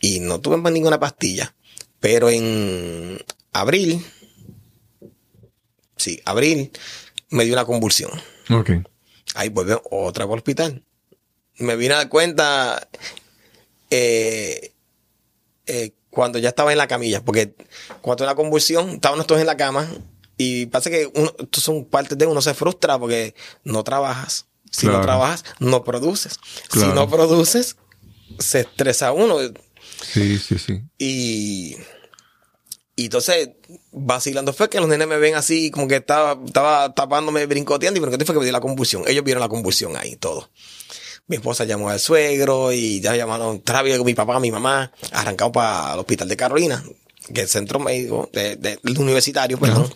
y 0.00 0.20
no 0.20 0.40
tuve 0.40 0.56
más 0.56 0.72
ninguna 0.72 1.00
pastilla. 1.00 1.54
Pero 2.00 2.30
en 2.30 3.18
abril, 3.52 4.04
sí, 5.96 6.20
abril, 6.24 6.70
me 7.30 7.44
dio 7.44 7.54
una 7.54 7.64
convulsión. 7.64 8.10
Ok. 8.50 8.70
Ahí 9.34 9.48
vuelve 9.48 9.80
otra 9.90 10.26
por 10.26 10.38
hospital. 10.38 10.84
Me 11.56 11.76
vine 11.76 11.94
a 11.94 11.98
dar 11.98 12.08
cuenta 12.08 12.88
eh, 13.90 14.72
eh, 15.66 15.92
cuando 16.10 16.38
ya 16.38 16.50
estaba 16.50 16.72
en 16.72 16.78
la 16.78 16.88
camilla, 16.88 17.24
porque 17.24 17.54
cuando 18.00 18.24
una 18.24 18.34
convulsión, 18.34 18.90
estábamos 18.90 19.26
todos 19.26 19.40
en 19.40 19.46
la 19.46 19.56
cama 19.56 19.88
y 20.36 20.66
pasa 20.66 20.90
que 20.90 21.10
uno, 21.14 21.34
son 21.52 21.84
partes 21.84 22.16
de 22.16 22.26
uno 22.26 22.40
se 22.40 22.54
frustra 22.54 22.98
porque 22.98 23.34
no 23.64 23.84
trabajas. 23.84 24.47
Si 24.70 24.86
no 24.86 25.00
trabajas, 25.00 25.44
no 25.58 25.84
produces. 25.84 26.38
Si 26.70 26.86
no 26.86 27.08
produces, 27.08 27.76
se 28.38 28.60
estresa 28.60 29.12
uno. 29.12 29.38
Sí, 30.02 30.38
sí, 30.38 30.58
sí. 30.58 30.82
Y, 30.98 31.76
y 32.96 33.04
entonces, 33.04 33.50
vacilando 33.92 34.52
fue 34.52 34.68
que 34.68 34.80
los 34.80 34.88
nenes 34.88 35.06
me 35.06 35.18
ven 35.18 35.34
así, 35.34 35.70
como 35.70 35.88
que 35.88 35.96
estaba, 35.96 36.38
estaba 36.44 36.94
tapándome, 36.94 37.46
brincoteando, 37.46 37.98
y 37.98 38.02
fue 38.02 38.34
que 38.34 38.38
me 38.38 38.44
dio 38.44 38.52
la 38.52 38.60
convulsión. 38.60 39.04
Ellos 39.06 39.24
vieron 39.24 39.40
la 39.40 39.48
convulsión 39.48 39.96
ahí, 39.96 40.16
todo. 40.16 40.50
Mi 41.26 41.36
esposa 41.36 41.64
llamó 41.64 41.90
al 41.90 42.00
suegro 42.00 42.72
y 42.72 43.00
ya 43.00 43.14
llamaron 43.14 43.58
con 43.60 44.04
mi 44.04 44.14
papá, 44.14 44.40
mi 44.40 44.50
mamá, 44.50 44.90
arrancamos 45.12 45.52
para 45.52 45.92
el 45.92 46.00
hospital 46.00 46.26
de 46.26 46.36
Carolina, 46.36 46.82
que 47.34 47.42
es 47.42 47.46
el 47.46 47.48
centro 47.48 47.78
médico, 47.78 48.30
de, 48.32 48.80
universitario, 48.82 49.58
perdón. 49.58 49.92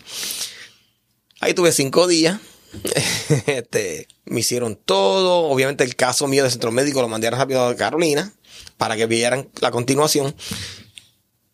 Ahí 1.39 1.53
tuve 1.53 1.71
cinco 1.71 2.07
días 2.07 2.39
este, 3.47 4.07
me 4.25 4.39
hicieron 4.39 4.75
todo. 4.75 5.49
Obviamente 5.49 5.83
el 5.83 5.95
caso 5.95 6.27
mío 6.27 6.43
de 6.43 6.51
centro 6.51 6.71
médico 6.71 7.01
lo 7.01 7.07
mandé 7.07 7.29
rápido 7.29 7.65
a 7.65 7.75
Carolina 7.75 8.33
para 8.77 8.95
que 8.95 9.05
vieran 9.05 9.49
la 9.61 9.71
continuación. 9.71 10.35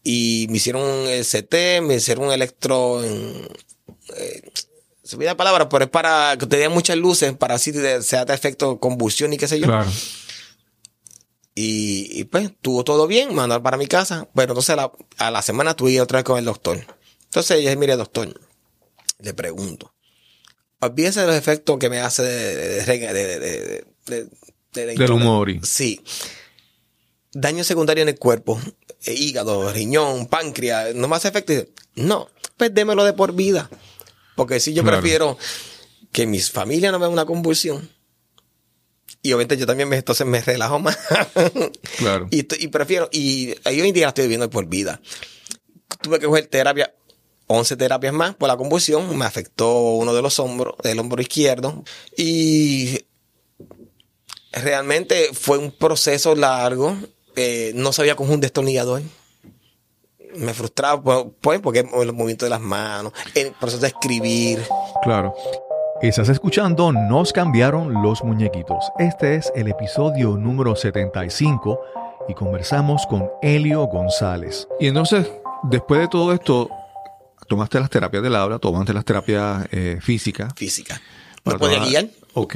Y 0.03 0.47
me 0.49 0.57
hicieron 0.57 0.81
el 1.07 1.25
CT, 1.25 1.81
me 1.81 1.95
hicieron 1.95 2.25
un 2.25 2.31
electro 2.31 3.03
en, 3.03 3.47
eh, 4.15 4.51
se 5.09 5.17
me 5.17 5.25
da 5.25 5.35
palabra, 5.35 5.67
pero 5.69 5.85
es 5.85 5.89
para 5.89 6.37
que 6.37 6.45
te 6.45 6.57
den 6.57 6.71
muchas 6.71 6.95
luces, 6.95 7.33
para 7.33 7.55
así 7.55 7.73
sea 8.01 8.25
de 8.25 8.33
efecto 8.33 8.79
convulsión 8.79 9.33
y 9.33 9.37
qué 9.37 9.47
sé 9.47 9.59
yo. 9.59 9.65
Claro. 9.65 9.89
Y, 11.55 12.23
pues 12.25 12.51
tuvo 12.61 12.83
todo 12.85 13.07
bien, 13.07 13.29
me 13.29 13.35
mandaron 13.35 13.63
para 13.63 13.75
mi 13.75 13.87
casa, 13.87 14.29
pero 14.33 14.53
entonces 14.53 14.69
a 14.69 14.75
la, 14.77 14.91
a 15.17 15.31
la 15.31 15.41
semana 15.41 15.75
tuve 15.75 15.99
otra 15.99 16.19
vez 16.19 16.23
con 16.23 16.37
el 16.37 16.45
doctor. 16.45 16.85
Entonces 17.23 17.57
ella 17.57 17.75
mire 17.75 17.97
doctor, 17.97 18.39
le 19.17 19.33
pregunto, 19.33 19.93
olvídese 20.79 21.21
de 21.21 21.27
los 21.27 21.35
efectos 21.35 21.77
que 21.77 21.89
me 21.89 21.99
hace 21.99 22.23
de, 22.23 22.85
de, 22.85 23.85
de, 24.05 24.25
del 24.71 25.11
humor. 25.11 25.51
Sí. 25.63 26.01
Daño 27.31 27.63
secundario 27.63 28.01
en 28.01 28.09
el 28.09 28.17
cuerpo, 28.17 28.59
eh, 29.05 29.13
hígado, 29.13 29.71
riñón, 29.71 30.27
páncreas, 30.27 30.95
no 30.95 31.07
más 31.07 31.25
efectos. 31.25 31.67
No, 31.95 32.29
pues 32.57 32.73
démelo 32.73 33.03
de 33.03 33.13
por 33.13 33.33
vida. 33.33 33.69
Porque 34.35 34.59
si 34.59 34.73
yo 34.73 34.83
prefiero 34.83 35.37
que 36.11 36.25
mis 36.25 36.49
familias 36.49 36.91
no 36.91 36.99
vean 36.99 37.11
una 37.11 37.25
convulsión. 37.25 37.89
Y 39.21 39.33
obviamente 39.33 39.57
yo 39.57 39.65
también 39.65 39.89
me, 39.89 39.97
entonces 39.97 40.25
me 40.25 40.41
relajo 40.41 40.79
más. 40.79 40.97
claro. 41.97 42.27
Y, 42.31 42.39
y, 42.63 42.67
prefiero, 42.69 43.09
y 43.11 43.53
hoy 43.65 43.81
en 43.81 43.93
día 43.93 44.07
estoy 44.07 44.23
viviendo 44.23 44.49
por 44.49 44.65
vida. 44.67 45.01
Tuve 46.01 46.19
que 46.19 46.25
coger 46.25 46.47
terapia 46.47 46.93
11 47.51 47.77
terapias 47.77 48.13
más 48.13 48.35
por 48.35 48.47
la 48.47 48.57
convulsión, 48.57 49.17
me 49.17 49.25
afectó 49.25 49.93
uno 49.93 50.13
de 50.13 50.21
los 50.21 50.39
hombros, 50.39 50.75
el 50.83 50.99
hombro 50.99 51.19
izquierdo, 51.19 51.83
y 52.15 53.05
realmente 54.51 55.29
fue 55.33 55.57
un 55.57 55.71
proceso 55.71 56.35
largo, 56.35 56.95
eh, 57.35 57.71
no 57.73 57.91
sabía 57.91 58.15
con 58.15 58.29
un 58.29 58.39
destornillador. 58.39 59.01
Me 60.35 60.53
frustraba, 60.53 61.01
pues, 61.01 61.25
pues 61.41 61.59
porque 61.59 61.79
el 61.79 62.13
movimiento 62.13 62.45
de 62.45 62.51
las 62.51 62.61
manos, 62.61 63.13
el 63.33 63.51
proceso 63.53 63.81
de 63.81 63.87
escribir. 63.87 64.63
Claro. 65.01 65.33
Estás 66.01 66.29
escuchando 66.29 66.93
Nos 66.93 67.33
cambiaron 67.33 68.03
los 68.03 68.23
muñequitos. 68.23 68.91
Este 68.99 69.35
es 69.35 69.51
el 69.55 69.67
episodio 69.67 70.37
número 70.37 70.75
75 70.75 71.81
y 72.29 72.35
conversamos 72.35 73.07
con 73.07 73.27
Helio 73.41 73.87
González. 73.87 74.67
Y 74.79 74.87
entonces, 74.87 75.27
después 75.63 76.01
de 76.01 76.07
todo 76.07 76.31
esto, 76.31 76.69
tomaste 77.49 77.79
las 77.79 77.89
terapias 77.89 78.23
del 78.23 78.35
habla, 78.35 78.59
tomaste 78.59 78.93
las 78.93 79.03
terapias 79.03 79.67
eh, 79.71 79.99
físicas. 80.01 80.53
Física. 80.55 81.01
¿Me 81.43 81.55
guiar? 81.57 82.07
Ok. 82.33 82.55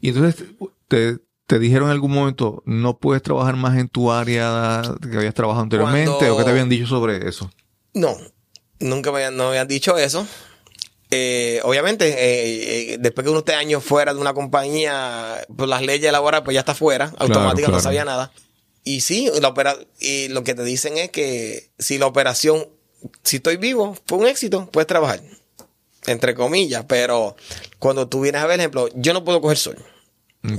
Y 0.00 0.08
entonces 0.08 0.44
te, 0.86 1.18
te, 1.46 1.58
dijeron 1.58 1.88
en 1.88 1.92
algún 1.92 2.12
momento, 2.12 2.62
no 2.66 2.98
puedes 2.98 3.22
trabajar 3.22 3.56
más 3.56 3.76
en 3.78 3.88
tu 3.88 4.12
área 4.12 4.82
que 5.10 5.16
habías 5.16 5.34
trabajado 5.34 5.64
anteriormente, 5.64 6.30
o 6.30 6.36
qué 6.36 6.44
te 6.44 6.50
habían 6.50 6.68
dicho 6.68 6.86
sobre 6.86 7.28
eso. 7.28 7.50
No, 7.94 8.16
nunca 8.78 9.10
me 9.10 9.18
habían, 9.18 9.36
no 9.36 9.48
habían 9.48 9.66
dicho 9.66 9.96
eso. 9.96 10.26
Eh, 11.10 11.60
obviamente, 11.64 12.14
eh, 12.92 12.98
después 12.98 13.24
que 13.24 13.30
uno 13.30 13.38
esté 13.38 13.54
años 13.54 13.82
fuera 13.82 14.12
de 14.12 14.20
una 14.20 14.34
compañía, 14.34 15.44
pues 15.56 15.68
las 15.68 15.82
leyes 15.82 16.12
laborales, 16.12 16.44
pues 16.44 16.54
ya 16.54 16.60
está 16.60 16.74
fuera, 16.74 17.12
automáticamente 17.18 17.72
no 17.72 17.80
sabía 17.80 18.04
nada. 18.04 18.30
Y 18.82 19.00
sí, 19.00 19.30
la 19.40 19.48
opera 19.48 19.76
y 19.98 20.28
lo 20.28 20.44
que 20.44 20.54
te 20.54 20.64
dicen 20.64 20.98
es 20.98 21.10
que 21.10 21.70
si 21.78 21.96
la 21.96 22.06
operación 22.06 22.68
si 23.22 23.36
estoy 23.36 23.56
vivo, 23.56 23.96
fue 24.06 24.18
un 24.18 24.26
éxito, 24.26 24.68
puedes 24.70 24.86
trabajar. 24.86 25.20
Entre 26.06 26.34
comillas, 26.34 26.84
pero 26.86 27.34
cuando 27.78 28.08
tú 28.08 28.20
vienes 28.20 28.42
a 28.42 28.46
ver, 28.46 28.60
ejemplo, 28.60 28.88
yo 28.94 29.12
no 29.12 29.24
puedo 29.24 29.40
coger 29.40 29.56
sol. 29.56 29.78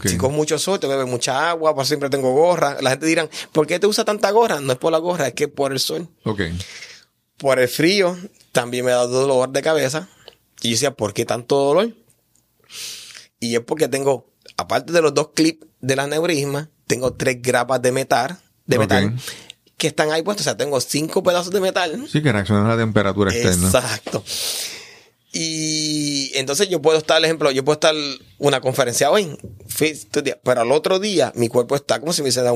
Si 0.03 0.17
con 0.17 0.33
mucho 0.33 0.57
sol, 0.57 0.79
te 0.79 0.87
bebes 0.87 1.07
mucha 1.07 1.47
agua, 1.47 1.75
pues 1.75 1.87
siempre 1.87 2.09
tengo 2.09 2.33
gorra. 2.33 2.81
La 2.81 2.89
gente 2.89 3.05
dirá, 3.05 3.29
¿por 3.51 3.67
qué 3.67 3.79
te 3.79 3.85
usa 3.85 4.03
tanta 4.03 4.31
gorra? 4.31 4.59
No 4.59 4.73
es 4.73 4.79
por 4.79 4.91
la 4.91 4.97
gorra, 4.97 5.27
es 5.27 5.33
que 5.35 5.47
por 5.47 5.71
el 5.71 5.79
sol. 5.79 6.09
Por 7.37 7.59
el 7.59 7.67
frío, 7.67 8.17
también 8.51 8.83
me 8.83 8.91
dado 8.91 9.09
dolor 9.09 9.49
de 9.51 9.61
cabeza. 9.61 10.09
Y 10.63 10.69
yo 10.69 10.73
decía, 10.73 10.91
¿por 10.91 11.13
qué 11.13 11.25
tanto 11.25 11.57
dolor? 11.57 11.93
Y 13.39 13.53
es 13.53 13.61
porque 13.61 13.87
tengo, 13.87 14.25
aparte 14.57 14.91
de 14.91 15.01
los 15.03 15.13
dos 15.13 15.29
clips 15.35 15.67
de 15.81 15.95
la 15.95 16.07
neurisma, 16.07 16.71
tengo 16.87 17.13
tres 17.13 17.39
grapas 17.43 17.79
de 17.83 17.91
metal, 17.91 18.39
de 18.65 18.79
metal 18.79 19.15
que 19.77 19.87
están 19.87 20.11
ahí 20.11 20.21
puestos. 20.21 20.45
O 20.45 20.49
sea, 20.49 20.57
tengo 20.57 20.79
cinco 20.81 21.23
pedazos 21.23 21.51
de 21.51 21.59
metal. 21.59 22.07
Sí, 22.11 22.21
que 22.21 22.31
reaccionan 22.31 22.65
a 22.65 22.69
la 22.69 22.77
temperatura 22.77 23.33
externa. 23.33 23.67
Exacto. 23.67 24.23
Y 25.37 26.31
entonces 26.35 26.69
yo 26.69 26.81
puedo 26.81 26.97
estar, 26.97 27.17
por 27.17 27.25
ejemplo, 27.25 27.51
yo 27.51 27.65
puedo 27.65 27.73
estar 27.73 27.93
una 28.37 28.61
conferencia 28.61 29.11
hoy, 29.11 29.37
pero 30.43 30.61
al 30.61 30.71
otro 30.71 30.97
día 30.97 31.33
mi 31.35 31.49
cuerpo 31.49 31.75
está 31.75 31.99
como 31.99 32.13
si 32.13 32.21
me 32.21 32.25
hubiese 32.25 32.41
dado 32.41 32.55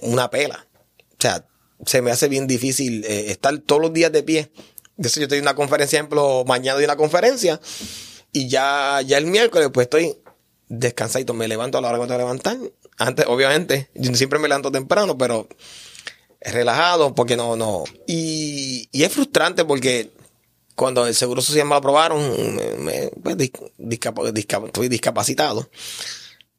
una 0.00 0.30
pela. 0.30 0.66
O 1.18 1.20
sea, 1.20 1.46
se 1.84 2.00
me 2.00 2.10
hace 2.10 2.28
bien 2.28 2.46
difícil 2.46 3.04
eh, 3.04 3.30
estar 3.30 3.56
todos 3.58 3.82
los 3.82 3.92
días 3.92 4.10
de 4.10 4.22
pie. 4.22 4.50
Entonces 4.96 5.16
yo 5.16 5.24
estoy 5.24 5.38
en 5.38 5.44
una 5.44 5.54
conferencia, 5.54 5.98
ejemplo, 5.98 6.44
mañana 6.46 6.76
doy 6.76 6.84
una 6.84 6.96
conferencia 6.96 7.60
y 8.32 8.48
ya, 8.48 9.02
ya 9.02 9.18
el 9.18 9.26
miércoles 9.26 9.68
pues 9.70 9.84
estoy 9.84 10.16
descansadito, 10.68 11.34
me 11.34 11.46
levanto 11.46 11.76
a 11.76 11.82
la 11.82 11.88
hora 11.88 11.98
que 11.98 12.04
tengo 12.04 12.14
que 12.14 12.22
levantar. 12.22 12.56
Antes, 12.96 13.26
obviamente, 13.28 13.90
yo 13.94 14.14
siempre 14.14 14.38
me 14.38 14.48
levanto 14.48 14.72
temprano, 14.72 15.18
pero 15.18 15.46
relajado 16.44 17.14
porque 17.14 17.36
no, 17.36 17.56
no. 17.56 17.84
Y, 18.06 18.88
y 18.92 19.04
es 19.04 19.12
frustrante 19.12 19.64
porque 19.64 20.12
cuando 20.74 21.06
el 21.06 21.14
Seguro 21.14 21.40
Social 21.40 21.66
me 21.66 21.70
lo 21.70 21.76
aprobaron, 21.76 22.20
me, 22.84 23.10
pues, 23.22 23.36
estoy 24.66 24.88
discapacitado. 24.88 25.68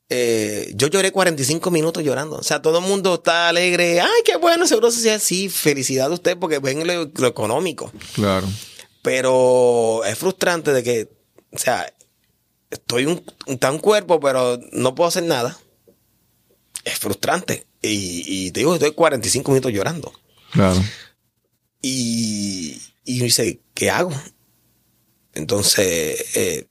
Eh, 0.07 0.71
yo 0.75 0.87
lloré 0.87 1.11
45 1.11 1.71
minutos 1.71 2.03
llorando. 2.03 2.37
O 2.37 2.43
sea, 2.43 2.61
todo 2.61 2.79
el 2.79 2.85
mundo 2.85 3.15
está 3.15 3.49
alegre. 3.49 3.99
Ay, 4.01 4.21
qué 4.23 4.37
bueno 4.37 4.67
Seguro 4.67 4.91
Social. 4.91 5.19
Sí, 5.19 5.49
felicidad 5.49 6.11
a 6.11 6.13
usted 6.13 6.37
porque 6.37 6.59
ven 6.59 6.85
lo, 6.87 7.27
económico. 7.27 7.91
Claro. 8.13 8.47
Pero 9.01 10.03
es 10.05 10.17
frustrante 10.17 10.71
de 10.71 10.83
que, 10.83 11.09
o 11.51 11.57
sea, 11.57 11.91
estoy 12.69 13.05
un 13.05 13.57
tan 13.59 13.79
cuerpo, 13.79 14.19
pero 14.19 14.59
no 14.71 14.95
puedo 14.95 15.07
hacer 15.07 15.23
nada. 15.23 15.57
Es 16.83 16.99
frustrante. 16.99 17.65
Y, 17.87 18.51
te 18.51 18.61
digo, 18.61 18.73
estoy 18.73 18.91
45 18.91 19.51
minutos 19.51 19.71
llorando. 19.71 20.13
Claro. 20.51 20.83
Y, 21.81 22.81
y 23.03 23.17
yo 23.17 23.25
dice, 23.25 23.59
¿qué 23.73 23.89
hago? 23.89 24.11
Entonces, 25.33 26.35
eh, 26.35 26.67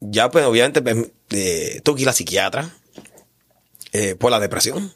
ya 0.00 0.30
pues 0.30 0.44
obviamente 0.46 0.82
pues, 0.82 1.12
eh, 1.30 1.82
que 1.84 1.92
ir 2.02 2.08
a 2.08 2.10
la 2.10 2.12
psiquiatra 2.12 2.76
eh, 3.92 4.14
por 4.14 4.30
la 4.30 4.40
depresión. 4.40 4.92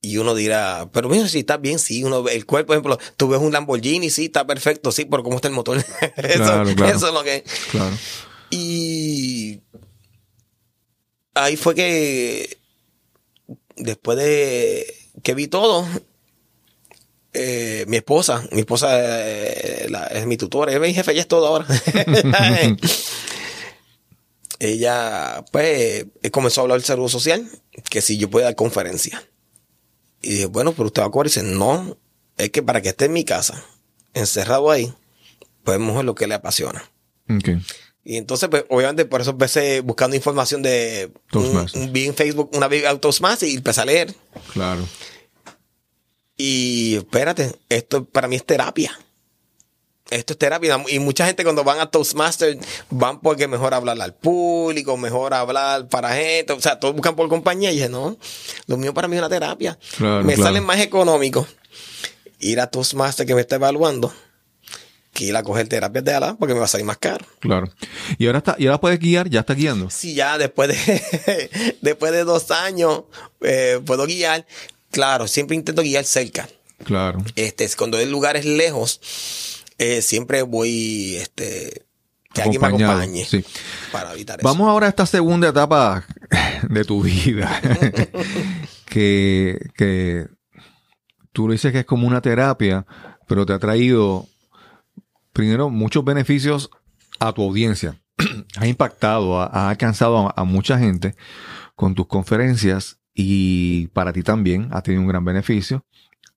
Y 0.00 0.18
uno 0.18 0.36
dirá, 0.36 0.88
pero 0.92 1.08
mira, 1.08 1.26
si 1.26 1.40
está 1.40 1.56
bien, 1.56 1.80
sí, 1.80 2.04
uno 2.04 2.28
el 2.28 2.46
cuerpo, 2.46 2.68
por 2.68 2.76
ejemplo, 2.76 2.98
tú 3.16 3.28
ves 3.28 3.40
un 3.40 3.52
Lamborghini, 3.52 4.08
sí, 4.08 4.26
está 4.26 4.46
perfecto, 4.46 4.92
sí, 4.92 5.04
pero 5.04 5.24
¿cómo 5.24 5.36
está 5.36 5.48
el 5.48 5.54
motor? 5.54 5.78
eso, 6.16 6.44
Claro, 6.44 6.74
claro. 6.76 6.96
eso 6.96 7.08
es 7.08 7.14
lo 7.14 7.24
que... 7.24 7.44
Claro. 7.72 7.96
Y 8.50 9.60
ahí 11.34 11.56
fue 11.56 11.74
que 11.74 12.58
después 13.76 14.18
de 14.18 14.94
que 15.22 15.34
vi 15.34 15.48
todo, 15.48 15.86
eh, 17.32 17.84
mi 17.86 17.98
esposa, 17.98 18.46
mi 18.52 18.60
esposa 18.60 18.88
eh, 18.98 19.88
es 20.10 20.26
mi 20.26 20.36
tutora, 20.36 20.72
es 20.72 20.80
mi 20.80 20.94
jefe, 20.94 21.12
ella 21.12 21.20
es 21.20 21.28
todo 21.28 21.46
ahora. 21.46 21.66
ella, 24.58 25.44
pues, 25.52 26.06
eh, 26.22 26.30
comenzó 26.30 26.60
a 26.60 26.62
hablar 26.62 26.78
del 26.78 26.86
seguro 26.86 27.08
social, 27.08 27.48
que 27.90 28.00
si 28.00 28.16
yo 28.16 28.30
podía 28.30 28.46
dar 28.46 28.54
conferencia. 28.54 29.22
Y 30.22 30.30
dije, 30.30 30.46
bueno, 30.46 30.72
pero 30.72 30.86
usted 30.86 31.02
va 31.02 31.06
a 31.06 31.10
cobrar. 31.10 31.26
Dice, 31.26 31.42
no, 31.42 31.98
es 32.38 32.50
que 32.50 32.62
para 32.62 32.80
que 32.80 32.88
esté 32.88 33.04
en 33.04 33.12
mi 33.12 33.24
casa, 33.24 33.62
encerrado 34.14 34.70
ahí, 34.70 34.92
pues 35.62 35.78
mejor 35.78 36.04
lo 36.04 36.14
que 36.14 36.26
le 36.26 36.34
apasiona. 36.34 36.90
Y 38.08 38.18
entonces, 38.18 38.48
pues, 38.48 38.64
obviamente, 38.68 39.04
por 39.04 39.20
eso 39.20 39.30
empecé 39.32 39.80
buscando 39.80 40.14
información 40.14 40.62
de 40.62 41.10
un, 41.32 41.92
vi 41.92 42.06
en 42.06 42.14
Facebook 42.14 42.50
una 42.54 42.68
vez 42.68 42.84
Toastmasters 43.00 43.50
y 43.50 43.56
empecé 43.56 43.80
a 43.80 43.84
leer. 43.84 44.14
Claro. 44.52 44.86
Y 46.36 46.94
espérate, 46.98 47.56
esto 47.68 48.04
para 48.04 48.28
mí 48.28 48.36
es 48.36 48.46
terapia. 48.46 48.96
Esto 50.08 50.34
es 50.34 50.38
terapia. 50.38 50.80
Y 50.86 51.00
mucha 51.00 51.26
gente 51.26 51.42
cuando 51.42 51.64
van 51.64 51.80
a 51.80 51.90
Toastmasters 51.90 52.58
van 52.90 53.18
porque 53.18 53.48
mejor 53.48 53.74
hablar 53.74 54.00
al 54.00 54.14
público, 54.14 54.96
mejor 54.96 55.34
hablar 55.34 55.88
para 55.88 56.14
gente. 56.14 56.52
O 56.52 56.60
sea, 56.60 56.78
todos 56.78 56.94
buscan 56.94 57.16
por 57.16 57.28
compañía. 57.28 57.72
Y 57.72 57.74
dije, 57.74 57.88
no, 57.88 58.16
lo 58.68 58.76
mío 58.76 58.94
para 58.94 59.08
mí 59.08 59.16
es 59.16 59.20
una 59.20 59.28
terapia. 59.28 59.76
Claro, 59.96 60.22
me 60.22 60.34
claro. 60.34 60.50
sale 60.50 60.60
más 60.60 60.78
económico 60.78 61.44
ir 62.38 62.60
a 62.60 62.68
Toastmasters 62.68 63.26
que 63.26 63.34
me 63.34 63.40
está 63.40 63.56
evaluando 63.56 64.12
que 65.16 65.24
ir 65.24 65.36
a 65.36 65.42
coger 65.42 65.66
terapias 65.66 66.04
de 66.04 66.12
ala 66.12 66.36
porque 66.38 66.54
me 66.54 66.60
va 66.60 66.66
a 66.66 66.68
salir 66.68 66.86
más 66.86 66.98
caro. 66.98 67.24
Claro. 67.40 67.72
Y 68.18 68.26
ahora 68.26 68.38
está, 68.38 68.56
y 68.58 68.66
ahora 68.66 68.80
puedes 68.80 68.98
guiar, 69.00 69.28
ya 69.28 69.40
está 69.40 69.54
guiando. 69.54 69.90
Sí, 69.90 70.14
ya 70.14 70.38
después 70.38 70.68
de, 70.68 71.76
después 71.80 72.12
de 72.12 72.24
dos 72.24 72.50
años 72.50 73.04
eh, 73.40 73.80
puedo 73.84 74.06
guiar. 74.06 74.46
Claro, 74.90 75.26
siempre 75.26 75.56
intento 75.56 75.82
guiar 75.82 76.04
cerca. 76.04 76.48
Claro. 76.84 77.24
Este, 77.34 77.68
cuando 77.76 77.96
hay 77.96 78.06
lugares 78.06 78.44
lejos, 78.44 79.00
eh, 79.78 80.02
siempre 80.02 80.42
voy, 80.42 81.16
este, 81.16 81.86
que 82.32 82.42
alguien 82.42 82.60
me 82.60 82.68
acompañe 82.68 83.24
sí. 83.24 83.44
para 83.90 84.12
evitar 84.12 84.38
eso. 84.38 84.46
Vamos 84.46 84.68
ahora 84.68 84.86
a 84.86 84.90
esta 84.90 85.06
segunda 85.06 85.48
etapa 85.48 86.06
de 86.68 86.84
tu 86.84 87.02
vida. 87.02 87.60
que, 88.86 89.58
que 89.76 90.26
tú 91.32 91.50
dices 91.50 91.72
que 91.72 91.80
es 91.80 91.86
como 91.86 92.06
una 92.06 92.20
terapia, 92.20 92.86
pero 93.26 93.46
te 93.46 93.54
ha 93.54 93.58
traído, 93.58 94.28
primero, 95.36 95.68
muchos 95.68 96.02
beneficios 96.02 96.70
a 97.20 97.32
tu 97.32 97.42
audiencia. 97.42 98.00
ha 98.58 98.66
impactado, 98.66 99.38
ha, 99.38 99.46
ha 99.46 99.68
alcanzado 99.68 100.28
a, 100.28 100.34
a 100.34 100.44
mucha 100.44 100.78
gente 100.78 101.14
con 101.74 101.94
tus 101.94 102.06
conferencias 102.06 102.98
y 103.14 103.88
para 103.88 104.12
ti 104.14 104.22
también 104.22 104.68
ha 104.72 104.80
tenido 104.80 105.02
un 105.02 105.08
gran 105.08 105.24
beneficio. 105.24 105.84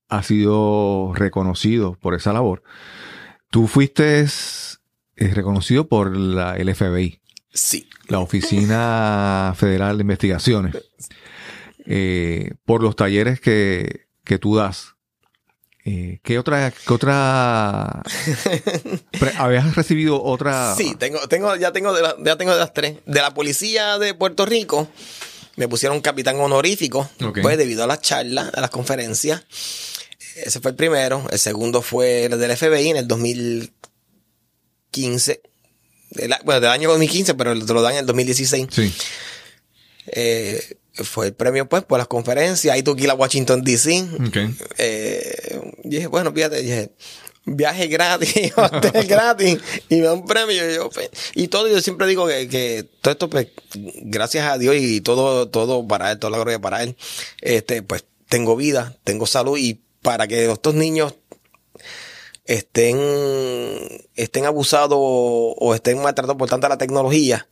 Ha 0.09 0.21
sido 0.23 1.13
reconocido 1.15 1.93
por 1.93 2.13
esa 2.13 2.33
labor. 2.33 2.61
Tú 3.49 3.67
fuiste 3.67 4.21
eh, 4.21 5.27
reconocido 5.33 5.87
por 5.87 6.15
la, 6.17 6.57
el 6.57 6.73
FBI 6.75 7.21
Sí. 7.51 7.87
la 8.07 8.19
Oficina 8.19 9.53
Federal 9.55 9.97
de 9.97 10.01
Investigaciones, 10.01 10.75
eh, 11.85 12.53
por 12.65 12.83
los 12.83 12.95
talleres 12.95 13.39
que, 13.39 14.07
que 14.23 14.37
tú 14.37 14.55
das. 14.55 14.95
Eh, 15.91 16.19
¿Qué 16.21 16.37
otra, 16.37 16.69
qué 16.71 16.93
otra, 16.93 18.03
habías 19.37 19.75
recibido 19.75 20.21
otra? 20.23 20.75
Sí, 20.77 20.93
tengo, 20.99 21.27
tengo, 21.27 21.55
ya 21.55 21.71
tengo 21.71 21.91
de 21.93 22.01
la- 22.03 22.15
ya 22.23 22.35
tengo 22.35 22.51
de 22.53 22.59
las 22.59 22.73
tres. 22.73 22.97
De 23.07 23.21
la 23.21 23.33
policía 23.33 23.97
de 23.97 24.13
Puerto 24.13 24.45
Rico, 24.45 24.87
me 25.55 25.67
pusieron 25.67 25.99
capitán 26.01 26.39
honorífico, 26.39 27.09
pues 27.41 27.57
debido 27.57 27.83
a 27.83 27.87
las 27.87 28.01
charlas, 28.01 28.51
a 28.53 28.61
las 28.61 28.69
conferencias. 28.69 29.43
Ese 30.35 30.59
fue 30.59 30.69
el 30.71 30.77
primero. 30.77 31.25
El 31.31 31.39
segundo 31.39 31.81
fue 31.81 32.25
el 32.25 32.39
del 32.39 32.55
FBI 32.55 32.89
en 32.89 32.97
el 32.97 33.07
2015. 33.07 35.41
Del 36.11 36.33
a- 36.33 36.41
bueno, 36.43 36.61
del 36.61 36.69
año 36.69 36.87
2015, 36.89 37.33
pero 37.33 37.65
te 37.65 37.73
lo 37.73 37.81
dan 37.81 37.93
en 37.93 37.99
el 37.99 38.05
2016. 38.05 38.67
Sí, 38.71 38.93
Eh, 40.11 40.77
fue 41.03 41.27
el 41.27 41.33
premio, 41.33 41.67
pues, 41.67 41.83
por 41.83 41.97
las 41.97 42.07
conferencias. 42.07 42.73
Ahí 42.73 42.83
tuve 42.83 42.97
que 42.97 43.03
ir 43.03 43.09
a 43.09 43.15
Washington, 43.15 43.63
D.C. 43.63 44.07
Eh, 44.77 45.61
dije, 45.83 46.07
bueno, 46.07 46.31
fíjate, 46.31 46.61
dije, 46.61 46.91
viaje 47.45 47.87
gratis, 47.87 48.53
hotel 48.55 49.07
gratis, 49.07 49.59
y 49.89 49.95
me 49.95 50.01
da 50.01 50.13
un 50.13 50.25
premio. 50.25 50.69
Y, 50.69 50.75
yo, 50.75 50.89
pues, 50.89 51.09
y 51.35 51.47
todo, 51.47 51.67
yo 51.67 51.81
siempre 51.81 52.07
digo 52.07 52.27
que, 52.27 52.47
que 52.47 52.85
todo 53.01 53.11
esto, 53.11 53.29
pues, 53.29 53.47
gracias 53.73 54.45
a 54.45 54.57
Dios 54.57 54.75
y 54.77 55.01
todo, 55.01 55.49
todo 55.49 55.87
para 55.87 56.11
él, 56.11 56.19
toda 56.19 56.31
la 56.31 56.37
gloria 56.37 56.59
para 56.59 56.83
él, 56.83 56.95
este, 57.41 57.81
pues, 57.81 58.05
tengo 58.27 58.55
vida, 58.55 58.97
tengo 59.03 59.25
salud, 59.25 59.57
y 59.57 59.81
para 60.01 60.27
que 60.27 60.51
estos 60.51 60.75
niños 60.75 61.15
estén, 62.45 62.99
estén 64.15 64.45
abusados 64.45 64.97
o 64.99 65.73
estén 65.75 66.01
maltratados 66.01 66.37
por 66.37 66.49
tanta 66.49 66.69
la 66.69 66.77
tecnología. 66.77 67.47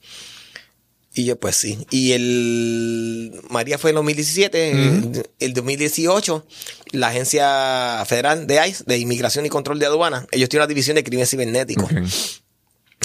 Y 1.18 1.26
yo, 1.26 1.40
pues 1.40 1.56
sí. 1.56 1.80
Y 1.90 2.12
el 2.12 3.42
María 3.50 3.80
fue 3.80 3.90
en 3.90 3.96
2017, 3.96 4.72
el, 4.72 5.30
el 5.40 5.54
2018, 5.54 6.46
la 6.92 7.08
Agencia 7.08 8.04
Federal 8.06 8.46
de 8.46 8.68
ICE, 8.68 8.84
de 8.86 9.00
Inmigración 9.00 9.46
y 9.46 9.50
Control 9.50 9.80
de 9.80 9.88
Aduana, 9.88 10.28
ellos 10.32 10.48
tienen 10.48 10.62
una 10.62 10.68
división 10.68 10.96
de 10.96 11.04
crímenes 11.04 11.32
cibernéticos. 11.32 11.92
ok. 11.92 11.98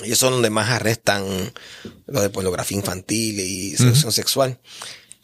Ellos 0.04 0.18
son 0.18 0.32
donde 0.32 0.50
más 0.50 0.68
arrestan 0.70 1.24
lo 2.06 2.20
de 2.20 2.30
pornografía 2.30 2.76
infantil 2.76 3.40
y 3.40 3.76
seducción 3.76 4.12
sexual. 4.12 4.58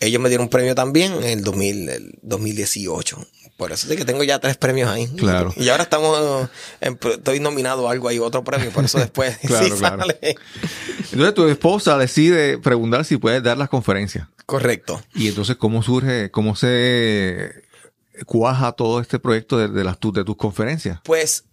Ellos 0.01 0.21
me 0.23 0.29
dieron 0.29 0.45
un 0.45 0.51
premio 0.51 0.75
también 0.75 1.13
en 1.15 1.25
el, 1.25 1.43
2000, 1.43 1.89
el 1.89 2.19
2018. 2.23 3.27
Por 3.59 3.73
eso 3.73 3.91
es 3.91 3.97
que 3.99 4.05
tengo 4.07 4.23
ya 4.25 4.39
tres 4.39 4.57
premios 4.57 4.89
ahí. 4.89 5.07
Claro. 5.09 5.53
Y 5.57 5.69
ahora 5.69 5.83
estamos, 5.83 6.49
en- 6.81 6.99
estoy 7.13 7.41
nominado 7.41 7.89
a 7.89 7.93
algo 7.93 8.09
ahí, 8.09 8.19
otro 8.21 8.45
premio, 8.45 8.71
por 8.71 8.85
eso 8.85 8.99
después 9.01 9.37
Claro, 9.39 9.67
sí 9.67 9.73
claro. 9.73 9.99
sale. 10.07 10.37
Entonces 11.13 11.35
tu 11.35 11.47
esposa 11.49 11.99
decide 11.99 12.59
preguntar 12.59 13.05
si 13.05 13.17
puedes 13.17 13.43
dar 13.43 13.59
las 13.59 13.69
conferencias. 13.69 14.29
Correcto. 14.47 15.03
Y 15.15 15.29
entonces, 15.29 15.57
¿cómo 15.57 15.83
surge, 15.83 16.31
cómo 16.31 16.55
se 16.57 17.51
cuaja 18.27 18.73
todo 18.73 19.01
este 19.01 19.19
proyecto 19.19 19.59
de, 19.59 19.69
de 19.69 19.85
las, 19.85 19.97
de 20.01 20.25
tus 20.25 20.37
conferencias? 20.37 21.01
Pues 21.03 21.45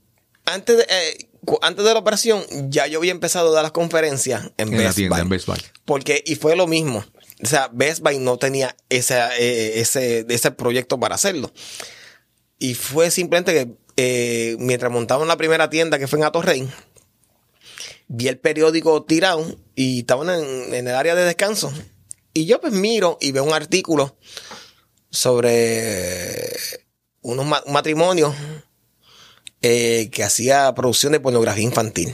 antes 0.46 0.78
de, 0.78 0.84
eh, 0.88 1.28
antes 1.64 1.84
de 1.84 1.92
la 1.94 2.00
operación, 2.00 2.44
ya 2.70 2.86
yo 2.88 3.00
había 3.00 3.12
empezado 3.12 3.50
a 3.50 3.54
dar 3.56 3.64
las 3.64 3.72
conferencias 3.72 4.52
en, 4.58 4.72
En 4.74 4.84
la 4.84 4.94
tienda, 4.94 5.16
Buy. 5.18 5.22
en 5.24 5.30
Best 5.30 5.48
Buy. 5.48 5.58
Porque, 5.86 6.24
y 6.26 6.36
fue 6.36 6.56
lo 6.56 6.68
mismo. 6.68 7.04
O 7.44 7.48
sea, 7.48 7.70
Best 7.74 8.00
Buy 8.02 8.18
no 8.20 8.38
tenía 8.38 8.76
ese, 8.90 9.18
eh, 9.40 9.80
ese, 9.82 10.26
ese 10.30 10.52
proyecto 10.52 11.00
para 11.00 11.16
hacerlo. 11.16 11.52
Y 12.60 12.74
fue 12.76 13.12
simplemente 13.12 13.54
que 13.54 13.76
eh, 13.98 14.56
mientras 14.60 14.92
montaban 14.92 15.28
la 15.28 15.38
primera 15.38 15.70
tienda 15.70 16.00
que 16.00 16.08
fue 16.08 16.20
en 16.20 16.26
Atorrey, 16.26 16.68
vi 18.08 18.28
el 18.28 18.38
periódico 18.40 19.04
tirado 19.04 19.58
y 19.76 20.00
estaban 20.00 20.30
en, 20.30 20.74
en 20.74 20.88
el 20.88 20.96
área 20.96 21.16
de 21.16 21.24
descanso. 21.26 21.72
Y 22.34 22.46
yo 22.46 22.60
pues 22.62 22.74
miro 22.74 23.18
y 23.22 23.32
veo 23.32 23.44
un 23.44 23.54
artículo 23.54 24.18
sobre 25.10 26.52
unos 27.22 27.46
ma- 27.46 27.64
un 27.66 27.74
matrimonio 27.74 28.34
eh, 29.62 30.10
que 30.12 30.24
hacía 30.24 30.74
producción 30.76 31.14
de 31.14 31.20
pornografía 31.20 31.64
infantil 31.64 32.14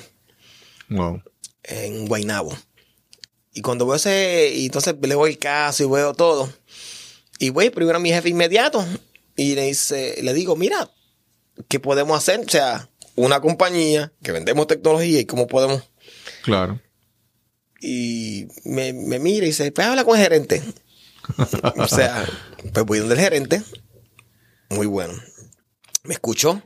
Wow. 0.90 1.22
en 1.64 2.06
Guaynabo. 2.08 2.56
Y 3.54 3.62
cuando 3.62 3.86
veo 3.86 3.96
ese, 3.96 4.52
y 4.56 4.66
entonces 4.68 4.96
leo 5.02 5.26
el 5.28 5.38
caso 5.38 5.84
y 5.84 5.88
veo 5.88 6.14
todo. 6.14 6.52
Y 7.40 7.50
voy 7.50 7.70
primero 7.70 7.98
a 7.98 8.02
mi 8.02 8.10
jefe 8.12 8.30
inmediato 8.30 8.86
y 9.42 9.56
le 9.56 9.66
dice, 9.68 10.18
le 10.22 10.34
digo, 10.34 10.56
mira, 10.56 10.92
¿qué 11.68 11.80
podemos 11.80 12.18
hacer? 12.18 12.42
O 12.46 12.50
sea, 12.50 12.90
una 13.16 13.40
compañía 13.42 14.12
que 14.24 14.32
vendemos 14.32 14.68
tecnología 14.68 15.20
y 15.20 15.26
cómo 15.26 15.48
podemos. 15.48 15.84
Claro. 16.44 16.80
Y 17.82 18.48
me, 18.64 18.94
me 18.94 19.20
mira 19.20 19.46
y 19.46 19.50
dice, 19.50 19.72
pues 19.72 19.88
habla 19.88 20.04
con 20.06 20.16
el 20.18 20.24
gerente. 20.24 20.62
o 21.78 21.88
sea, 21.88 22.26
pues 22.74 22.86
voy 22.86 23.00
donde 23.00 23.16
el 23.16 23.22
gerente. 23.22 23.64
Muy 24.70 24.86
bueno. 24.88 25.14
Me 26.04 26.14
escuchó. 26.14 26.62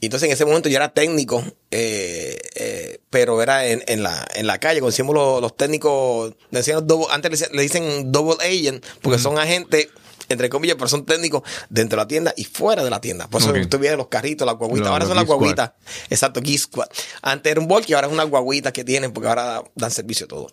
Y 0.00 0.06
entonces 0.06 0.28
en 0.28 0.32
ese 0.32 0.44
momento 0.44 0.68
yo 0.68 0.76
era 0.76 0.92
técnico, 0.94 1.42
eh, 1.72 2.38
eh, 2.54 3.00
pero 3.10 3.42
era 3.42 3.66
en, 3.66 3.82
en, 3.88 4.02
la, 4.04 4.26
en 4.34 4.46
la 4.46 4.58
calle. 4.60 4.78
Cuando 4.80 4.90
decíamos 4.92 5.14
los, 5.14 5.40
los 5.40 5.56
técnicos, 5.56 6.34
decían 6.52 6.86
double- 6.86 7.08
antes 7.10 7.50
le 7.52 7.62
dicen 7.62 8.12
double 8.12 8.36
agent, 8.44 8.84
porque 9.02 9.18
son 9.18 9.38
agentes 9.38 9.88
entre 10.28 10.48
comillas, 10.48 10.76
pero 10.76 10.88
son 10.88 11.04
técnicos 11.06 11.42
dentro 11.70 11.96
de 11.96 12.04
la 12.04 12.08
tienda 12.08 12.34
y 12.36 12.44
fuera 12.44 12.84
de 12.84 12.90
la 12.90 13.00
tienda. 13.00 13.28
Por 13.28 13.40
eso 13.40 13.50
Ok. 13.50 13.68
tú 13.68 13.78
vienes 13.78 13.96
los 13.98 14.08
carritos, 14.08 14.46
las 14.46 14.56
guaguitas. 14.56 14.88
Ahora 14.88 15.06
son 15.06 15.16
las 15.16 15.26
guaguitas. 15.26 15.72
Exacto, 16.10 16.40
Geek 16.40 16.58
Squad. 16.58 16.88
Antes 17.22 17.50
era 17.50 17.60
un 17.60 17.68
Volky, 17.68 17.94
ahora 17.94 18.06
es 18.06 18.12
unas 18.12 18.28
guaguitas 18.28 18.72
que 18.72 18.84
tienen 18.84 19.12
porque 19.12 19.28
ahora 19.28 19.62
dan 19.74 19.90
servicio 19.90 20.26
a 20.26 20.28
todo. 20.28 20.50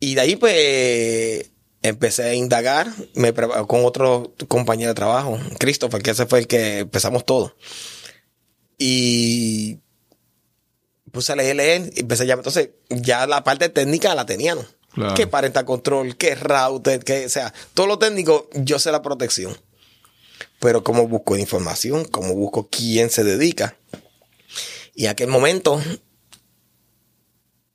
Y 0.00 0.14
de 0.16 0.20
ahí, 0.20 0.36
pues, 0.36 1.50
empecé 1.82 2.22
a 2.24 2.34
indagar 2.34 2.92
me 3.14 3.32
con 3.34 3.84
otro 3.84 4.34
compañero 4.48 4.90
de 4.90 4.94
trabajo, 4.94 5.38
Christopher, 5.58 6.02
que 6.02 6.10
ese 6.12 6.26
fue 6.26 6.40
el 6.40 6.46
que 6.46 6.80
empezamos 6.80 7.24
todo. 7.26 7.56
Y 8.78 9.78
puse 11.12 11.32
a 11.32 11.36
leer, 11.36 11.56
leer, 11.56 11.90
y 11.94 12.00
empecé 12.00 12.26
ya. 12.26 12.34
Entonces, 12.34 12.70
ya 12.88 13.26
la 13.26 13.44
parte 13.44 13.68
técnica 13.68 14.14
la 14.14 14.26
tenían. 14.26 14.58
Claro. 14.94 15.14
Que 15.14 15.26
parental 15.26 15.64
control, 15.64 16.16
que 16.16 16.34
router, 16.34 17.02
que, 17.02 17.26
o 17.26 17.28
sea, 17.28 17.52
todo 17.74 17.86
lo 17.86 17.98
técnico, 17.98 18.48
yo 18.54 18.78
sé 18.78 18.92
la 18.92 19.02
protección. 19.02 19.56
Pero 20.60 20.84
cómo 20.84 21.08
busco 21.08 21.36
información, 21.36 22.04
cómo 22.04 22.34
busco 22.34 22.68
quién 22.70 23.10
se 23.10 23.24
dedica. 23.24 23.76
Y 24.94 25.04
en 25.04 25.10
aquel 25.10 25.28
momento 25.28 25.80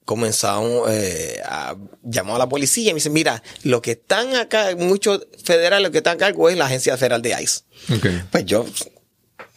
comenzaron 0.08 0.84
eh, 0.88 1.42
a 1.44 1.76
llamar 2.02 2.36
a 2.36 2.40
la 2.40 2.50
policía 2.50 2.92
y 2.92 2.94
me 2.94 3.00
dicen, 3.00 3.12
mira, 3.12 3.44
lo 3.64 3.82
que 3.82 3.92
están 3.92 4.36
acá, 4.38 4.74
muchos 4.78 5.28
federales, 5.44 5.86
lo 5.86 5.92
que 5.92 5.98
están 5.98 6.16
a 6.16 6.18
cargo 6.18 6.50
es 6.50 6.58
la 6.58 6.66
Agencia 6.68 6.96
Federal 6.96 7.22
de 7.22 7.36
ICE. 7.42 7.62
Pues 8.32 8.46
yo, 8.46 8.66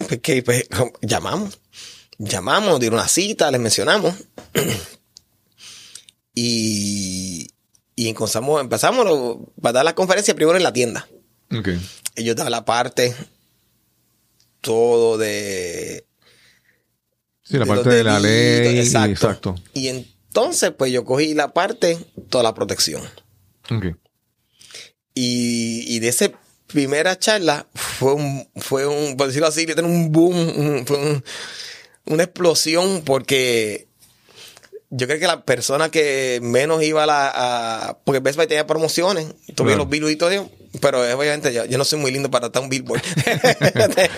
pues, 0.09 0.21
que, 0.21 0.43
pues, 0.43 0.67
llamamos, 1.03 1.61
llamamos, 2.19 2.81
dieron 2.81 2.99
una 2.99 3.07
cita, 3.07 3.49
les 3.53 3.61
mencionamos. 3.61 4.15
y, 6.35 7.49
y 7.97 8.09
empezamos, 8.09 8.61
empezamos 8.61 9.05
lo- 9.07 9.53
a 9.63 9.73
dar 9.73 9.85
la 9.85 9.95
conferencia 9.95 10.35
primero 10.35 10.57
en 10.57 10.63
la 10.63 10.73
tienda. 10.73 11.09
Ok. 11.57 11.69
Ellos 12.17 12.37
daban 12.37 12.53
la 12.53 12.65
parte, 12.65 13.15
todo 14.61 15.19
de 15.19 16.05
Sí, 17.43 17.55
la 17.57 17.65
de 17.65 17.67
parte 17.67 17.89
de 17.91 18.05
la 18.05 18.21
ley. 18.21 18.79
exacto. 18.79 19.11
Exacto. 19.11 19.55
Y 19.75 19.89
entonces, 19.89 20.71
pues 20.77 20.93
yo 20.93 21.05
cogí 21.05 21.35
la 21.35 21.53
parte, 21.53 21.99
toda 22.29 22.45
la 22.45 22.55
protección. 22.55 23.03
Ok. 23.71 23.97
Y, 25.15 25.85
y 25.95 25.99
de 25.99 26.09
esa 26.09 26.31
primera 26.69 27.19
charla 27.19 27.67
fue 27.75 28.15
un, 28.15 28.49
fue 28.57 28.87
un, 28.87 29.17
por 29.17 29.27
decirlo 29.27 29.49
así, 29.49 29.67
un 29.83 30.13
boom, 30.13 30.37
un- 30.37 30.87
fue 30.87 30.97
un- 30.99 31.25
una 32.07 32.23
explosión 32.23 33.03
porque 33.05 33.89
yo 34.91 35.07
creo 35.07 35.21
que 35.21 35.27
la 35.27 35.45
persona 35.45 35.91
que 35.91 36.41
menos 36.43 36.83
iba 36.83 37.05
a 37.05 37.07
la, 37.07 37.33
a, 37.35 37.99
porque 38.05 38.21
Best 38.21 38.37
Buy 38.37 38.47
tenía 38.49 38.67
promociones, 38.67 39.27
tuve 39.55 39.69
Claro. 39.69 39.79
los 39.79 39.89
billboards 39.89 40.15
y 40.15 40.19
todo 40.19 40.31
eso, 40.31 40.51
pero 40.81 41.01
obviamente 41.17 41.53
yo, 41.53 41.65
yo 41.65 41.79
no 41.79 41.85
soy 41.85 42.01
muy 42.01 42.11
lindo 42.11 42.31
para 42.31 42.47
estar 42.47 42.63
un 42.63 42.69
billboard. 42.69 43.03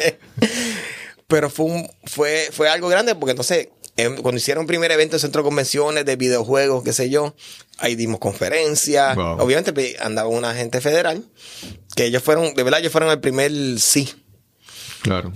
pero 1.29 1.51
fue 1.51 1.67
un, 1.67 1.89
fue, 2.05 2.49
fue 2.53 2.69
algo 2.69 2.89
grande 2.89 3.15
porque 3.15 3.31
entonces 3.33 3.69
em, 3.97 4.17
cuando 4.17 4.39
hicieron 4.39 4.63
un 4.63 4.67
primer 4.67 4.91
evento 4.93 5.17
en 5.17 5.21
centro 5.21 5.43
de 5.43 5.49
convenciones 5.49 6.05
de 6.05 6.17
videojuegos, 6.17 6.85
qué 6.85 6.93
sé 6.93 7.11
yo, 7.11 7.35
ahí 7.79 7.95
dimos 7.95 8.21
conferencias. 8.21 9.17
Wow. 9.17 9.41
Obviamente 9.41 9.73
pues, 9.73 9.97
andaba 10.01 10.29
un 10.29 10.45
agente 10.45 10.81
federal, 10.81 11.25
que 11.95 12.07
ellos 12.07 12.23
fueron, 12.23 12.55
de 12.55 12.63
verdad, 12.63 12.81
ellos 12.81 12.93
fueron 12.93 13.11
el 13.11 13.21
primer 13.21 13.53
sí. 13.79 14.13
Claro. 15.03 15.33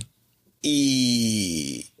Y, 0.61 1.91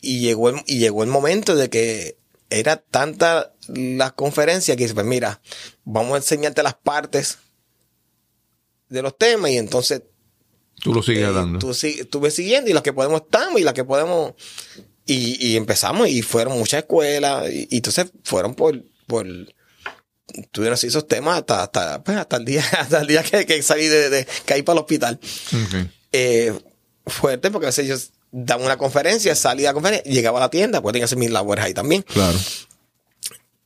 y, 0.00 0.20
llegó 0.20 0.50
el, 0.50 0.62
y 0.66 0.78
llegó 0.78 1.02
el 1.02 1.08
momento 1.08 1.56
de 1.56 1.70
que 1.70 2.16
era 2.52 2.76
tanta 2.76 3.54
las 3.68 4.12
conferencias 4.12 4.76
que 4.76 4.84
dice, 4.84 4.94
pues 4.94 5.06
mira, 5.06 5.40
vamos 5.84 6.14
a 6.14 6.16
enseñarte 6.18 6.62
las 6.62 6.74
partes 6.74 7.38
de 8.88 9.02
los 9.02 9.16
temas 9.16 9.50
y 9.50 9.58
entonces 9.58 10.02
Tú 10.82 10.92
lo 10.92 11.02
sigues 11.02 11.28
eh, 11.28 11.32
dando. 11.32 11.58
tú, 11.58 11.72
tú 12.10 12.20
ves 12.20 12.34
siguiendo 12.34 12.68
y 12.68 12.72
las 12.72 12.82
que 12.82 12.92
podemos 12.92 13.22
estamos 13.22 13.60
y 13.60 13.64
las 13.64 13.72
que 13.74 13.84
podemos 13.84 14.34
y, 15.06 15.46
y 15.46 15.56
empezamos 15.56 16.08
y 16.08 16.22
fueron 16.22 16.58
muchas 16.58 16.80
escuelas 16.80 17.50
y, 17.50 17.68
y 17.70 17.76
entonces 17.76 18.10
fueron 18.24 18.54
por 18.54 18.82
por 19.06 19.26
tuvieron 20.50 20.74
así 20.74 20.88
esos 20.88 21.06
temas 21.06 21.38
hasta 21.38 21.62
hasta, 21.62 22.02
pues, 22.02 22.16
hasta 22.16 22.36
el 22.36 22.44
día 22.44 22.64
hasta 22.78 23.00
el 23.00 23.06
día 23.06 23.22
que, 23.22 23.46
que 23.46 23.62
salí 23.62 23.86
de, 23.86 24.10
de 24.10 24.26
caí 24.44 24.62
para 24.62 24.74
el 24.78 24.80
hospital 24.80 25.20
eh, 26.10 26.52
fuerte 27.06 27.50
porque 27.50 27.66
a 27.66 27.68
veces 27.70 27.86
ellos 27.86 28.12
daban 28.32 28.64
una 28.66 28.76
conferencia 28.78 29.34
salía 29.36 29.68
a 29.68 29.72
la 29.72 29.74
conferencia 29.74 30.10
llegaba 30.10 30.38
a 30.38 30.42
la 30.42 30.50
tienda 30.50 30.80
pues 30.80 30.92
tenía 30.92 31.02
que 31.02 31.06
hacer 31.06 31.18
mis 31.18 31.30
labores 31.30 31.64
ahí 31.64 31.74
también 31.74 32.02
Claro. 32.02 32.38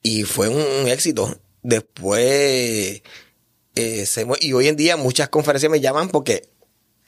y 0.03 0.25
fue 0.25 0.49
un, 0.49 0.61
un 0.61 0.89
éxito. 0.89 1.39
Después, 1.63 3.03
eh, 3.75 4.07
se 4.07 4.27
y 4.41 4.53
hoy 4.53 4.69
en 4.69 4.77
día 4.77 4.97
muchas 4.97 5.29
conferencias 5.29 5.71
me 5.71 5.81
llaman 5.81 6.09
porque 6.09 6.49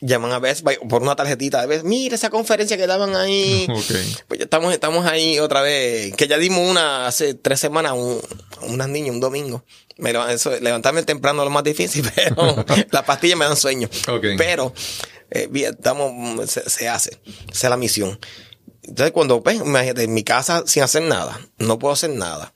llaman 0.00 0.30
a 0.32 0.38
Best 0.38 0.62
Buy 0.62 0.76
por 0.88 1.02
una 1.02 1.16
tarjetita 1.16 1.61
de 1.61 1.66
Best 1.66 1.84
Mira 1.84 2.14
esa 2.14 2.30
conferencia 2.30 2.76
que 2.76 2.86
daban 2.86 3.14
ahí. 3.16 3.66
Ok. 3.70 3.92
Pues 4.28 4.38
ya 4.38 4.44
estamos, 4.44 4.72
estamos 4.72 5.06
ahí 5.06 5.38
otra 5.38 5.62
vez. 5.62 6.14
Que 6.16 6.26
ya 6.28 6.38
dimos 6.38 6.68
una 6.68 7.06
hace 7.06 7.34
tres 7.34 7.61
semanas 7.61 7.90
a 7.92 7.94
un- 7.94 8.20
a 8.61 8.64
unas 8.66 8.88
niñas 8.88 9.14
un 9.14 9.20
domingo. 9.20 9.64
Me 9.96 10.12
leva- 10.12 10.32
eso, 10.32 10.50
levantarme 10.61 11.02
temprano 11.02 11.42
es 11.42 11.46
lo 11.46 11.50
más 11.50 11.64
difícil, 11.64 12.04
pero 12.14 12.64
las 12.90 13.04
pastillas 13.04 13.38
me 13.38 13.44
dan 13.44 13.56
sueño. 13.56 13.88
Ok. 14.09 14.24
Pero 14.36 14.72
eh, 15.31 15.49
estamos, 15.55 16.51
se, 16.51 16.89
hace. 16.89 17.20
Esa 17.51 17.66
es 17.66 17.70
la 17.70 17.76
misión. 17.76 18.18
Entonces, 18.83 19.12
cuando, 19.12 19.43
pues, 19.43 19.57
imagínate, 19.57 20.05
en 20.05 20.14
mi 20.14 20.24
casa 20.24 20.62
sin 20.66 20.83
hacer 20.83 21.03
nada, 21.03 21.39
no 21.59 21.79
puedo 21.79 21.93
hacer 21.93 22.11
nada. 22.11 22.55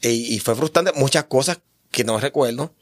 Y, 0.00 0.38
fue 0.38 0.54
frustrante, 0.54 0.92
muchas 0.92 1.24
cosas 1.24 1.58
que 1.90 2.04
no 2.04 2.20
recuerdo. 2.20 2.74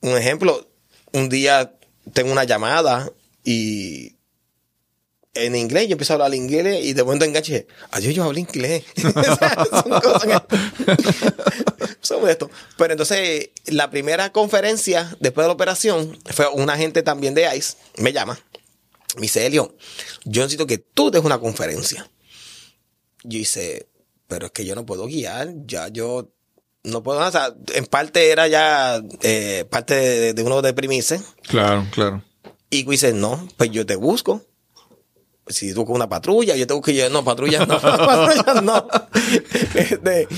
Un 0.00 0.16
ejemplo, 0.16 0.68
un 1.12 1.28
día 1.28 1.74
tengo 2.12 2.32
una 2.32 2.44
llamada 2.44 3.12
y 3.44 4.16
en 5.34 5.54
inglés, 5.54 5.86
yo 5.86 5.92
empiezo 5.92 6.14
a 6.14 6.16
hablar 6.16 6.34
inglés 6.34 6.84
y 6.84 6.94
de 6.94 7.04
momento 7.04 7.24
enganché, 7.24 7.68
adiós, 7.92 8.14
yo 8.14 8.24
hablo 8.24 8.38
inglés. 8.38 8.84
Son 8.96 10.00
cosas. 10.00 10.42
Pero 12.76 12.92
entonces, 12.92 13.50
la 13.66 13.90
primera 13.90 14.32
conferencia 14.32 15.16
después 15.20 15.44
de 15.44 15.48
la 15.48 15.54
operación 15.54 16.18
fue 16.26 16.48
un 16.48 16.70
agente 16.70 17.02
también 17.02 17.34
de 17.34 17.56
ICE, 17.56 17.76
me 17.98 18.12
llama, 18.12 18.38
me 19.16 19.22
dice, 19.22 19.46
Elio, 19.46 19.76
yo 20.24 20.42
necesito 20.42 20.66
que 20.66 20.78
tú 20.78 21.10
des 21.10 21.24
una 21.24 21.38
conferencia. 21.38 22.10
Yo 23.24 23.38
hice, 23.38 23.88
pero 24.26 24.46
es 24.46 24.52
que 24.52 24.64
yo 24.64 24.74
no 24.74 24.86
puedo 24.86 25.06
guiar, 25.06 25.52
ya 25.66 25.88
yo 25.88 26.32
no 26.84 27.02
puedo, 27.02 27.18
o 27.20 27.30
sea, 27.30 27.54
en 27.74 27.86
parte 27.86 28.30
era 28.30 28.48
ya 28.48 29.02
eh, 29.22 29.66
parte 29.70 29.94
de, 29.94 30.34
de 30.34 30.42
uno 30.42 30.62
deprimirse. 30.62 31.20
Claro, 31.42 31.86
claro. 31.90 32.22
Y 32.70 32.84
dice, 32.84 33.12
no, 33.12 33.48
pues 33.56 33.70
yo 33.70 33.86
te 33.86 33.96
busco. 33.96 34.42
Si 35.46 35.72
tú 35.72 35.86
con 35.86 35.96
una 35.96 36.08
patrulla, 36.08 36.54
yo 36.56 36.66
te 36.66 36.74
busco 36.74 36.90
y 36.90 36.96
yo, 36.96 37.08
no, 37.08 37.24
patrulla 37.24 37.64
no, 37.64 37.80
patrulla 37.80 38.60
no. 38.60 38.86
Este, 39.74 40.28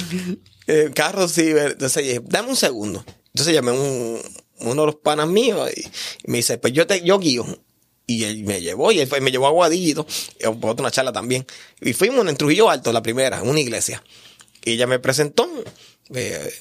carro 0.95 1.27
sí, 1.27 1.51
entonces 1.51 2.05
dije, 2.05 2.21
dame 2.25 2.51
un 2.51 2.57
segundo. 2.57 3.05
Entonces 3.35 3.53
llamé 3.55 3.71
a 3.71 3.75
un, 3.75 4.21
uno 4.61 4.83
de 4.83 4.87
los 4.87 4.97
panas 4.97 5.27
míos 5.27 5.69
y, 5.77 5.81
y 5.81 6.31
me 6.31 6.39
dice, 6.39 6.59
pues 6.59 6.73
yo 6.73 6.87
te, 6.87 7.03
yo 7.03 7.19
guío. 7.19 7.45
Y 8.11 8.25
él 8.25 8.43
me 8.45 8.61
llevó, 8.61 8.91
y 8.91 8.99
él 8.99 9.07
fue- 9.07 9.21
me 9.21 9.31
llevó 9.31 9.47
a 9.47 9.51
Guadillito, 9.51 10.05
a 10.45 10.49
otra 10.51 10.91
charla 10.91 11.13
también. 11.13 11.47
Y 11.81 11.93
fuimos 11.93 12.27
en 12.27 12.37
Trujillo 12.37 12.69
Alto, 12.69 12.93
la 12.93 13.03
primera, 13.03 13.39
en 13.39 13.49
una 13.49 13.61
iglesia. 13.61 14.03
Y 14.65 14.73
ella 14.73 14.89
me 14.89 14.99
presentó, 14.99 15.49
eh, 16.15 16.53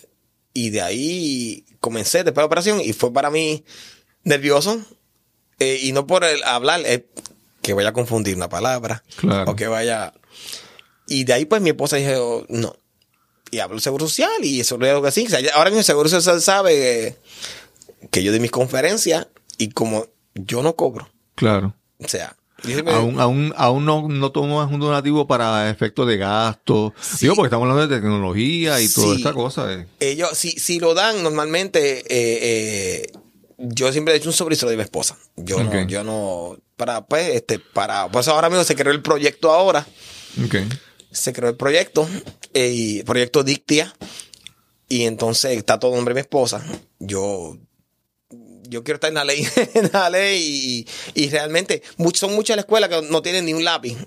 y 0.54 0.70
de 0.70 0.82
ahí 0.82 1.66
comencé 1.80 2.20
después 2.20 2.36
de 2.36 2.42
la 2.42 2.46
operación, 2.46 2.82
y 2.82 2.94
fue 2.94 3.12
para 3.12 3.32
mí 3.32 3.64
nervioso, 4.24 4.80
eh, 5.58 5.80
y 5.82 5.92
no 5.92 6.06
por 6.06 6.24
el 6.24 6.44
hablar, 6.44 6.82
eh, 6.86 7.08
que 7.64 7.74
vaya 7.74 7.90
a 7.90 7.94
confundir 7.94 8.36
una 8.36 8.50
palabra, 8.50 9.04
Claro. 9.18 9.52
o 9.52 9.56
que 9.56 9.68
vaya... 9.68 10.14
Y 11.08 11.24
de 11.24 11.34
ahí 11.34 11.46
pues 11.46 11.62
mi 11.64 11.70
esposa 11.72 11.96
dijo, 11.96 12.46
no. 12.50 12.76
Y 13.50 13.58
hablo 13.58 13.76
del 13.76 13.82
Seguro 13.82 14.08
Social, 14.08 14.30
y 14.44 14.60
eso 14.60 14.76
es 14.76 14.82
lo 14.94 15.02
que 15.02 15.10
sí. 15.12 15.26
O 15.26 15.30
sea, 15.30 15.40
ya- 15.40 15.54
ahora 15.56 15.72
mismo 15.72 15.80
el 15.80 15.86
Seguro 15.86 16.08
Social 16.10 16.40
sabe 16.42 17.08
eh, 17.08 17.18
que 18.12 18.22
yo 18.24 18.32
di 18.32 18.40
mis 18.40 18.52
conferencias, 18.52 19.28
y 19.58 19.70
como 19.70 20.06
yo 20.36 20.62
no 20.62 20.76
cobro, 20.76 21.10
Claro. 21.40 21.74
o 22.04 22.08
sea... 22.08 22.36
Aún, 22.88 23.22
aún, 23.22 23.54
aún 23.56 23.86
no, 23.86 24.10
no 24.10 24.34
tomas 24.34 24.70
un 24.70 24.82
donativo 24.82 25.26
para 25.26 25.70
efectos 25.70 26.06
de 26.06 26.18
gasto. 26.18 26.94
Digo, 27.22 27.34
porque 27.36 27.48
estamos 27.48 27.70
hablando 27.70 27.88
de 27.88 27.96
tecnología 28.02 28.82
y 28.82 28.90
toda 28.90 29.16
esta 29.16 29.32
cosa. 29.32 29.72
eh. 29.74 29.88
ellos, 30.02 30.32
si, 30.38 30.52
si 30.52 30.78
lo 30.78 30.94
dan 30.94 31.24
normalmente, 31.24 32.00
eh, 32.00 32.04
eh, 32.10 33.12
yo 33.60 33.94
siempre 33.94 34.14
he 34.14 34.18
hecho 34.18 34.28
un 34.28 34.34
sobre 34.34 34.56
y 34.56 34.58
se 34.58 34.66
lo 34.66 34.72
doy 34.72 34.76
a 34.76 34.78
mi 34.80 34.84
esposa. 34.84 35.18
Yo 35.38 35.64
no, 35.64 35.70
Ok. 35.70 35.88
yo 35.88 36.04
no, 36.04 36.58
para, 36.76 37.06
pues, 37.06 37.34
este, 37.34 37.60
para, 37.60 38.10
pues 38.12 38.28
ahora 38.28 38.50
mismo 38.50 38.66
se 38.66 38.76
creó 38.76 38.92
el 38.92 39.02
proyecto 39.02 39.52
ahora, 39.54 39.88
Ok. 40.44 40.56
se 41.12 41.32
creó 41.32 41.50
el 41.52 41.56
proyecto, 41.56 42.10
y 42.54 43.04
proyecto 43.04 43.44
Dictia, 43.46 43.94
y 44.90 45.04
entonces 45.04 45.56
está 45.58 45.80
todo 45.80 45.96
nombre 45.96 46.14
de 46.14 46.20
mi 46.20 46.22
esposa. 46.24 46.62
Yo, 47.00 47.56
yo 48.70 48.84
quiero 48.84 48.96
estar 48.96 49.10
en 49.10 49.16
la 49.16 49.26
ley, 49.26 49.48
en 49.74 49.90
la 49.92 50.10
ley, 50.10 50.86
y, 51.16 51.22
y 51.22 51.30
realmente, 51.30 51.82
son 52.14 52.34
muchas 52.34 52.56
las 52.56 52.66
escuelas 52.66 52.90
que 52.90 53.02
no 53.04 53.22
tienen 53.22 53.46
ni 53.46 53.54
un 53.54 53.64
lápiz. 53.64 53.98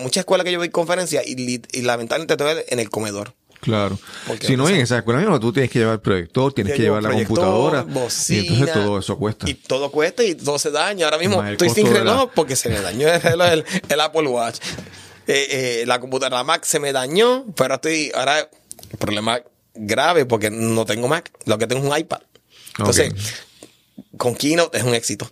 Muchas 0.00 0.22
escuelas 0.22 0.44
que 0.44 0.52
yo 0.52 0.58
voy 0.58 0.68
a 0.68 0.70
conferencias 0.70 1.24
y, 1.26 1.82
lamentablemente 1.82 2.36
todo 2.36 2.50
es 2.50 2.64
en 2.68 2.78
el 2.78 2.90
comedor. 2.90 3.34
Claro. 3.60 3.98
Porque, 4.26 4.46
si 4.46 4.56
no, 4.56 4.68
en 4.68 4.76
esa 4.76 4.98
escuela 4.98 5.20
mismo 5.20 5.40
tú 5.40 5.52
tienes 5.52 5.70
que 5.70 5.78
llevar 5.78 5.94
el 5.94 6.00
proyector, 6.00 6.52
tienes 6.52 6.74
que 6.74 6.82
llevar 6.82 7.02
la 7.02 7.10
computadora. 7.10 7.82
bocina, 7.82 8.42
y 8.42 8.46
entonces 8.48 8.74
todo 8.74 8.98
eso 8.98 9.18
cuesta. 9.18 9.48
Y 9.48 9.54
todo 9.54 9.90
cuesta 9.90 10.22
y 10.22 10.34
todo 10.34 10.58
se 10.58 10.70
daña. 10.70 11.06
Ahora 11.06 11.18
mismo 11.18 11.42
estoy 11.42 11.70
sin 11.70 11.86
la- 11.92 12.00
reloj 12.00 12.30
porque 12.34 12.56
se 12.56 12.68
me 12.68 12.80
dañó 12.80 13.08
el 13.08 13.20
reloj, 13.22 13.48
el, 13.48 13.64
el 13.88 14.00
Apple 14.00 14.28
Watch. 14.28 14.58
Eh, 15.26 15.46
eh, 15.80 15.84
la 15.86 15.98
computadora, 15.98 16.36
la 16.36 16.44
Mac 16.44 16.64
se 16.64 16.78
me 16.78 16.92
dañó, 16.92 17.46
pero 17.56 17.76
estoy 17.76 18.12
ahora 18.14 18.48
problema 18.98 19.40
grave 19.74 20.26
porque 20.26 20.50
no 20.50 20.84
tengo 20.84 21.08
Mac, 21.08 21.30
lo 21.46 21.58
que 21.58 21.66
tengo 21.66 21.82
es 21.82 21.90
un 21.90 21.98
iPad. 21.98 22.20
Entonces, 22.78 23.12
con 24.16 24.34
Keynote 24.34 24.78
es 24.78 24.84
un 24.84 24.94
éxito. 24.94 25.30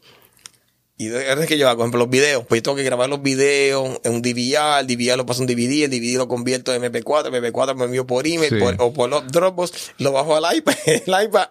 Y 0.98 1.08
es 1.08 1.46
que 1.46 1.58
yo 1.58 1.68
hago, 1.68 1.78
por 1.78 1.84
ejemplo, 1.86 1.98
los 2.00 2.10
videos. 2.10 2.44
Pues 2.46 2.58
yo 2.60 2.62
tengo 2.64 2.76
que 2.76 2.84
grabar 2.84 3.08
los 3.08 3.22
videos 3.22 3.98
en 4.04 4.12
un 4.14 4.22
DVR, 4.22 4.80
el 4.80 4.86
DVR 4.86 5.16
lo 5.16 5.26
paso 5.26 5.40
a 5.40 5.42
un 5.42 5.46
DVD, 5.48 5.84
el 5.84 5.90
DVD 5.90 6.16
lo 6.16 6.28
convierto 6.28 6.72
en 6.72 6.82
MP4, 6.82 7.30
MP4 7.30 7.74
me 7.74 7.86
envío 7.86 8.06
por 8.06 8.26
email 8.26 8.50
Sí. 8.50 8.58
por- 8.60 8.76
o 8.78 8.92
por 8.92 9.08
los 9.10 9.26
Dropbox, 9.26 9.72
lo 9.98 10.12
bajo 10.12 10.36
al 10.36 10.56
iPad, 10.56 10.74
el 10.86 11.24
iPad. 11.24 11.48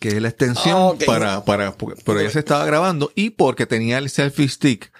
que 0.00 0.08
es 0.08 0.20
la 0.22 0.28
extensión 0.28 0.98
para, 1.06 1.44
para, 1.44 1.74
pero 2.04 2.20
ella 2.20 2.30
se 2.30 2.40
estaba 2.40 2.64
grabando 2.66 3.10
y 3.14 3.30
porque 3.30 3.66
tenía 3.66 3.98
el 3.98 4.10
selfie 4.10 4.48
stick, 4.48 4.92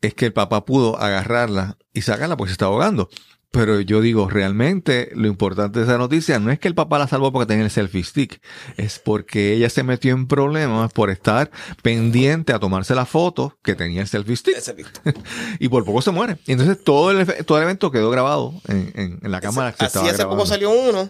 es 0.00 0.14
que 0.14 0.26
el 0.26 0.32
papá 0.32 0.64
pudo 0.64 0.98
agarrarla 0.98 1.78
y 1.92 2.02
sacarla 2.02 2.36
porque 2.36 2.50
se 2.50 2.54
estaba 2.54 2.72
ahogando. 2.72 3.08
Pero 3.50 3.80
yo 3.80 4.00
digo, 4.00 4.28
realmente 4.28 5.10
lo 5.14 5.28
importante 5.28 5.78
de 5.78 5.84
esa 5.84 5.96
noticia 5.96 6.40
no 6.40 6.50
es 6.50 6.58
que 6.58 6.66
el 6.66 6.74
papá 6.74 6.98
la 6.98 7.06
salvó 7.06 7.30
porque 7.30 7.46
tenía 7.46 7.62
el 7.64 7.70
selfie 7.70 8.02
stick, 8.02 8.40
es 8.76 8.98
porque 8.98 9.52
ella 9.54 9.70
se 9.70 9.84
metió 9.84 10.12
en 10.12 10.26
problemas 10.26 10.92
por 10.92 11.08
estar 11.08 11.52
pendiente 11.80 12.52
a 12.52 12.58
tomarse 12.58 12.96
la 12.96 13.06
foto 13.06 13.56
que 13.62 13.76
tenía 13.76 14.00
el 14.02 14.08
selfie 14.08 14.34
stick 14.34 14.56
Ese 14.56 14.74
y 15.60 15.68
por 15.68 15.84
poco 15.84 16.02
se 16.02 16.10
muere. 16.10 16.36
Y 16.46 16.52
entonces 16.52 16.82
todo 16.82 17.12
el, 17.12 17.24
todo 17.44 17.58
el 17.58 17.62
evento 17.64 17.92
quedó 17.92 18.10
grabado 18.10 18.54
en, 18.66 18.90
en- 18.96 19.18
en 19.22 19.30
la 19.30 19.40
cámara 19.40 19.70
que 19.70 19.78
se 19.78 19.84
Así 19.84 19.98
hace 19.98 20.16
grabando. 20.16 20.30
poco 20.36 20.46
salió 20.48 20.70
uno. 20.72 21.08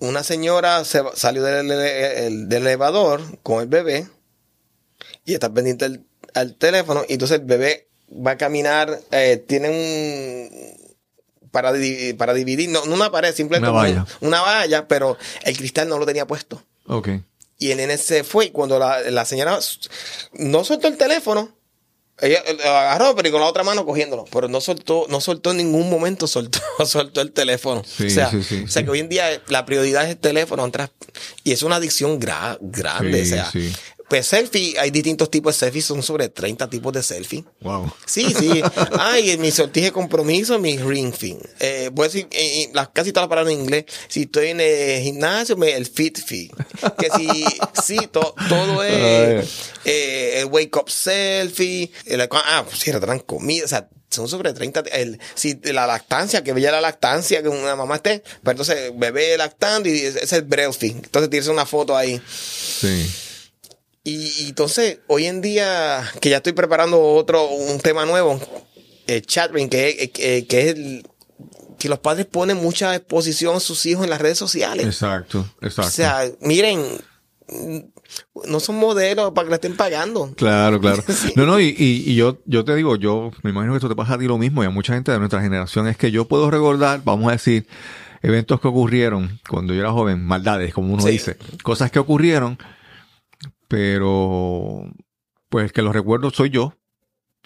Una 0.00 0.22
señora 0.24 0.84
se 0.84 1.02
salió 1.14 1.42
del, 1.42 1.70
ele- 1.70 2.30
del 2.46 2.62
elevador 2.66 3.20
con 3.42 3.60
el 3.62 3.68
bebé 3.68 4.08
y 5.24 5.34
está 5.34 5.52
pendiente 5.52 5.84
al, 5.84 6.04
al 6.34 6.54
teléfono. 6.56 7.04
Y 7.08 7.12
entonces 7.14 7.38
el 7.40 7.44
bebé 7.46 7.88
va 8.10 8.32
a 8.32 8.36
caminar, 8.38 8.98
eh, 9.12 9.42
tiene 9.46 9.68
un. 9.70 10.80
Para, 11.50 11.72
di- 11.72 12.12
para 12.14 12.32
dividir, 12.32 12.70
no, 12.70 12.84
no 12.86 12.94
una 12.94 13.10
pared, 13.10 13.34
simplemente 13.34 13.70
Una 13.70 13.78
valla. 13.80 14.06
una 14.20 14.40
valla, 14.40 14.86
pero 14.88 15.16
el 15.42 15.56
cristal 15.56 15.88
no 15.88 15.98
lo 15.98 16.06
tenía 16.06 16.26
puesto. 16.26 16.62
Ok. 16.86 17.08
Y 17.58 17.72
el 17.72 17.76
nene 17.78 17.98
se 17.98 18.24
fue 18.24 18.46
y 18.46 18.50
cuando 18.50 18.78
la, 18.78 19.00
la 19.10 19.24
señora 19.24 19.58
no 20.32 20.64
soltó 20.64 20.86
el 20.88 20.96
teléfono, 20.96 21.54
ella 22.22 22.42
eh, 22.46 22.58
agarró, 22.66 23.14
pero 23.16 23.30
con 23.30 23.40
la 23.40 23.46
otra 23.46 23.62
mano 23.62 23.84
cogiéndolo. 23.86 24.24
Pero 24.32 24.48
no 24.48 24.60
soltó, 24.60 25.06
no 25.08 25.20
soltó 25.20 25.50
en 25.52 25.58
ningún 25.58 25.88
momento, 25.90 26.26
soltó, 26.26 26.60
soltó 26.86 27.20
el 27.20 27.32
teléfono. 27.32 27.82
Sí, 27.86 28.06
o 28.06 28.10
sea, 28.10 28.30
sí, 28.30 28.42
sí, 28.42 28.62
o 28.64 28.68
sea 28.68 28.84
que 28.84 28.90
hoy 28.90 29.00
en 29.00 29.08
día 29.08 29.42
la 29.48 29.64
prioridad 29.66 30.04
es 30.04 30.10
el 30.10 30.18
teléfono. 30.18 30.70
y 31.44 31.52
es 31.52 31.62
una 31.62 31.76
adicción 31.76 32.20
gra- 32.20 32.58
grande. 32.60 33.22
O 33.22 33.26
sea. 33.26 33.50
Pues 34.10 34.26
selfie, 34.26 34.74
hay 34.78 34.90
distintos 34.90 35.30
tipos 35.30 35.54
de 35.54 35.60
selfies, 35.60 35.84
son 35.86 36.02
sobre 36.02 36.28
30 36.28 36.68
tipos 36.68 36.92
de 36.92 37.00
selfie. 37.02 37.44
Wow. 37.60 37.90
Sí, 38.04 38.26
sí. 38.36 38.60
Ay, 38.98 39.38
mi 39.38 39.52
sortije 39.52 39.86
de 39.86 39.92
compromiso, 39.92 40.58
mi 40.58 40.76
ring 40.78 41.14
fin. 41.14 41.38
Eh, 41.60 41.90
voy 41.92 42.06
a 42.06 42.08
decir 42.08 42.26
eh, 42.32 42.62
eh, 42.64 42.70
las, 42.74 42.88
casi 42.88 43.12
todas 43.12 43.28
las 43.28 43.28
palabras 43.30 43.54
en 43.54 43.60
inglés. 43.60 43.84
Si 44.08 44.22
estoy 44.22 44.48
en 44.48 44.60
el 44.60 45.00
gimnasio, 45.02 45.56
me, 45.56 45.72
el 45.76 45.86
fit 45.86 46.18
fit. 46.18 46.52
Que 46.98 47.08
si, 47.16 47.44
sí, 47.84 47.98
to- 48.10 48.34
todo 48.48 48.82
es 48.82 49.48
eh, 49.84 50.40
el 50.40 50.46
wake 50.46 50.76
up 50.76 50.90
selfie. 50.90 51.92
el- 52.04 52.20
ah, 52.32 52.64
pues 52.68 52.80
si 52.80 52.90
retrasan 52.90 53.20
comida. 53.20 53.64
O 53.64 53.68
sea, 53.68 53.88
son 54.10 54.26
sobre 54.26 54.52
30. 54.52 54.80
El, 54.92 55.20
si 55.36 55.54
la 55.62 55.86
lactancia, 55.86 56.42
que 56.42 56.52
veía 56.52 56.72
la 56.72 56.80
lactancia, 56.80 57.42
que 57.42 57.48
una 57.48 57.76
mamá 57.76 57.94
esté. 57.94 58.24
Pero 58.42 58.50
entonces, 58.50 58.90
bebé 58.96 59.36
lactando 59.38 59.88
y 59.88 60.00
ese 60.00 60.24
es 60.24 60.32
el 60.32 60.42
breastfeed. 60.42 60.96
Entonces 60.96 61.30
tienes 61.30 61.48
una 61.48 61.64
foto 61.64 61.96
ahí. 61.96 62.20
Sí. 62.28 63.08
Y, 64.10 64.42
y 64.44 64.48
entonces, 64.48 64.98
hoy 65.06 65.26
en 65.26 65.40
día, 65.40 66.02
que 66.20 66.30
ya 66.30 66.38
estoy 66.38 66.52
preparando 66.52 67.00
otro, 67.00 67.48
un 67.48 67.78
tema 67.80 68.04
nuevo, 68.06 68.40
el 69.06 69.22
chatring, 69.22 69.68
que, 69.68 69.88
es- 69.90 70.10
que, 70.10 70.46
que 70.46 70.60
es 70.60 70.66
el- 70.76 71.06
que 71.78 71.88
los 71.88 71.98
padres 71.98 72.26
ponen 72.26 72.56
mucha 72.58 72.94
exposición 72.94 73.56
a 73.56 73.60
sus 73.60 73.86
hijos 73.86 74.04
en 74.04 74.10
las 74.10 74.20
redes 74.20 74.36
sociales. 74.38 74.84
Exacto, 74.84 75.46
exacto. 75.62 75.88
O 75.88 75.90
sea, 75.92 76.24
miren, 76.40 76.82
no 78.48 78.60
son 78.60 78.76
modelos 78.76 79.32
para 79.32 79.46
que 79.46 79.50
le 79.50 79.54
estén 79.54 79.76
pagando. 79.76 80.32
Claro, 80.36 80.80
claro. 80.80 81.02
Sí. 81.08 81.32
No, 81.36 81.46
no, 81.46 81.58
y, 81.60 81.68
y- 81.78 82.10
y 82.10 82.14
yo, 82.16 82.38
yo 82.44 82.64
te 82.64 82.74
digo, 82.74 82.96
yo 82.96 83.30
me 83.42 83.50
imagino 83.50 83.72
que 83.72 83.78
esto 83.78 83.88
te 83.88 83.94
pasa 83.96 84.14
a 84.14 84.18
ti 84.18 84.26
lo 84.26 84.38
mismo 84.38 84.62
y 84.62 84.66
a 84.66 84.70
mucha 84.70 84.92
gente 84.94 85.10
de 85.12 85.18
nuestra 85.18 85.40
generación, 85.40 85.88
es 85.88 85.96
que 85.96 86.10
yo 86.10 86.26
puedo 86.26 86.50
recordar, 86.50 87.00
vamos 87.04 87.28
a 87.28 87.32
decir, 87.32 87.66
eventos 88.22 88.60
que 88.60 88.68
ocurrieron 88.68 89.40
cuando 89.48 89.72
yo 89.72 89.80
era 89.80 89.92
joven, 89.92 90.22
maldades, 90.24 90.74
como 90.74 90.92
uno 90.92 91.02
Sí. 91.02 91.10
dice, 91.12 91.36
cosas 91.62 91.90
que 91.90 91.98
ocurrieron, 91.98 92.58
pero 93.70 94.82
pues 95.48 95.66
el 95.66 95.72
que 95.72 95.82
los 95.82 95.94
recuerdo 95.94 96.30
soy 96.30 96.50
yo, 96.50 96.74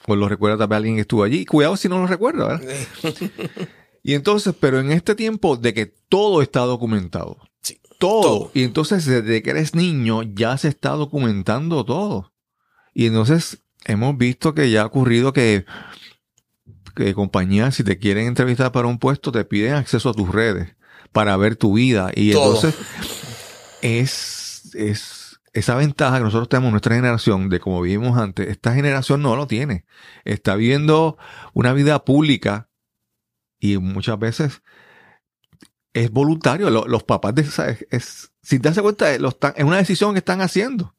o 0.06 0.16
lo 0.16 0.26
recuerda 0.26 0.56
también 0.56 0.76
alguien 0.78 0.94
que 0.94 1.02
estuvo 1.02 1.22
allí. 1.22 1.44
Cuidado 1.44 1.76
si 1.76 1.86
no 1.90 1.98
lo 1.98 2.06
recuerda, 2.06 2.48
¿verdad? 2.48 2.76
Y 4.06 4.12
entonces, 4.12 4.54
pero 4.60 4.80
en 4.80 4.90
este 4.92 5.14
tiempo 5.14 5.56
de 5.56 5.72
que 5.72 5.86
todo 5.86 6.42
está 6.42 6.60
documentado. 6.60 7.38
Sí, 7.62 7.78
Todo. 7.98 8.20
todo. 8.20 8.50
Y 8.52 8.62
entonces, 8.62 9.06
desde 9.06 9.42
que 9.42 9.48
eres 9.48 9.74
niño, 9.74 10.22
ya 10.22 10.58
se 10.58 10.68
está 10.68 10.90
documentando 10.90 11.86
todo. 11.86 12.34
Y 12.92 13.06
entonces, 13.06 13.62
hemos 13.86 14.18
visto 14.18 14.52
que 14.54 14.70
ya 14.70 14.82
ha 14.82 14.86
ocurrido 14.86 15.32
que, 15.32 15.64
que 16.94 17.14
compañías, 17.14 17.76
si 17.76 17.82
te 17.82 17.98
quieren 17.98 18.26
entrevistar 18.26 18.72
para 18.72 18.88
un 18.88 18.98
puesto, 18.98 19.32
te 19.32 19.42
piden 19.46 19.72
acceso 19.72 20.10
a 20.10 20.14
tus 20.14 20.28
redes 20.28 20.74
para 21.12 21.34
ver 21.38 21.56
tu 21.56 21.72
vida. 21.72 22.10
Y 22.14 22.32
Todo. 22.32 22.56
entonces, 22.56 22.74
es, 23.80 24.74
es 24.74 25.23
esa 25.55 25.74
ventaja 25.76 26.18
que 26.18 26.24
nosotros 26.24 26.48
tenemos 26.48 26.68
en 26.68 26.72
nuestra 26.72 26.94
generación 26.96 27.48
de 27.48 27.61
como 27.61 27.80
vivimos 27.80 28.18
antes. 28.18 28.48
Esta 28.48 28.74
generación 28.74 29.22
no 29.22 29.36
lo 29.36 29.46
tiene. 29.46 29.86
Está 30.24 30.57
viviendo 30.57 31.16
una 31.55 31.72
vida 31.72 32.05
pública 32.05 32.68
y 33.59 33.78
muchas 33.78 34.18
veces 34.18 34.61
es 35.92 36.11
voluntario. 36.11 36.70
Lo- 36.70 36.86
los 36.86 37.05
papás, 37.05 37.34
de, 37.34 37.42
esa- 37.42 37.70
es, 37.70 37.86
es- 37.90 38.30
sin 38.42 38.61
darse 38.62 38.82
cuenta, 38.82 39.16
lo 39.18 39.28
están, 39.30 39.55
es 39.57 39.64
una 39.64 39.78
decisión 39.78 40.12
que 40.12 40.18
están 40.18 40.40
haciendo. 40.40 40.94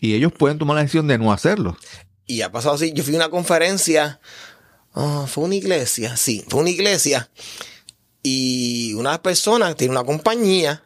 Y 0.00 0.14
ellos 0.14 0.32
pueden 0.32 0.58
tomar 0.58 0.76
la 0.76 0.82
decisión 0.82 1.06
de 1.06 1.18
no 1.18 1.32
hacerlo. 1.32 1.76
Y 2.26 2.40
ha 2.42 2.50
pasado 2.50 2.74
así. 2.76 2.92
Yo 2.92 3.04
fui 3.04 3.14
a 3.14 3.18
una 3.18 3.28
conferencia. 3.28 4.20
ah, 4.94 5.26
fue 5.28 5.44
una 5.44 5.54
iglesia. 5.56 6.16
Sí, 6.16 6.44
fue 6.48 6.60
una 6.60 6.70
iglesia. 6.70 7.30
Y 8.22 8.94
una 8.94 9.20
persona 9.22 9.74
tiene 9.74 9.92
una 9.92 10.04
compañía. 10.04 10.82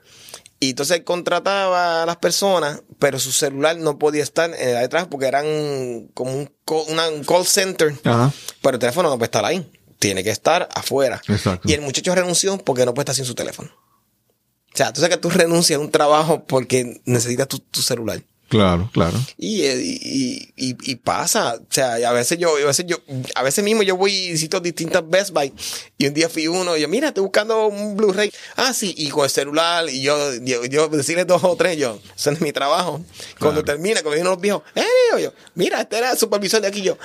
Y 0.60 0.70
entonces 0.70 1.02
contrataba 1.04 2.02
a 2.02 2.06
las 2.06 2.16
personas, 2.16 2.82
pero 2.98 3.18
su 3.20 3.30
celular 3.30 3.76
no 3.78 3.98
podía 3.98 4.22
estar 4.24 4.50
eh, 4.58 4.66
detrás 4.80 5.06
porque 5.06 5.26
eran 5.26 6.08
como 6.14 6.32
un, 6.34 6.50
call- 6.66 6.84
una- 6.88 7.08
un 7.08 7.22
call 7.22 7.46
center. 7.46 7.94
Ajá. 8.04 8.32
Pero 8.60 8.74
el 8.74 8.80
teléfono 8.80 9.08
no 9.08 9.18
puede 9.18 9.26
estar 9.26 9.44
ahí. 9.44 9.70
Tiene 10.00 10.24
que 10.24 10.30
estar 10.30 10.68
afuera. 10.74 11.20
Exacto. 11.28 11.68
Y 11.68 11.74
el 11.74 11.80
muchacho 11.80 12.14
renunció 12.14 12.58
porque 12.58 12.84
no 12.84 12.92
puede 12.94 13.02
estar 13.04 13.14
sin 13.14 13.24
su 13.24 13.34
teléfono. 13.36 13.70
O 13.70 14.76
sea, 14.76 14.92
tú 14.92 15.00
sabes 15.00 15.16
que 15.16 15.20
tú 15.22 15.30
renuncias 15.30 15.78
a 15.78 15.80
un 15.80 15.90
trabajo 15.90 16.44
porque 16.44 17.00
necesitas 17.04 17.48
tu, 17.48 17.58
tu 17.60 17.80
celular. 17.82 18.22
Claro, 18.48 18.88
claro. 18.94 19.18
Y, 19.36 19.62
eh, 19.62 19.76
y, 19.78 20.52
y, 20.56 20.76
y 20.80 20.94
pasa, 20.96 21.56
o 21.56 21.66
sea, 21.68 22.00
y 22.00 22.04
a 22.04 22.12
veces 22.12 22.38
yo, 22.38 22.56
a 22.56 22.66
veces 22.66 22.86
yo, 22.86 22.96
a 23.34 23.42
veces 23.42 23.62
mismo 23.62 23.82
yo 23.82 23.94
voy 23.96 24.10
y 24.10 24.30
visito 24.32 24.58
distintas 24.58 25.06
Best 25.06 25.32
Buy 25.32 25.52
y 25.98 26.06
un 26.06 26.14
día 26.14 26.30
fui 26.30 26.48
uno 26.48 26.74
y 26.74 26.80
yo, 26.80 26.88
mira, 26.88 27.08
estoy 27.08 27.24
buscando 27.24 27.66
un 27.66 27.94
Blu-ray. 27.94 28.32
Ah, 28.56 28.72
sí, 28.72 28.94
y 28.96 29.10
con 29.10 29.24
el 29.24 29.30
celular 29.30 29.90
y 29.90 30.00
yo, 30.00 30.34
yo, 30.36 30.64
yo 30.64 30.88
decirle 30.88 31.26
dos 31.26 31.44
o 31.44 31.56
tres, 31.56 31.76
yo, 31.76 32.00
eso 32.16 32.30
es 32.30 32.40
mi 32.40 32.52
trabajo. 32.52 33.04
Cuando 33.38 33.62
termina, 33.64 33.96
cuando 33.96 34.12
vienen 34.12 34.30
los 34.32 34.40
viejos, 34.40 34.62
eh, 34.74 35.22
yo, 35.22 35.34
mira, 35.54 35.82
este 35.82 35.98
era 35.98 36.12
el 36.12 36.18
supervisor 36.18 36.62
de 36.62 36.68
aquí, 36.68 36.80
yo, 36.80 36.96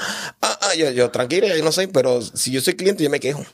ah, 0.41 0.59
ah, 0.61 0.75
yo, 0.75 0.91
yo, 0.91 1.11
tranquilo, 1.11 1.47
yo 1.47 1.61
no 1.61 1.73
sé, 1.73 1.89
pero 1.89 2.21
si 2.21 2.51
yo 2.51 2.61
soy 2.61 2.75
cliente, 2.75 3.03
yo 3.03 3.09
me 3.09 3.19
quejo. 3.19 3.45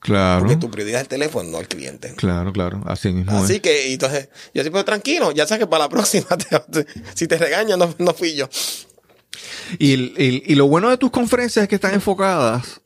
Claro. 0.00 0.40
Porque 0.40 0.56
tu 0.56 0.70
prioridad 0.70 1.00
es 1.00 1.04
el 1.04 1.08
teléfono, 1.08 1.50
no 1.50 1.58
el 1.60 1.66
cliente. 1.68 2.14
Claro, 2.14 2.52
claro. 2.52 2.82
Así 2.86 3.12
mismo 3.12 3.36
Así 3.42 3.54
es. 3.56 3.60
que, 3.60 3.92
entonces, 3.92 4.28
yo 4.54 4.62
siempre 4.62 4.84
tranquilo, 4.84 5.32
ya 5.32 5.46
sabes 5.46 5.64
que 5.64 5.66
para 5.68 5.84
la 5.84 5.88
próxima, 5.88 6.26
te- 6.38 6.86
si 7.14 7.26
te 7.26 7.36
regañan, 7.36 7.78
no, 7.78 7.92
no 7.98 8.14
fui 8.14 8.34
yo. 8.36 8.48
Y, 9.78 9.92
el- 9.94 10.42
y 10.46 10.54
lo 10.54 10.66
bueno 10.66 10.88
de 10.90 10.96
tus 10.98 11.10
conferencias 11.10 11.64
es 11.64 11.68
que 11.68 11.74
están 11.74 11.94
enfocadas 11.94 12.80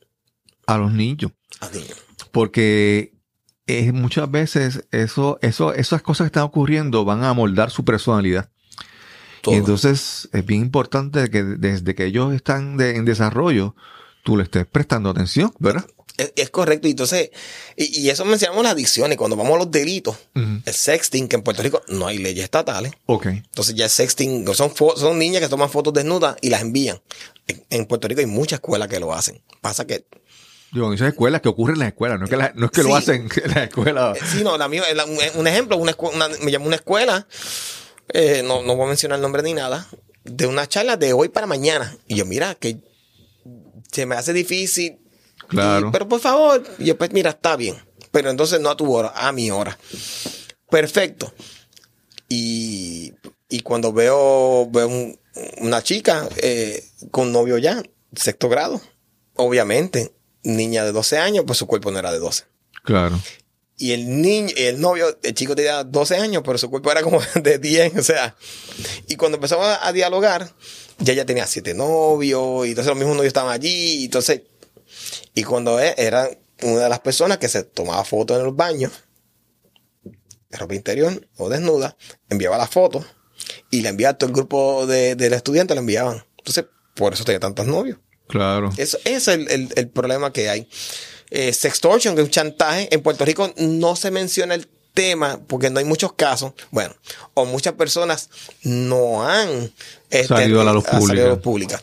a 0.65 0.77
los 0.77 0.91
niños. 0.91 1.31
Así. 1.59 1.83
Porque 2.31 3.13
eh, 3.67 3.91
muchas 3.91 4.29
veces 4.29 4.85
eso, 4.91 5.37
eso, 5.41 5.73
esas 5.73 6.01
cosas 6.01 6.25
que 6.25 6.29
están 6.29 6.43
ocurriendo 6.43 7.05
van 7.05 7.23
a 7.23 7.33
moldar 7.33 7.69
su 7.69 7.85
personalidad. 7.85 8.49
Todo. 9.41 9.53
Y 9.55 9.57
entonces 9.59 10.29
es 10.33 10.45
bien 10.45 10.61
importante 10.61 11.29
que 11.29 11.43
desde 11.43 11.95
que 11.95 12.05
ellos 12.05 12.33
están 12.33 12.75
de- 12.77 12.95
en 12.95 13.05
desarrollo, 13.05 13.75
tú 14.23 14.35
le 14.37 14.43
estés 14.43 14.65
prestando 14.65 15.09
atención, 15.11 15.53
¿verdad? 15.59 15.85
Es, 16.17 16.31
es 16.35 16.49
correcto. 16.51 16.87
Y 16.87 16.91
entonces, 16.91 17.31
y, 17.75 18.01
y 18.01 18.09
eso 18.09 18.23
mencionamos 18.25 18.63
las 18.63 18.73
adicciones. 18.73 19.17
Cuando 19.17 19.35
vamos 19.35 19.55
a 19.55 19.57
los 19.59 19.71
delitos, 19.71 20.15
el 20.35 20.73
sexting, 20.73 21.27
que 21.27 21.35
en 21.37 21.41
Puerto 21.41 21.63
Rico 21.63 21.81
no 21.87 22.05
hay 22.07 22.17
leyes 22.19 22.43
estatales. 22.43 22.91
Ok. 23.07 23.25
Entonces 23.27 23.73
ya 23.75 23.85
el 23.85 23.89
sexting, 23.89 24.45
son, 24.53 24.73
son 24.75 25.17
niñas 25.17 25.41
que 25.41 25.49
toman 25.49 25.69
fotos 25.69 25.93
desnudas 25.93 26.35
y 26.41 26.49
las 26.49 26.61
envían. 26.61 27.01
En, 27.47 27.65
en 27.69 27.85
Puerto 27.85 28.07
Rico 28.07 28.21
hay 28.21 28.27
muchas 28.27 28.57
escuelas 28.57 28.87
que 28.87 28.99
lo 28.99 29.13
hacen. 29.13 29.41
Pasa 29.61 29.85
que, 29.85 30.05
Digo, 30.71 30.91
esas 30.91 31.09
escuelas 31.09 31.41
que 31.41 31.49
ocurre 31.49 31.73
en 31.73 31.79
las 31.79 31.89
escuelas, 31.89 32.17
no 32.17 32.25
es 32.25 32.29
que, 32.31 32.37
la- 32.37 32.51
no 32.55 32.65
es 32.65 32.71
que 32.71 32.81
Sí. 32.81 32.87
lo 32.87 32.95
hacen 32.95 33.29
en 33.43 33.49
las 33.51 33.67
escuelas. 33.67 34.17
eh, 34.17 34.21
sí, 34.31 34.43
no, 34.43 34.57
la 34.57 34.67
mía, 34.67 34.81
la- 34.95 35.05
un, 35.05 35.47
ejemplo, 35.47 35.77
una, 35.77 35.95
una- 35.99 36.29
me 36.41 36.51
llamó 36.51 36.65
una 36.65 36.77
escuela, 36.77 37.27
eh, 38.09 38.41
no, 38.43 38.63
no 38.63 38.75
voy 38.75 38.85
a 38.85 38.89
mencionar 38.89 39.17
el 39.17 39.21
nombre 39.21 39.43
ni 39.43 39.53
nada, 39.53 39.87
de 40.23 40.47
una 40.47 40.67
charla 40.67 40.97
de 40.97 41.13
hoy 41.13 41.29
para 41.29 41.45
mañana. 41.47 41.95
Y 42.07 42.15
yo, 42.15 42.25
mira, 42.25 42.55
que 42.55 42.77
se 43.91 44.05
me 44.07 44.15
hace 44.15 44.33
difícil. 44.33 44.97
Claro. 45.53 45.89
Y- 45.89 45.91
pero 45.91 46.07
por 46.07 46.19
favor, 46.19 46.63
y 46.79 46.85
yo, 46.85 46.97
pues 46.97 47.11
mira, 47.13 47.29
está 47.31 47.55
bien. 47.55 47.75
Pero 48.11 48.29
entonces 48.29 48.59
no 48.59 48.69
a 48.69 48.77
tu 48.77 48.93
hora, 48.93 49.11
a 49.15 49.31
mi 49.31 49.49
hora. 49.51 49.77
Perfecto. 50.69 51.33
Y, 52.29 53.13
y 53.49 53.59
cuando 53.61 53.93
veo, 53.93 54.67
veo 54.71 54.87
un- 54.87 55.19
una 55.59 55.81
chica 55.81 56.27
eh, 56.37 56.83
con 57.11 57.31
novio 57.31 57.57
ya, 57.57 57.81
sexto 58.15 58.49
grado, 58.49 58.81
obviamente, 59.35 60.13
niña 60.43 60.83
de 60.85 60.91
12 60.91 61.17
años, 61.17 61.43
pues 61.47 61.57
su 61.59 61.67
cuerpo 61.67 61.91
no 61.91 61.99
era 61.99 62.11
de 62.11 62.19
12. 62.19 62.43
Claro. 62.83 63.19
Y 63.77 63.91
el 63.91 64.21
niño, 64.21 64.53
el 64.55 64.79
novio, 64.79 65.17
el 65.23 65.33
chico 65.33 65.55
tenía 65.55 65.83
12 65.83 66.15
años, 66.17 66.43
pero 66.45 66.57
su 66.57 66.69
cuerpo 66.69 66.91
era 66.91 67.01
como 67.01 67.19
de 67.41 67.57
10, 67.57 67.97
o 67.97 68.03
sea. 68.03 68.35
Y 69.07 69.15
cuando 69.15 69.37
empezamos 69.37 69.65
a, 69.65 69.87
a 69.87 69.91
dialogar, 69.91 70.51
ya 70.99 71.13
ella 71.13 71.25
tenía 71.25 71.47
siete 71.47 71.73
novios, 71.73 72.65
y 72.67 72.69
entonces 72.69 72.89
los 72.89 72.97
mismos 72.97 73.15
novios 73.15 73.29
estaban 73.29 73.51
allí, 73.51 74.01
y 74.01 74.05
entonces, 74.05 74.41
y 75.33 75.43
cuando 75.43 75.79
era 75.79 76.29
una 76.61 76.83
de 76.83 76.89
las 76.89 76.99
personas 76.99 77.37
que 77.37 77.49
se 77.49 77.63
tomaba 77.63 78.03
fotos 78.05 78.37
en 78.37 78.45
los 78.45 78.55
baños, 78.55 78.91
de 80.49 80.57
ropa 80.57 80.75
interior 80.75 81.27
o 81.37 81.49
desnuda, 81.49 81.97
enviaba 82.29 82.57
la 82.57 82.67
foto, 82.67 83.03
y 83.71 83.81
la 83.81 83.89
enviaba 83.89 84.11
a 84.11 84.17
todo 84.17 84.29
el 84.29 84.35
grupo 84.35 84.85
de, 84.85 85.15
del 85.15 85.33
estudiante, 85.33 85.73
la 85.73 85.81
enviaban. 85.81 86.23
Entonces, 86.37 86.65
por 86.95 87.13
eso 87.13 87.23
tenía 87.23 87.39
tantos 87.39 87.65
novios. 87.65 87.97
Claro. 88.27 88.71
Eso, 88.77 88.97
ese 89.03 89.15
es 89.17 89.27
el, 89.27 89.49
el- 89.49 89.73
el 89.75 89.89
problema 89.89 90.31
que 90.31 90.49
hay. 90.49 90.69
Eh, 91.31 91.51
sextortion, 91.51 92.15
que 92.15 92.21
es 92.21 92.27
un 92.27 92.31
chantaje. 92.31 92.87
En 92.93 93.01
Puerto 93.01 93.25
Rico 93.25 93.51
no 93.57 93.95
se 93.95 94.11
menciona 94.11 94.53
el 94.53 94.67
tema 94.93 95.39
porque 95.47 95.71
no 95.71 95.79
hay 95.79 95.85
muchos 95.85 96.13
casos. 96.13 96.53
Bueno, 96.69 96.95
o 97.33 97.45
muchas 97.45 97.73
personas 97.73 98.29
no 98.61 99.27
han 99.27 99.73
este, 100.11 100.33
ha 100.85 100.99
salido 100.99 101.19
a 101.21 101.25
la 101.25 101.29
luz 101.31 101.39
pública. 101.39 101.81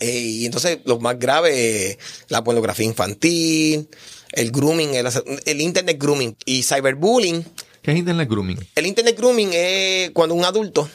Eh, 0.00 0.18
y 0.18 0.46
entonces 0.46 0.78
lo 0.84 0.98
más 0.98 1.18
grave, 1.18 1.90
eh, 1.90 1.98
la 2.28 2.42
pornografía 2.42 2.86
infantil, 2.86 3.88
el 4.32 4.50
grooming, 4.50 4.94
el, 4.94 5.06
el 5.44 5.60
internet 5.60 5.96
grooming 6.00 6.36
y 6.44 6.62
cyberbullying. 6.62 7.44
¿Qué 7.82 7.92
es 7.92 7.96
Internet 7.96 8.28
Grooming? 8.28 8.58
El 8.74 8.86
internet 8.86 9.16
grooming 9.16 9.50
es 9.54 10.10
cuando 10.10 10.34
un 10.34 10.44
adulto, 10.44 10.88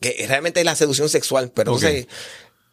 que 0.00 0.24
realmente 0.26 0.60
es 0.60 0.64
la 0.64 0.74
seducción 0.74 1.08
sexual, 1.10 1.52
pero 1.54 1.72
Ok. 1.74 1.82
entonces 1.82 2.06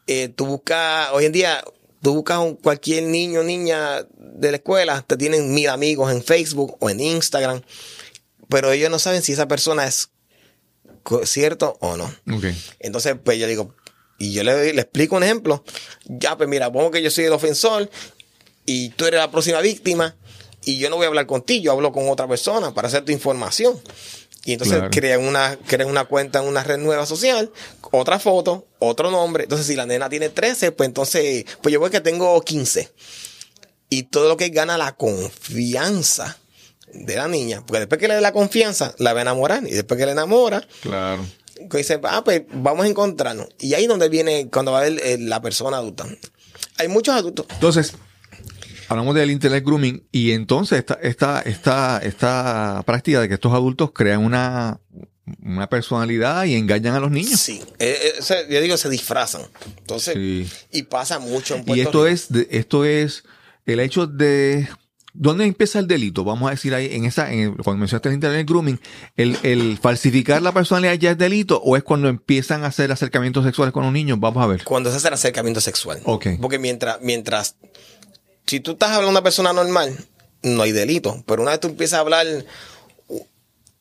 eh, 0.08 0.30
tú 0.30 0.46
buscas, 0.46 1.10
hoy 1.12 1.26
en 1.26 1.34
día, 1.34 1.64
tú 2.02 2.14
buscas 2.14 2.40
un, 2.40 2.56
cualquier 2.56 3.04
niño 3.04 3.42
o 3.42 3.44
niña 3.44 4.06
de 4.18 4.52
la 4.52 4.58
escuela, 4.58 5.02
te 5.06 5.18
tienen 5.18 5.54
mil 5.54 5.68
amigos 5.70 6.12
en 6.14 6.24
Facebook 6.24 6.78
o 6.80 6.90
en 6.90 7.02
Instagram, 7.02 7.62
pero 8.50 8.72
ellos 8.72 8.90
no 8.90 9.00
saben 9.00 9.22
si 9.22 9.34
esa 9.34 9.48
persona 9.50 9.86
es 9.86 10.10
cierto 11.26 11.78
o 11.82 11.98
no. 11.98 12.14
Entonces, 12.80 13.16
pues 13.22 13.38
yo 13.38 13.48
digo, 13.48 13.76
y 14.18 14.32
yo 14.34 14.44
le, 14.44 14.74
le 14.74 14.82
explico 14.82 15.16
un 15.16 15.24
ejemplo. 15.24 15.64
Ya, 16.06 16.38
pues 16.38 16.48
mira, 16.50 16.72
pongo 16.72 16.92
que 16.92 17.02
yo 17.02 17.10
soy 17.12 17.26
el 17.26 17.34
ofensor 17.34 17.90
y 18.66 18.90
tú 18.90 19.06
eres 19.06 19.20
la 19.20 19.30
próxima 19.32 19.60
víctima 19.62 20.16
y 20.66 20.78
yo 20.78 20.90
no 20.90 20.96
voy 20.96 21.06
a 21.06 21.08
hablar 21.10 21.26
contigo, 21.28 21.64
yo 21.64 21.72
hablo 21.74 21.92
con 21.92 22.08
otra 22.10 22.28
persona 22.28 22.74
para 22.74 22.88
hacer 22.88 23.04
tu 23.04 23.12
información. 23.12 23.80
Y 24.46 24.54
entonces 24.54 24.76
Claro. 24.78 24.92
crean 24.92 25.22
una, 25.24 25.58
crean 25.68 25.90
una 25.90 26.04
cuenta 26.06 26.40
en 26.42 26.48
una 26.48 26.64
red 26.64 26.78
nueva 26.78 27.06
social, 27.06 27.50
otra 27.92 28.20
foto, 28.20 28.68
otro 28.80 29.10
nombre. 29.10 29.44
Entonces, 29.44 29.66
si 29.68 29.76
la 29.76 29.86
nena 29.86 30.10
tiene 30.10 30.28
13, 30.30 30.74
pues 30.74 30.88
entonces, 30.88 31.46
pues 31.62 31.72
yo 31.72 31.80
veo 31.80 31.90
que 31.90 32.02
tengo 32.02 32.42
15. 32.42 32.92
Y 33.90 34.04
todo 34.04 34.28
lo 34.28 34.36
que 34.36 34.50
gana 34.50 34.78
la 34.78 34.96
confianza 34.98 36.38
de 36.94 37.16
la 37.16 37.28
niña, 37.30 37.64
porque 37.66 37.80
después 37.80 38.00
que 38.02 38.08
le 38.10 38.16
dé 38.16 38.22
la 38.22 38.34
confianza, 38.34 38.94
la 38.98 39.14
va 39.14 39.20
a 39.20 39.24
enamorar. 39.24 39.64
Y 39.66 39.72
después 39.72 39.98
que 39.98 40.06
le 40.06 40.12
enamora, 40.12 40.66
Claro. 40.82 41.26
Que 41.70 41.78
dice, 41.78 42.00
ah, 42.04 42.24
pues 42.24 42.44
vamos 42.54 42.86
a 42.86 42.90
encontrarnos. 42.90 43.48
Y 43.60 43.74
ahí 43.74 43.84
es 43.84 43.90
donde 43.90 44.10
viene, 44.10 44.50
cuando 44.52 44.72
va 44.72 44.80
a 44.80 44.84
ver 44.84 45.00
eh, 45.04 45.18
la 45.20 45.42
persona 45.42 45.78
adulta. 45.78 46.06
Hay 46.78 46.88
muchos 46.88 47.16
adultos. 47.16 47.46
Entonces, 47.52 47.94
hablamos 48.90 49.16
del 49.16 49.32
Internet 49.32 49.64
Grooming 49.66 50.04
y 50.12 50.32
entonces 50.32 50.80
esta, 50.80 50.96
esta, 51.02 51.42
esta, 51.46 52.00
esta 52.04 52.84
práctica 52.86 53.22
de 53.22 53.28
que 53.28 53.34
estos 53.36 53.54
adultos 53.54 53.92
crean 53.94 54.24
una, 54.24 54.80
una 55.42 55.68
personalidad 55.70 56.46
y 56.46 56.56
engañan 56.56 56.96
a 56.96 57.00
los 57.00 57.12
niños. 57.12 57.40
Sí, 57.40 57.62
eh, 57.80 58.14
eh, 58.30 58.48
yo 58.50 58.62
digo, 58.62 58.78
se 58.78 58.90
disfrazan. 58.90 59.42
Entonces, 59.80 60.14
Sí. 60.16 60.50
y 60.72 60.84
pasa 60.84 61.20
mucho 61.20 61.56
en 61.56 61.62
Y 61.62 61.64
Puerto 61.66 62.06
esto 62.06 62.06
Rico. 62.06 62.48
es, 62.48 62.48
esto 62.52 62.86
es 62.86 63.24
el 63.66 63.80
hecho 63.80 64.08
de 64.08 64.68
¿Dónde 65.16 65.46
empieza 65.46 65.78
el 65.80 65.88
delito? 65.88 66.24
Vamos 66.24 66.48
a 66.48 66.52
decir 66.52 66.74
ahí, 66.74 66.90
en 66.92 67.06
esa, 67.06 67.32
en, 67.32 67.54
cuando 67.56 67.80
mencionaste 67.82 68.10
el 68.10 68.16
internet 68.16 68.48
grooming, 68.48 68.80
el, 69.16 69.38
el 69.44 69.78
falsificar 69.78 70.42
la 70.42 70.52
personalidad 70.52 70.96
ya 70.96 71.12
es 71.12 71.18
delito 71.18 71.62
o 71.64 71.78
es 71.78 71.84
cuando 71.84 72.10
empiezan 72.10 72.64
a 72.64 72.68
hacer 72.68 72.92
acercamientos 72.92 73.46
sexuales 73.46 73.74
con 73.74 73.84
los 73.84 73.94
niños? 73.94 74.20
Vamos 74.20 74.44
a 74.44 74.48
ver. 74.48 74.64
Cuando 74.64 74.90
se 74.90 74.98
hace 74.98 75.08
el 75.10 75.14
acercamiento 75.14 75.62
sexual. 75.62 76.02
Ok. 76.06 76.28
Porque 76.42 76.58
mientras, 76.58 77.00
mientras, 77.02 77.58
si 78.48 78.60
tú 78.60 78.72
estás 78.72 78.90
hablando 78.90 79.10
a 79.10 79.12
una 79.12 79.24
persona 79.24 79.54
normal, 79.54 79.96
no 80.42 80.64
hay 80.64 80.72
delito. 80.72 81.24
Pero 81.28 81.44
una 81.44 81.52
vez 81.52 81.60
tú 81.60 81.68
empiezas 81.68 81.98
a 81.98 82.02
hablar 82.02 82.26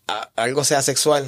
a- 0.09 0.31
algo 0.37 0.65
sea 0.65 0.83
sexual, 0.83 1.27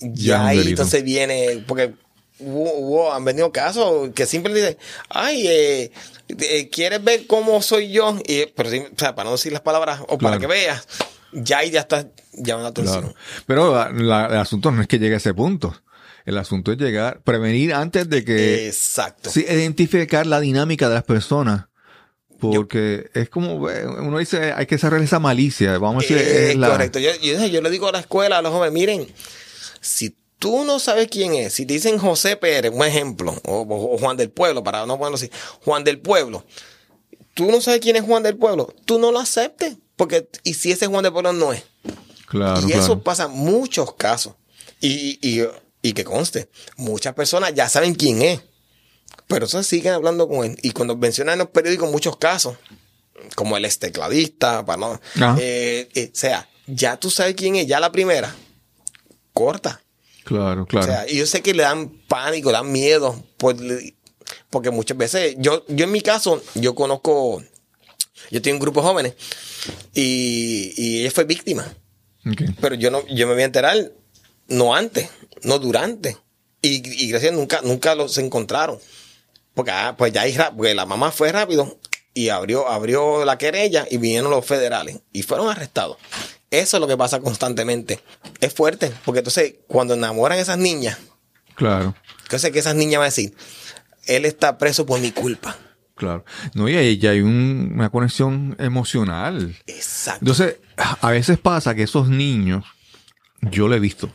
Ya 0.00 0.08
ya, 0.12 0.46
ahí 0.46 0.58
delito. 0.58 0.82
entonces 0.82 1.02
viene, 1.04 1.64
porque 1.66 1.94
hubo, 2.40 2.72
hubo- 2.74 3.12
han 3.12 3.24
venido 3.24 3.50
casos 3.52 4.10
que 4.14 4.26
siempre 4.26 4.52
dicen, 4.54 4.76
ay, 5.08 5.46
eh, 5.46 5.92
eh, 6.38 6.68
¿quieres 6.70 7.02
ver 7.02 7.26
cómo 7.26 7.60
soy 7.62 7.90
yo? 7.90 8.16
Y, 8.26 8.46
pero, 8.54 8.70
sí, 8.70 8.78
o 8.78 8.98
sea, 8.98 9.14
para 9.14 9.26
no 9.28 9.32
decir 9.36 9.52
las 9.52 9.62
palabras 9.62 10.00
o 10.02 10.18
para 10.18 10.36
Claro. 10.36 10.40
que 10.40 10.46
veas, 10.46 10.86
ya 11.32 11.58
ahí 11.58 11.70
ya 11.70 11.80
estás 11.80 12.06
llamando 12.32 12.64
la 12.64 12.68
atención. 12.70 13.00
Claro. 13.00 13.14
Pero 13.46 13.74
la- 13.74 13.90
la- 13.90 14.26
el 14.26 14.36
asunto 14.38 14.70
no 14.70 14.80
es 14.82 14.88
que 14.88 14.98
llegue 14.98 15.14
a 15.14 15.18
ese 15.18 15.34
punto. 15.34 15.74
El 16.24 16.36
asunto 16.36 16.72
es 16.72 16.78
llegar, 16.78 17.20
prevenir 17.22 17.72
antes 17.72 18.08
de 18.10 18.22
que 18.24 18.66
Exacto. 18.68 19.30
sí, 19.30 19.46
identificar 19.48 20.26
la 20.26 20.40
dinámica 20.40 20.88
de 20.88 20.94
las 20.94 21.04
personas 21.04 21.66
Porque 22.40 23.10
es 23.14 23.28
como, 23.30 23.68
eh, 23.68 23.84
uno 23.84 24.16
dice, 24.18 24.52
hay 24.52 24.66
que 24.66 24.76
desarrollar 24.76 25.04
esa 25.04 25.18
malicia. 25.18 25.76
Vamos 25.78 26.04
a 26.04 26.06
decir, 26.06 26.18
Eh, 26.18 26.50
es 26.52 26.56
la- 26.56 26.68
Correcto. 26.68 27.00
Yo, 27.00 27.10
yo, 27.20 27.44
yo 27.46 27.60
le 27.60 27.68
digo 27.68 27.88
a 27.88 27.92
la 27.92 27.98
escuela, 27.98 28.38
a 28.38 28.42
los 28.42 28.52
jóvenes, 28.52 28.72
miren, 28.72 29.08
si 29.80 30.14
tú 30.38 30.64
no 30.64 30.78
sabes 30.78 31.08
quién 31.08 31.34
es, 31.34 31.54
si 31.54 31.66
te 31.66 31.74
dicen 31.74 31.98
José 31.98 32.36
Pérez, 32.36 32.72
un 32.72 32.84
ejemplo, 32.84 33.34
o, 33.44 33.98
Juan 33.98 34.16
del 34.16 34.30
Pueblo, 34.30 34.62
para 34.62 34.86
no 34.86 34.98
ponerlo 34.98 35.16
así, 35.16 35.30
Juan 35.64 35.84
del 35.84 36.00
Pueblo, 36.00 36.44
tú 37.34 37.50
no 37.50 37.60
sabes 37.60 37.80
quién 37.80 37.96
es 37.96 38.02
Juan 38.02 38.22
del 38.22 38.36
Pueblo, 38.36 38.72
tú 38.84 38.98
no 38.98 39.12
lo 39.12 39.18
aceptes, 39.18 39.76
porque, 39.96 40.28
y 40.44 40.54
si 40.54 40.70
ese 40.70 40.86
Juan 40.86 41.02
del 41.02 41.12
Pueblo 41.12 41.32
no 41.32 41.52
es. 41.52 41.64
Claro, 42.26 42.68
y 42.68 42.72
eso 42.72 43.00
pasa 43.02 43.24
en 43.24 43.30
muchos 43.30 43.94
casos. 43.94 44.34
Y, 44.80 45.18
y, 45.26 45.44
y 45.82 45.92
que 45.92 46.04
conste, 46.04 46.48
muchas 46.76 47.14
personas 47.14 47.52
ya 47.54 47.68
saben 47.68 47.94
quién 47.94 48.22
es, 48.22 48.40
pero 49.26 49.46
eso 49.46 49.62
siguen 49.62 49.94
hablando 49.94 50.28
con 50.28 50.44
él. 50.44 50.58
Y 50.62 50.70
cuando 50.70 50.96
mencionan 50.96 51.34
en 51.34 51.38
los 51.40 51.48
periódicos 51.48 51.90
muchos 51.90 52.16
casos, 52.16 52.56
como 53.34 53.56
el 53.56 53.64
ex 53.64 53.78
tecladista, 53.78 54.64
para 54.64 54.78
no, 54.78 55.00
eh, 55.38 55.88
eh, 55.94 56.10
o 56.12 56.16
sea, 56.16 56.48
ya 56.66 56.96
tú 56.96 57.10
sabes 57.10 57.34
quién 57.34 57.56
es, 57.56 57.66
ya 57.66 57.80
la 57.80 57.90
primera, 57.90 58.34
corta. 59.32 59.82
Claro, 60.28 60.66
claro. 60.66 60.86
O 60.86 60.88
sea, 60.90 61.08
y 61.10 61.16
yo 61.16 61.26
sé 61.26 61.40
que 61.42 61.54
le 61.54 61.62
dan 61.62 61.88
pánico, 62.06 62.50
le 62.50 62.58
dan 62.58 62.70
miedo, 62.70 63.24
por- 63.38 63.56
porque 64.50 64.70
muchas 64.70 64.96
veces, 64.98 65.36
yo, 65.38 65.64
yo 65.68 65.84
en 65.86 65.90
mi 65.92 66.02
caso, 66.02 66.42
yo 66.54 66.74
conozco, 66.74 67.42
yo 68.30 68.42
tengo 68.42 68.56
un 68.56 68.60
grupo 68.60 68.82
de 68.82 68.86
jóvenes 68.88 69.14
y, 69.94 70.72
y 70.76 71.00
ella 71.00 71.10
fue 71.10 71.24
víctima. 71.24 71.66
Pero 72.60 72.74
yo 72.74 72.90
no, 72.90 73.06
yo 73.06 73.26
me 73.26 73.32
voy 73.32 73.42
a 73.42 73.46
enterar 73.46 73.90
no 74.48 74.74
antes, 74.74 75.08
no 75.42 75.58
durante. 75.58 76.16
Y, 76.60 77.04
y 77.04 77.08
gracias 77.08 77.32
nunca, 77.32 77.60
nunca 77.62 77.94
los 77.94 78.18
encontraron. 78.18 78.78
Porque 79.54 79.70
ah, 79.70 79.94
pues 79.96 80.12
ya 80.12 80.22
hay 80.22 80.36
porque 80.56 80.74
la 80.74 80.84
mamá 80.84 81.10
fue 81.10 81.32
rápido 81.32 81.78
y 82.12 82.28
abrió, 82.28 82.68
abrió 82.68 83.24
la 83.24 83.38
querella 83.38 83.86
y 83.90 83.96
vinieron 83.96 84.30
los 84.30 84.44
federales 84.44 84.98
y 85.12 85.22
fueron 85.22 85.48
arrestados. 85.48 85.96
Eso 86.50 86.76
es 86.76 86.80
lo 86.80 86.86
que 86.86 86.96
pasa 86.96 87.20
constantemente. 87.20 88.00
Es 88.40 88.54
fuerte, 88.54 88.92
porque 89.04 89.18
entonces 89.20 89.56
cuando 89.66 89.94
enamoran 89.94 90.38
a 90.38 90.42
esas 90.42 90.58
niñas, 90.58 90.98
Claro, 91.54 91.94
entonces 92.22 92.52
que 92.52 92.60
esas 92.60 92.76
niñas 92.76 92.98
van 93.00 93.06
a 93.06 93.10
decir, 93.10 93.34
él 94.06 94.24
está 94.24 94.58
preso 94.58 94.86
por 94.86 95.00
mi 95.00 95.10
culpa. 95.12 95.56
claro. 95.94 96.24
No, 96.54 96.68
y 96.68 96.76
ahí 96.76 96.96
ya 96.98 97.10
hay 97.10 97.20
un- 97.20 97.72
una 97.74 97.90
conexión 97.90 98.54
emocional. 98.60 99.56
Exacto. 99.66 100.20
Entonces, 100.22 100.56
a 100.76 101.10
veces 101.10 101.38
pasa 101.38 101.74
que 101.74 101.82
esos 101.82 102.08
niños, 102.08 102.64
yo 103.42 103.66
lo 103.68 103.74
he 103.74 103.80
visto, 103.80 104.10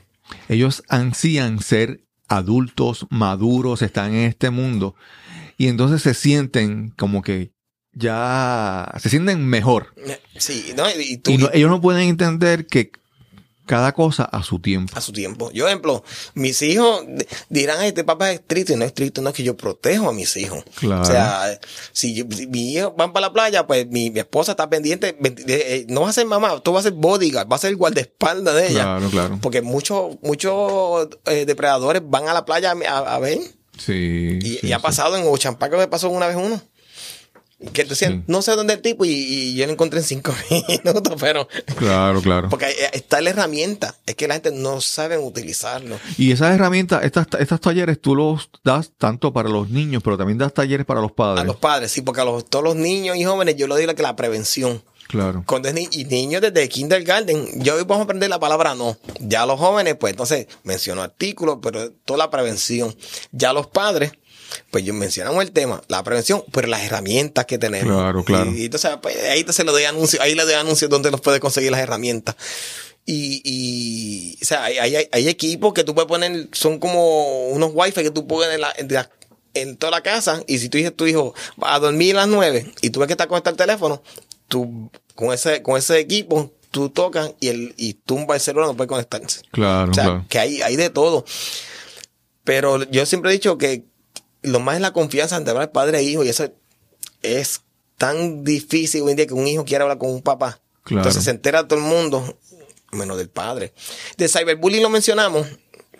ellos 0.47 0.84
ansían 0.88 1.59
ser 1.61 2.05
adultos, 2.29 3.05
maduros, 3.09 3.81
están 3.81 4.13
en 4.15 4.23
este 4.29 4.49
mundo, 4.49 4.95
y 5.57 5.67
entonces 5.67 6.01
se 6.01 6.13
sienten 6.13 6.89
como 6.97 7.21
que 7.21 7.51
ya 7.95 8.91
se 8.99 9.09
sienten 9.09 9.45
mejor. 9.45 9.93
Sí, 10.37 10.73
¿no? 10.75 10.83
Y, 10.99 11.17
tú, 11.17 11.31
Y 11.31 11.37
no- 11.37 11.49
ellos 11.53 11.69
no 11.69 11.81
pueden 11.81 12.07
entender 12.09 12.65
que 12.67 12.91
cada 13.65 13.93
cosa 13.93 14.25
a 14.25 14.43
su 14.43 14.59
tiempo. 14.59 14.91
a 14.97 14.99
su 14.99 15.13
tiempo. 15.13 15.49
Yo, 15.51 15.67
ejemplo, 15.67 16.03
mis 16.33 16.61
hijos 16.63 17.05
dirán, 17.47 17.77
"Ay, 17.79 17.87
este 17.89 18.03
papá 18.03 18.29
es 18.31 18.41
estricto 18.41 18.73
y 18.73 18.75
no 18.75 18.83
es 18.83 18.87
estricto, 18.89 19.21
no 19.21 19.29
es 19.29 19.35
que 19.35 19.43
yo 19.43 19.55
protejo 19.55 20.09
a 20.09 20.13
mis 20.13 20.35
hijos. 20.35 20.65
Claro. 20.79 21.01
O 21.01 21.05
sea, 21.05 21.59
si, 21.93 22.13
yo- 22.13 22.25
si 22.29 22.47
mis 22.47 22.75
hijos 22.75 22.91
van 22.97 23.13
para 23.13 23.27
la 23.27 23.33
playa, 23.33 23.65
pues 23.65 23.87
mi, 23.87 24.11
mi 24.11 24.19
esposa 24.19 24.51
está 24.51 24.69
pendiente, 24.69 25.15
de- 25.17 25.75
eh, 25.77 25.85
no 25.87 26.01
va 26.01 26.09
a 26.09 26.13
ser 26.13 26.25
mamá, 26.25 26.59
tú 26.59 26.73
vas 26.73 26.81
a 26.85 26.89
ser 26.89 26.97
bodyguard, 26.97 27.49
va 27.49 27.55
a 27.55 27.59
ser 27.59 27.73
guardaespaldas 27.77 28.53
de 28.53 28.67
ella. 28.67 28.81
Claro, 28.83 29.09
claro. 29.09 29.39
Porque 29.41 29.61
muchos 29.61 30.17
muchos 30.21 31.07
eh, 31.27 31.45
depredadores 31.45 32.01
van 32.05 32.27
a 32.27 32.33
la 32.33 32.43
playa 32.43 32.73
a, 32.89 33.15
a 33.15 33.19
ver. 33.19 33.39
Sí. 33.77 34.39
Y, 34.41 34.41
sí, 34.41 34.59
y 34.63 34.71
ha 34.73 34.77
sí. 34.77 34.83
pasado 34.83 35.15
en 35.15 35.25
Ochampaco, 35.25 35.77
me 35.77 35.87
pasó 35.87 36.09
una 36.09 36.27
vez 36.27 36.35
uno. 36.35 36.61
Que 37.72 37.84
decían, 37.86 38.14
Sí. 38.14 38.24
no 38.28 38.41
sé 38.41 38.51
dónde 38.55 38.74
el 38.74 38.82
tipo 38.82 39.05
y, 39.05 39.09
y 39.11 39.55
yo 39.55 39.66
lo 39.66 39.72
encontré 39.74 39.99
en 39.99 40.05
cinco 40.05 40.34
minutos, 40.68 41.14
pero 41.20 41.47
Claro, 41.78 42.22
claro. 42.22 42.49
porque 42.49 42.68
está 42.93 43.22
la 43.22 43.30
herramienta, 43.30 43.95
es 44.05 44.16
que 44.16 44.28
la 44.28 44.34
gente 44.36 44.51
no 44.51 44.82
sabe 44.82 45.18
utilizarlo. 45.18 45.97
Y 46.18 46.32
esas 46.32 46.53
herramientas, 46.53 47.03
estas, 47.03 47.28
estos 47.39 47.61
talleres, 47.61 48.01
tú 48.01 48.16
los 48.16 48.49
das 48.64 48.91
tanto 48.97 49.32
para 49.34 49.49
los 49.49 49.70
niños, 49.70 50.01
pero 50.03 50.18
también 50.18 50.38
das 50.38 50.53
talleres 50.53 50.86
para 50.86 51.01
los 51.01 51.11
padres. 51.11 51.41
A 51.41 51.45
los 51.45 51.55
padres, 51.57 51.91
sí, 51.91 52.01
porque 52.01 52.22
a 52.22 52.26
los, 52.26 52.45
todos 52.45 52.64
los 52.66 52.76
niños 52.76 53.16
y 53.18 53.24
jóvenes 53.24 53.55
yo 53.55 53.68
le 53.68 53.78
digo 53.78 53.93
que 53.95 54.03
la 54.03 54.16
prevención. 54.16 54.84
Claro. 55.07 55.43
Cuando 55.45 55.68
es 55.68 55.76
ni- 55.76 55.88
y 55.91 56.05
niños 56.05 56.41
desde 56.41 56.68
kindergarten, 56.70 57.61
yo 57.61 57.76
hoy 57.76 57.84
vamos 57.84 57.99
a 57.99 58.03
aprender 58.05 58.30
la 58.30 58.39
palabra 58.39 58.74
no. 58.74 58.97
Ya 59.20 59.45
los 59.45 59.59
jóvenes, 59.59 59.95
pues 59.99 60.11
entonces 60.11 60.47
menciono 60.64 61.01
artículos, 61.03 61.59
pero 61.61 61.91
toda 61.91 62.18
la 62.18 62.32
prevención. 62.32 62.95
Ya 63.32 63.53
los 63.53 63.68
padres, 63.68 64.14
pues 64.71 64.83
yo 64.83 64.93
mencionamos 64.93 65.43
el 65.43 65.51
tema, 65.51 65.81
la 65.87 66.03
prevención, 66.03 66.43
pero 66.51 66.67
las 66.67 66.83
herramientas 66.83 67.45
que 67.45 67.57
tenemos. 67.57 67.93
Claro, 67.93 68.23
claro. 68.23 68.51
Y, 68.51 68.61
y 68.61 68.65
entonces 68.65 68.91
pues, 69.01 69.15
ahí 69.29 69.43
te 69.43 69.53
se 69.53 69.63
le 69.63 69.71
doy 69.71 69.83
anuncios, 69.85 70.21
ahí 70.21 70.35
le 70.35 70.43
doy 70.45 70.53
anuncios 70.53 70.89
donde 70.89 71.11
los 71.11 71.21
puedes 71.21 71.39
conseguir 71.39 71.71
las 71.71 71.81
herramientas. 71.81 72.35
Y, 73.05 73.41
y 73.43 74.37
o 74.41 74.45
sea, 74.45 74.63
hay, 74.63 74.77
hay, 74.77 75.07
hay 75.11 75.27
equipos 75.27 75.73
que 75.73 75.83
tú 75.83 75.93
puedes 75.93 76.07
poner, 76.07 76.47
son 76.53 76.79
como 76.79 77.47
unos 77.49 77.71
wifi 77.73 78.01
que 78.03 78.11
tú 78.11 78.25
pones 78.27 78.53
en, 78.53 78.61
la, 78.61 78.73
en, 78.77 78.87
la- 78.93 79.09
en 79.53 79.75
toda 79.77 79.91
la 79.91 80.01
casa. 80.01 80.41
Y 80.47 80.57
si 80.59 80.69
tú 80.69 80.77
dices 80.77 80.95
tu 80.95 81.05
hijo 81.05 81.33
va 81.61 81.75
a 81.75 81.79
dormir 81.79 82.15
a 82.15 82.21
las 82.21 82.27
9 82.29 82.71
y 82.81 82.89
tú 82.91 82.99
ves 82.99 83.07
que 83.07 83.13
está 83.13 83.27
conectado 83.27 83.53
el 83.53 83.57
teléfono, 83.57 84.01
tú 84.47 84.89
con 85.15 85.33
ese, 85.33 85.61
con 85.61 85.77
ese 85.77 85.99
equipo, 85.99 86.53
tú 86.71 86.89
tocas 86.89 87.33
y 87.39 87.49
el, 87.49 87.73
y 87.77 87.93
tumba 87.93 88.35
el 88.35 88.41
celular, 88.41 88.67
no 88.69 88.75
puede 88.77 88.87
conectarse. 88.87 89.41
Claro, 89.51 89.91
O 89.91 89.93
sea, 89.93 90.03
claro. 90.05 90.25
que 90.29 90.39
hay, 90.39 90.61
hay 90.61 90.75
de 90.77 90.89
todo. 90.89 91.25
Pero 92.43 92.83
yo 92.89 93.05
siempre 93.05 93.31
he 93.31 93.33
dicho 93.33 93.57
que 93.57 93.85
lo 94.43 94.59
más 94.59 94.75
es 94.75 94.81
la 94.81 94.93
confianza 94.93 95.35
entre 95.37 95.51
hablar 95.51 95.71
padre 95.71 95.99
e 95.99 96.03
hijo. 96.03 96.23
Y 96.23 96.29
eso 96.29 96.51
es 97.21 97.61
tan 97.97 98.43
difícil 98.43 99.01
hoy 99.03 99.11
en 99.11 99.17
día 99.17 99.27
que 99.27 99.33
un 99.33 99.47
hijo 99.47 99.65
quiera 99.65 99.83
hablar 99.83 99.97
con 99.97 100.09
un 100.11 100.21
papá. 100.21 100.59
Claro. 100.83 101.01
Entonces 101.01 101.23
se 101.23 101.31
entera 101.31 101.67
todo 101.67 101.79
el 101.79 101.85
mundo, 101.85 102.37
menos 102.91 103.17
del 103.17 103.29
padre. 103.29 103.73
De 104.17 104.27
cyberbullying 104.27 104.83
lo 104.83 104.89
mencionamos, 104.89 105.47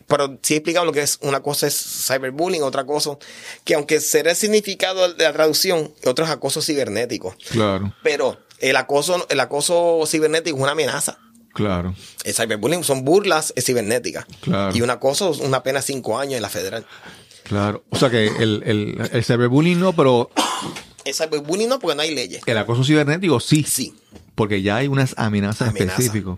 pero 0.08 0.38
sí 0.42 0.56
explicamos 0.56 0.88
lo 0.88 0.92
que 0.94 1.02
es. 1.02 1.18
Una 1.22 1.42
cosa 1.42 1.68
es 1.68 1.76
cyberbullying, 2.08 2.64
otra 2.64 2.86
cosa 2.86 3.18
que 3.64 3.76
aunque 3.76 4.00
será 4.02 4.32
el 4.32 4.38
significado 4.38 5.14
de 5.14 5.24
la 5.24 5.32
traducción, 5.34 5.94
otro 6.06 6.26
es 6.26 6.32
acoso 6.32 6.62
cibernético. 6.62 7.36
Claro, 7.52 7.96
Pero 8.04 8.38
el 8.60 8.76
acoso, 8.76 9.26
el 9.30 9.40
acoso 9.40 10.04
cibernético 10.06 10.58
es 10.58 10.64
una 10.64 10.74
amenaza. 10.74 11.18
claro. 11.54 11.96
El 12.26 12.34
cyberbullying 12.34 12.84
son 12.84 13.06
burlas 13.06 13.54
cibernéticas. 13.58 14.26
Claro. 14.42 14.76
Y 14.76 14.82
un 14.82 14.90
acoso 14.90 15.32
es 15.32 15.40
una 15.40 15.64
pena 15.64 15.80
de 15.80 15.86
cinco 15.86 16.20
años 16.20 16.36
en 16.36 16.42
la 16.42 16.50
federal. 16.50 16.86
Claro. 17.44 17.84
O 17.90 17.98
sea 17.98 18.10
que 18.10 18.28
el, 18.28 18.64
el, 18.66 19.10
el 19.12 19.24
cyberbullying 19.24 19.80
no, 19.80 19.94
pero 19.94 20.30
El 21.06 21.14
cyberbullying 21.14 21.70
no, 21.70 21.80
porque 21.80 21.96
no 21.96 22.02
hay 22.02 22.16
leyes. 22.16 22.42
el 22.46 22.58
acoso 22.58 22.84
cibernético 22.84 23.40
sí. 23.40 23.64
Sí. 23.68 23.94
Porque 24.36 24.62
ya 24.62 24.78
hay 24.78 24.88
unas 24.88 25.14
amenazas 25.18 25.70
Amenaza. 25.70 25.92
específicas. 26.02 26.38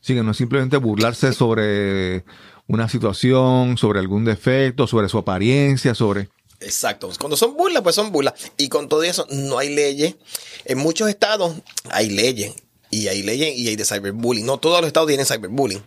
Sí, 0.00 0.14
que 0.14 0.22
no 0.22 0.32
es 0.32 0.36
simplemente 0.36 0.76
burlarse 0.76 1.32
sobre 1.32 2.24
una 2.66 2.88
situación, 2.88 3.78
sobre 3.78 4.00
algún 4.00 4.24
defecto, 4.24 4.86
sobre 4.86 5.08
su 5.08 5.18
apariencia, 5.18 5.94
sobre... 5.94 6.28
Exacto. 6.60 7.10
Cuando 7.18 7.36
son 7.36 7.56
burlas, 7.56 7.82
pues 7.82 7.94
son 7.94 8.12
burlas. 8.12 8.34
Y 8.56 8.68
con 8.68 8.88
todo 8.88 9.02
eso, 9.02 9.26
no 9.30 9.58
hay 9.58 9.74
leyes. 9.74 10.16
En 10.64 10.78
muchos 10.78 11.08
estados 11.08 11.56
hay 11.90 12.10
leyes. 12.10 12.54
Y 12.90 13.08
hay 13.08 13.22
leyes 13.22 13.56
y 13.56 13.68
hay 13.68 13.76
de 13.76 13.84
cyberbullying. 13.84 14.46
No 14.46 14.58
todos 14.58 14.80
los 14.80 14.86
estados 14.86 15.08
tienen 15.08 15.26
cyberbullying. 15.26 15.82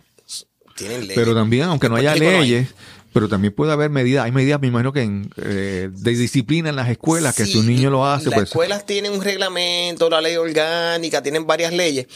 Tienen 0.76 1.02
leyes. 1.02 1.14
Pero 1.16 1.34
también, 1.34 1.64
aunque 1.64 1.88
no 1.88 1.96
haya 1.96 2.14
no 2.14 2.28
hay. 2.28 2.68
Pero 3.16 3.30
también 3.30 3.54
puede 3.54 3.72
haber 3.72 3.88
medidas. 3.88 4.26
Hay 4.26 4.30
medidas, 4.32 4.60
me 4.60 4.66
imagino 4.66 4.92
que 4.92 5.00
en, 5.00 5.30
eh, 5.38 5.88
de 5.90 6.10
disciplina 6.10 6.68
en 6.68 6.76
las 6.76 6.90
escuelas, 6.90 7.34
que 7.34 7.46
si 7.46 7.56
un 7.56 7.66
niño 7.66 7.88
lo 7.88 8.04
hace, 8.06 8.26
Las 8.26 8.34
pues... 8.34 8.48
escuelas 8.50 8.84
tienen 8.84 9.10
un 9.12 9.22
reglamento, 9.22 10.10
la 10.10 10.20
ley 10.20 10.36
orgánica, 10.36 11.22
tienen 11.22 11.46
varias 11.46 11.72
leyes. 11.72 12.08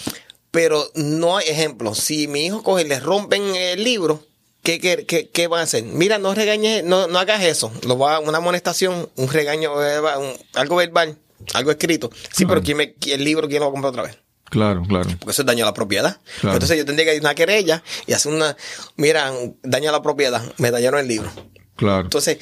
Pero 0.51 0.85
no 0.95 1.39
hay 1.39 1.49
ejemplo. 1.49 1.95
Si 1.95 2.29
mi 2.29 2.45
hijo 2.45 2.63
coge 2.63 2.83
y 2.83 2.89
le 2.89 3.01
rompen 3.01 3.41
el 3.57 3.83
libro, 3.83 4.23
¿qué, 4.63 4.79
qué, 4.79 5.07
qué, 5.07 5.31
qué 5.31 5.47
van 5.47 5.61
a 5.61 5.63
hacer? 5.63 5.85
Mira, 5.85 6.19
no 6.19 6.35
regañes, 6.35 6.85
no, 6.85 7.07
no 7.07 7.19
hagas 7.19 7.43
eso. 7.45 7.73
Lo 7.87 7.97
va, 7.97 8.19
una 8.21 8.37
amonestación, 8.37 9.09
un 9.17 9.29
regaño, 9.31 9.73
un- 9.73 10.35
algo 10.53 10.77
verbal, 10.77 11.17
algo 11.55 11.71
escrito. 11.71 12.11
Sí, 12.13 12.45
Claro. 12.45 12.49
pero 12.49 12.63
¿quién 12.63 12.77
me, 12.77 12.95
el 13.11 13.25
libro, 13.25 13.49
¿quién 13.49 13.61
lo 13.61 13.67
va 13.67 13.71
a 13.71 13.73
comprar 13.73 13.91
otra 13.93 14.03
vez? 14.03 14.19
Claro, 14.51 14.83
claro. 14.83 15.09
Porque 15.19 15.31
eso 15.31 15.43
es 15.43 15.47
daño 15.47 15.65
a 15.65 15.69
la 15.69 15.75
propiedad. 15.75 16.19
Claro. 16.41 16.57
Entonces 16.57 16.77
yo 16.77 16.85
tendría 16.85 17.07
que 17.07 17.15
ir 17.17 17.21
a 17.23 17.27
una 17.27 17.35
querella 17.35 17.83
y 18.07 18.13
hacer 18.13 18.33
una, 18.33 18.57
mira, 18.97 19.33
daño 19.63 19.89
a 19.89 19.93
la 19.93 20.03
propiedad, 20.03 20.43
me 20.59 20.71
dañaron 20.71 21.01
el 21.01 21.09
libro. 21.09 21.31
Claro. 21.77 22.03
Entonces, 22.03 22.39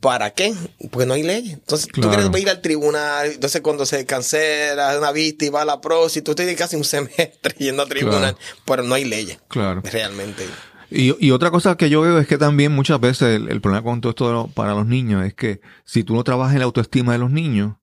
¿para 0.00 0.30
qué? 0.30 0.54
Porque 0.90 1.06
no 1.06 1.14
hay 1.14 1.22
ley. 1.22 1.50
Entonces, 1.50 1.88
Claro. 1.88 2.10
tú 2.10 2.30
quieres 2.30 2.42
ir 2.42 2.48
al 2.50 2.62
tribunal. 2.62 3.26
Entonces, 3.32 3.60
cuando 3.60 3.84
se 3.84 4.06
cancela 4.06 4.96
una 4.98 5.12
vista 5.12 5.44
y 5.44 5.50
va 5.50 5.62
a 5.62 5.64
la 5.66 5.80
próxima, 5.80 6.24
tú 6.24 6.34
tienes 6.34 6.56
casi 6.56 6.76
un 6.76 6.84
semestre 6.84 7.54
yendo 7.58 7.82
al 7.82 7.88
tribunal. 7.88 8.36
Pero 8.64 8.82
no 8.84 8.94
hay 8.94 9.04
leyes. 9.04 9.38
Claro. 9.48 9.82
Realmente. 9.84 10.46
Y, 10.92 11.14
y 11.24 11.30
otra 11.30 11.50
cosa 11.50 11.76
que 11.76 11.88
yo 11.90 12.00
veo 12.00 12.18
es 12.18 12.26
que 12.26 12.38
también 12.38 12.72
muchas 12.72 12.98
veces 13.00 13.36
el, 13.36 13.48
el 13.48 13.60
problema 13.60 13.84
con 13.84 14.00
todo 14.00 14.10
esto 14.10 14.50
para 14.54 14.74
los 14.74 14.86
niños 14.86 15.24
es 15.24 15.34
que 15.34 15.60
si 15.84 16.02
tú 16.02 16.14
no 16.14 16.24
trabajas 16.24 16.54
en 16.54 16.60
la 16.60 16.64
autoestima 16.64 17.12
de 17.12 17.18
los 17.18 17.30
niños, 17.30 17.76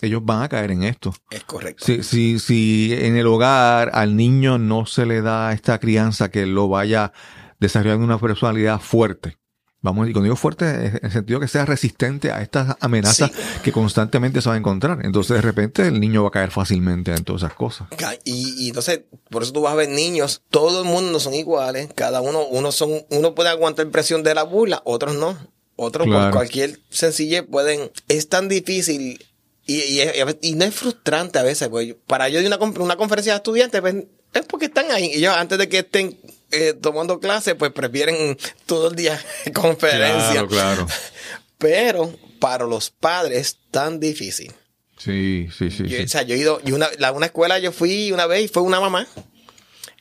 ellos 0.00 0.22
van 0.24 0.42
a 0.42 0.48
caer 0.48 0.70
en 0.70 0.82
esto. 0.84 1.14
Es 1.30 1.44
correcto. 1.44 1.84
Si, 1.84 2.02
si, 2.02 2.38
si 2.38 2.92
en 2.92 3.16
el 3.16 3.26
hogar 3.26 3.90
al 3.94 4.16
niño 4.16 4.58
no 4.58 4.86
se 4.86 5.06
le 5.06 5.22
da 5.22 5.52
esta 5.52 5.78
crianza 5.78 6.30
que 6.30 6.46
lo 6.46 6.68
vaya 6.68 7.12
desarrollando 7.60 8.04
una 8.04 8.18
personalidad 8.18 8.80
fuerte, 8.80 9.38
Vamos, 9.84 10.08
y 10.08 10.12
cuando 10.12 10.24
digo 10.24 10.36
fuerte, 10.36 10.64
en 10.64 11.00
el 11.02 11.12
sentido 11.12 11.40
que 11.40 11.46
sea 11.46 11.66
resistente 11.66 12.32
a 12.32 12.40
estas 12.40 12.74
amenazas 12.80 13.30
que 13.62 13.70
constantemente 13.70 14.40
se 14.40 14.48
va 14.48 14.54
a 14.54 14.58
encontrar. 14.58 15.04
Entonces, 15.04 15.36
de 15.36 15.42
repente, 15.42 15.86
el 15.86 16.00
niño 16.00 16.22
va 16.22 16.28
a 16.28 16.30
caer 16.30 16.50
fácilmente 16.50 17.14
en 17.14 17.22
todas 17.22 17.42
esas 17.42 17.52
cosas. 17.52 17.88
Y, 18.24 18.64
y 18.64 18.68
entonces, 18.68 19.02
por 19.28 19.42
eso 19.42 19.52
tú 19.52 19.60
vas 19.60 19.74
a 19.74 19.76
ver 19.76 19.90
niños, 19.90 20.40
todo 20.48 20.80
el 20.80 20.88
mundo 20.88 21.12
no 21.12 21.20
son 21.20 21.34
iguales, 21.34 21.90
cada 21.94 22.22
uno, 22.22 22.46
uno 22.46 22.72
son, 22.72 22.92
uno 23.10 23.34
puede 23.34 23.50
aguantar 23.50 23.86
presión 23.90 24.22
de 24.22 24.34
la 24.34 24.44
burla, 24.44 24.80
otros 24.86 25.16
no. 25.16 25.36
Otros 25.76 26.06
por 26.06 26.30
cualquier 26.30 26.80
sencillez 26.88 27.42
pueden, 27.42 27.90
es 28.08 28.30
tan 28.30 28.48
difícil 28.48 29.22
y, 29.66 29.76
y, 29.76 30.02
y, 30.42 30.54
no 30.54 30.64
es 30.64 30.74
frustrante 30.74 31.38
a 31.38 31.42
veces, 31.42 31.68
pues, 31.68 31.94
para 32.06 32.28
yo 32.28 32.40
de 32.40 32.46
una, 32.46 32.58
una 32.58 32.96
conferencia 32.96 33.32
de 33.32 33.38
estudiantes, 33.38 33.80
pues, 33.80 33.94
es 34.34 34.42
porque 34.46 34.66
están 34.66 34.90
ahí. 34.90 35.06
Y 35.06 35.18
ellos 35.18 35.34
antes 35.34 35.58
de 35.58 35.68
que 35.68 35.78
estén 35.78 36.18
eh, 36.50 36.74
tomando 36.74 37.18
clases, 37.20 37.54
pues 37.54 37.72
prefieren 37.72 38.36
todo 38.66 38.90
el 38.90 38.96
día 38.96 39.20
conferencia. 39.54 40.46
Claro, 40.46 40.48
claro. 40.48 40.86
Pero 41.58 42.14
para 42.40 42.64
los 42.64 42.90
padres 42.90 43.38
es 43.38 43.58
tan 43.70 44.00
difícil. 44.00 44.52
Sí, 44.98 45.48
sí, 45.56 45.70
sí. 45.70 45.84
O 45.96 46.08
sea, 46.08 46.22
yo 46.22 46.34
he 46.34 46.38
ido, 46.38 46.60
y 46.64 46.72
una, 46.72 46.88
la, 46.98 47.12
una 47.12 47.26
escuela 47.26 47.58
yo 47.58 47.72
fui 47.72 48.12
una 48.12 48.26
vez 48.26 48.44
y 48.44 48.48
fue 48.48 48.62
una 48.62 48.80
mamá. 48.80 49.06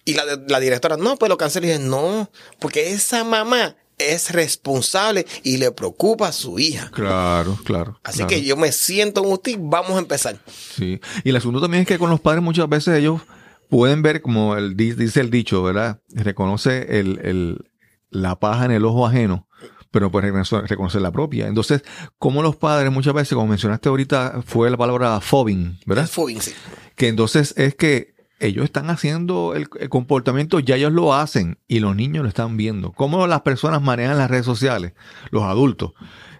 Y 0.05 0.13
la, 0.15 0.25
la 0.47 0.59
directora, 0.59 0.97
no, 0.97 1.17
pues 1.17 1.29
lo 1.29 1.37
cancelé. 1.37 1.67
Y 1.67 1.71
dije, 1.71 1.83
no, 1.83 2.29
porque 2.59 2.91
esa 2.91 3.23
mamá 3.23 3.77
es 3.97 4.31
responsable 4.31 5.25
y 5.43 5.57
le 5.57 5.71
preocupa 5.71 6.27
a 6.27 6.31
su 6.31 6.59
hija. 6.59 6.89
Claro, 6.91 7.57
claro. 7.63 7.99
Así 8.03 8.25
que 8.25 8.43
yo 8.43 8.57
me 8.57 8.71
siento 8.71 9.23
en 9.23 9.31
usted, 9.31 9.57
vamos 9.59 9.91
a 9.91 9.99
empezar. 9.99 10.39
Sí. 10.47 10.99
Y 11.23 11.29
el 11.29 11.35
asunto 11.35 11.61
también 11.61 11.81
es 11.81 11.87
que 11.87 11.99
con 11.99 12.09
los 12.09 12.19
padres 12.19 12.43
muchas 12.43 12.67
veces 12.69 12.97
ellos 12.97 13.21
pueden 13.69 14.01
ver, 14.01 14.21
como 14.21 14.55
el, 14.55 14.75
dice 14.75 15.19
el 15.19 15.29
dicho, 15.29 15.63
¿verdad? 15.63 16.01
Reconoce 16.09 16.99
el, 16.99 17.19
el, 17.23 17.71
la 18.09 18.39
paja 18.39 18.65
en 18.65 18.71
el 18.71 18.85
ojo 18.85 19.07
ajeno, 19.07 19.47
pero 19.91 20.11
pues 20.11 20.23
reconocer 20.49 21.01
la 21.01 21.11
propia. 21.11 21.47
Entonces, 21.47 21.83
como 22.17 22.41
los 22.41 22.55
padres 22.55 22.91
muchas 22.91 23.13
veces, 23.13 23.33
como 23.33 23.47
mencionaste 23.47 23.89
ahorita, 23.89 24.41
fue 24.45 24.69
la 24.69 24.77
palabra 24.77 25.19
fobing, 25.21 25.79
¿verdad? 25.85 26.07
Fobing, 26.07 26.41
sí. 26.41 26.53
Que 26.95 27.07
entonces 27.07 27.53
es 27.57 27.75
que 27.75 28.12
ellos 28.39 28.65
están 28.65 28.89
haciendo 28.89 29.53
el, 29.55 29.69
comportamiento, 29.89 30.59
ya 30.59 30.75
ellos 30.75 30.91
lo 30.91 31.13
hacen 31.13 31.59
y 31.67 31.79
los 31.79 31.95
niños 31.95 32.23
lo 32.23 32.29
están 32.29 32.57
viendo. 32.57 32.91
¿Cómo 32.91 33.25
las 33.27 33.41
personas 33.41 33.81
manejan 33.81 34.17
las 34.17 34.29
redes 34.29 34.45
sociales? 34.45 34.93
Los 35.31 35.43
adultos. 35.43 35.93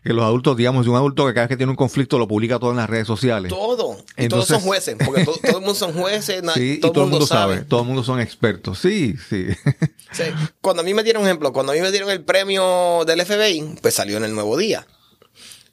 Que 0.03 0.11
los 0.11 0.25
adultos, 0.25 0.57
digamos, 0.57 0.85
un 0.87 0.95
adulto 0.95 1.25
que 1.25 1.33
cada 1.33 1.45
vez 1.45 1.49
que 1.49 1.57
tiene 1.57 1.69
un 1.69 1.77
conflicto 1.77 2.19
lo 2.19 2.27
publica 2.27 2.59
todo 2.59 2.71
en 2.71 2.77
las 2.77 2.89
redes 2.89 3.07
sociales. 3.07 3.49
Todo. 3.49 3.95
Y 4.17 4.27
todos 4.27 4.47
son 4.47 4.59
jueces, 4.59 4.97
porque 5.03 5.23
todo, 5.23 5.37
el 5.45 5.53
mundo 5.53 5.75
son 5.75 5.93
jueces. 5.93 6.43
Sí, 6.53 6.79
todo, 6.79 6.91
y 6.91 6.93
todo 6.93 7.03
el 7.05 7.09
mundo 7.09 7.25
sabe. 7.25 7.61
Todo 7.61 7.81
el 7.81 7.87
mundo 7.87 8.03
son 8.03 8.19
expertos. 8.19 8.79
Sí, 8.79 9.15
sí. 9.29 9.47
sí. 10.11 10.23
Cuando 10.59 10.81
a 10.81 10.85
mí 10.85 10.93
me 10.93 11.03
dieron, 11.03 11.23
ejemplo, 11.23 11.53
cuando 11.53 11.71
a 11.71 11.75
mí 11.75 11.81
me 11.81 11.91
dieron 11.91 12.09
el 12.09 12.21
premio 12.21 13.05
del 13.05 13.25
FBI, 13.25 13.75
pues 13.81 13.93
salió 13.93 14.17
en 14.17 14.25
el 14.25 14.35
Nuevo 14.35 14.57
Día. 14.57 14.85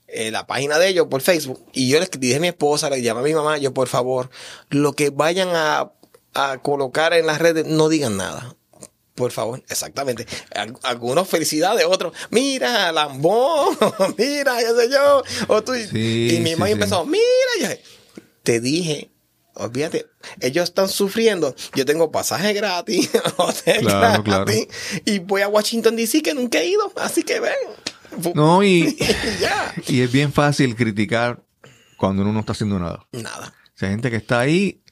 En 0.07 0.33
la 0.33 0.47
página 0.47 0.79
de 0.79 0.89
ellos 0.89 1.09
por 1.11 1.23
Facebook. 1.23 1.65
Y 1.73 1.89
yo 1.89 1.99
les 1.99 2.11
dije 2.11 2.37
a 2.37 2.41
mi 2.41 2.49
esposa, 2.49 2.89
le 2.89 3.03
llamé 3.03 3.21
a 3.21 3.25
mi 3.25 3.35
mamá, 3.35 3.59
yo 3.59 3.75
por 3.75 3.89
favor, 3.89 4.31
lo 4.69 4.93
que 4.93 5.11
vayan 5.11 5.49
a 5.53 5.91
a 6.35 6.59
colocar 6.59 7.12
en 7.12 7.27
las 7.27 7.39
redes, 7.39 7.66
no 7.66 7.89
digan 7.89 8.16
nada. 8.16 8.57
Por 9.15 9.32
favor, 9.32 9.62
exactamente. 9.69 10.27
Algunos 10.82 11.28
felicidades, 11.28 11.85
otros, 11.85 12.15
mira, 12.31 12.90
Lambón, 12.90 13.77
mira, 14.19 14.57
qué 14.59 14.82
sé 14.82 14.90
yo. 14.90 15.23
O 15.48 15.62
tú, 15.62 15.74
y 15.74 16.39
mi 16.43 16.52
mamá 16.52 16.70
empezó, 16.70 17.05
mira, 17.05 17.23
ya, 17.61 17.77
te 18.43 18.61
dije, 18.61 19.11
olvídate, 19.55 20.07
ellos 20.40 20.65
están 20.65 20.89
sufriendo. 20.89 21.55
Yo 21.74 21.85
tengo 21.85 22.11
pasaje 22.11 22.52
gratis, 22.52 23.11
hotel 23.36 23.85
gratis, 24.24 24.69
y 25.05 25.19
voy 25.19 25.43
a 25.43 25.48
Washington 25.48 25.97
DC 25.97 26.23
que 26.23 26.35
nunca 26.35 26.61
he 26.61 26.69
ido, 26.69 26.93
así 26.97 27.23
que 27.23 27.40
ven. 27.40 28.35
No, 28.35 28.62
y, 28.62 28.97
y 29.86 30.01
es 30.01 30.11
bien 30.11 30.32
fácil 30.32 30.74
criticar 30.77 31.44
cuando 31.97 32.23
uno 32.23 32.32
no 32.32 32.40
está 32.40 32.52
haciendo 32.52 32.78
nada. 32.78 33.07
Nada. 33.12 33.55
hay 33.81 33.89
gente 33.90 34.11
que 34.11 34.16
está 34.16 34.40
ahí 34.40 34.82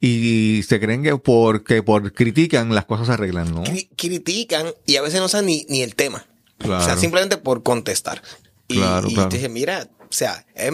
y 0.00 0.62
se 0.68 0.78
creen 0.80 1.02
que 1.02 1.16
porque 1.16 1.82
por 1.82 2.12
critican 2.12 2.74
las 2.74 2.84
cosas 2.84 3.06
se 3.06 3.12
arreglan, 3.14 3.54
¿no? 3.54 3.64
critican 3.96 4.72
y 4.84 4.96
a 4.96 5.02
veces 5.02 5.20
no 5.20 5.28
saben 5.28 5.46
ni, 5.68 5.82
el 5.82 5.94
tema. 5.94 6.26
O 6.64 6.80
sea, 6.80 6.96
simplemente 6.96 7.36
por 7.36 7.62
contestar. 7.62 8.22
Y, 8.68 8.76
claro, 8.76 9.08
te 9.28 9.36
dije, 9.36 9.48
mira, 9.48 9.88
o 10.08 10.12
sea, 10.12 10.46
es, 10.54 10.72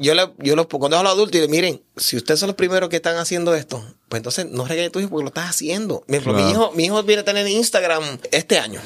yo, 0.00 0.14
le, 0.14 0.32
yo 0.38 0.56
los 0.56 0.66
cuando 0.66 0.98
a 0.98 1.02
los 1.02 1.12
adultos 1.12 1.38
y 1.38 1.42
le 1.42 1.48
miren, 1.48 1.82
si 1.96 2.16
ustedes 2.16 2.40
son 2.40 2.48
los 2.48 2.56
primeros 2.56 2.88
que 2.88 2.96
están 2.96 3.16
haciendo 3.16 3.54
esto, 3.54 3.84
pues 4.08 4.18
entonces 4.20 4.46
no 4.46 4.66
regale 4.66 4.90
tu 4.90 5.00
hijo 5.00 5.10
porque 5.10 5.24
lo 5.24 5.28
estás 5.28 5.50
haciendo. 5.50 6.04
Mi, 6.08 6.16
hijo, 6.18 6.72
mi 6.74 6.84
hijo 6.86 7.02
viene 7.02 7.22
a 7.22 7.24
tener 7.24 7.46
Instagram 7.46 8.02
este 8.30 8.58
año, 8.58 8.80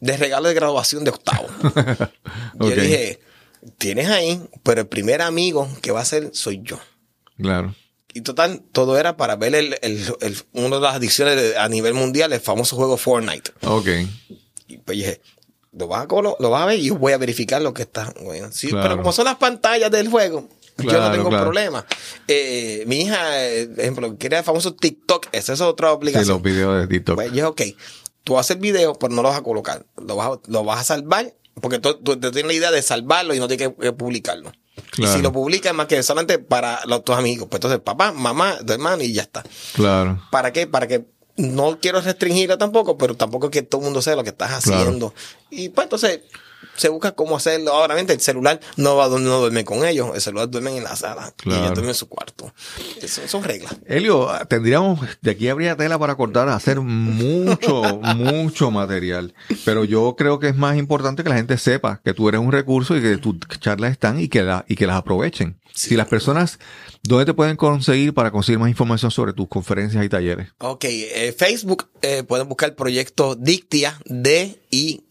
de 0.00 0.16
regalo 0.16 0.48
de 0.48 0.54
graduación 0.54 1.04
de 1.04 1.10
octavo. 1.10 1.46
Yo 2.60 2.70
dije, 2.70 3.20
tienes 3.78 4.08
ahí, 4.08 4.40
pero 4.62 4.82
el 4.82 4.88
primer 4.88 5.22
amigo 5.22 5.68
que 5.80 5.92
va 5.92 6.00
a 6.00 6.04
ser 6.04 6.30
soy 6.32 6.60
yo. 6.62 6.78
Claro. 7.36 7.74
Y 8.12 8.22
total, 8.22 8.62
todo 8.72 8.98
era 8.98 9.16
para 9.16 9.36
ver 9.36 9.54
el, 9.54 9.76
el, 9.82 10.36
una 10.52 10.76
de 10.76 10.82
las 10.82 10.96
adicciones 10.96 11.56
a 11.56 11.68
nivel 11.68 11.94
mundial, 11.94 12.32
el 12.32 12.40
famoso 12.40 12.76
juego 12.76 12.96
Fortnite. 12.96 13.52
Ok. 13.62 13.88
Y 14.66 14.78
pues 14.78 14.98
dije, 14.98 15.20
lo 15.72 15.86
vas 15.86 16.06
a, 16.08 16.22
lo, 16.22 16.50
vas 16.50 16.62
a 16.62 16.66
ver 16.66 16.78
y 16.78 16.86
yo 16.86 16.96
voy 16.96 17.12
a 17.12 17.18
verificar 17.18 17.62
lo 17.62 17.72
que 17.72 17.82
está. 17.82 18.12
Bueno, 18.22 18.48
sí, 18.50 18.68
pero 18.72 18.96
como 18.96 19.12
son 19.12 19.26
las 19.26 19.36
pantallas 19.36 19.90
del 19.90 20.08
juego, 20.08 20.48
yo 20.78 21.00
no 21.00 21.12
tengo 21.12 21.30
problema. 21.30 21.86
Eh, 22.26 22.84
mi 22.86 23.02
hija, 23.02 23.44
eh, 23.46 23.68
ejemplo, 23.76 24.16
quiere 24.16 24.38
el 24.38 24.44
famoso 24.44 24.74
TikTok, 24.74 25.28
esa 25.32 25.52
es 25.52 25.60
otra 25.60 25.90
aplicación. 25.90 26.24
Sí, 26.24 26.32
los 26.32 26.42
videos 26.42 26.80
de 26.80 26.86
TikTok. 26.88 27.14
Pues 27.14 27.32
yo, 27.32 27.50
ok, 27.50 27.62
tú 28.24 28.38
haces 28.38 28.56
el 28.56 28.62
video, 28.62 28.94
pero 28.94 29.12
no 29.12 29.22
lo 29.22 29.28
vas 29.28 29.38
a 29.38 29.42
colocar. 29.42 29.86
Lo 29.96 30.16
vas 30.16 30.28
a, 30.32 30.40
lo 30.48 30.64
vas 30.64 30.80
a 30.80 30.84
salvar, 30.84 31.34
porque 31.60 31.78
tú, 31.78 31.94
tú, 31.96 32.18
tienes 32.18 32.46
la 32.46 32.52
idea 32.52 32.70
de 32.70 32.82
salvarlo 32.82 33.34
y 33.34 33.38
no 33.38 33.46
tienes 33.46 33.72
que 33.80 33.92
publicarlo. 33.92 34.52
Y 34.96 35.06
si 35.06 35.22
lo 35.22 35.32
publica 35.32 35.70
es 35.70 35.74
más 35.74 35.86
que 35.86 36.02
solamente 36.02 36.38
para 36.38 36.80
los, 36.86 37.04
tus 37.04 37.16
amigos. 37.16 37.48
Pues 37.50 37.58
entonces, 37.58 37.80
papá, 37.80 38.12
mamá, 38.12 38.58
tu 38.64 38.72
hermano 38.72 39.02
y 39.02 39.12
ya 39.12 39.22
está. 39.22 39.42
Claro. 39.74 40.20
¿Para 40.30 40.52
qué? 40.52 40.66
Para 40.66 40.86
que 40.86 41.06
no 41.36 41.78
quiero 41.80 42.00
restringirla 42.00 42.58
tampoco, 42.58 42.98
pero 42.98 43.16
tampoco 43.16 43.50
que 43.50 43.62
todo 43.62 43.80
el 43.80 43.86
mundo 43.86 44.02
sepa 44.02 44.16
lo 44.16 44.24
que 44.24 44.30
estás 44.30 44.52
haciendo. 44.52 45.14
Y 45.50 45.70
pues 45.70 45.86
entonces 45.86 46.20
se 46.76 46.88
busca 46.88 47.12
cómo 47.12 47.36
hacerlo. 47.36 47.74
Obviamente 47.74 48.12
el 48.12 48.20
celular 48.20 48.60
no 48.76 48.96
va 48.96 49.08
no 49.08 49.40
duerme 49.40 49.64
con 49.64 49.84
ellos, 49.84 50.10
el 50.14 50.20
celular 50.20 50.48
duerme 50.48 50.76
en 50.76 50.84
la 50.84 50.96
sala 50.96 51.32
y 51.44 51.50
ellos 51.50 51.66
duermen 51.66 51.88
en 51.88 51.94
su 51.94 52.08
cuarto. 52.08 52.52
Eso, 53.00 53.26
son 53.26 53.44
reglas. 53.44 53.76
Elio, 53.86 54.28
tendríamos, 54.48 55.00
de 55.20 55.30
aquí 55.32 55.48
habría 55.48 55.76
tela 55.76 55.98
para 55.98 56.14
cortar, 56.14 56.48
hacer 56.48 56.80
mucho, 56.80 57.82
mucho 58.16 58.70
material. 58.70 59.34
Pero 59.64 59.84
yo 59.84 60.14
creo 60.16 60.38
que 60.38 60.48
es 60.48 60.56
más 60.56 60.76
importante 60.76 61.22
que 61.22 61.28
la 61.28 61.36
gente 61.36 61.58
sepa 61.58 62.00
que 62.04 62.14
tú 62.14 62.28
eres 62.28 62.40
un 62.40 62.52
recurso 62.52 62.96
y 62.96 63.02
que 63.02 63.16
tus 63.18 63.36
charlas 63.60 63.92
están 63.92 64.20
y 64.20 64.28
que, 64.28 64.42
la, 64.42 64.64
y 64.68 64.76
que 64.76 64.86
las 64.86 64.96
aprovechen. 64.96 65.60
Si 65.72 65.96
las 65.96 66.08
personas, 66.08 66.58
¿dónde 67.10 67.26
te 67.26 67.34
pueden 67.34 67.56
conseguir 67.56 68.14
para 68.14 68.30
conseguir 68.30 68.58
más 68.60 68.70
información 68.70 69.10
sobre 69.10 69.32
tus 69.32 69.48
conferencias 69.48 70.04
y 70.04 70.08
talleres? 70.08 70.48
Ok, 70.58 70.84
eh, 70.84 71.34
Facebook 71.36 71.88
eh, 72.02 72.22
pueden 72.22 72.48
buscar 72.48 72.70
el 72.70 72.76
proyecto 72.76 73.34
Dictia, 73.34 74.00
D-I-K-T-Y-A. 74.06 75.10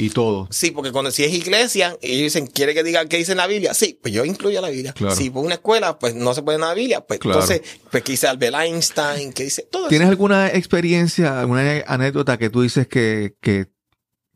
Y 0.01 0.09
todo. 0.09 0.47
Sí, 0.49 0.71
porque 0.71 0.91
cuando 0.91 1.11
si 1.11 1.23
es 1.23 1.31
iglesia, 1.31 1.95
ellos 2.01 2.33
dicen, 2.33 2.47
¿quiere 2.47 2.73
que 2.73 2.83
diga 2.83 3.05
qué 3.05 3.17
dice 3.17 3.33
en 3.33 3.37
la 3.37 3.45
Biblia? 3.45 3.75
Sí, 3.75 3.99
pues 4.01 4.11
yo 4.11 4.25
incluyo 4.25 4.59
la 4.59 4.69
Biblia. 4.69 4.95
Si 5.15 5.29
por 5.29 5.45
una 5.45 5.53
escuela, 5.53 5.99
pues 5.99 6.15
no 6.15 6.33
se 6.33 6.41
puede 6.41 6.55
en 6.55 6.61
la 6.61 6.73
Biblia, 6.73 7.01
pues 7.01 7.19
entonces, 7.23 7.61
pues 7.91 8.01
que 8.01 8.13
dice 8.13 8.27
Albert 8.27 8.55
Einstein, 8.55 9.31
que 9.31 9.43
dice 9.43 9.67
todo 9.69 9.89
¿Tienes 9.89 10.09
alguna 10.09 10.47
experiencia, 10.47 11.39
alguna 11.39 11.83
anécdota 11.85 12.39
que 12.39 12.49
tú 12.49 12.63
dices 12.63 12.87
que, 12.87 13.35
que, 13.41 13.67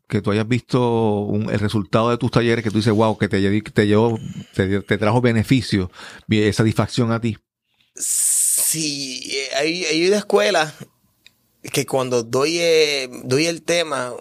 que 0.06 0.22
tú 0.22 0.30
hayas 0.30 0.46
visto 0.46 1.28
el 1.50 1.58
resultado 1.58 2.10
de 2.10 2.18
tus 2.18 2.30
talleres, 2.30 2.62
que 2.62 2.70
tú 2.70 2.76
dices, 2.76 2.92
wow, 2.92 3.18
que 3.18 3.28
te, 3.28 3.60
te 3.60 3.86
llevó, 3.88 4.20
te, 4.54 4.82
te 4.82 4.98
trajo 4.98 5.20
beneficio, 5.20 5.90
satisfacción 6.52 7.10
a 7.10 7.20
ti? 7.20 7.36
Sí, 7.96 9.32
eh, 9.32 9.48
hay, 9.56 9.84
hay 9.84 10.06
una 10.06 10.18
escuela 10.18 10.72
que 11.72 11.86
cuando 11.86 12.22
doy, 12.22 12.58
eh, 12.60 13.10
doy 13.24 13.46
el 13.46 13.62
tema, 13.62 14.14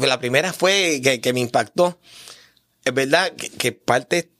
la 0.00 0.18
primera 0.18 0.52
fue 0.52 1.00
que, 1.22 1.32
me 1.32 1.40
impactó. 1.40 1.98
Es 2.84 2.94
verdad 2.94 3.32
que, 3.32 3.72
parte 3.72 4.30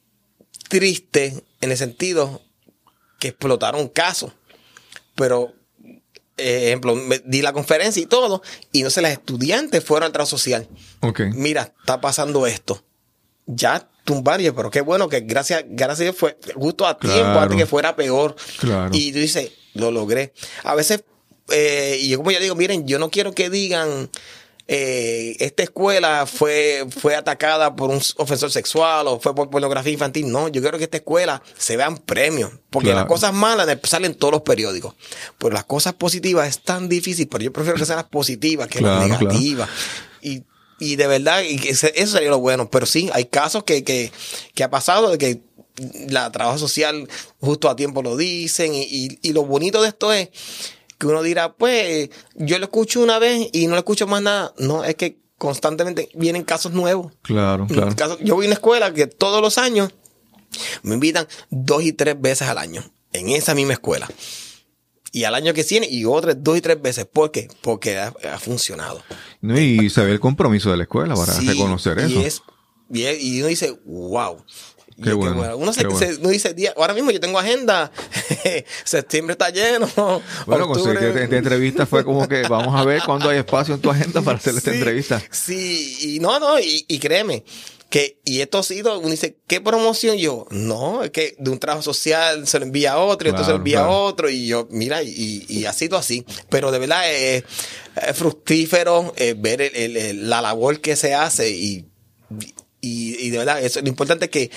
triste 0.69 1.45
en 1.61 1.71
el 1.71 1.77
sentido 1.77 2.43
que 3.19 3.29
explotaron 3.29 3.89
casos. 3.89 4.33
Pero, 5.15 5.55
eh, 6.37 6.69
ejemplo, 6.69 6.95
me 6.95 7.21
di 7.25 7.43
la 7.43 7.53
conferencia 7.53 8.03
y 8.03 8.07
todo, 8.07 8.43
y 8.73 8.83
no 8.83 8.91
sé, 8.91 9.01
las 9.01 9.13
estudiantes 9.13 9.85
fueron 9.85 10.07
al 10.07 10.13
trabajo 10.13 10.31
social. 10.31 10.69
Ok. 11.01 11.21
Mira, 11.35 11.75
está 11.81 12.01
pasando 12.01 12.47
esto. 12.47 12.85
Ya 13.47 13.89
tumbar, 14.05 14.41
pero 14.55 14.71
qué 14.71 14.83
bueno 14.83 15.09
que 15.09 15.21
gracias, 15.21 15.65
gracias 15.67 16.01
a 16.01 16.03
Dios 16.05 16.17
fue 16.17 16.39
justo 16.55 16.87
a 16.87 16.99
tiempo 16.99 17.39
antes 17.41 17.57
que 17.57 17.67
fuera 17.67 17.97
peor. 17.97 18.37
Claro. 18.59 18.91
Y 18.93 19.13
tú 19.13 19.19
dices, 19.19 19.53
lo 19.73 19.91
logré. 19.91 20.33
A 20.63 20.75
veces, 20.75 21.05
eh, 21.51 21.99
y 22.01 22.09
yo 22.11 22.19
como 22.19 22.31
yo 22.31 22.41
digo, 22.41 22.55
miren, 22.55 22.87
yo 22.87 22.99
no 22.99 23.11
quiero 23.11 23.33
que 23.33 23.51
digan, 23.51 24.11
eh, 24.67 25.37
esta 25.41 25.63
escuela 25.63 26.25
fue, 26.27 26.87
fue 26.91 27.15
atacada 27.15 27.77
por 27.77 27.91
un 27.91 28.01
ofensor 28.17 28.51
sexual 28.51 29.07
o 29.09 29.21
fue 29.21 29.35
por 29.35 29.51
pornografía 29.51 29.93
infantil. 29.93 30.31
No, 30.31 30.49
yo 30.49 30.63
quiero 30.63 30.79
que 30.79 30.85
esta 30.85 30.97
escuela 30.97 31.43
se 31.59 31.77
vean 31.77 31.99
premios. 31.99 32.51
Porque 32.71 32.87
Claro. 32.89 33.01
las 33.01 33.09
cosas 33.09 33.35
malas 33.35 33.69
salen 33.85 34.13
en 34.13 34.19
todos 34.19 34.33
los 34.33 34.43
periódicos. 34.43 34.95
Pero 35.39 35.53
las 35.53 35.65
cosas 35.65 35.93
positivas 35.95 36.49
es 36.49 36.61
tan 36.61 36.89
difícil, 36.89 37.29
pero 37.29 37.45
yo 37.45 37.53
prefiero 37.53 37.79
que 37.79 37.85
sean 37.85 37.99
las 37.99 38.07
positivas 38.09 38.69
que 38.69 38.79
Claro, 38.79 39.01
las 39.07 39.19
claro. 39.19 39.25
negativas. 39.29 39.69
Y, 40.23 40.43
y 40.81 40.97
de 40.97 41.07
verdad, 41.07 41.43
y 41.43 41.57
eso 41.69 41.89
sería 42.07 42.31
lo 42.31 42.39
bueno. 42.39 42.71
Pero 42.71 42.87
sí, 42.87 43.11
hay 43.13 43.27
casos 43.27 43.65
que, 43.65 43.85
que, 43.85 44.11
que 44.55 44.65
ha 44.65 44.71
pasado 44.71 45.11
de 45.11 45.19
que 45.19 45.41
la 46.09 46.31
trabajo 46.33 46.57
social 46.59 47.09
justo 47.41 47.69
a 47.69 47.77
tiempo 47.77 48.03
lo 48.03 48.17
dicen. 48.17 48.75
Y, 48.75 48.83
y, 48.85 49.19
y 49.21 49.33
lo 49.35 49.45
bonito 49.45 49.83
de 49.83 49.89
esto 49.89 50.13
es 50.13 50.31
que 51.09 51.13
uno 51.15 51.23
dirá, 51.23 51.53
pues, 51.55 52.11
yo 52.35 52.59
lo 52.59 52.65
escucho 52.65 53.01
una 53.01 53.19
vez 53.19 53.49
y 53.53 53.67
no 53.67 53.73
lo 53.73 53.79
escucho 53.79 54.07
más 54.07 54.23
nada. 54.23 54.53
No, 54.59 54.85
es 54.85 54.95
que 54.95 55.19
constantemente 55.39 56.09
vienen 56.15 56.43
casos 56.45 56.73
nuevos. 56.73 57.13
Claro, 57.23 57.67
claro. 57.67 57.95
Casos- 57.97 58.19
yo 58.21 58.35
voy 58.35 58.47
a 58.47 58.49
una 58.49 58.55
escuela 58.55 58.93
que 58.93 59.07
todos 59.07 59.41
los 59.43 59.59
años 59.59 59.91
me 60.83 60.95
invitan 60.95 61.27
dos 61.51 61.83
y 61.83 61.93
tres 61.93 62.21
veces 62.21 62.49
al 62.49 62.59
año 62.59 62.83
en 63.13 63.29
esa 63.31 63.55
misma 63.55 63.73
escuela. 63.75 64.09
Y 65.13 65.25
al 65.25 65.35
año 65.37 65.55
que 65.55 65.63
viene 65.63 65.87
y 65.89 66.05
otras 66.07 66.37
dos 66.43 66.59
y 66.59 66.61
tres 66.61 66.81
veces. 66.83 67.07
¿Por 67.07 67.31
qué? 67.31 67.49
Porque 67.61 67.97
ha, 67.99 68.13
ha 68.33 68.39
funcionado. 68.41 69.01
No, 69.41 69.59
Y 69.61 69.89
se 69.91 70.05
ve 70.05 70.11
el 70.13 70.19
compromiso 70.21 70.71
de 70.73 70.77
la 70.77 70.83
escuela 70.85 71.15
para 71.15 71.33
Sí, 71.35 71.47
reconocer 71.47 71.99
eso. 72.01 72.21
Y, 72.21 72.25
es, 72.25 72.43
y, 72.91 73.03
es- 73.05 73.23
y 73.23 73.39
uno 73.41 73.49
dice, 73.49 73.79
wow. 73.85 74.45
Qué 74.97 75.03
que, 75.11 75.13
bueno, 75.15 75.57
Uno, 75.57 75.73
se, 75.73 75.81
qué 75.81 75.87
bueno. 75.89 76.07
se- 76.15 76.21
uno 76.21 76.29
dice, 76.29 76.55
día, 76.55 76.73
ahora 76.77 76.95
mismo 76.95 77.11
yo 77.11 77.19
tengo 77.21 77.39
agenda, 77.39 77.91
septiembre 78.85 79.33
está 79.33 79.51
lleno. 79.51 79.87
Bueno, 80.47 80.67
octubre- 80.67 80.95
conseguir 80.95 81.19
esta 81.23 81.37
entrevista 81.37 81.87
fue 81.87 82.05
como 82.05 82.29
que 82.29 82.43
vamos 82.43 82.79
a 82.81 82.85
ver 82.85 83.03
cuándo 83.05 83.29
hay 83.29 83.39
espacio 83.39 83.75
en 83.75 83.81
tu 83.81 83.91
agenda 83.91 84.23
para 84.23 84.39
hacer 84.39 84.55
esta 84.55 84.73
entrevista. 84.73 85.23
Sí, 85.31 85.97
y 86.17 86.21
no, 86.21 86.39
no, 86.39 86.59
y, 86.61 86.85
y 86.87 86.99
créeme, 86.99 87.45
que, 87.91 88.19
y 88.25 88.41
esto 88.41 88.59
ha 88.59 88.63
sido, 88.63 88.99
uno 88.99 89.11
dice, 89.11 89.37
¿qué 89.47 89.61
promoción 89.61 90.17
yo? 90.17 90.47
No, 90.51 91.03
es 91.05 91.11
que 91.11 91.35
de 91.39 91.51
un 91.51 91.59
trabajo 91.59 91.83
social 91.83 92.47
se 92.47 92.59
lo 92.59 92.65
envía 92.65 92.93
a 92.93 92.99
otro, 92.99 93.29
y 93.29 93.31
entonces 93.31 93.47
se 93.47 93.51
Claro, 93.53 93.59
lo 93.59 93.61
envía 93.61 93.79
claro. 93.79 93.93
a 93.93 93.99
otro, 93.99 94.31
y 94.31 94.47
yo, 94.47 94.69
mira, 94.71 95.03
y, 95.03 95.45
y 95.49 95.65
ha 95.67 95.73
sido 95.73 95.97
así. 95.97 96.25
Pero 96.49 96.71
de 96.73 96.79
verdad 96.79 97.11
es, 97.13 97.45
es 98.09 98.17
fructífero 98.17 99.13
eh, 99.17 99.35
ver 99.37 99.61
el- 99.63 99.77
el- 99.77 99.97
el- 99.97 100.31
la 100.31 100.41
labor 100.43 100.81
que 100.81 100.97
se 100.97 101.15
hace, 101.15 101.51
y, 101.51 101.85
y, 102.81 103.17
y 103.27 103.31
de 103.31 103.39
verdad, 103.39 103.63
eso, 103.63 103.81
lo 103.81 103.89
importante 103.89 104.25
es 104.27 104.31
que, 104.31 104.51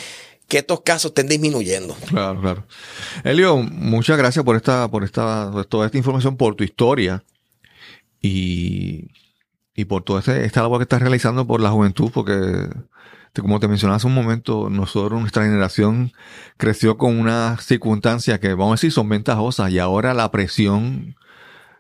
que 0.48 0.60
estos 0.60 0.82
casos 0.82 1.10
estén 1.10 1.28
disminuyendo. 1.28 1.96
Claro, 2.08 2.40
claro. 2.42 2.68
Elio, 3.24 3.58
muchas 3.58 4.18
gracias 4.18 4.44
por 4.46 4.56
esta, 4.56 4.88
por 4.90 5.04
esta, 5.04 5.52
toda 5.68 5.86
esta 5.86 5.98
información, 5.98 6.38
por 6.38 6.56
tu 6.56 6.64
historia 6.64 7.24
y, 8.22 9.10
y 9.76 9.86
por 9.86 10.04
toda 10.04 10.20
este- 10.20 10.46
esta 10.46 10.62
labor 10.62 10.80
que 10.80 10.84
estás 10.84 11.02
realizando 11.02 11.46
por 11.46 11.62
la 11.62 11.70
juventud, 11.70 12.12
porque 12.14 12.68
como 13.42 13.60
te 13.60 13.68
mencionaba 13.68 13.98
hace 13.98 14.08
un 14.08 14.16
momento, 14.16 14.68
nosotros, 14.70 15.20
nuestra 15.22 15.44
generación 15.44 16.12
creció 16.58 16.98
con 16.98 17.20
unas 17.20 17.64
circunstancias 17.64 18.40
que, 18.40 18.54
vamos 18.56 18.72
a 18.72 18.76
decir, 18.76 18.92
son 18.92 19.10
ventajosas 19.10 19.70
y 19.70 19.78
ahora 19.78 20.16
la 20.16 20.32
presión, 20.32 21.16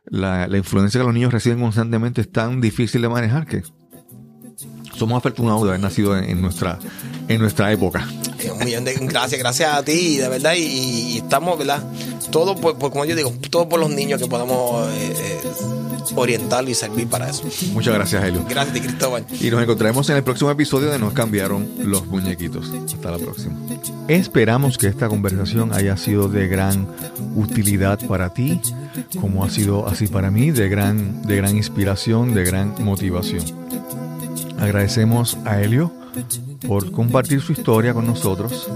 la, 0.06 0.48
la 0.48 0.57
influencia 0.57 0.99
que 0.99 1.06
los 1.06 1.15
niños 1.15 1.34
reciben 1.34 1.60
constantemente 1.60 2.22
es 2.22 2.31
tan 2.31 2.61
difícil 2.61 3.02
de 3.02 3.10
manejar 3.10 3.48
que 3.48 3.64
somos 4.98 5.18
afortunados 5.18 5.64
de 5.64 5.69
haber 5.69 5.80
nacido 5.82 6.18
en, 6.18 6.41
nuestra, 6.41 6.80
en 7.28 7.40
nuestra 7.41 7.72
época. 7.72 8.07
Un 8.53 8.65
millón 8.65 8.86
de 8.86 8.94
gracias, 8.94 9.40
gracias 9.40 9.74
a 9.74 9.84
ti, 9.84 10.18
de 10.18 10.28
verdad, 10.30 10.53
y, 10.57 10.61
y 10.64 11.18
estamos, 11.18 11.57
¿verdad? 11.57 11.84
Todo 12.32 12.56
por, 12.56 12.78
por- 12.78 12.91
como 12.91 13.06
yo 13.06 13.15
digo, 13.15 13.34
todo 13.49 13.68
por 13.69 13.80
los 13.80 13.90
niños 13.90 14.22
que 14.22 14.28
podamos 14.28 14.88
eh, 14.94 15.14
eh, 15.18 15.41
orientarlo 16.15 16.69
y 16.69 16.74
servir 16.76 17.07
para 17.07 17.30
eso. 17.30 17.44
Muchas 17.74 17.94
gracias, 17.94 18.24
Helio. 18.24 18.45
Gracias, 18.49 18.74
de 18.74 18.82
Cristóbal. 18.82 19.26
Y 19.40 19.49
nos 19.49 19.61
encontraremos 19.64 20.10
en 20.10 20.18
el 20.18 20.24
próximo 20.24 20.52
episodio 20.52 20.90
de 20.91 20.99
Nos 20.99 21.14
cambiaron 21.14 21.68
los 21.84 22.06
muñequitos. 22.07 22.72
Hasta 22.94 23.11
la 23.11 23.18
próxima. 23.18 23.56
Esperamos 24.07 24.78
que 24.78 24.88
esta 24.88 25.07
conversación 25.10 25.74
haya 25.74 25.98
sido 25.98 26.28
de 26.30 26.48
gran 26.48 26.88
utilidad 27.36 27.99
para 28.07 28.34
ti, 28.34 28.60
como 29.19 29.44
ha 29.44 29.49
sido 29.49 29.88
así 29.88 30.07
para 30.07 30.32
mí, 30.32 30.52
de 30.52 30.69
gran, 30.69 31.22
de 31.24 31.36
gran 31.36 31.56
inspiración, 31.57 32.34
de 32.34 32.44
gran 32.44 32.74
motivación. 32.84 33.44
Agradecemos 34.59 35.38
a 35.45 35.61
Helio 35.61 35.91
por 36.67 36.91
compartir 36.91 37.41
su 37.41 37.51
historia 37.51 37.93
con 37.93 38.07
nosotros, 38.07 38.69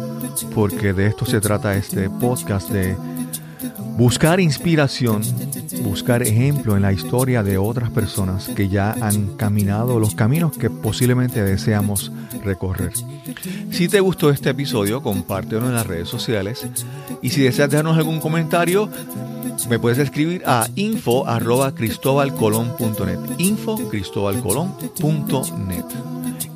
porque 0.53 0.93
de 0.93 1.07
esto 1.07 1.25
se 1.25 1.41
trata 1.41 1.75
este 1.75 2.09
podcast 2.09 2.69
de 2.69 2.95
buscar 3.97 4.39
inspiración, 4.39 5.21
buscar 5.83 6.23
ejemplo 6.23 6.75
en 6.75 6.81
la 6.81 6.93
historia 6.93 7.43
de 7.43 7.57
otras 7.57 7.89
personas 7.89 8.47
que 8.49 8.69
ya 8.69 8.93
han 9.01 9.35
caminado 9.37 9.99
los 9.99 10.15
caminos 10.15 10.57
que 10.57 10.69
posiblemente 10.69 11.43
deseamos 11.43 12.11
recorrer. 12.43 12.93
Si 13.71 13.87
te 13.87 13.99
gustó 13.99 14.29
este 14.29 14.49
episodio, 14.51 15.01
compártelo 15.01 15.67
en 15.67 15.73
las 15.73 15.85
redes 15.85 16.09
sociales. 16.09 16.67
Y 17.21 17.29
si 17.29 17.41
deseas 17.41 17.69
dejarnos 17.69 17.97
algún 17.97 18.19
comentario, 18.19 18.89
me 19.69 19.79
puedes 19.79 19.99
escribir 19.99 20.43
a 20.45 20.67
info 20.75 21.27
arroba 21.27 21.73
info 23.37 23.77